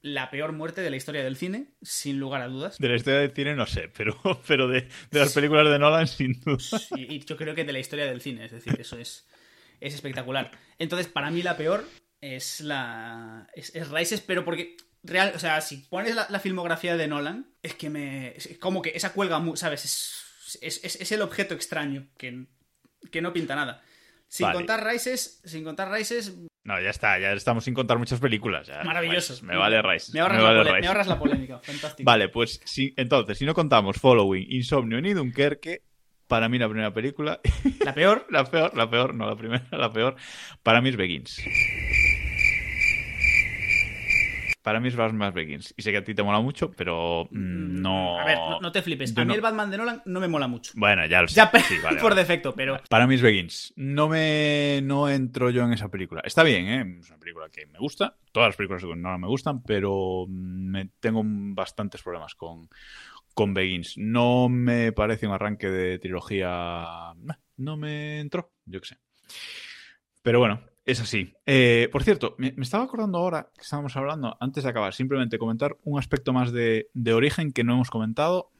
la 0.03 0.29
peor 0.29 0.51
muerte 0.51 0.81
de 0.81 0.91
la 0.91 0.97
historia 0.97 1.23
del 1.23 1.35
cine, 1.35 1.69
sin 1.81 2.19
lugar 2.19 2.43
a 2.43 2.47
dudas. 2.47 2.77
De 2.77 2.87
la 2.87 2.95
historia 2.95 3.21
del 3.21 3.31
cine 3.31 3.55
no 3.55 3.65
sé, 3.65 3.89
pero, 3.97 4.19
pero 4.47 4.67
de, 4.67 4.87
de 5.09 5.19
las 5.19 5.33
películas 5.33 5.67
de 5.67 5.79
Nolan 5.79 6.05
sin 6.05 6.39
duda. 6.41 6.59
Y, 6.95 7.15
y 7.15 7.25
yo 7.25 7.35
creo 7.35 7.55
que 7.55 7.65
de 7.65 7.73
la 7.73 7.79
historia 7.79 8.05
del 8.05 8.21
cine, 8.21 8.45
es 8.45 8.51
decir, 8.51 8.79
eso 8.79 8.95
es, 8.95 9.27
es 9.79 9.95
espectacular. 9.95 10.51
Entonces, 10.77 11.07
para 11.07 11.31
mí 11.31 11.41
la 11.41 11.57
peor 11.57 11.85
es 12.21 12.61
la. 12.61 13.47
es, 13.55 13.73
es 13.73 13.89
Rises, 13.89 14.21
pero 14.21 14.45
porque. 14.45 14.77
Real, 15.01 15.31
o 15.33 15.39
sea, 15.39 15.59
si 15.61 15.77
pones 15.77 16.13
la, 16.13 16.27
la 16.29 16.39
filmografía 16.39 16.95
de 16.97 17.07
Nolan, 17.07 17.47
es 17.63 17.73
que 17.73 17.89
me. 17.89 18.35
es 18.35 18.59
como 18.59 18.83
que 18.83 18.91
esa 18.93 19.11
cuelga, 19.13 19.41
¿sabes? 19.55 19.85
Es, 19.85 20.28
es, 20.61 20.83
es- 20.83 20.95
es 21.01 21.11
el 21.11 21.21
objeto 21.21 21.53
extraño 21.53 22.07
que, 22.17 22.45
que 23.11 23.21
no 23.21 23.33
pinta 23.33 23.55
nada. 23.55 23.81
Sin 24.27 24.45
Vale. 24.45 24.57
contar 24.57 24.85
Rises, 24.85 25.41
sin 25.43 25.63
contar 25.63 25.91
Rises, 25.91 26.35
No, 26.63 26.79
ya 26.79 26.89
está, 26.91 27.17
ya 27.19 27.31
estamos 27.33 27.63
sin 27.63 27.73
contar 27.73 27.97
muchas 27.97 28.19
películas. 28.19 28.67
ya. 28.67 28.83
maravilloso. 28.83 29.33
Rice, 29.33 29.45
me 29.45 29.57
vale 29.57 29.81
Rice. 29.81 30.11
Me 30.13 30.19
ahorras, 30.19 30.37
me 30.37 30.43
la, 30.43 30.49
vale 30.49 30.59
pole- 30.61 30.71
Rice. 30.71 30.81
me 30.81 30.87
ahorras 30.87 31.07
la 31.07 31.19
polémica, 31.19 31.59
fantástico. 31.59 32.05
Vale, 32.05 32.29
pues 32.29 32.61
si, 32.63 32.93
entonces, 32.95 33.37
si 33.39 33.45
no 33.45 33.53
contamos 33.55 33.97
Following, 33.97 34.45
Insomnio 34.51 35.01
ni 35.01 35.13
Dunkerque, 35.13 35.81
para 36.27 36.47
mí 36.47 36.59
la 36.59 36.69
primera 36.69 36.93
película, 36.93 37.39
La 37.83 37.95
peor, 37.95 38.27
la 38.29 38.43
peor, 38.45 38.77
la 38.77 38.87
peor, 38.87 39.15
no 39.15 39.27
la 39.27 39.35
primera, 39.35 39.65
la 39.71 39.91
peor, 39.91 40.15
para 40.61 40.79
mí 40.79 40.89
es 40.89 40.95
Begins. 40.95 41.41
Para 44.69 44.79
mí 44.79 44.87
es 44.89 44.95
Batman 44.95 45.33
Begins. 45.33 45.73
Y 45.77 45.81
sé 45.81 45.89
que 45.91 45.97
a 45.97 46.03
ti 46.03 46.13
te 46.13 46.21
mola 46.21 46.39
mucho, 46.41 46.69
pero 46.69 47.23
mm, 47.31 47.81
no... 47.81 48.19
A 48.19 48.23
ver, 48.23 48.37
no, 48.37 48.59
no 48.59 48.71
te 48.71 48.83
flipes. 48.83 49.15
yo 49.15 49.21
A 49.23 49.25
mí 49.25 49.29
no- 49.29 49.33
el 49.33 49.41
Batman 49.41 49.71
de 49.71 49.77
Nolan 49.79 50.03
no 50.05 50.19
me 50.19 50.27
mola 50.27 50.47
mucho. 50.47 50.73
Bueno, 50.75 51.03
ya 51.07 51.23
lo 51.23 51.27
sé. 51.27 51.33
Ya 51.37 51.49
pe- 51.49 51.61
Sí, 51.61 51.73
vale, 51.83 51.99
por 51.99 52.11
vale. 52.11 52.21
defecto, 52.21 52.53
pero. 52.53 52.79
Para 52.87 53.07
mí 53.07 53.15
es 53.15 53.21
Begins. 53.23 53.73
No 53.77 54.07
me 54.07 54.79
no 54.83 55.09
entro 55.09 55.49
yo 55.49 55.63
en 55.63 55.73
esa 55.73 55.89
película. 55.89 56.21
Está 56.23 56.43
bien, 56.43 56.67
¿eh? 56.67 56.97
Es 56.99 57.09
una 57.09 57.17
película 57.17 57.49
que 57.49 57.65
me 57.65 57.79
gusta. 57.79 58.15
Todas 58.31 58.49
las 58.49 58.55
películas 58.57 58.83
de 58.83 58.95
Nolan 58.95 59.21
me 59.21 59.27
gustan, 59.27 59.63
pero 59.63 60.27
me 60.29 60.91
tengo 60.99 61.23
bastantes 61.25 62.03
problemas 62.03 62.35
con, 62.35 62.69
con 63.33 63.55
Begins. 63.55 63.95
No 63.97 64.49
me 64.49 64.91
parece 64.91 65.25
un 65.25 65.33
arranque 65.33 65.67
de 65.71 65.97
trilogía. 65.97 66.85
No 67.57 67.75
me 67.75 68.19
entró, 68.19 68.51
yo 68.65 68.79
qué 68.81 68.87
sé. 68.89 68.97
Pero 70.21 70.37
bueno, 70.39 70.61
es 70.91 70.99
así. 71.01 71.33
Eh, 71.45 71.89
por 71.91 72.03
cierto, 72.03 72.35
me, 72.37 72.53
me 72.55 72.63
estaba 72.63 72.83
acordando 72.83 73.17
ahora 73.17 73.49
que 73.55 73.61
estábamos 73.61 73.95
hablando, 73.95 74.37
antes 74.39 74.63
de 74.63 74.69
acabar, 74.69 74.93
simplemente 74.93 75.37
comentar 75.37 75.77
un 75.83 75.99
aspecto 75.99 76.33
más 76.33 76.51
de, 76.51 76.89
de 76.93 77.13
origen 77.13 77.51
que 77.51 77.63
no 77.63 77.73
hemos 77.73 77.89
comentado 77.89 78.51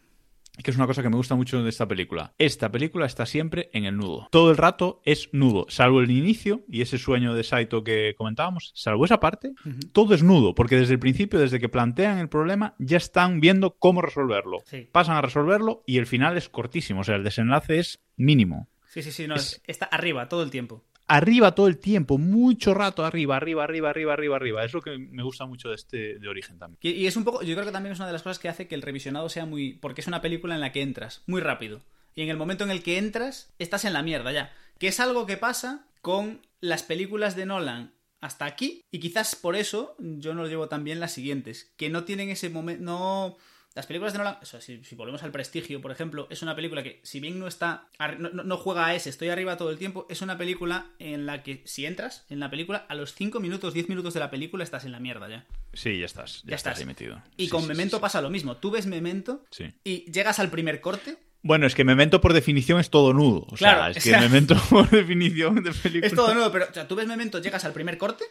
que 0.64 0.72
es 0.72 0.77
una 0.77 0.88
cosa 0.88 1.01
que 1.01 1.10
me 1.10 1.15
gusta 1.15 1.35
mucho 1.35 1.64
de 1.64 1.69
esta 1.69 1.88
película. 1.88 2.34
Esta 2.38 2.69
película 2.69 3.06
está 3.06 3.26
siempre 3.26 3.69
en 3.72 3.85
el 3.85 3.95
nudo. 3.95 4.27
Todo 4.30 4.51
el 4.51 4.57
rato 4.57 4.99
es 5.06 5.30
nudo, 5.31 5.65
salvo 5.69 6.01
el 6.01 6.11
inicio 6.11 6.65
y 6.68 6.81
ese 6.81 6.97
sueño 6.97 7.34
de 7.34 7.43
Saito 7.45 7.81
que 7.81 8.14
comentábamos, 8.18 8.72
salvo 8.76 9.06
esa 9.06 9.22
parte, 9.22 9.53
todo 9.93 10.14
es 10.14 10.22
nudo, 10.22 10.56
porque 10.56 10.76
desde 10.76 10.95
el 10.95 10.99
principio, 10.99 11.39
desde 11.39 11.61
que 11.61 11.69
plantean 11.69 12.18
el 12.18 12.27
problema, 12.27 12.76
ya 12.77 12.97
están 12.97 13.39
viendo 13.39 13.76
cómo 13.77 14.01
resolverlo. 14.01 14.57
Sí. 14.65 14.89
Pasan 14.91 15.15
a 15.15 15.22
resolverlo 15.22 15.81
y 15.85 15.97
el 15.97 16.07
final 16.07 16.35
es 16.35 16.49
cortísimo, 16.49 17.01
o 17.01 17.03
sea, 17.06 17.15
el 17.15 17.23
desenlace 17.23 17.80
es 17.80 18.01
mínimo. 18.18 18.68
Sí, 18.89 19.01
sí, 19.01 19.11
sí, 19.11 19.27
no, 19.27 19.35
Es- 19.35 19.61
está 19.65 19.85
arriba 19.85 20.27
todo 20.27 20.43
el 20.43 20.49
tiempo. 20.49 20.84
Arriba 21.11 21.56
todo 21.56 21.68
el 21.68 21.80
tiempo, 21.80 22.19
mucho 22.19 22.76
rato 22.76 23.03
arriba, 23.03 23.36
arriba, 23.36 23.64
arriba, 23.64 23.90
arriba, 23.90 24.14
arriba, 24.14 24.36
arriba. 24.36 24.64
Es 24.64 24.73
lo 24.73 24.81
que 24.81 24.95
me 24.95 25.23
gusta 25.23 25.48
mucho 25.48 25.69
de 25.69 25.76
este 25.76 26.19
de 26.19 26.27
origen 26.27 26.60
también. 26.60 26.77
Y, 26.81 27.07
es 27.07 27.18
un 27.18 27.23
poco, 27.23 27.41
yo 27.41 27.56
creo 27.56 27.65
que 27.65 27.72
también 27.72 27.94
es 27.94 27.99
una 27.99 28.06
de 28.06 28.14
las 28.14 28.22
cosas 28.22 28.38
que 28.38 28.48
hace 28.48 28.68
que 28.68 28.76
el 28.76 28.84
revisionado 28.84 29.27
sea 29.27 29.48
muy. 29.48 29.73
Porque 29.73 30.02
es 30.02 30.07
una 30.07 30.22
película 30.22 30.53
en 30.53 30.61
la 30.61 30.72
que 30.72 30.84
entras 30.84 31.23
muy 31.26 31.41
rápido. 31.41 31.81
Y 32.14 32.22
en 32.22 32.30
el 32.30 32.38
momento 32.38 32.64
en 32.64 32.69
el 32.69 32.84
que 32.84 32.99
entras, 32.99 33.52
estás 33.57 33.86
en 33.86 33.94
la 33.94 34.03
mierda 34.03 34.31
ya. 34.31 34.53
Que 34.77 34.88
es 34.88 34.99
algo 34.99 35.26
que 35.26 35.36
pasa 35.36 35.88
con 36.02 36.41
las 36.61 36.84
películas 36.84 37.36
de 37.36 37.48
Nolan 37.48 37.91
hasta 38.22 38.45
aquí. 38.45 38.86
Y 38.91 38.99
quizás 38.99 39.36
por 39.36 39.56
eso 39.56 39.95
yo 39.98 40.36
no 40.36 40.44
lo 40.44 40.48
llevo 40.48 40.69
tan 40.69 40.84
bien 40.84 40.99
las 40.99 41.11
siguientes. 41.11 41.73
Que 41.76 41.90
no 41.90 42.03
tienen 42.03 42.30
ese 42.30 42.52
momento. 42.52 42.84
No. 42.84 43.38
Las 43.80 43.85
películas 43.85 44.11
de 44.11 44.19
Nolan, 44.19 44.38
o 44.41 44.45
sea, 44.45 44.60
si, 44.60 44.84
si 44.84 44.93
volvemos 44.95 45.23
al 45.23 45.31
prestigio, 45.31 45.80
por 45.80 45.89
ejemplo, 45.89 46.27
es 46.30 46.41
una 46.41 46.53
película 46.53 46.84
que, 46.84 46.99
si 47.03 47.22
bien 47.22 47.39
no 47.39 47.47
está, 47.47 47.88
no, 48.19 48.57
juega 48.57 48.88
a 48.88 48.93
ese, 48.93 49.10
estoy 49.10 49.30
arriba 49.30 49.56
todo 49.56 49.69
el 49.69 49.77
tiempo, 49.77 50.06
es 50.10 50.22
una 50.22 50.38
película 50.38 50.88
en 50.99 51.26
la 51.26 51.43
que 51.43 51.61
si 51.64 51.85
entras 51.85 52.26
en 52.30 52.41
la 52.41 52.49
película, 52.49 52.85
a 52.89 52.95
los 52.95 53.14
5 53.14 53.39
minutos, 53.39 53.73
10 53.73 53.88
minutos 53.88 54.14
de 54.14 54.19
la 54.19 54.30
película 54.30 54.65
estás 54.65 54.84
en 54.84 54.91
la 54.91 54.99
mierda 54.99 55.30
ya. 55.30 55.45
Sí, 55.72 55.97
ya 55.97 56.06
estás, 56.07 56.41
ya, 56.43 56.49
Ya 56.49 56.56
estás 56.57 56.73
estás. 56.73 56.88
metido. 56.88 57.22
Y 57.38 57.45
Sí, 57.45 57.49
con 57.51 57.61
sí, 57.61 57.68
Memento 57.69 57.95
sí. 57.95 58.01
pasa 58.01 58.19
lo 58.19 58.30
mismo. 58.30 58.57
Tú 58.57 58.69
ves 58.69 58.85
Memento 58.85 59.45
y 59.85 60.11
llegas 60.11 60.39
al 60.39 60.49
primer 60.49 60.81
corte. 60.81 61.18
Bueno, 61.41 61.65
es 61.65 61.73
que 61.73 61.85
Memento 61.85 62.19
por 62.19 62.34
definición 62.34 62.81
es 62.81 62.89
todo 62.89 63.14
nudo. 63.14 63.45
O 63.49 63.56
Claro, 63.56 63.80
sea, 63.84 63.91
es 63.91 63.97
o 63.97 64.01
que 64.03 64.10
sea- 64.10 64.19
Memento 64.19 64.57
por 64.69 64.89
definición 64.89 65.64
de 65.64 65.72
película. 65.72 66.06
Es 66.07 66.14
todo 66.14 66.34
nuevo, 66.34 66.51
pero 66.51 66.68
o 66.69 66.73
sea, 66.73 66.85
tú 66.85 66.95
ves 66.97 67.07
Memento, 67.07 67.39
llegas 67.39 67.64
al 67.64 67.72
primer 67.72 67.97
corte 67.97 68.26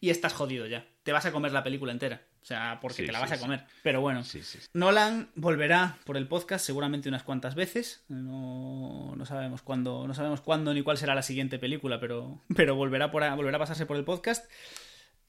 y 0.00 0.10
estás 0.10 0.32
jodido 0.32 0.66
ya. 0.66 0.86
Te 1.02 1.12
vas 1.12 1.26
a 1.26 1.32
comer 1.32 1.52
la 1.52 1.62
película 1.62 1.92
entera. 1.92 2.22
O 2.42 2.44
sea, 2.44 2.78
porque 2.80 3.02
Sí, 3.02 3.06
te 3.06 3.12
la 3.12 3.18
sí, 3.18 3.22
vas 3.22 3.32
a 3.32 3.36
sí. 3.36 3.40
comer. 3.42 3.64
Pero 3.82 4.00
bueno. 4.00 4.22
Nolan 4.72 5.30
volverá 5.34 5.98
por 6.04 6.16
el 6.16 6.26
podcast 6.26 6.64
seguramente 6.64 7.08
unas 7.08 7.22
cuantas 7.22 7.54
veces. 7.54 8.02
No, 8.08 9.14
no 9.14 9.26
sabemos 9.26 9.60
cuándo, 9.62 10.06
no 10.08 10.14
sabemos 10.14 10.40
cuándo 10.40 10.72
ni 10.72 10.82
cuál 10.82 10.96
será 10.96 11.14
la 11.14 11.22
siguiente 11.22 11.58
película, 11.58 12.00
pero, 12.00 12.42
pero 12.56 12.74
volverá, 12.76 13.10
por 13.10 13.28
volverá 13.36 13.56
a 13.56 13.60
pasarse 13.60 13.84
por 13.86 13.96
el 13.98 14.04
podcast. 14.04 14.50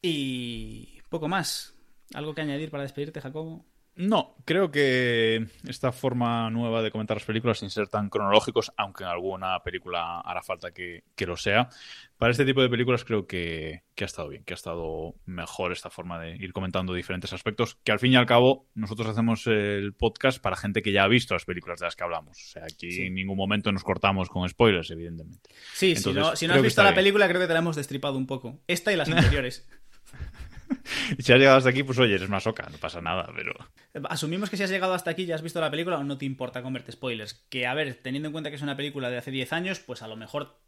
Y 0.01 1.01
poco 1.09 1.27
más. 1.27 1.73
¿Algo 2.13 2.33
que 2.33 2.41
añadir 2.41 2.71
para 2.71 2.83
despedirte, 2.83 3.21
Jacobo? 3.21 3.65
No, 3.93 4.37
creo 4.45 4.71
que 4.71 5.47
esta 5.67 5.91
forma 5.91 6.49
nueva 6.49 6.81
de 6.81 6.91
comentar 6.91 7.17
las 7.17 7.25
películas 7.25 7.59
sin 7.59 7.69
ser 7.69 7.89
tan 7.89 8.09
cronológicos, 8.09 8.71
aunque 8.77 9.03
en 9.03 9.09
alguna 9.09 9.61
película 9.63 10.21
hará 10.21 10.41
falta 10.41 10.71
que, 10.71 11.03
que 11.15 11.25
lo 11.25 11.35
sea, 11.35 11.67
para 12.17 12.31
este 12.31 12.45
tipo 12.45 12.61
de 12.61 12.69
películas 12.69 13.03
creo 13.03 13.27
que, 13.27 13.83
que 13.93 14.05
ha 14.05 14.07
estado 14.07 14.29
bien, 14.29 14.43
que 14.45 14.53
ha 14.53 14.55
estado 14.55 15.15
mejor 15.25 15.73
esta 15.73 15.89
forma 15.89 16.19
de 16.19 16.35
ir 16.37 16.53
comentando 16.53 16.93
diferentes 16.93 17.33
aspectos, 17.33 17.75
que 17.83 17.91
al 17.91 17.99
fin 17.99 18.13
y 18.13 18.15
al 18.15 18.25
cabo 18.25 18.65
nosotros 18.75 19.09
hacemos 19.09 19.45
el 19.47 19.93
podcast 19.93 20.41
para 20.41 20.55
gente 20.55 20.81
que 20.81 20.93
ya 20.93 21.03
ha 21.03 21.07
visto 21.09 21.33
las 21.35 21.43
películas 21.45 21.79
de 21.81 21.85
las 21.87 21.95
que 21.97 22.03
hablamos. 22.05 22.37
O 22.37 22.47
sea, 22.49 22.63
aquí 22.63 22.91
Sí. 22.91 23.01
en 23.07 23.13
ningún 23.13 23.37
momento 23.37 23.71
nos 23.73 23.83
cortamos 23.83 24.29
con 24.29 24.47
spoilers, 24.47 24.89
evidentemente. 24.91 25.49
Sí, 25.73 25.93
Entonces, 25.97 26.13
si 26.13 26.13
no, 26.19 26.35
si 26.37 26.47
no 26.47 26.53
has 26.53 26.61
visto 26.61 26.81
la 26.81 26.91
bien. 26.91 26.95
película, 26.95 27.27
creo 27.27 27.41
que 27.41 27.47
te 27.47 27.53
la 27.53 27.59
hemos 27.59 27.75
destripado 27.75 28.17
un 28.17 28.25
poco. 28.25 28.61
Esta 28.67 28.93
y 28.93 28.95
las 28.95 29.09
anteriores. 29.11 29.67
Si 31.19 31.31
has 31.31 31.39
llegado 31.39 31.57
hasta 31.57 31.69
aquí, 31.69 31.83
pues 31.83 31.99
oye, 31.99 32.15
eres 32.15 32.29
más 32.29 32.47
oca, 32.47 32.67
no 32.71 32.77
pasa 32.77 33.01
nada, 33.01 33.31
pero... 33.35 33.53
Asumimos 34.09 34.49
que 34.49 34.57
si 34.57 34.63
has 34.63 34.69
llegado 34.69 34.93
hasta 34.93 35.11
aquí 35.11 35.23
y 35.23 35.31
has 35.31 35.41
visto 35.41 35.59
la 35.59 35.71
película 35.71 36.01
no 36.03 36.17
te 36.17 36.25
importa 36.25 36.61
comerte 36.61 36.91
spoilers. 36.91 37.33
Que, 37.49 37.67
a 37.67 37.73
ver, 37.73 37.95
teniendo 37.95 38.27
en 38.27 38.33
cuenta 38.33 38.49
que 38.49 38.55
es 38.55 38.61
una 38.61 38.77
película 38.77 39.09
de 39.09 39.17
hace 39.17 39.31
10 39.31 39.53
años, 39.53 39.79
pues 39.79 40.01
a 40.01 40.07
lo 40.07 40.15
mejor 40.15 40.59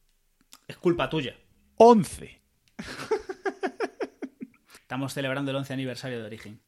es 0.68 0.78
culpa 0.78 1.10
tuya. 1.10 1.36
11. 1.78 2.42
Estamos 4.82 5.14
celebrando 5.14 5.52
el 5.52 5.58
11 5.58 5.74
aniversario 5.74 6.20
de 6.20 6.26
Origen. 6.26 6.62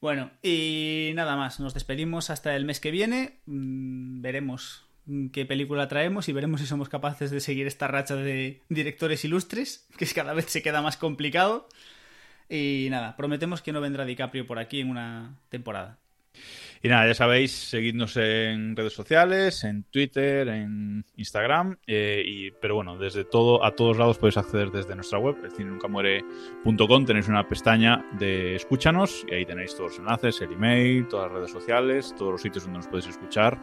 Bueno, 0.00 0.30
y 0.42 1.12
nada 1.14 1.36
más. 1.36 1.60
Nos 1.60 1.74
despedimos 1.74 2.30
hasta 2.30 2.56
el 2.56 2.64
mes 2.64 2.80
que 2.80 2.90
viene. 2.90 3.40
Mm, 3.46 4.20
veremos 4.20 4.86
qué 5.32 5.46
película 5.46 5.88
traemos 5.88 6.28
y 6.28 6.32
veremos 6.32 6.60
si 6.60 6.66
somos 6.66 6.88
capaces 6.88 7.30
de 7.30 7.40
seguir 7.40 7.66
esta 7.66 7.88
racha 7.88 8.16
de 8.16 8.62
directores 8.68 9.24
ilustres, 9.24 9.86
que 9.98 10.06
cada 10.06 10.32
vez 10.32 10.46
se 10.46 10.62
queda 10.62 10.82
más 10.82 10.96
complicado. 10.96 11.68
Y 12.52 12.88
nada, 12.90 13.16
prometemos 13.16 13.62
que 13.62 13.72
no 13.72 13.80
vendrá 13.80 14.04
DiCaprio 14.04 14.46
por 14.46 14.58
aquí 14.58 14.80
en 14.80 14.90
una 14.90 15.38
temporada. 15.48 15.98
Y 16.82 16.88
nada, 16.88 17.06
ya 17.06 17.14
sabéis, 17.14 17.52
seguidnos 17.52 18.14
en 18.18 18.76
redes 18.76 18.92
sociales, 18.92 19.64
en 19.64 19.84
Twitter, 19.84 20.48
en 20.48 21.06
Instagram, 21.16 21.78
eh, 21.86 22.22
y, 22.26 22.50
pero 22.50 22.74
bueno, 22.74 22.98
desde 22.98 23.24
todo, 23.24 23.64
a 23.64 23.74
todos 23.74 23.96
lados 23.96 24.18
podéis 24.18 24.36
acceder 24.36 24.70
desde 24.70 24.94
nuestra 24.94 25.18
web, 25.18 25.36
elcineuncamuere.com, 25.42 27.06
tenéis 27.06 27.28
una 27.28 27.48
pestaña 27.48 28.04
de 28.18 28.56
escúchanos, 28.56 29.24
y 29.30 29.34
ahí 29.34 29.46
tenéis 29.46 29.74
todos 29.74 29.92
los 29.92 29.98
enlaces, 30.00 30.40
el 30.42 30.52
email, 30.52 31.08
todas 31.08 31.30
las 31.30 31.38
redes 31.38 31.52
sociales, 31.52 32.14
todos 32.18 32.32
los 32.32 32.42
sitios 32.42 32.64
donde 32.64 32.80
nos 32.80 32.88
podéis 32.88 33.06
escuchar, 33.06 33.58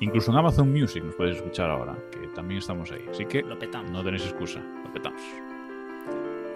incluso 0.00 0.32
en 0.32 0.38
Amazon 0.38 0.72
Music 0.72 1.04
nos 1.04 1.14
podéis 1.14 1.36
escuchar 1.36 1.70
ahora, 1.70 1.96
que 2.10 2.26
también 2.34 2.58
estamos 2.58 2.90
ahí, 2.90 3.04
así 3.08 3.24
que 3.26 3.42
Lo 3.42 3.56
petamos. 3.56 3.90
no 3.92 4.02
tenéis 4.02 4.24
excusa, 4.24 4.60
lo 4.60 4.92
petamos. 4.92 5.22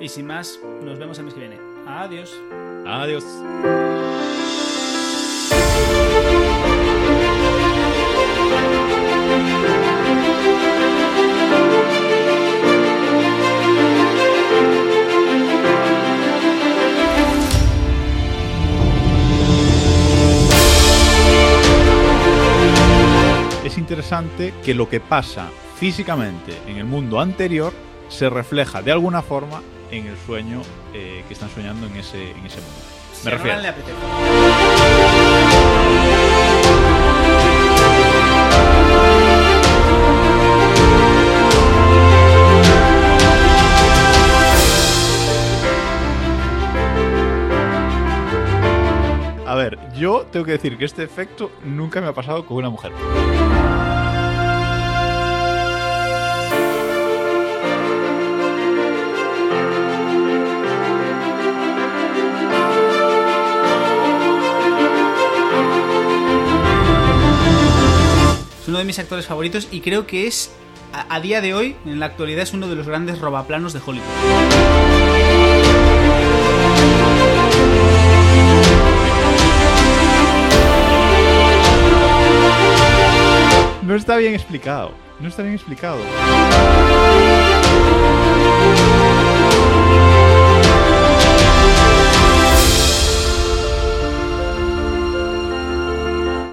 Y 0.00 0.08
sin 0.08 0.26
más, 0.26 0.58
nos 0.82 0.98
vemos 0.98 1.18
el 1.18 1.26
mes 1.26 1.34
que 1.34 1.40
viene. 1.40 1.75
Adiós. 1.86 2.34
Adiós. 2.84 3.24
es 23.64 23.78
interesante 23.78 24.54
que 24.64 24.74
lo 24.74 24.88
que 24.88 25.00
pasa 25.00 25.50
físicamente 25.76 26.56
en 26.66 26.78
el 26.78 26.84
mundo 26.84 27.20
anterior 27.20 27.72
se 28.08 28.30
refleja 28.30 28.82
de 28.82 28.92
alguna 28.92 29.22
forma 29.22 29.60
en 29.90 30.06
el 30.06 30.16
sueño 30.16 30.62
eh, 30.92 31.24
que 31.26 31.34
están 31.34 31.50
soñando 31.50 31.86
en 31.86 31.96
ese, 31.96 32.30
en 32.30 32.46
ese 32.46 32.60
mundo. 32.60 32.96
Me 33.24 33.30
refiero. 33.30 33.58
A 49.46 49.54
ver, 49.54 49.78
yo 49.94 50.26
tengo 50.30 50.44
que 50.44 50.52
decir 50.52 50.76
que 50.76 50.84
este 50.84 51.02
efecto 51.02 51.50
nunca 51.64 52.00
me 52.00 52.08
ha 52.08 52.12
pasado 52.12 52.44
con 52.44 52.58
una 52.58 52.68
mujer. 52.68 52.92
Es 68.66 68.68
uno 68.68 68.78
de 68.78 68.84
mis 68.84 68.98
actores 68.98 69.26
favoritos 69.26 69.68
y 69.70 69.80
creo 69.80 70.08
que 70.08 70.26
es, 70.26 70.50
a, 70.92 71.14
a 71.14 71.20
día 71.20 71.40
de 71.40 71.54
hoy, 71.54 71.76
en 71.84 72.00
la 72.00 72.06
actualidad, 72.06 72.42
es 72.42 72.52
uno 72.52 72.66
de 72.66 72.74
los 72.74 72.88
grandes 72.88 73.20
robaplanos 73.20 73.72
de 73.72 73.78
Hollywood. 73.78 74.04
No 83.82 83.94
está 83.94 84.16
bien 84.16 84.34
explicado. 84.34 84.94
No 85.20 85.28
está 85.28 85.42
bien 85.42 85.54
explicado. 85.54 86.00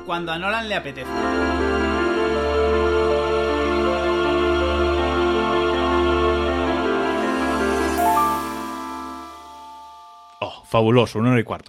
Cuando 0.06 0.32
a 0.32 0.38
Nolan 0.38 0.70
le 0.70 0.76
apetece. 0.76 1.10
Fabuloso, 10.74 11.20
una 11.20 11.30
hora 11.30 11.40
y 11.40 11.44
cuarto. 11.44 11.62